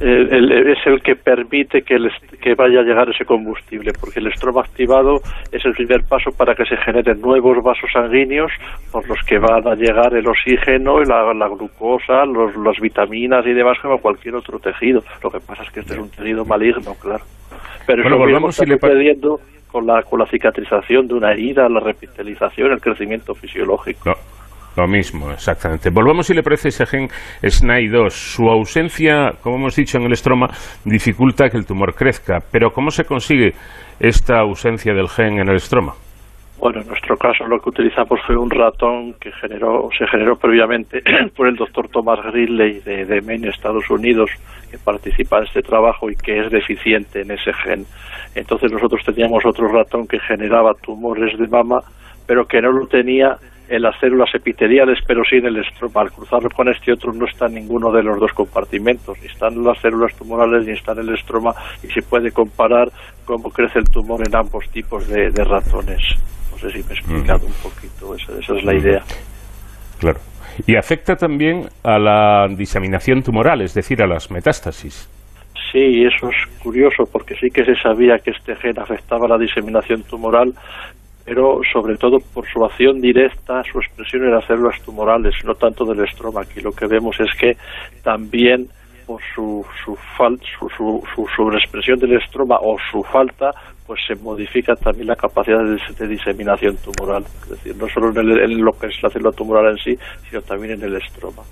El- 0.00 0.32
el- 0.52 0.68
es 0.70 0.78
el 0.86 1.00
que 1.02 1.16
permite 1.16 1.82
que, 1.82 1.96
que 2.40 2.54
vaya 2.54 2.80
a 2.80 2.82
llegar 2.82 3.08
ese 3.10 3.24
combustible, 3.24 3.92
porque 3.98 4.20
el 4.20 4.28
estroma 4.28 4.60
activado 4.60 5.16
es 5.50 5.64
el 5.64 5.72
primer 5.72 6.02
paso 6.08 6.30
para 6.30 6.54
que 6.54 6.64
se 6.64 6.76
generen 6.76 7.20
nuevos 7.20 7.62
vasos 7.62 7.90
sanguíneos 7.92 8.52
por 8.92 9.06
los 9.08 9.18
que 9.26 9.38
van 9.38 9.66
a 9.66 9.74
llegar 9.74 10.14
el 10.14 10.26
oxígeno, 10.28 11.02
y 11.02 11.06
la, 11.06 11.32
la 11.34 11.48
glucosa, 11.48 12.24
los, 12.24 12.54
las 12.56 12.78
vitaminas 12.80 13.44
y 13.46 13.52
demás 13.52 13.78
como 13.80 13.98
cualquier 13.98 14.36
otro 14.36 14.58
tejido. 14.58 15.02
Lo 15.22 15.30
que 15.30 15.40
pasa 15.40 15.62
es 15.64 15.70
que 15.70 15.80
este 15.80 15.94
es 15.94 15.98
un 16.00 16.10
tejido 16.10 16.44
maligno, 16.44 16.94
claro. 17.00 17.24
Pero 17.86 18.02
Bueno, 18.02 18.16
eso 18.16 18.18
mismo 18.18 18.18
volvamos, 18.18 18.56
si 18.56 18.66
le 18.66 18.74
sucediendo 18.78 19.40
con 19.72 19.86
la, 19.86 20.02
con 20.02 20.18
la 20.18 20.26
cicatrización 20.26 21.08
de 21.08 21.14
una 21.14 21.32
herida, 21.32 21.68
la 21.68 21.80
repitalización, 21.80 22.72
el 22.72 22.80
crecimiento 22.80 23.34
fisiológico. 23.34 24.12
Lo 24.78 24.86
mismo, 24.86 25.32
exactamente. 25.32 25.90
Volvamos, 25.90 26.28
si 26.28 26.34
le 26.34 26.44
parece, 26.44 26.68
ese 26.68 26.86
gen 26.86 27.08
SNAI2. 27.42 28.10
Su 28.10 28.48
ausencia, 28.48 29.32
como 29.42 29.56
hemos 29.56 29.74
dicho 29.74 29.98
en 29.98 30.04
el 30.04 30.12
estroma, 30.12 30.46
dificulta 30.84 31.50
que 31.50 31.56
el 31.56 31.66
tumor 31.66 31.96
crezca. 31.96 32.38
Pero 32.52 32.70
¿cómo 32.70 32.92
se 32.92 33.04
consigue 33.04 33.54
esta 33.98 34.38
ausencia 34.38 34.94
del 34.94 35.08
gen 35.08 35.40
en 35.40 35.48
el 35.48 35.56
estroma? 35.56 35.94
Bueno, 36.60 36.80
en 36.80 36.86
nuestro 36.86 37.16
caso 37.16 37.44
lo 37.48 37.58
que 37.58 37.70
utilizamos 37.70 38.20
fue 38.24 38.36
un 38.36 38.50
ratón 38.50 39.14
que 39.14 39.32
generó, 39.32 39.88
se 39.98 40.06
generó 40.06 40.36
previamente 40.36 41.02
por 41.36 41.48
el 41.48 41.56
doctor 41.56 41.88
Thomas 41.88 42.20
Gridley 42.30 42.78
de, 42.78 43.04
de 43.04 43.20
Maine, 43.20 43.48
Estados 43.48 43.90
Unidos, 43.90 44.30
que 44.70 44.78
participa 44.78 45.38
en 45.38 45.44
este 45.44 45.62
trabajo 45.62 46.08
y 46.08 46.14
que 46.14 46.38
es 46.38 46.52
deficiente 46.52 47.22
en 47.22 47.32
ese 47.32 47.52
gen. 47.52 47.84
Entonces 48.36 48.70
nosotros 48.70 49.02
teníamos 49.04 49.44
otro 49.44 49.66
ratón 49.66 50.06
que 50.06 50.20
generaba 50.20 50.74
tumores 50.74 51.36
de 51.36 51.48
mama, 51.48 51.80
pero 52.28 52.46
que 52.46 52.60
no 52.60 52.70
lo 52.70 52.86
tenía 52.86 53.38
en 53.68 53.82
las 53.82 53.98
células 54.00 54.34
epiteliales, 54.34 54.98
pero 55.06 55.22
sí 55.28 55.36
en 55.36 55.46
el 55.46 55.58
estroma. 55.58 56.02
Al 56.02 56.12
cruzarlo 56.12 56.48
con 56.50 56.68
este 56.68 56.92
otro 56.92 57.12
no 57.12 57.26
está 57.26 57.46
en 57.46 57.54
ninguno 57.54 57.92
de 57.92 58.02
los 58.02 58.18
dos 58.18 58.32
compartimentos, 58.32 59.18
ni 59.20 59.26
están 59.26 59.62
las 59.62 59.78
células 59.80 60.14
tumorales 60.16 60.66
ni 60.66 60.72
está 60.72 60.92
en 60.92 61.00
el 61.00 61.14
estroma, 61.14 61.52
y 61.82 61.88
se 61.88 62.02
puede 62.02 62.30
comparar 62.32 62.88
cómo 63.24 63.50
crece 63.50 63.78
el 63.80 63.84
tumor 63.84 64.20
en 64.26 64.34
ambos 64.34 64.68
tipos 64.70 65.06
de, 65.08 65.30
de 65.30 65.44
ratones. 65.44 66.02
No 66.50 66.58
sé 66.58 66.70
si 66.70 66.78
me 66.78 66.90
he 66.90 66.98
explicado 66.98 67.46
un 67.46 67.52
poquito, 67.62 68.14
esa, 68.14 68.38
esa 68.38 68.56
es 68.56 68.64
la 68.64 68.74
idea. 68.74 69.02
Claro. 70.00 70.18
Y 70.66 70.76
afecta 70.76 71.14
también 71.14 71.68
a 71.84 71.98
la 71.98 72.48
diseminación 72.48 73.22
tumoral, 73.22 73.60
es 73.60 73.74
decir, 73.74 74.02
a 74.02 74.06
las 74.06 74.30
metástasis. 74.30 75.08
Sí, 75.70 76.02
eso 76.02 76.30
es 76.30 76.62
curioso 76.62 77.04
porque 77.12 77.34
sí 77.34 77.48
que 77.52 77.64
se 77.64 77.74
sabía 77.76 78.18
que 78.18 78.30
este 78.30 78.56
gen 78.56 78.78
afectaba 78.78 79.28
la 79.28 79.36
diseminación 79.36 80.02
tumoral, 80.04 80.54
pero 81.28 81.60
sobre 81.70 81.94
todo 81.96 82.16
por 82.32 82.46
su 82.48 82.64
acción 82.64 83.02
directa, 83.02 83.62
su 83.70 83.78
expresión 83.78 84.24
en 84.24 84.32
las 84.32 84.46
células 84.46 84.80
tumorales, 84.82 85.34
no 85.44 85.54
tanto 85.54 85.84
del 85.84 86.02
estroma. 86.02 86.40
Aquí 86.40 86.60
lo 86.62 86.72
que 86.72 86.86
vemos 86.86 87.14
es 87.20 87.28
que 87.38 87.52
también 88.02 88.66
por 89.06 89.20
su, 89.34 89.62
su, 89.84 89.94
fal, 90.16 90.38
su, 90.58 90.68
su, 90.70 91.02
su 91.14 91.26
sobreexpresión 91.36 91.98
del 91.98 92.16
estroma 92.16 92.56
o 92.62 92.78
su 92.90 93.02
falta, 93.02 93.50
pues 93.86 94.00
se 94.06 94.14
modifica 94.22 94.74
también 94.74 95.08
la 95.08 95.16
capacidad 95.16 95.62
de, 95.64 95.78
de 95.98 96.08
diseminación 96.08 96.76
tumoral. 96.78 97.24
Es 97.42 97.50
decir, 97.50 97.76
no 97.76 97.86
solo 97.88 98.08
en, 98.10 98.18
el, 98.18 98.40
en, 98.50 98.64
lo 98.64 98.72
que 98.72 98.86
es 98.86 99.02
la 99.02 99.10
célula 99.10 99.32
tumoral 99.32 99.72
en 99.72 99.78
sí, 99.78 99.98
sino 100.28 100.40
también 100.40 100.74
en 100.74 100.82
el 100.82 100.96
estroma. 100.96 101.42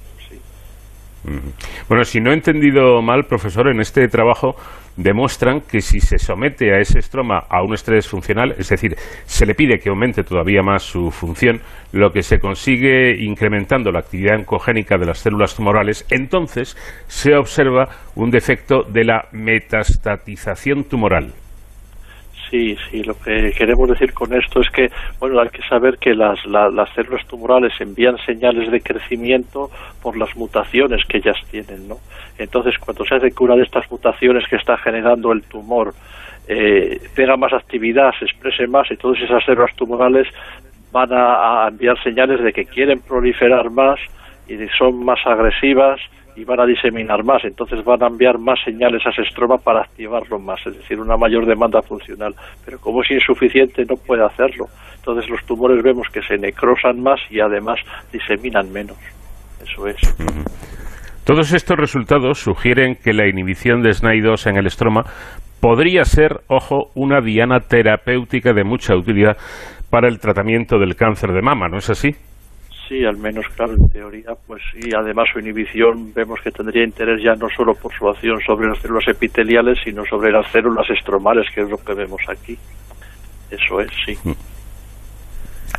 Bueno, 1.88 2.04
si 2.04 2.20
no 2.20 2.30
he 2.30 2.34
entendido 2.34 3.02
mal, 3.02 3.24
profesor, 3.24 3.68
en 3.68 3.80
este 3.80 4.06
trabajo 4.08 4.54
demuestran 4.96 5.60
que 5.60 5.80
si 5.80 6.00
se 6.00 6.18
somete 6.18 6.72
a 6.72 6.80
ese 6.80 7.00
estroma 7.00 7.44
a 7.50 7.62
un 7.62 7.74
estrés 7.74 8.08
funcional, 8.08 8.54
es 8.58 8.68
decir, 8.68 8.96
se 9.24 9.44
le 9.44 9.54
pide 9.54 9.78
que 9.78 9.90
aumente 9.90 10.22
todavía 10.22 10.62
más 10.62 10.82
su 10.82 11.10
función, 11.10 11.60
lo 11.92 12.12
que 12.12 12.22
se 12.22 12.38
consigue 12.38 13.16
incrementando 13.22 13.90
la 13.90 14.00
actividad 14.00 14.38
oncogénica 14.38 14.96
de 14.98 15.06
las 15.06 15.18
células 15.18 15.54
tumorales, 15.54 16.06
entonces 16.10 16.76
se 17.08 17.34
observa 17.34 17.88
un 18.14 18.30
defecto 18.30 18.82
de 18.84 19.04
la 19.04 19.26
metastatización 19.32 20.84
tumoral. 20.84 21.32
Sí, 22.51 22.77
sí, 22.90 23.02
lo 23.02 23.14
que 23.18 23.52
queremos 23.56 23.89
decir 23.89 24.12
con 24.12 24.32
esto 24.32 24.60
es 24.60 24.70
que, 24.70 24.89
bueno, 25.18 25.40
hay 25.40 25.48
que 25.48 25.62
saber 25.62 25.98
que 25.98 26.14
las, 26.14 26.44
la, 26.47 26.68
las 26.68 26.89
células 26.94 27.27
tumorales 27.27 27.73
envían 27.81 28.16
señales 28.18 28.70
de 28.70 28.81
crecimiento 28.81 29.68
por 30.01 30.16
las 30.16 30.35
mutaciones 30.36 31.05
que 31.06 31.18
ellas 31.18 31.36
tienen, 31.51 31.89
¿no? 31.89 31.97
Entonces, 32.39 32.78
cuando 32.78 33.05
se 33.05 33.16
hace 33.16 33.32
cura 33.32 33.56
de 33.56 33.62
estas 33.62 33.90
mutaciones 33.90 34.47
que 34.48 34.56
está 34.56 34.77
generando 34.77 35.32
el 35.32 35.43
tumor, 35.43 35.93
eh, 36.47 37.01
tenga 37.16 37.36
más 37.36 37.52
actividad, 37.52 38.12
se 38.18 38.27
exprese 38.27 38.68
más 38.68 38.89
y 38.93 38.97
todas 38.97 39.20
esas 39.20 39.44
células 39.44 39.74
tumorales 39.74 40.28
van 40.93 41.12
a, 41.12 41.66
enviar 41.68 42.01
señales 42.02 42.43
de 42.43 42.52
que 42.52 42.64
quieren 42.64 43.01
proliferar 43.01 43.70
más 43.70 43.98
y 44.48 44.56
son 44.78 45.05
más 45.05 45.18
agresivas 45.27 46.01
y 46.36 46.44
van 46.44 46.60
a 46.60 46.66
diseminar 46.66 47.24
más, 47.24 47.42
entonces 47.44 47.82
van 47.84 48.02
a 48.02 48.08
enviar 48.08 48.38
más 48.38 48.58
señales 48.62 49.04
a 49.06 49.10
ese 49.10 49.22
estroma 49.22 49.56
para 49.56 49.80
activarlo 49.80 50.38
más, 50.38 50.64
es 50.66 50.76
decir, 50.76 51.00
una 51.00 51.16
mayor 51.16 51.46
demanda 51.46 51.80
funcional. 51.82 52.34
Pero 52.64 52.78
como 52.78 53.02
es 53.02 53.10
insuficiente, 53.10 53.84
no 53.86 53.96
puede 53.96 54.24
hacerlo. 54.24 54.66
Entonces 54.96 55.30
los 55.30 55.44
tumores 55.46 55.82
vemos 55.82 56.06
que 56.12 56.20
se 56.22 56.36
necrosan 56.36 57.02
más 57.02 57.20
y 57.30 57.40
además 57.40 57.78
diseminan 58.12 58.70
menos. 58.70 58.98
Eso 59.62 59.86
es. 59.86 59.96
Todos 61.24 61.52
estos 61.52 61.76
resultados 61.76 62.38
sugieren 62.38 62.96
que 63.02 63.12
la 63.12 63.26
inhibición 63.26 63.82
de 63.82 63.90
SNAI2 63.90 64.50
en 64.50 64.56
el 64.58 64.66
estroma 64.66 65.04
podría 65.60 66.04
ser, 66.04 66.40
ojo, 66.48 66.90
una 66.94 67.20
diana 67.20 67.60
terapéutica 67.60 68.52
de 68.52 68.62
mucha 68.62 68.94
utilidad 68.94 69.36
para 69.90 70.08
el 70.08 70.20
tratamiento 70.20 70.78
del 70.78 70.94
cáncer 70.96 71.32
de 71.32 71.42
mama, 71.42 71.68
¿no 71.68 71.78
es 71.78 71.88
así? 71.90 72.14
Sí, 72.88 73.04
al 73.04 73.16
menos, 73.16 73.44
claro, 73.56 73.72
en 73.72 73.88
teoría, 73.88 74.30
pues 74.46 74.62
sí. 74.72 74.90
Además, 74.96 75.28
su 75.32 75.40
inhibición 75.40 76.12
vemos 76.14 76.40
que 76.40 76.52
tendría 76.52 76.84
interés 76.84 77.20
ya 77.22 77.34
no 77.34 77.48
solo 77.48 77.74
por 77.74 77.92
su 77.92 78.08
acción 78.08 78.40
sobre 78.46 78.68
las 78.68 78.78
células 78.78 79.08
epiteliales, 79.08 79.78
sino 79.82 80.04
sobre 80.04 80.30
las 80.30 80.50
células 80.52 80.88
estromales, 80.90 81.46
que 81.52 81.62
es 81.62 81.70
lo 81.70 81.78
que 81.78 81.94
vemos 81.94 82.20
aquí. 82.28 82.56
Eso 83.50 83.80
es, 83.80 83.90
sí. 84.04 84.16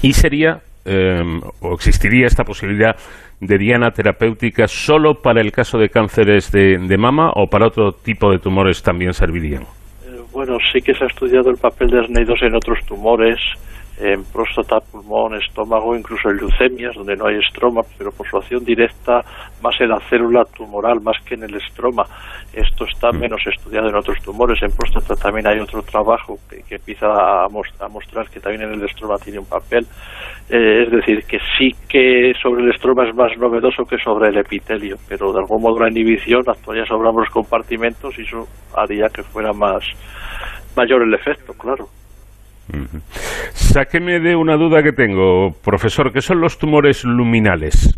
¿Y 0.01 0.13
sería 0.13 0.59
eh, 0.89 1.21
o 1.61 1.73
existiría 1.73 2.27
esta 2.27 2.43
posibilidad 2.43 2.95
de 3.41 3.57
diana 3.57 3.91
terapéutica 3.91 4.67
solo 4.67 5.15
para 5.21 5.41
el 5.41 5.51
caso 5.51 5.77
de 5.77 5.89
cánceres 5.89 6.51
de, 6.51 6.77
de 6.77 6.97
mama 6.97 7.31
o 7.35 7.47
para 7.47 7.67
otro 7.67 7.91
tipo 7.91 8.31
de 8.31 8.39
tumores 8.39 8.81
también 8.81 9.13
servirían? 9.13 9.63
Eh, 9.63 10.21
bueno, 10.31 10.57
sí 10.71 10.79
que 10.81 10.93
se 10.93 11.03
ha 11.03 11.07
estudiado 11.07 11.49
el 11.49 11.57
papel 11.57 11.89
de 11.89 11.99
SNAI2 12.03 12.47
en 12.47 12.55
otros 12.55 12.79
tumores, 12.85 13.37
en 13.99 14.23
próstata, 14.25 14.79
pulmón, 14.79 15.35
estómago, 15.35 15.95
incluso 15.95 16.29
en 16.29 16.37
leucemias, 16.37 16.95
donde 16.95 17.15
no 17.15 17.27
hay 17.27 17.37
estroma, 17.37 17.81
pero 17.97 18.11
por 18.11 18.27
su 18.27 18.37
acción 18.37 18.63
directa 18.63 19.21
más 19.61 19.75
en 19.81 19.89
la 19.89 19.99
célula 20.01 20.43
tumoral, 20.45 21.01
más 21.01 21.17
que 21.25 21.33
en 21.33 21.43
el 21.43 21.55
estroma. 21.55 22.03
Esto 22.53 22.85
está 22.85 23.11
menos 23.11 23.41
estudiado 23.45 23.89
en 23.89 23.95
otros 23.95 24.21
tumores. 24.21 24.61
En 24.61 24.71
próstata 24.71 25.15
también 25.15 25.47
hay 25.47 25.59
otro 25.59 25.81
trabajo 25.81 26.37
que, 26.49 26.61
que 26.63 26.75
empieza 26.75 27.07
a, 27.07 27.49
most 27.49 27.81
a, 27.81 27.87
mostrar 27.87 28.29
que 28.29 28.39
también 28.39 28.69
en 28.69 28.73
el 28.73 28.85
estroma 28.85 29.17
tiene 29.17 29.39
un 29.39 29.45
papel. 29.45 29.85
Eh, 30.49 30.83
es 30.83 30.91
decir, 30.91 31.23
que 31.25 31.39
sí 31.57 31.75
que 31.89 32.33
sobre 32.41 32.63
el 32.63 32.71
estroma 32.71 33.07
es 33.07 33.15
más 33.15 33.35
novedoso 33.37 33.83
que 33.83 33.97
sobre 33.97 34.29
el 34.29 34.37
epitelio, 34.37 34.97
pero 35.09 35.33
de 35.33 35.39
algún 35.39 35.61
modo 35.61 35.79
la 35.79 35.89
inhibición 35.89 36.43
actuaría 36.47 36.85
sobre 36.85 37.09
ambos 37.09 37.29
compartimentos 37.29 38.17
y 38.17 38.21
eso 38.21 38.47
haría 38.75 39.07
que 39.09 39.23
fuera 39.23 39.51
más 39.53 39.83
mayor 40.75 41.01
el 41.01 41.13
efecto, 41.13 41.53
claro. 41.53 41.87
Sáqueme 43.53 44.19
de 44.19 44.35
una 44.35 44.55
duda 44.55 44.83
que 44.83 44.91
tengo, 44.91 45.51
profesor, 45.63 46.11
¿qué 46.11 46.21
son 46.21 46.41
los 46.41 46.57
tumores 46.57 47.03
luminales? 47.03 47.97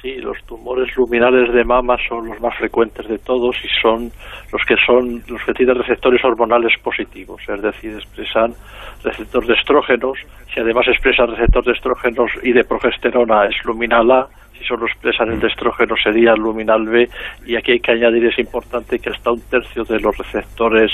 Sí, 0.00 0.14
los 0.16 0.40
tumores 0.46 0.96
luminales 0.96 1.52
de 1.52 1.64
mama 1.64 1.96
son 2.08 2.28
los 2.28 2.40
más 2.40 2.56
frecuentes 2.56 3.08
de 3.08 3.18
todos 3.18 3.56
y 3.64 3.68
son 3.82 4.12
los 4.52 4.62
que 4.64 4.76
son 4.86 5.22
los 5.26 5.42
que 5.44 5.52
tienen 5.54 5.74
receptores 5.74 6.24
hormonales 6.24 6.72
positivos, 6.82 7.42
es 7.48 7.60
decir, 7.60 7.94
expresan 7.94 8.54
receptor 9.02 9.44
de 9.44 9.54
estrógenos, 9.54 10.18
si 10.54 10.60
además 10.60 10.86
expresan 10.86 11.32
receptor 11.32 11.64
de 11.64 11.72
estrógenos 11.72 12.30
y 12.44 12.52
de 12.52 12.62
progesterona 12.62 13.46
es 13.46 13.56
luminal 13.64 14.08
A, 14.12 14.28
si 14.56 14.64
solo 14.64 14.86
expresan 14.86 15.32
el 15.32 15.40
de 15.40 15.48
estrógeno 15.48 15.96
sería 16.02 16.34
luminal 16.34 16.86
B 16.86 17.08
y 17.46 17.56
aquí 17.56 17.72
hay 17.72 17.80
que 17.80 17.92
añadir, 17.92 18.26
es 18.26 18.38
importante 18.38 19.00
que 19.00 19.10
hasta 19.10 19.32
un 19.32 19.40
tercio 19.50 19.82
de 19.82 19.98
los 19.98 20.16
receptores 20.16 20.92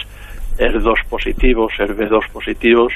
ER2 0.59 1.07
positivos, 1.09 1.73
ERB2 1.79 2.31
positivos, 2.31 2.93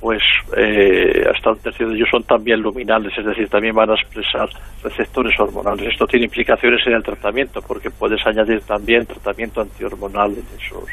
pues 0.00 0.22
eh, 0.56 1.24
hasta 1.32 1.50
un 1.50 1.58
tercio 1.58 1.88
de 1.88 1.94
ellos 1.94 2.08
son 2.10 2.22
también 2.24 2.60
luminales, 2.60 3.12
es 3.16 3.24
decir, 3.24 3.48
también 3.48 3.74
van 3.74 3.90
a 3.90 3.94
expresar 3.94 4.48
receptores 4.82 5.38
hormonales. 5.38 5.92
Esto 5.92 6.06
tiene 6.06 6.24
implicaciones 6.24 6.80
en 6.86 6.94
el 6.94 7.02
tratamiento, 7.02 7.60
porque 7.60 7.90
puedes 7.90 8.26
añadir 8.26 8.62
también 8.62 9.04
tratamiento 9.04 9.60
antihormonal 9.60 10.32
en 10.32 10.46
esos, 10.58 10.88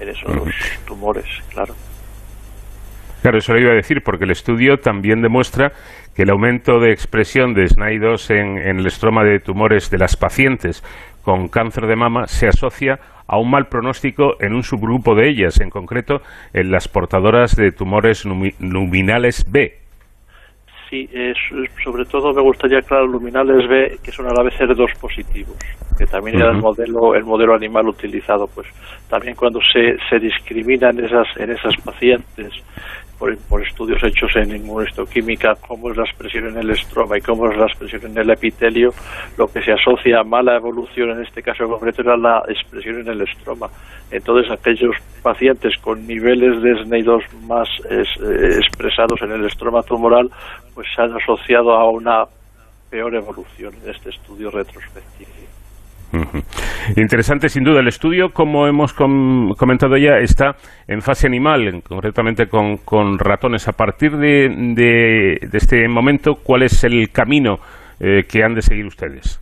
en 0.00 0.08
esos 0.10 0.30
tumores, 0.86 1.24
claro. 1.50 1.74
Claro, 3.22 3.38
eso 3.38 3.52
lo 3.52 3.60
iba 3.60 3.70
a 3.70 3.76
decir, 3.76 4.02
porque 4.04 4.24
el 4.24 4.32
estudio 4.32 4.78
también 4.78 5.22
demuestra 5.22 5.72
que 6.14 6.24
el 6.24 6.30
aumento 6.30 6.80
de 6.80 6.92
expresión 6.92 7.54
de 7.54 7.66
SNAI2 7.66 8.30
en, 8.34 8.58
en 8.58 8.80
el 8.80 8.86
estroma 8.86 9.22
de 9.22 9.38
tumores 9.38 9.90
de 9.90 9.98
las 9.98 10.16
pacientes 10.16 10.82
con 11.22 11.48
cáncer 11.48 11.86
de 11.86 11.96
mama 11.96 12.26
se 12.26 12.48
asocia 12.48 12.98
a 13.26 13.38
un 13.38 13.50
mal 13.50 13.66
pronóstico 13.66 14.36
en 14.40 14.54
un 14.54 14.62
subgrupo 14.62 15.14
de 15.14 15.28
ellas, 15.28 15.60
en 15.60 15.70
concreto 15.70 16.22
en 16.52 16.70
las 16.70 16.88
portadoras 16.88 17.56
de 17.56 17.72
tumores 17.72 18.24
luminales 18.24 19.50
B. 19.50 19.78
Sí, 20.90 21.08
sobre 21.82 22.04
todo 22.04 22.34
me 22.34 22.42
gustaría 22.42 22.80
aclarar 22.80 23.06
luminales 23.06 23.66
B, 23.66 23.98
que 24.04 24.12
son 24.12 24.26
a 24.26 24.34
la 24.34 24.42
vez 24.42 24.52
R2 24.60 24.98
positivos, 25.00 25.56
que 25.96 26.04
también 26.04 26.36
uh 26.36 26.40
-huh. 26.40 26.42
era 26.42 26.52
el 26.52 26.58
modelo, 26.58 27.14
el 27.14 27.24
modelo 27.24 27.54
animal 27.54 27.88
utilizado. 27.88 28.46
Pues 28.46 28.66
también 29.08 29.34
cuando 29.34 29.58
se, 29.72 29.96
se 30.10 30.18
discriminan 30.18 31.02
esas, 31.02 31.28
en 31.38 31.50
esas 31.52 31.74
pacientes 31.82 32.52
por, 33.22 33.38
por 33.48 33.62
estudios 33.64 34.02
hechos 34.02 34.34
en 34.34 34.56
inmunohistoquímica, 34.56 35.54
cómo 35.68 35.92
es 35.92 35.96
la 35.96 36.02
expresión 36.02 36.48
en 36.48 36.58
el 36.58 36.70
estroma 36.70 37.16
y 37.16 37.20
cómo 37.20 37.48
es 37.48 37.56
la 37.56 37.66
expresión 37.66 38.10
en 38.10 38.18
el 38.18 38.30
epitelio, 38.30 38.90
lo 39.38 39.46
que 39.46 39.62
se 39.62 39.70
asocia 39.70 40.18
a 40.18 40.24
mala 40.24 40.56
evolución 40.56 41.10
en 41.10 41.22
este 41.22 41.40
caso 41.40 41.68
concreto 41.68 42.02
era 42.02 42.16
la 42.16 42.42
expresión 42.48 42.98
en 42.98 43.06
el 43.06 43.20
estroma. 43.20 43.68
Entonces, 44.10 44.50
aquellos 44.50 44.96
pacientes 45.22 45.72
con 45.80 46.04
niveles 46.04 46.60
de 46.62 46.72
SNEI2 46.72 47.22
más 47.46 47.68
eh, 47.88 48.02
expresados 48.58 49.22
en 49.22 49.30
el 49.30 49.44
estroma 49.46 49.84
tumoral, 49.84 50.28
pues 50.74 50.88
se 50.92 51.02
han 51.02 51.12
asociado 51.12 51.74
a 51.74 51.88
una 51.88 52.24
peor 52.90 53.14
evolución 53.14 53.72
en 53.84 53.90
este 53.90 54.10
estudio 54.10 54.50
retrospectivo. 54.50 55.30
Interesante 56.96 57.48
sin 57.48 57.64
duda 57.64 57.80
el 57.80 57.88
estudio, 57.88 58.30
como 58.30 58.66
hemos 58.66 58.92
comentado 58.92 59.96
ya, 59.96 60.18
está 60.18 60.56
en 60.86 61.00
fase 61.00 61.26
animal, 61.26 61.82
concretamente 61.88 62.46
con, 62.46 63.18
ratones. 63.18 63.68
A 63.68 63.72
partir 63.72 64.12
de, 64.12 65.38
este 65.52 65.88
momento, 65.88 66.34
¿cuál 66.42 66.62
es 66.64 66.84
el 66.84 67.10
camino 67.10 67.56
eh, 68.00 68.22
que 68.30 68.42
han 68.42 68.54
de 68.54 68.62
seguir 68.62 68.86
ustedes? 68.86 69.38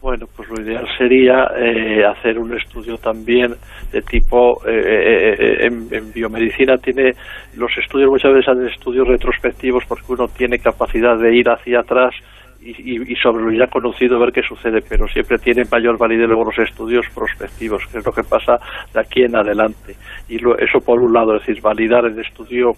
Bueno, 0.00 0.26
pues 0.34 0.48
lo 0.48 0.62
ideal 0.62 0.86
sería 0.96 1.48
eh, 1.56 2.04
hacer 2.04 2.38
un 2.38 2.56
estudio 2.56 2.96
también 2.96 3.54
de 3.92 4.00
tipo 4.02 4.64
eh, 4.64 5.66
en, 5.66 5.88
en, 5.90 6.12
biomedicina 6.12 6.76
tiene 6.76 7.12
los 7.56 7.76
estudios 7.76 8.08
muchas 8.08 8.32
veces 8.32 8.48
hacen 8.48 8.68
estudios 8.68 9.08
retrospectivos 9.08 9.84
porque 9.88 10.12
uno 10.12 10.26
tiene 10.28 10.60
capacidad 10.60 11.18
de 11.18 11.36
ir 11.36 11.48
hacia 11.48 11.80
atrás 11.80 12.14
y, 12.60 13.14
sobre 13.16 13.44
lo 13.44 13.52
ya 13.52 13.66
conocido 13.68 14.18
ver 14.18 14.32
qué 14.32 14.42
sucede, 14.42 14.82
pero 14.86 15.06
siempre 15.08 15.38
tiene 15.38 15.62
mayor 15.70 15.96
validez 15.96 16.26
luego 16.26 16.44
los 16.44 16.58
estudios 16.58 17.06
prospectivos, 17.14 17.86
que 17.86 17.98
es 17.98 18.06
lo 18.06 18.12
que 18.12 18.24
pasa 18.24 18.58
de 18.92 19.00
aquí 19.00 19.22
en 19.22 19.36
adelante. 19.36 19.94
Y 20.28 20.36
eso 20.36 20.80
por 20.80 21.00
un 21.00 21.12
lado, 21.12 21.36
es 21.36 21.46
decir, 21.46 21.62
validar 21.62 22.04
el 22.04 22.18
estudio 22.18 22.72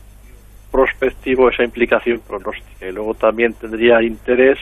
prospectivo 0.70 1.48
esa 1.48 1.64
implicación 1.64 2.20
pronóstica. 2.26 2.86
Y 2.86 2.92
luego 2.92 3.14
también 3.14 3.54
tendría 3.54 4.02
interés 4.02 4.58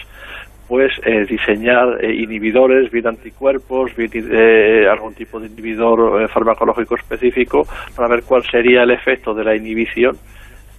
pues 0.66 0.92
eh, 1.02 1.24
diseñar 1.24 2.04
eh, 2.04 2.14
inhibidores, 2.14 2.90
bien 2.90 3.06
anticuerpos, 3.06 3.90
eh, 3.96 4.86
algún 4.86 5.14
tipo 5.14 5.40
de 5.40 5.46
inhibidor 5.46 6.28
farmacológico 6.28 6.94
específico 6.94 7.66
para 7.96 8.08
ver 8.08 8.22
cuál 8.22 8.42
sería 8.44 8.82
el 8.82 8.90
efecto 8.90 9.32
de 9.32 9.44
la 9.44 9.56
inhibición 9.56 10.18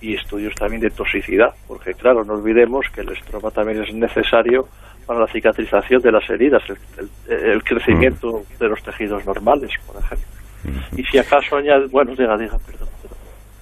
y 0.01 0.15
estudios 0.15 0.55
también 0.55 0.81
de 0.81 0.89
toxicidad, 0.89 1.53
porque 1.67 1.93
claro, 1.93 2.23
no 2.23 2.33
olvidemos 2.33 2.85
que 2.93 3.01
el 3.01 3.09
estroma 3.09 3.51
también 3.51 3.83
es 3.83 3.93
necesario 3.93 4.67
para 5.05 5.21
la 5.21 5.27
cicatrización 5.27 6.01
de 6.01 6.11
las 6.11 6.29
heridas, 6.29 6.63
el, 7.27 7.63
crecimiento 7.63 8.43
mm. 8.43 8.59
de 8.59 8.69
los 8.69 8.83
tejidos 8.83 9.25
normales, 9.25 9.71
por 9.85 10.01
ejemplo. 10.01 10.27
Y 10.95 11.03
si 11.03 11.17
acaso 11.17 11.57
añade, 11.57 11.87
bueno, 11.87 12.15
diga, 12.15 12.37
diga, 12.37 12.57
perdón. 12.59 12.89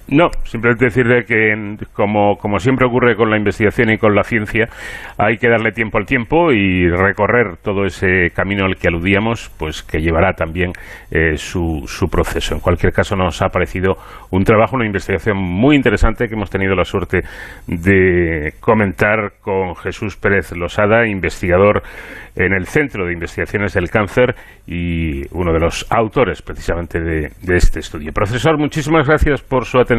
No, 0.10 0.30
simplemente 0.46 0.86
decirle 0.86 1.26
que, 1.26 1.54
como, 1.92 2.38
como 2.38 2.60
siempre 2.60 2.88
ocurre 2.88 3.18
con 3.18 3.30
la 3.30 3.38
investigación 3.38 3.90
y 3.90 3.98
con 3.98 4.16
la 4.16 4.24
ciencia, 4.24 4.70
hay 5.18 5.36
que 5.38 5.50
darle 5.50 5.74
tiempo 5.74 5.98
al 5.98 6.06
tiempo 6.06 6.54
y 6.54 6.90
recorrer 6.90 7.58
todo 7.62 7.84
ese 7.84 8.30
camino 8.34 8.64
al 8.64 8.78
que 8.78 8.88
aludíamos, 8.88 9.52
pues 9.60 9.84
que 9.84 10.00
llevará 10.00 10.32
también 10.32 10.72
eh, 11.12 11.36
su, 11.36 11.84
su 11.88 12.08
proceso. 12.08 12.56
En 12.56 12.62
cualquier 12.62 12.94
caso, 12.94 13.18
nos 13.18 13.42
ha 13.42 13.50
parecido 13.50 13.98
un 14.32 14.46
trabajo, 14.46 14.78
una 14.78 14.86
investigación 14.86 15.38
muy 15.38 15.76
interesante 15.76 16.30
que 16.30 16.36
hemos 16.36 16.50
tenido 16.50 16.74
la 16.74 16.86
suerte 16.86 17.24
de 17.68 18.54
comentar 18.62 19.34
con 19.42 19.76
Jesús 19.76 20.16
Pérez 20.16 20.54
Losada, 20.56 21.06
investigador 21.06 21.84
en 22.38 22.54
el 22.54 22.68
Centro 22.68 23.06
de 23.06 23.14
Investigaciones 23.14 23.74
del 23.74 23.90
Cáncer 23.90 24.36
y 24.68 25.24
uno 25.36 25.52
de 25.52 25.60
los 25.60 25.86
autores 25.90 26.42
precisamente 26.42 27.00
de, 27.00 27.32
este 27.48 27.80
estudio. 27.80 28.14
Profesor, 28.14 28.58
muchísimas 28.58 29.08
gracias 29.08 29.42
por 29.42 29.66
su 29.66 29.80
atención 29.80 29.97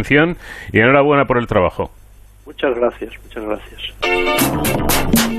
y 0.73 0.79
enhorabuena 0.79 1.27
por 1.27 1.39
el 1.39 1.47
trabajo. 1.47 1.91
Muchas 2.47 2.75
gracias, 2.77 3.13
muchas 3.25 3.45
gracias. 3.45 5.39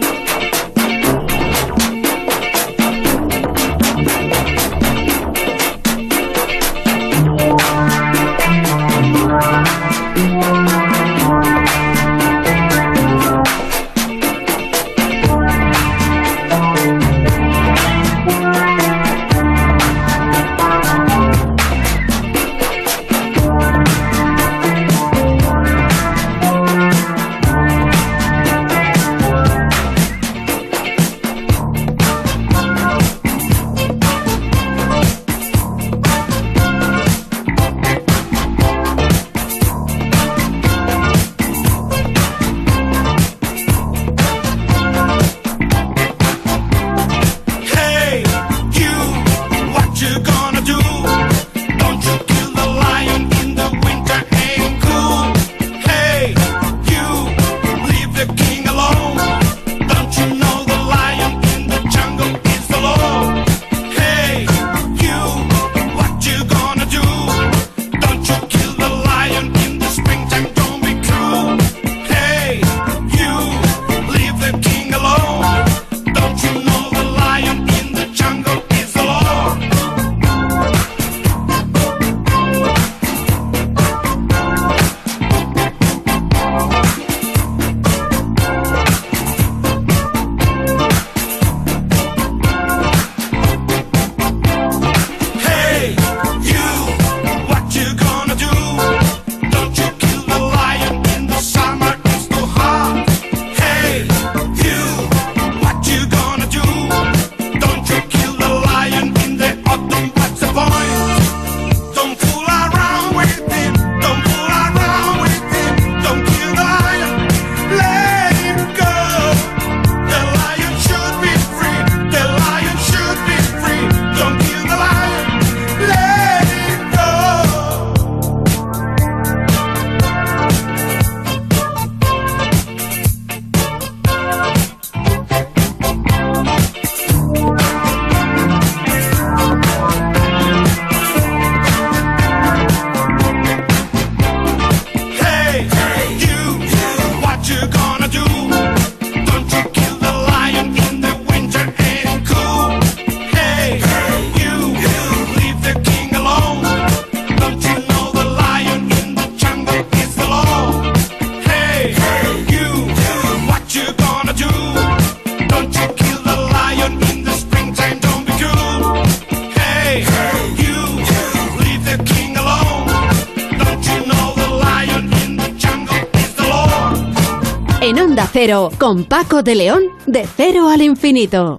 Onda 178.20 178.32
Cero, 178.34 178.70
con 178.78 179.06
Paco 179.06 179.44
de 179.44 179.56
León, 179.56 179.82
de 180.06 180.28
cero 180.28 180.68
al 180.68 180.82
infinito. 180.82 181.56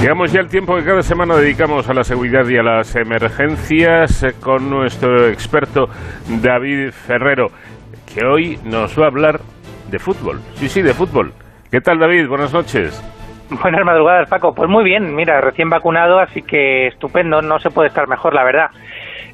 Llegamos 0.00 0.30
ya 0.30 0.38
al 0.38 0.46
tiempo 0.46 0.76
que 0.76 0.84
cada 0.84 1.02
semana 1.02 1.34
dedicamos 1.34 1.88
a 1.88 1.94
la 1.94 2.04
seguridad 2.04 2.46
y 2.48 2.56
a 2.56 2.62
las 2.62 2.94
emergencias 2.94 4.22
eh, 4.22 4.34
con 4.38 4.70
nuestro 4.70 5.26
experto 5.26 5.88
David 6.28 6.92
Ferrero, 6.92 7.48
que 8.06 8.24
hoy 8.24 8.56
nos 8.62 8.96
va 8.96 9.06
a 9.06 9.08
hablar 9.08 9.40
de 9.90 9.98
fútbol. 9.98 10.40
Sí, 10.54 10.68
sí, 10.68 10.80
de 10.80 10.94
fútbol. 10.94 11.32
¿Qué 11.72 11.80
tal, 11.80 11.98
David? 11.98 12.28
Buenas 12.28 12.52
noches. 12.52 13.02
Buenas 13.50 13.84
madrugadas, 13.84 14.28
Paco. 14.28 14.54
Pues 14.54 14.68
muy 14.68 14.84
bien, 14.84 15.14
mira, 15.14 15.40
recién 15.40 15.70
vacunado, 15.70 16.18
así 16.18 16.42
que 16.42 16.88
estupendo, 16.88 17.42
no 17.42 17.60
se 17.60 17.70
puede 17.70 17.88
estar 17.88 18.08
mejor, 18.08 18.34
la 18.34 18.44
verdad. 18.44 18.70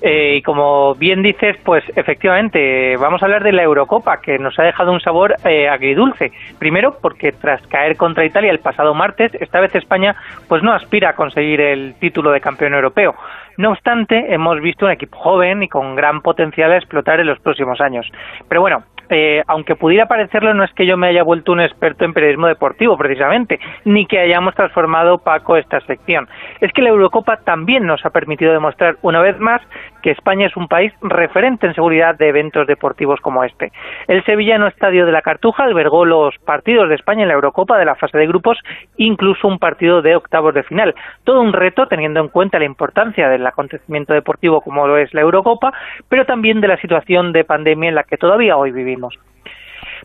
Eh, 0.02 0.34
y 0.38 0.42
como 0.42 0.96
bien 0.96 1.22
dices, 1.22 1.56
pues 1.64 1.84
efectivamente, 1.94 2.96
vamos 2.96 3.22
a 3.22 3.26
hablar 3.26 3.44
de 3.44 3.52
la 3.52 3.62
Eurocopa, 3.62 4.20
que 4.20 4.36
nos 4.36 4.58
ha 4.58 4.64
dejado 4.64 4.92
un 4.92 5.00
sabor 5.00 5.36
eh, 5.44 5.68
agridulce. 5.68 6.32
Primero, 6.58 6.98
porque 7.00 7.30
tras 7.30 7.64
caer 7.68 7.96
contra 7.96 8.24
Italia 8.24 8.50
el 8.50 8.58
pasado 8.58 8.94
martes, 8.94 9.32
esta 9.40 9.60
vez 9.60 9.72
España 9.76 10.16
pues 10.48 10.62
no 10.62 10.72
aspira 10.72 11.10
a 11.10 11.14
conseguir 11.14 11.60
el 11.60 11.94
título 12.00 12.32
de 12.32 12.40
campeón 12.40 12.74
europeo. 12.74 13.14
No 13.58 13.70
obstante, 13.70 14.34
hemos 14.34 14.60
visto 14.60 14.86
un 14.86 14.92
equipo 14.92 15.18
joven 15.18 15.62
y 15.62 15.68
con 15.68 15.94
gran 15.94 16.20
potencial 16.20 16.72
a 16.72 16.78
explotar 16.78 17.20
en 17.20 17.28
los 17.28 17.38
próximos 17.38 17.80
años. 17.80 18.10
Pero 18.48 18.60
bueno, 18.60 18.82
eh, 19.12 19.42
aunque 19.46 19.76
pudiera 19.76 20.06
parecerlo, 20.06 20.54
no 20.54 20.64
es 20.64 20.72
que 20.72 20.86
yo 20.86 20.96
me 20.96 21.08
haya 21.08 21.22
vuelto 21.22 21.52
un 21.52 21.60
experto 21.60 22.04
en 22.04 22.12
periodismo 22.12 22.46
deportivo, 22.46 22.96
precisamente, 22.96 23.60
ni 23.84 24.06
que 24.06 24.18
hayamos 24.18 24.54
transformado, 24.54 25.18
Paco, 25.18 25.56
esta 25.56 25.80
sección. 25.80 26.28
Es 26.60 26.72
que 26.72 26.82
la 26.82 26.88
Eurocopa 26.88 27.38
también 27.44 27.86
nos 27.86 28.04
ha 28.04 28.10
permitido 28.10 28.52
demostrar 28.52 28.96
una 29.02 29.20
vez 29.20 29.38
más 29.38 29.60
que 30.02 30.10
España 30.10 30.46
es 30.46 30.56
un 30.56 30.68
país 30.68 30.92
referente 31.00 31.66
en 31.66 31.74
seguridad 31.74 32.16
de 32.16 32.28
eventos 32.28 32.66
deportivos 32.66 33.20
como 33.20 33.44
este. 33.44 33.72
El 34.08 34.24
Sevillano 34.24 34.66
Estadio 34.66 35.06
de 35.06 35.12
la 35.12 35.22
Cartuja 35.22 35.64
albergó 35.64 36.04
los 36.04 36.36
partidos 36.38 36.88
de 36.88 36.96
España 36.96 37.22
en 37.22 37.28
la 37.28 37.34
Eurocopa 37.34 37.78
de 37.78 37.84
la 37.84 37.94
fase 37.94 38.18
de 38.18 38.26
grupos, 38.26 38.58
incluso 38.96 39.48
un 39.48 39.58
partido 39.58 40.02
de 40.02 40.16
octavos 40.16 40.54
de 40.54 40.62
final. 40.64 40.94
Todo 41.24 41.40
un 41.40 41.52
reto 41.52 41.86
teniendo 41.86 42.20
en 42.20 42.28
cuenta 42.28 42.58
la 42.58 42.64
importancia 42.64 43.28
del 43.28 43.46
acontecimiento 43.46 44.12
deportivo 44.12 44.60
como 44.60 44.86
lo 44.86 44.98
es 44.98 45.14
la 45.14 45.22
Eurocopa, 45.22 45.72
pero 46.08 46.26
también 46.26 46.60
de 46.60 46.68
la 46.68 46.80
situación 46.80 47.32
de 47.32 47.44
pandemia 47.44 47.88
en 47.88 47.94
la 47.94 48.04
que 48.04 48.16
todavía 48.16 48.56
hoy 48.56 48.72
vivimos. 48.72 49.18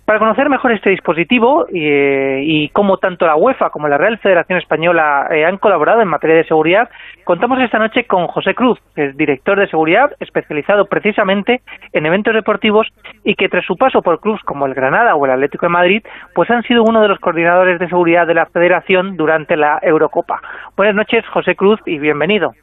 Para 0.05 0.19
conocer 0.19 0.49
mejor 0.49 0.71
este 0.71 0.89
dispositivo 0.89 1.67
eh, 1.73 2.41
y 2.43 2.69
cómo 2.69 2.97
tanto 2.97 3.25
la 3.25 3.35
UEFA 3.35 3.69
como 3.71 3.87
la 3.87 3.97
Real 3.97 4.17
Federación 4.19 4.59
Española 4.59 5.27
eh, 5.31 5.43
han 5.43 5.57
colaborado 5.57 6.01
en 6.01 6.07
materia 6.07 6.37
de 6.37 6.45
seguridad, 6.45 6.89
contamos 7.25 7.59
esta 7.59 7.79
noche 7.79 8.05
con 8.05 8.27
José 8.27 8.53
Cruz, 8.53 8.79
que 8.95 9.07
es 9.07 9.17
director 9.17 9.59
de 9.59 9.67
seguridad 9.67 10.11
especializado 10.19 10.85
precisamente 10.85 11.61
en 11.91 12.05
eventos 12.05 12.33
deportivos 12.33 12.87
y 13.23 13.35
que 13.35 13.49
tras 13.49 13.65
su 13.65 13.75
paso 13.75 14.01
por 14.01 14.21
clubes 14.21 14.41
como 14.43 14.65
el 14.65 14.73
Granada 14.73 15.15
o 15.15 15.25
el 15.25 15.31
Atlético 15.31 15.65
de 15.65 15.71
Madrid, 15.71 16.03
pues 16.33 16.49
han 16.51 16.63
sido 16.63 16.83
uno 16.83 17.01
de 17.01 17.09
los 17.09 17.19
coordinadores 17.19 17.79
de 17.79 17.89
seguridad 17.89 18.27
de 18.27 18.35
la 18.35 18.45
Federación 18.45 19.17
durante 19.17 19.57
la 19.57 19.79
Eurocopa. 19.81 20.41
Buenas 20.75 20.95
noches, 20.95 21.25
José 21.27 21.55
Cruz, 21.55 21.79
y 21.85 21.97
bienvenido. 21.97 22.53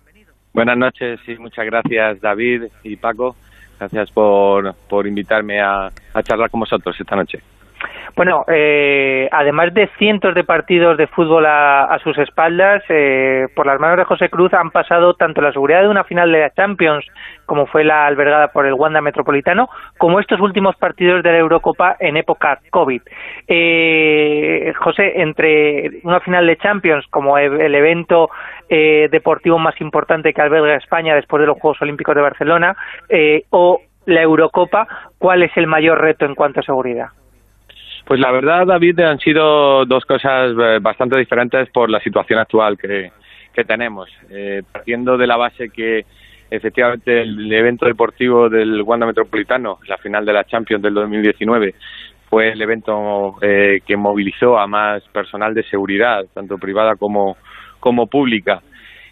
Buenas 0.55 0.79
noches 0.79 1.21
y 1.27 1.37
muchas 1.37 1.67
gracias, 1.67 2.21
David 2.21 2.65
y 2.85 2.97
Paco. 2.97 3.35
Gracias 3.79 4.11
por, 4.11 4.75
por 4.89 5.07
invitarme 5.07 5.61
a, 5.61 5.91
a 6.15 6.23
charlar 6.23 6.51
con 6.51 6.61
vosotros 6.61 6.97
esta 6.99 7.17
noche. 7.17 7.41
Bueno, 8.17 8.45
eh, 8.47 9.29
además 9.33 9.75
de 9.75 9.89
cientos 9.99 10.35
de 10.35 10.45
partidos 10.45 10.97
de 10.97 11.09
fútbol 11.09 11.47
a, 11.47 11.99
sus 12.03 12.17
espaldas, 12.19 12.83
eh, 12.89 13.47
por 13.57 13.67
las 13.67 13.81
manos 13.81 13.97
de 13.97 14.05
José 14.05 14.29
Cruz 14.29 14.55
han 14.55 14.71
pasado 14.71 15.15
tanto 15.15 15.41
la 15.41 15.53
seguridad 15.53 15.83
de 15.83 15.89
una 15.89 16.05
final 16.05 16.31
de 16.31 16.41
la 16.41 16.51
Champions, 16.51 17.05
como 17.45 17.67
fue 17.67 17.83
la 17.83 18.07
albergada 18.07 18.49
por 18.49 18.67
el 18.67 18.75
Wanda 18.75 19.01
Metropolitano, 19.01 19.69
como 19.99 20.21
estos 20.21 20.41
últimos 20.41 20.77
partidos 20.77 21.23
de 21.25 21.33
la 21.33 21.39
Eurocopa 21.39 21.97
en 21.99 22.17
época 22.17 22.61
COVID. 22.71 23.03
Eh, 23.49 24.73
José, 24.79 25.21
entre 25.21 26.01
una 26.05 26.21
final 26.21 26.47
de 26.47 26.57
Champions, 26.57 27.05
como 27.11 27.37
el 27.37 27.75
evento 27.75 28.31
eh, 28.69 29.09
deportivo 29.11 29.59
más 29.59 29.79
importante 29.81 30.33
que 30.33 30.41
alberga 30.41 30.77
España 30.77 31.15
después 31.15 31.41
de 31.41 31.47
los 31.47 31.59
Juegos 31.59 31.83
Olímpicos 31.83 32.15
de 32.15 32.23
Barcelona, 32.23 32.77
eh, 33.09 33.43
o 33.51 33.81
la 34.07 34.23
Eurocopa, 34.23 34.87
¿cuál 35.19 35.43
es 35.43 35.55
el 35.57 35.67
mayor 35.67 36.01
reto 36.01 36.25
en 36.25 36.35
cuanto 36.35 36.61
a 36.61 36.63
seguridad? 36.63 37.09
Pues 38.07 38.21
la 38.21 38.31
verdad, 38.31 38.67
David, 38.67 39.01
han 39.01 39.19
sido 39.19 39.87
dos 39.87 40.05
cosas 40.05 40.53
eh, 40.59 40.79
bastante 40.81 41.19
diferentes 41.19 41.71
por 41.71 41.89
la 41.89 42.01
situación 42.01 42.39
actual 42.39 42.77
que, 42.77 43.11
que 43.53 43.65
tenemos. 43.65 44.11
Eh, 44.31 44.63
partiendo 44.71 45.17
de 45.17 45.27
la 45.27 45.37
base 45.37 45.71
que 45.71 46.05
efectivamente 46.51 47.23
el 47.23 47.51
evento 47.51 47.87
deportivo 47.87 48.51
del 48.51 48.83
Wanda 48.83 49.07
Metropolitano, 49.07 49.79
la 49.89 49.97
final 49.97 50.25
de 50.27 50.33
la 50.35 50.45
Champions 50.45 50.83
del 50.83 50.95
2019, 50.95 51.75
fue 52.29 52.51
el 52.51 52.61
evento 52.61 53.37
eh, 53.41 53.81
que 53.87 53.97
movilizó 53.97 54.59
a 54.59 54.67
más 54.67 55.03
personal 55.09 55.55
de 55.55 55.63
seguridad, 55.65 56.25
tanto 56.35 56.59
privada 56.59 56.97
como, 56.97 57.37
como 57.81 58.07
pública. 58.07 58.61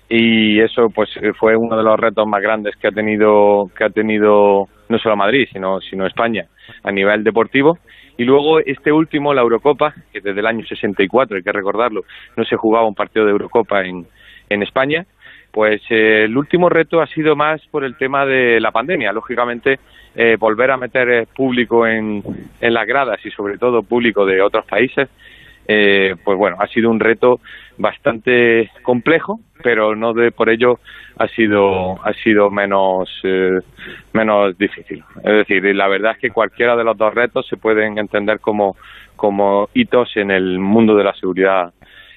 Y 0.08 0.60
eso 0.60 0.88
pues 0.94 1.08
fue 1.38 1.56
uno 1.56 1.76
de 1.76 1.82
los 1.84 1.98
retos 1.98 2.26
más 2.26 2.42
grandes 2.42 2.76
que 2.76 2.88
ha 2.88 2.90
tenido 2.90 3.70
que 3.74 3.84
ha 3.84 3.88
tenido 3.88 4.66
no 4.88 4.98
solo 4.98 5.16
Madrid, 5.16 5.48
sino 5.50 5.80
sino 5.80 6.06
España 6.06 6.44
a 6.82 6.92
nivel 6.92 7.24
deportivo. 7.24 7.78
Y 8.16 8.24
luego 8.24 8.60
este 8.60 8.92
último, 8.92 9.32
la 9.32 9.42
Eurocopa, 9.42 9.94
que 10.12 10.20
desde 10.20 10.40
el 10.40 10.46
año 10.46 10.64
64, 10.66 11.36
hay 11.36 11.42
que 11.42 11.52
recordarlo, 11.52 12.04
no 12.36 12.44
se 12.44 12.56
jugaba 12.56 12.86
un 12.86 12.94
partido 12.94 13.24
de 13.24 13.32
Eurocopa 13.32 13.84
en, 13.84 14.06
en 14.48 14.62
España, 14.62 15.06
pues 15.50 15.82
eh, 15.90 16.24
el 16.24 16.36
último 16.36 16.68
reto 16.68 17.00
ha 17.00 17.06
sido 17.06 17.36
más 17.36 17.60
por 17.70 17.84
el 17.84 17.96
tema 17.96 18.24
de 18.24 18.60
la 18.60 18.70
pandemia. 18.70 19.12
Lógicamente, 19.12 19.78
eh, 20.14 20.36
volver 20.38 20.70
a 20.70 20.76
meter 20.76 21.10
eh, 21.10 21.26
público 21.34 21.86
en, 21.86 22.22
en 22.60 22.74
las 22.74 22.86
gradas 22.86 23.24
y 23.24 23.30
sobre 23.30 23.58
todo 23.58 23.82
público 23.82 24.26
de 24.26 24.42
otros 24.42 24.64
países, 24.66 25.08
eh, 25.66 26.16
pues 26.24 26.36
bueno, 26.36 26.56
ha 26.58 26.66
sido 26.66 26.90
un 26.90 27.00
reto 27.00 27.40
bastante 27.82 28.70
complejo, 28.82 29.40
pero 29.62 29.94
no 29.94 30.14
de 30.14 30.30
por 30.30 30.48
ello 30.48 30.78
ha 31.18 31.28
sido 31.28 32.02
ha 32.02 32.12
sido 32.14 32.50
menos 32.50 33.10
eh, 33.24 33.58
menos 34.14 34.56
difícil. 34.56 35.04
Es 35.16 35.46
decir, 35.46 35.62
la 35.74 35.88
verdad 35.88 36.12
es 36.12 36.18
que 36.18 36.30
cualquiera 36.30 36.76
de 36.76 36.84
los 36.84 36.96
dos 36.96 37.12
retos 37.12 37.46
se 37.48 37.58
pueden 37.58 37.98
entender 37.98 38.40
como 38.40 38.76
como 39.16 39.68
hitos 39.74 40.16
en 40.16 40.30
el 40.30 40.58
mundo 40.58 40.94
de 40.96 41.04
la 41.04 41.12
seguridad 41.14 41.72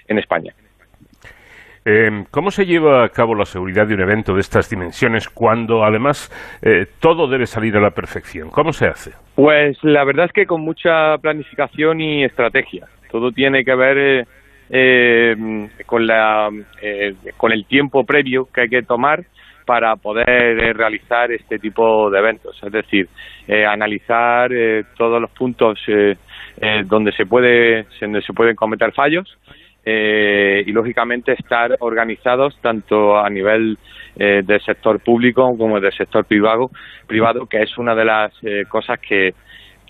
en 0.08 0.20
España. 0.20 0.54
Eh, 1.88 2.26
¿Cómo 2.32 2.50
se 2.50 2.66
lleva 2.66 3.04
a 3.04 3.10
cabo 3.10 3.36
la 3.36 3.46
seguridad 3.46 3.86
de 3.86 3.94
un 3.94 4.02
evento 4.02 4.34
de 4.34 4.42
estas 4.42 4.70
dimensiones 4.70 5.30
cuando 5.30 5.84
además 5.84 6.32
eh, 6.64 6.88
todo 7.00 7.28
debe 7.28 7.46
salir 7.46 7.78
a 7.78 7.80
la 7.80 7.92
perfección? 7.92 8.50
¿Cómo 8.50 8.74
se 8.74 8.88
hace? 8.88 9.12
Pues 9.36 9.78
la 9.84 10.04
verdad 10.04 10.26
es 10.26 10.32
que 10.32 10.48
con 10.48 10.62
mucha 10.62 11.16
planificación 11.20 12.02
y 12.02 12.24
estrategia. 12.24 12.88
Todo 13.12 13.32
tiene 13.32 13.64
que 13.64 13.76
ver 13.76 14.28
eh, 14.70 15.68
con, 15.86 16.06
la, 16.08 16.50
eh, 16.82 17.16
con 17.38 17.52
el 17.52 17.66
tiempo 17.66 18.04
previo 18.04 18.48
que 18.54 18.62
hay 18.62 18.70
que 18.70 18.84
tomar 18.84 19.26
para 19.66 19.96
poder 19.96 20.30
eh, 20.30 20.74
realizar 20.74 21.32
este 21.32 21.60
tipo 21.60 22.10
de 22.10 22.20
eventos. 22.20 22.58
Es 22.64 22.72
decir, 22.72 23.10
eh, 23.48 23.66
analizar 23.66 24.52
eh, 24.54 24.84
todos 24.98 25.20
los 25.20 25.32
puntos 25.32 25.80
eh, 25.88 26.16
eh, 26.62 26.84
donde 26.86 27.12
se 27.12 27.26
puede 27.26 27.88
donde 28.00 28.22
se 28.22 28.34
pueden 28.34 28.56
cometer 28.56 28.94
fallos 28.94 29.38
y 29.88 30.72
lógicamente 30.72 31.34
estar 31.34 31.76
organizados 31.78 32.60
tanto 32.60 33.20
a 33.20 33.30
nivel 33.30 33.78
del 34.16 34.60
sector 34.62 35.00
público 35.00 35.56
como 35.56 35.80
del 35.80 35.94
sector 35.94 36.26
privado, 36.26 36.72
privado 37.06 37.46
que 37.46 37.62
es 37.62 37.78
una 37.78 37.94
de 37.94 38.04
las 38.04 38.34
cosas 38.68 38.98
que, 39.00 39.36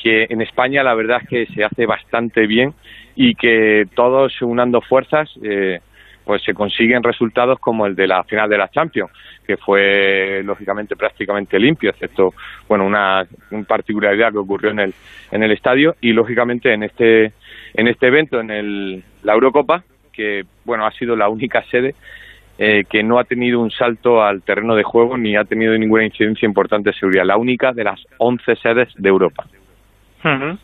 que 0.05 0.27
en 0.29 0.39
España 0.39 0.83
la 0.83 0.93
verdad 0.93 1.17
es 1.23 1.27
que 1.27 1.45
se 1.55 1.63
hace 1.63 1.87
bastante 1.87 2.45
bien 2.45 2.75
y 3.15 3.33
que 3.33 3.87
todos 3.95 4.39
unando 4.43 4.79
fuerzas 4.79 5.27
eh, 5.41 5.79
pues 6.23 6.43
se 6.43 6.53
consiguen 6.53 7.01
resultados 7.01 7.57
como 7.57 7.87
el 7.87 7.95
de 7.95 8.05
la 8.05 8.23
final 8.23 8.47
de 8.47 8.59
la 8.59 8.69
Champions 8.69 9.09
que 9.47 9.57
fue 9.57 10.43
lógicamente 10.45 10.95
prácticamente 10.95 11.57
limpio 11.57 11.89
excepto 11.89 12.35
bueno 12.69 12.85
una, 12.85 13.25
una 13.49 13.63
particularidad 13.63 14.31
que 14.31 14.37
ocurrió 14.37 14.69
en 14.69 14.81
el 14.81 14.93
en 15.31 15.41
el 15.41 15.51
estadio 15.51 15.95
y 16.01 16.13
lógicamente 16.13 16.71
en 16.71 16.83
este 16.83 17.33
en 17.73 17.87
este 17.87 18.05
evento 18.05 18.39
en 18.39 18.51
el 18.51 19.03
la 19.23 19.33
Eurocopa 19.33 19.83
que 20.13 20.43
bueno 20.65 20.85
ha 20.85 20.91
sido 20.91 21.15
la 21.15 21.29
única 21.29 21.63
sede 21.71 21.95
eh, 22.59 22.83
que 22.87 23.01
no 23.01 23.17
ha 23.17 23.23
tenido 23.23 23.59
un 23.59 23.71
salto 23.71 24.21
al 24.21 24.43
terreno 24.43 24.75
de 24.75 24.83
juego 24.83 25.17
ni 25.17 25.35
ha 25.35 25.45
tenido 25.45 25.75
ninguna 25.75 26.05
incidencia 26.05 26.45
importante 26.45 26.91
de 26.91 26.95
seguridad 26.95 27.25
la 27.25 27.37
única 27.37 27.73
de 27.73 27.85
las 27.85 27.99
11 28.19 28.55
sedes 28.57 28.89
de 28.97 29.09
Europa 29.09 29.47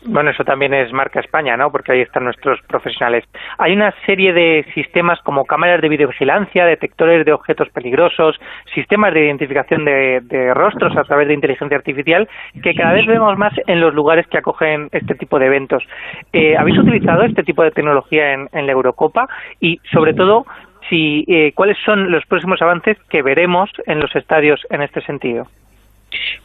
Bueno, 0.06 0.30
eso 0.30 0.44
también 0.44 0.74
es 0.74 0.92
marca 0.92 1.20
España, 1.20 1.56
¿no? 1.56 1.70
Porque 1.70 1.92
ahí 1.92 2.00
están 2.00 2.24
nuestros 2.24 2.60
profesionales. 2.62 3.24
Hay 3.58 3.72
una 3.72 3.94
serie 4.06 4.32
de 4.32 4.66
sistemas 4.74 5.20
como 5.20 5.44
cámaras 5.44 5.80
de 5.80 5.88
videovigilancia, 5.88 6.66
detectores 6.66 7.24
de 7.24 7.32
objetos 7.32 7.68
peligrosos, 7.70 8.40
sistemas 8.74 9.14
de 9.14 9.26
identificación 9.26 9.84
de, 9.84 10.20
de 10.22 10.52
rostros 10.52 10.96
a 10.96 11.04
través 11.04 11.28
de 11.28 11.34
inteligencia 11.34 11.76
artificial 11.76 12.28
que 12.62 12.74
cada 12.74 12.92
vez 12.92 13.06
vemos 13.06 13.38
más 13.38 13.52
en 13.66 13.80
los 13.80 13.94
lugares 13.94 14.26
que 14.26 14.38
acogen 14.38 14.88
este 14.92 15.14
tipo 15.14 15.38
de 15.38 15.46
eventos. 15.46 15.84
Eh, 16.32 16.56
¿Habéis 16.56 16.78
utilizado 16.78 17.22
este 17.22 17.42
tipo 17.42 17.62
de 17.62 17.70
tecnología 17.70 18.32
en, 18.32 18.48
en 18.52 18.66
la 18.66 18.72
Eurocopa? 18.72 19.28
Y, 19.60 19.80
sobre 19.92 20.14
todo, 20.14 20.44
si 20.88 21.24
eh, 21.28 21.52
cuáles 21.54 21.78
son 21.84 22.10
los 22.10 22.24
próximos 22.26 22.60
avances 22.62 22.98
que 23.08 23.22
veremos 23.22 23.70
en 23.86 24.00
los 24.00 24.14
estadios 24.16 24.60
en 24.70 24.82
este 24.82 25.00
sentido. 25.02 25.46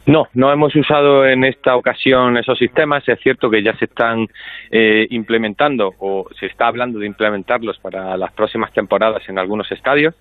No, 0.06 0.28
no 0.34 0.52
hemos 0.52 0.74
usado 0.74 1.26
en 1.26 1.44
esta 1.44 1.76
ocasión 1.76 2.36
esos 2.36 2.58
sistemas. 2.58 3.08
Es 3.08 3.20
cierto 3.20 3.50
que 3.50 3.62
ya 3.62 3.76
se 3.76 3.86
están 3.86 4.26
eh, 4.70 5.06
implementando 5.10 5.94
o 5.98 6.26
se 6.38 6.46
está 6.46 6.66
hablando 6.66 6.98
de 6.98 7.06
implementarlos 7.06 7.78
para 7.78 8.16
las 8.16 8.32
próximas 8.32 8.72
temporadas 8.72 9.28
en 9.28 9.38
algunos 9.38 9.70
estadios. 9.70 10.14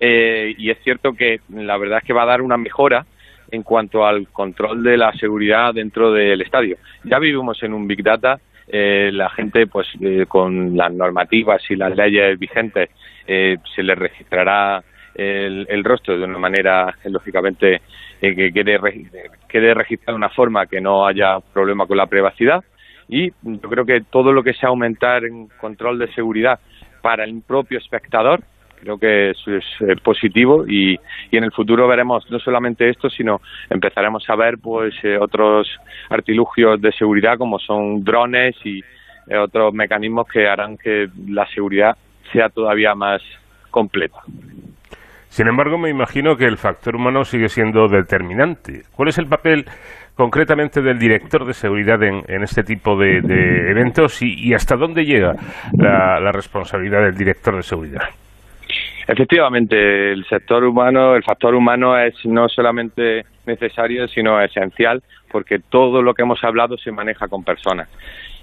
Eh, 0.00 0.54
y 0.56 0.70
es 0.70 0.78
cierto 0.84 1.14
que 1.14 1.40
la 1.50 1.76
verdad 1.76 1.98
es 1.98 2.04
que 2.04 2.12
va 2.12 2.22
a 2.22 2.26
dar 2.26 2.42
una 2.42 2.56
mejora 2.56 3.04
en 3.50 3.62
cuanto 3.62 4.06
al 4.06 4.28
control 4.28 4.82
de 4.82 4.96
la 4.96 5.12
seguridad 5.12 5.74
dentro 5.74 6.12
del 6.12 6.40
estadio. 6.40 6.76
Ya 7.04 7.18
vivimos 7.18 7.62
en 7.62 7.72
un 7.72 7.86
Big 7.86 8.02
Data, 8.02 8.38
eh, 8.68 9.10
la 9.12 9.30
gente 9.30 9.66
pues 9.66 9.88
eh, 10.00 10.26
con 10.28 10.76
las 10.76 10.92
normativas 10.92 11.62
y 11.70 11.76
las 11.76 11.96
leyes 11.96 12.38
vigentes 12.38 12.90
eh, 13.26 13.56
se 13.74 13.82
le 13.82 13.94
registrará 13.94 14.82
el, 15.18 15.84
rostro 15.84 16.16
de 16.16 16.24
una 16.24 16.38
manera, 16.38 16.94
lógicamente, 17.04 17.82
eh, 18.20 18.34
que 18.34 18.52
quede, 18.52 18.78
quede 19.48 19.74
registrado 19.74 20.16
de 20.16 20.24
una 20.24 20.34
forma 20.34 20.66
que 20.66 20.80
no 20.80 21.06
haya 21.06 21.38
problema 21.52 21.86
con 21.86 21.96
la 21.96 22.06
privacidad. 22.06 22.64
Y 23.08 23.30
yo 23.42 23.68
creo 23.68 23.84
que 23.84 24.02
todo 24.10 24.32
lo 24.32 24.42
que 24.42 24.54
sea 24.54 24.68
aumentar 24.68 25.24
en 25.24 25.48
control 25.60 25.98
de 25.98 26.12
seguridad 26.12 26.60
para 27.00 27.24
el 27.24 27.42
propio 27.46 27.78
espectador, 27.78 28.40
creo 28.80 28.98
que 28.98 29.30
eso 29.30 29.56
es 29.56 29.64
eh, 29.80 29.96
positivo 30.02 30.64
y, 30.66 30.94
y, 31.30 31.36
en 31.36 31.44
el 31.44 31.52
futuro 31.52 31.88
veremos 31.88 32.30
no 32.30 32.38
solamente 32.38 32.88
esto, 32.88 33.10
sino 33.10 33.40
empezaremos 33.70 34.28
a 34.28 34.36
ver 34.36 34.58
pues 34.58 34.94
eh, 35.02 35.18
otros 35.18 35.68
artilugios 36.10 36.80
de 36.80 36.92
seguridad 36.92 37.38
como 37.38 37.58
son 37.58 38.04
drones 38.04 38.54
y 38.64 38.80
eh, 39.28 39.36
otros 39.36 39.74
mecanismos 39.74 40.26
que 40.28 40.46
harán 40.46 40.76
que 40.76 41.08
la 41.28 41.46
seguridad 41.48 41.96
sea 42.32 42.48
todavía 42.48 42.94
más 42.94 43.22
completa. 43.70 44.18
Sin 45.28 45.46
embargo, 45.46 45.78
me 45.78 45.90
imagino 45.90 46.36
que 46.36 46.46
el 46.46 46.56
factor 46.56 46.96
humano 46.96 47.24
sigue 47.24 47.48
siendo 47.48 47.86
determinante. 47.88 48.82
¿Cuál 48.94 49.08
es 49.08 49.18
el 49.18 49.26
papel 49.26 49.64
concretamente 50.14 50.82
del 50.82 50.98
director 50.98 51.46
de 51.46 51.52
seguridad 51.52 52.02
en, 52.02 52.22
en 52.26 52.42
este 52.42 52.64
tipo 52.64 52.96
de, 52.96 53.18
eventos 53.70 54.20
y, 54.20 54.52
hasta 54.52 54.76
dónde 54.76 55.04
llega 55.04 55.34
la, 55.76 56.18
la 56.18 56.32
responsabilidad 56.32 57.04
del 57.04 57.14
director 57.14 57.54
de 57.54 57.62
seguridad? 57.62 58.02
Efectivamente, 59.06 60.12
el 60.12 60.24
sector 60.26 60.64
humano, 60.64 61.14
el 61.14 61.22
factor 61.22 61.54
humano 61.54 61.98
es 61.98 62.14
no 62.26 62.48
solamente 62.48 63.22
necesario, 63.46 64.06
sino 64.08 64.42
esencial, 64.42 65.02
porque 65.30 65.58
todo 65.60 66.02
lo 66.02 66.12
que 66.12 66.22
hemos 66.22 66.42
hablado 66.44 66.76
se 66.76 66.92
maneja 66.92 67.26
con 67.28 67.42
personas. 67.42 67.88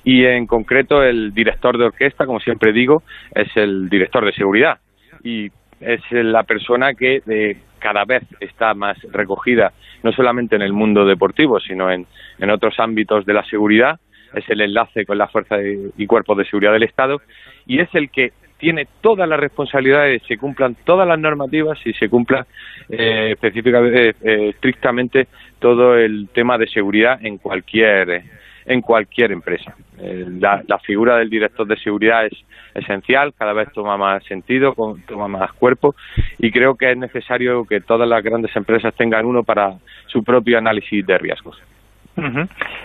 Y 0.04 0.26
en 0.26 0.48
concreto, 0.48 1.04
el 1.04 1.34
director 1.34 1.78
de 1.78 1.86
orquesta, 1.86 2.26
como 2.26 2.40
siempre 2.40 2.74
digo, 2.74 3.04
es 3.34 3.56
el 3.56 3.90
director 3.90 4.26
de 4.26 4.32
seguridad. 4.34 4.78
Y 5.24 5.50
es 5.80 6.02
la 6.12 6.44
persona 6.44 6.94
que 6.94 7.22
eh, 7.28 7.58
cada 7.80 8.06
vez 8.06 8.24
está 8.40 8.74
más 8.74 8.98
recogida, 9.12 9.74
no 10.04 10.12
solamente 10.12 10.56
en 10.56 10.62
el 10.62 10.74
mundo 10.74 11.06
deportivo, 11.06 11.60
sino 11.60 11.92
en, 11.92 12.06
en 12.40 12.50
otros 12.50 12.80
ámbitos 12.80 13.26
de 13.26 13.34
la 13.34 13.44
seguridad. 13.46 14.00
Es 14.34 14.50
el 14.50 14.62
enlace 14.62 15.06
con 15.06 15.18
la 15.18 15.28
fuerza 15.28 15.58
de, 15.58 15.92
y 15.98 16.08
cuerpos 16.08 16.38
de 16.38 16.46
seguridad 16.46 16.74
del 16.74 16.84
Estado 16.84 17.22
y 17.66 17.80
es 17.80 17.90
el 17.94 18.10
que 18.10 18.34
tiene 18.58 18.88
toda 19.02 19.28
la 19.28 19.38
responsabilidad 19.38 20.06
de 20.06 20.20
que 20.20 20.28
se 20.28 20.38
cumplan 20.38 20.76
todas 20.86 21.08
las 21.08 21.20
normativas 21.20 21.78
y 21.86 21.94
se 21.94 22.10
cumpla 22.10 22.46
eh, 22.90 23.32
específicamente, 23.34 24.16
eh, 24.24 24.50
estrictamente 24.50 25.28
todo 25.60 25.98
el 25.98 26.30
tema 26.34 26.58
de 26.58 26.68
seguridad 26.68 27.24
en 27.24 27.38
cualquier 27.38 28.24
en 28.66 28.82
cualquier 28.82 29.32
empresa. 29.32 29.76
Eh, 30.00 30.26
la, 30.40 30.64
la, 30.68 30.80
figura 30.80 31.18
del 31.18 31.30
director 31.30 31.68
de 31.68 31.78
seguridad 31.78 32.26
es 32.26 32.34
esencial, 32.74 33.34
cada 33.34 33.54
vez 33.54 33.72
toma 33.74 33.98
más 33.98 34.24
sentido, 34.26 34.76
toma 35.08 35.28
más 35.28 35.54
cuerpo 35.54 35.96
y 36.38 36.52
creo 36.52 36.76
que 36.76 36.92
es 36.92 36.98
necesario 36.98 37.66
que 37.66 37.82
todas 37.82 38.08
las 38.08 38.24
grandes 38.24 38.56
empresas 38.56 38.94
tengan 38.96 39.26
uno 39.26 39.44
para 39.44 39.76
su 40.08 40.24
propio 40.24 40.58
análisis 40.58 41.06
de 41.06 41.18
riesgos. 41.18 41.62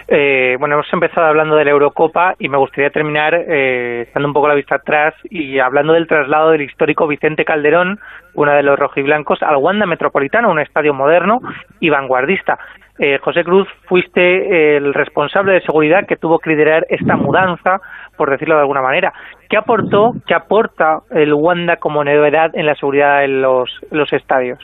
Eh, 0.09 0.57
bueno, 0.59 0.75
hemos 0.75 0.93
empezado 0.93 1.29
hablando 1.29 1.55
de 1.55 1.65
la 1.65 1.71
Eurocopa 1.71 2.35
y 2.39 2.49
me 2.49 2.59
gustaría 2.59 2.91
terminar 2.91 3.35
eh, 3.35 4.09
dando 4.13 4.29
un 4.29 4.35
poco 4.35 4.49
la 4.49 4.55
vista 4.55 4.77
atrás 4.77 5.15
y 5.31 5.61
hablando 5.61 5.93
del 5.93 6.09
traslado 6.09 6.51
del 6.51 6.63
histórico 6.63 7.07
Vicente 7.07 7.45
Calderón, 7.45 8.01
uno 8.35 8.53
de 8.53 8.63
los 8.63 8.79
rojiblancos, 8.79 9.43
al 9.43 9.57
Wanda 9.57 9.87
Metropolitano, 9.87 10.51
un 10.51 10.59
estadio 10.59 10.95
moderno 10.95 11.41
y 11.79 11.91
vanguardista. 11.91 12.59
Eh, 12.99 13.19
José 13.23 13.45
Cruz, 13.45 13.67
fuiste 13.87 14.77
el 14.77 14.93
responsable 14.93 15.53
de 15.53 15.63
seguridad 15.63 16.07
que 16.07 16.17
tuvo 16.17 16.39
que 16.39 16.51
liderar 16.51 16.87
esta 16.91 17.17
mudanza, 17.17 17.81
por 18.17 18.31
decirlo 18.31 18.57
de 18.57 18.63
alguna 18.63 18.83
manera. 18.83 19.13
¿Qué 19.49 19.57
aportó, 19.57 20.13
qué 20.27 20.35
aporta 20.35 21.01
el 21.11 21.33
Wanda 21.33 21.77
como 21.77 22.05
novedad 22.05 22.51
en 22.55 22.67
la 22.67 22.75
seguridad 22.75 23.25
en 23.25 23.41
los, 23.41 23.71
estadios? 24.13 24.59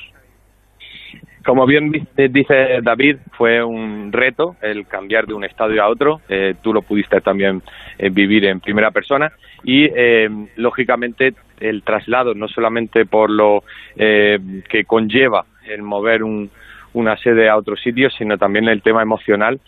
Como 1.46 1.64
bien 1.64 1.92
dice 2.14 2.80
David, 2.82 3.18
fue 3.38 3.62
un 3.62 4.12
reto 4.12 4.56
el 4.60 4.86
cambiar 4.86 5.26
de 5.26 5.34
un 5.34 5.44
estadio 5.44 5.82
a 5.82 5.88
otro. 5.88 6.20
Eh, 6.28 6.56
tú 6.60 6.74
lo 6.74 6.82
pudiste 6.82 7.20
también 7.20 7.62
eh, 7.98 8.10
vivir 8.10 8.44
en 8.46 8.60
primera 8.60 8.90
persona 8.90 9.32
y, 9.62 9.84
eh, 9.84 10.28
lógicamente, 10.56 11.34
el 11.60 11.84
traslado, 11.84 12.34
no 12.34 12.48
solamente 12.48 13.06
por 13.06 13.30
lo 13.30 13.62
que 13.96 14.84
conlleva 14.86 15.46
el 15.66 15.82
mover 15.82 16.22
un, 16.22 16.50
una 16.96 17.16
sede 17.18 17.48
a 17.50 17.56
otro 17.56 17.76
sitio, 17.76 18.08
sino 18.10 18.38
también 18.38 18.68
el 18.68 18.80
tema 18.80 19.02
emocional. 19.02 19.60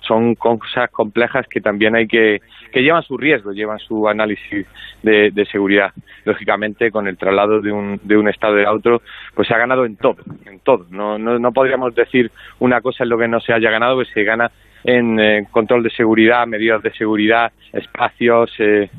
Son 0.00 0.34
cosas 0.34 0.90
complejas 0.90 1.46
que 1.48 1.60
también 1.60 1.94
hay 1.94 2.08
que, 2.08 2.40
que 2.72 2.82
llevan 2.82 3.04
su 3.04 3.16
riesgo, 3.16 3.52
llevan 3.52 3.78
su 3.78 4.08
análisis 4.08 4.66
de, 5.02 5.48
seguridad. 5.52 5.92
Lógicamente, 6.24 6.90
con 6.90 7.06
el 7.06 7.16
traslado 7.16 7.60
de 7.60 7.70
un, 7.70 8.00
de 8.02 8.16
un 8.16 8.28
estado 8.28 8.58
a 8.66 8.72
otro, 8.72 9.00
pues 9.34 9.46
se 9.46 9.54
ha 9.54 9.58
ganado 9.58 9.84
en 9.84 9.96
todo, 9.96 10.16
en 10.44 10.58
todo. 10.60 10.86
No, 10.90 11.18
no, 11.18 11.38
no 11.38 11.52
podríamos 11.52 11.94
decir 11.94 12.32
una 12.58 12.80
cosa 12.80 13.04
en 13.04 13.10
lo 13.10 13.18
que 13.18 13.28
no 13.28 13.38
se 13.38 13.52
haya 13.52 13.70
ganado, 13.70 13.94
pues 13.94 14.08
se 14.12 14.24
gana 14.24 14.50
en 14.82 15.20
eh, 15.20 15.46
control 15.52 15.84
de 15.84 15.90
seguridad, 15.90 16.46
medidas 16.48 16.82
de 16.82 16.92
seguridad, 16.94 17.52
espacios, 17.72 18.52
eh, 18.58 18.90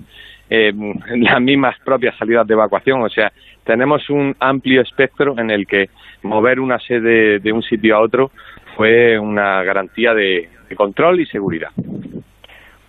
eh, 0.49 0.73
las 1.15 1.41
mismas 1.41 1.75
propias 1.83 2.17
salidas 2.17 2.47
de 2.47 2.53
evacuación. 2.53 3.01
O 3.01 3.09
sea, 3.09 3.31
tenemos 3.63 4.09
un 4.09 4.35
amplio 4.39 4.81
espectro 4.81 5.37
en 5.37 5.51
el 5.51 5.67
que 5.67 5.89
mover 6.23 6.59
una 6.59 6.79
sede 6.79 7.39
de 7.39 7.51
un 7.51 7.63
sitio 7.63 7.95
a 7.95 8.01
otro 8.01 8.31
fue 8.75 9.17
una 9.17 9.63
garantía 9.63 10.13
de, 10.13 10.49
de 10.69 10.75
control 10.75 11.19
y 11.19 11.25
seguridad. 11.25 11.71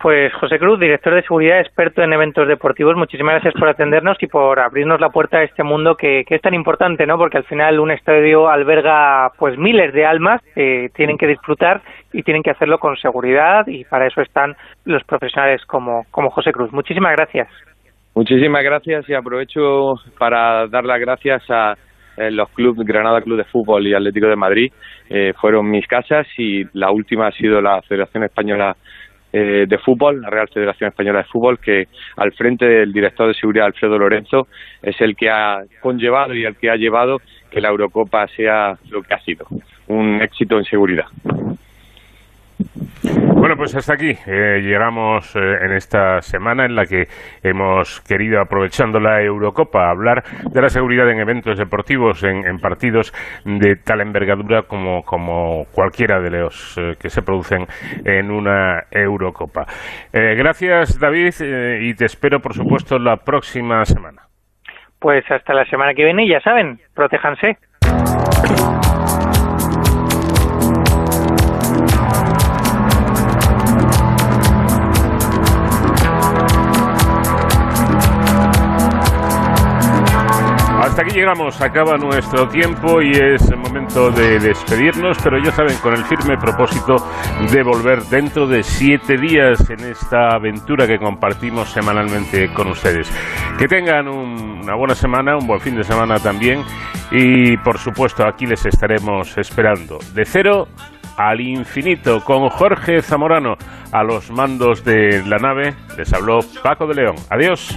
Pues 0.01 0.33
José 0.35 0.57
Cruz, 0.59 0.79
director 0.79 1.13
de 1.13 1.23
seguridad, 1.23 1.59
experto 1.59 2.01
en 2.01 2.13
eventos 2.13 2.47
deportivos, 2.47 2.95
muchísimas 2.95 3.33
gracias 3.33 3.53
por 3.59 3.67
atendernos 3.67 4.15
y 4.21 4.27
por 4.27 4.57
abrirnos 4.57 5.01
la 5.01 5.09
puerta 5.09 5.39
a 5.39 5.43
este 5.43 5.61
mundo 5.61 5.95
que, 5.95 6.23
es 6.25 6.41
tan 6.41 6.53
importante, 6.53 7.05
¿no? 7.05 7.17
Porque 7.17 7.37
al 7.37 7.43
final 7.43 7.81
un 7.81 7.91
estadio 7.91 8.47
alberga 8.47 9.29
pues 9.37 9.57
miles 9.57 9.93
de 9.93 10.05
almas 10.05 10.41
que 10.55 10.87
tienen 10.95 11.17
que 11.17 11.27
disfrutar 11.27 11.81
y 12.13 12.23
tienen 12.23 12.43
que 12.43 12.51
hacerlo 12.51 12.77
con 12.77 12.95
seguridad 12.95 13.67
y 13.67 13.83
para 13.83 14.07
eso 14.07 14.21
están 14.21 14.55
los 14.85 15.03
profesionales 15.03 15.65
como, 15.65 16.05
como 16.11 16.29
José 16.29 16.53
Cruz. 16.53 16.71
Muchísimas 16.71 17.11
gracias. 17.17 17.49
Muchísimas 18.15 18.63
gracias 18.63 19.09
y 19.09 19.13
aprovecho 19.13 19.95
para 20.17 20.65
dar 20.67 20.85
las 20.85 21.01
gracias 21.01 21.43
a 21.49 21.75
los 22.31 22.49
clubes 22.49 22.85
Granada 22.85 23.21
Club 23.21 23.37
de 23.37 23.45
Fútbol 23.45 23.87
y 23.87 23.93
Atlético 23.93 24.27
de 24.27 24.35
Madrid 24.35 24.71
eh, 25.09 25.33
fueron 25.39 25.69
mis 25.69 25.87
casas 25.87 26.27
y 26.37 26.63
la 26.77 26.91
última 26.91 27.27
ha 27.27 27.31
sido 27.31 27.61
la 27.61 27.81
Federación 27.81 28.23
Española 28.23 28.75
eh, 29.31 29.65
de 29.67 29.77
Fútbol, 29.77 30.21
la 30.21 30.29
Real 30.29 30.49
Federación 30.49 30.89
Española 30.89 31.19
de 31.19 31.25
Fútbol, 31.25 31.59
que 31.59 31.87
al 32.17 32.31
frente 32.33 32.65
del 32.65 32.91
director 32.91 33.27
de 33.27 33.33
seguridad 33.33 33.67
Alfredo 33.67 33.97
Lorenzo 33.97 34.47
es 34.81 34.99
el 35.01 35.15
que 35.15 35.29
ha 35.29 35.61
conllevado 35.81 36.33
y 36.33 36.45
el 36.45 36.55
que 36.55 36.69
ha 36.69 36.75
llevado 36.75 37.21
que 37.49 37.61
la 37.61 37.69
Eurocopa 37.69 38.27
sea 38.27 38.77
lo 38.89 39.01
que 39.01 39.13
ha 39.13 39.19
sido, 39.21 39.45
un 39.87 40.21
éxito 40.21 40.57
en 40.57 40.65
seguridad. 40.65 41.05
Bueno, 43.39 43.55
pues 43.55 43.73
hasta 43.73 43.93
aquí 43.93 44.11
eh, 44.27 44.59
llegamos 44.61 45.33
eh, 45.33 45.39
en 45.39 45.71
esta 45.71 46.21
semana 46.21 46.65
en 46.65 46.75
la 46.75 46.85
que 46.85 47.07
hemos 47.41 48.01
querido, 48.01 48.41
aprovechando 48.41 48.99
la 48.99 49.23
Eurocopa, 49.23 49.89
hablar 49.89 50.23
de 50.43 50.61
la 50.61 50.67
seguridad 50.67 51.09
en 51.09 51.21
eventos 51.21 51.57
deportivos, 51.57 52.21
en, 52.25 52.45
en 52.45 52.57
partidos 52.57 53.13
de 53.45 53.77
tal 53.77 54.01
envergadura 54.01 54.63
como, 54.63 55.03
como 55.03 55.63
cualquiera 55.73 56.19
de 56.19 56.31
los 56.31 56.77
eh, 56.77 56.95
que 56.99 57.09
se 57.09 57.21
producen 57.21 57.65
en 58.03 58.29
una 58.29 58.83
Eurocopa. 58.91 59.65
gracias, 60.11 60.99
David, 60.99 61.33
y 61.79 61.93
te 61.93 62.05
espero, 62.05 62.41
por 62.41 62.53
supuesto, 62.53 62.99
la 62.99 63.15
próxima 63.15 63.85
semana. 63.85 64.23
Pues 64.99 65.23
hasta 65.31 65.53
la 65.53 65.63
semana 65.65 65.93
que 65.93 66.03
viene, 66.03 66.27
ya 66.27 66.41
saben, 66.41 66.77
protéjanse. 66.93 67.57
Aquí 80.99 81.11
llegamos, 81.15 81.59
acaba 81.61 81.97
nuestro 81.97 82.47
tiempo 82.47 83.01
y 83.01 83.11
es 83.11 83.41
el 83.49 83.57
momento 83.57 84.11
de 84.11 84.39
despedirnos, 84.39 85.17
pero 85.23 85.37
ya 85.43 85.51
saben, 85.51 85.77
con 85.77 85.93
el 85.93 86.03
firme 86.05 86.37
propósito 86.37 86.95
de 87.51 87.63
volver 87.63 88.01
dentro 88.03 88.47
de 88.47 88.63
siete 88.63 89.17
días 89.17 89.69
en 89.69 89.79
esta 89.81 90.29
aventura 90.35 90.87
que 90.87 90.97
compartimos 90.99 91.69
semanalmente 91.69 92.51
con 92.53 92.69
ustedes. 92.69 93.09
Que 93.57 93.67
tengan 93.67 94.07
un- 94.07 94.59
una 94.63 94.75
buena 94.75 94.95
semana, 94.95 95.37
un 95.37 95.47
buen 95.47 95.59
fin 95.61 95.75
de 95.75 95.83
semana 95.83 96.19
también 96.19 96.63
y 97.11 97.57
por 97.57 97.77
supuesto 97.77 98.27
aquí 98.27 98.45
les 98.45 98.65
estaremos 98.65 99.37
esperando. 99.37 99.99
De 100.13 100.25
cero 100.25 100.67
al 101.17 101.41
infinito 101.41 102.23
con 102.23 102.49
Jorge 102.49 103.01
Zamorano 103.01 103.55
a 103.91 104.03
los 104.03 104.31
mandos 104.31 104.83
de 104.83 105.23
la 105.25 105.37
nave. 105.37 105.75
Les 105.97 106.11
habló 106.13 106.39
Paco 106.63 106.87
de 106.87 106.95
León. 106.95 107.15
Adiós. 107.29 107.75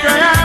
Yeah. 0.00 0.37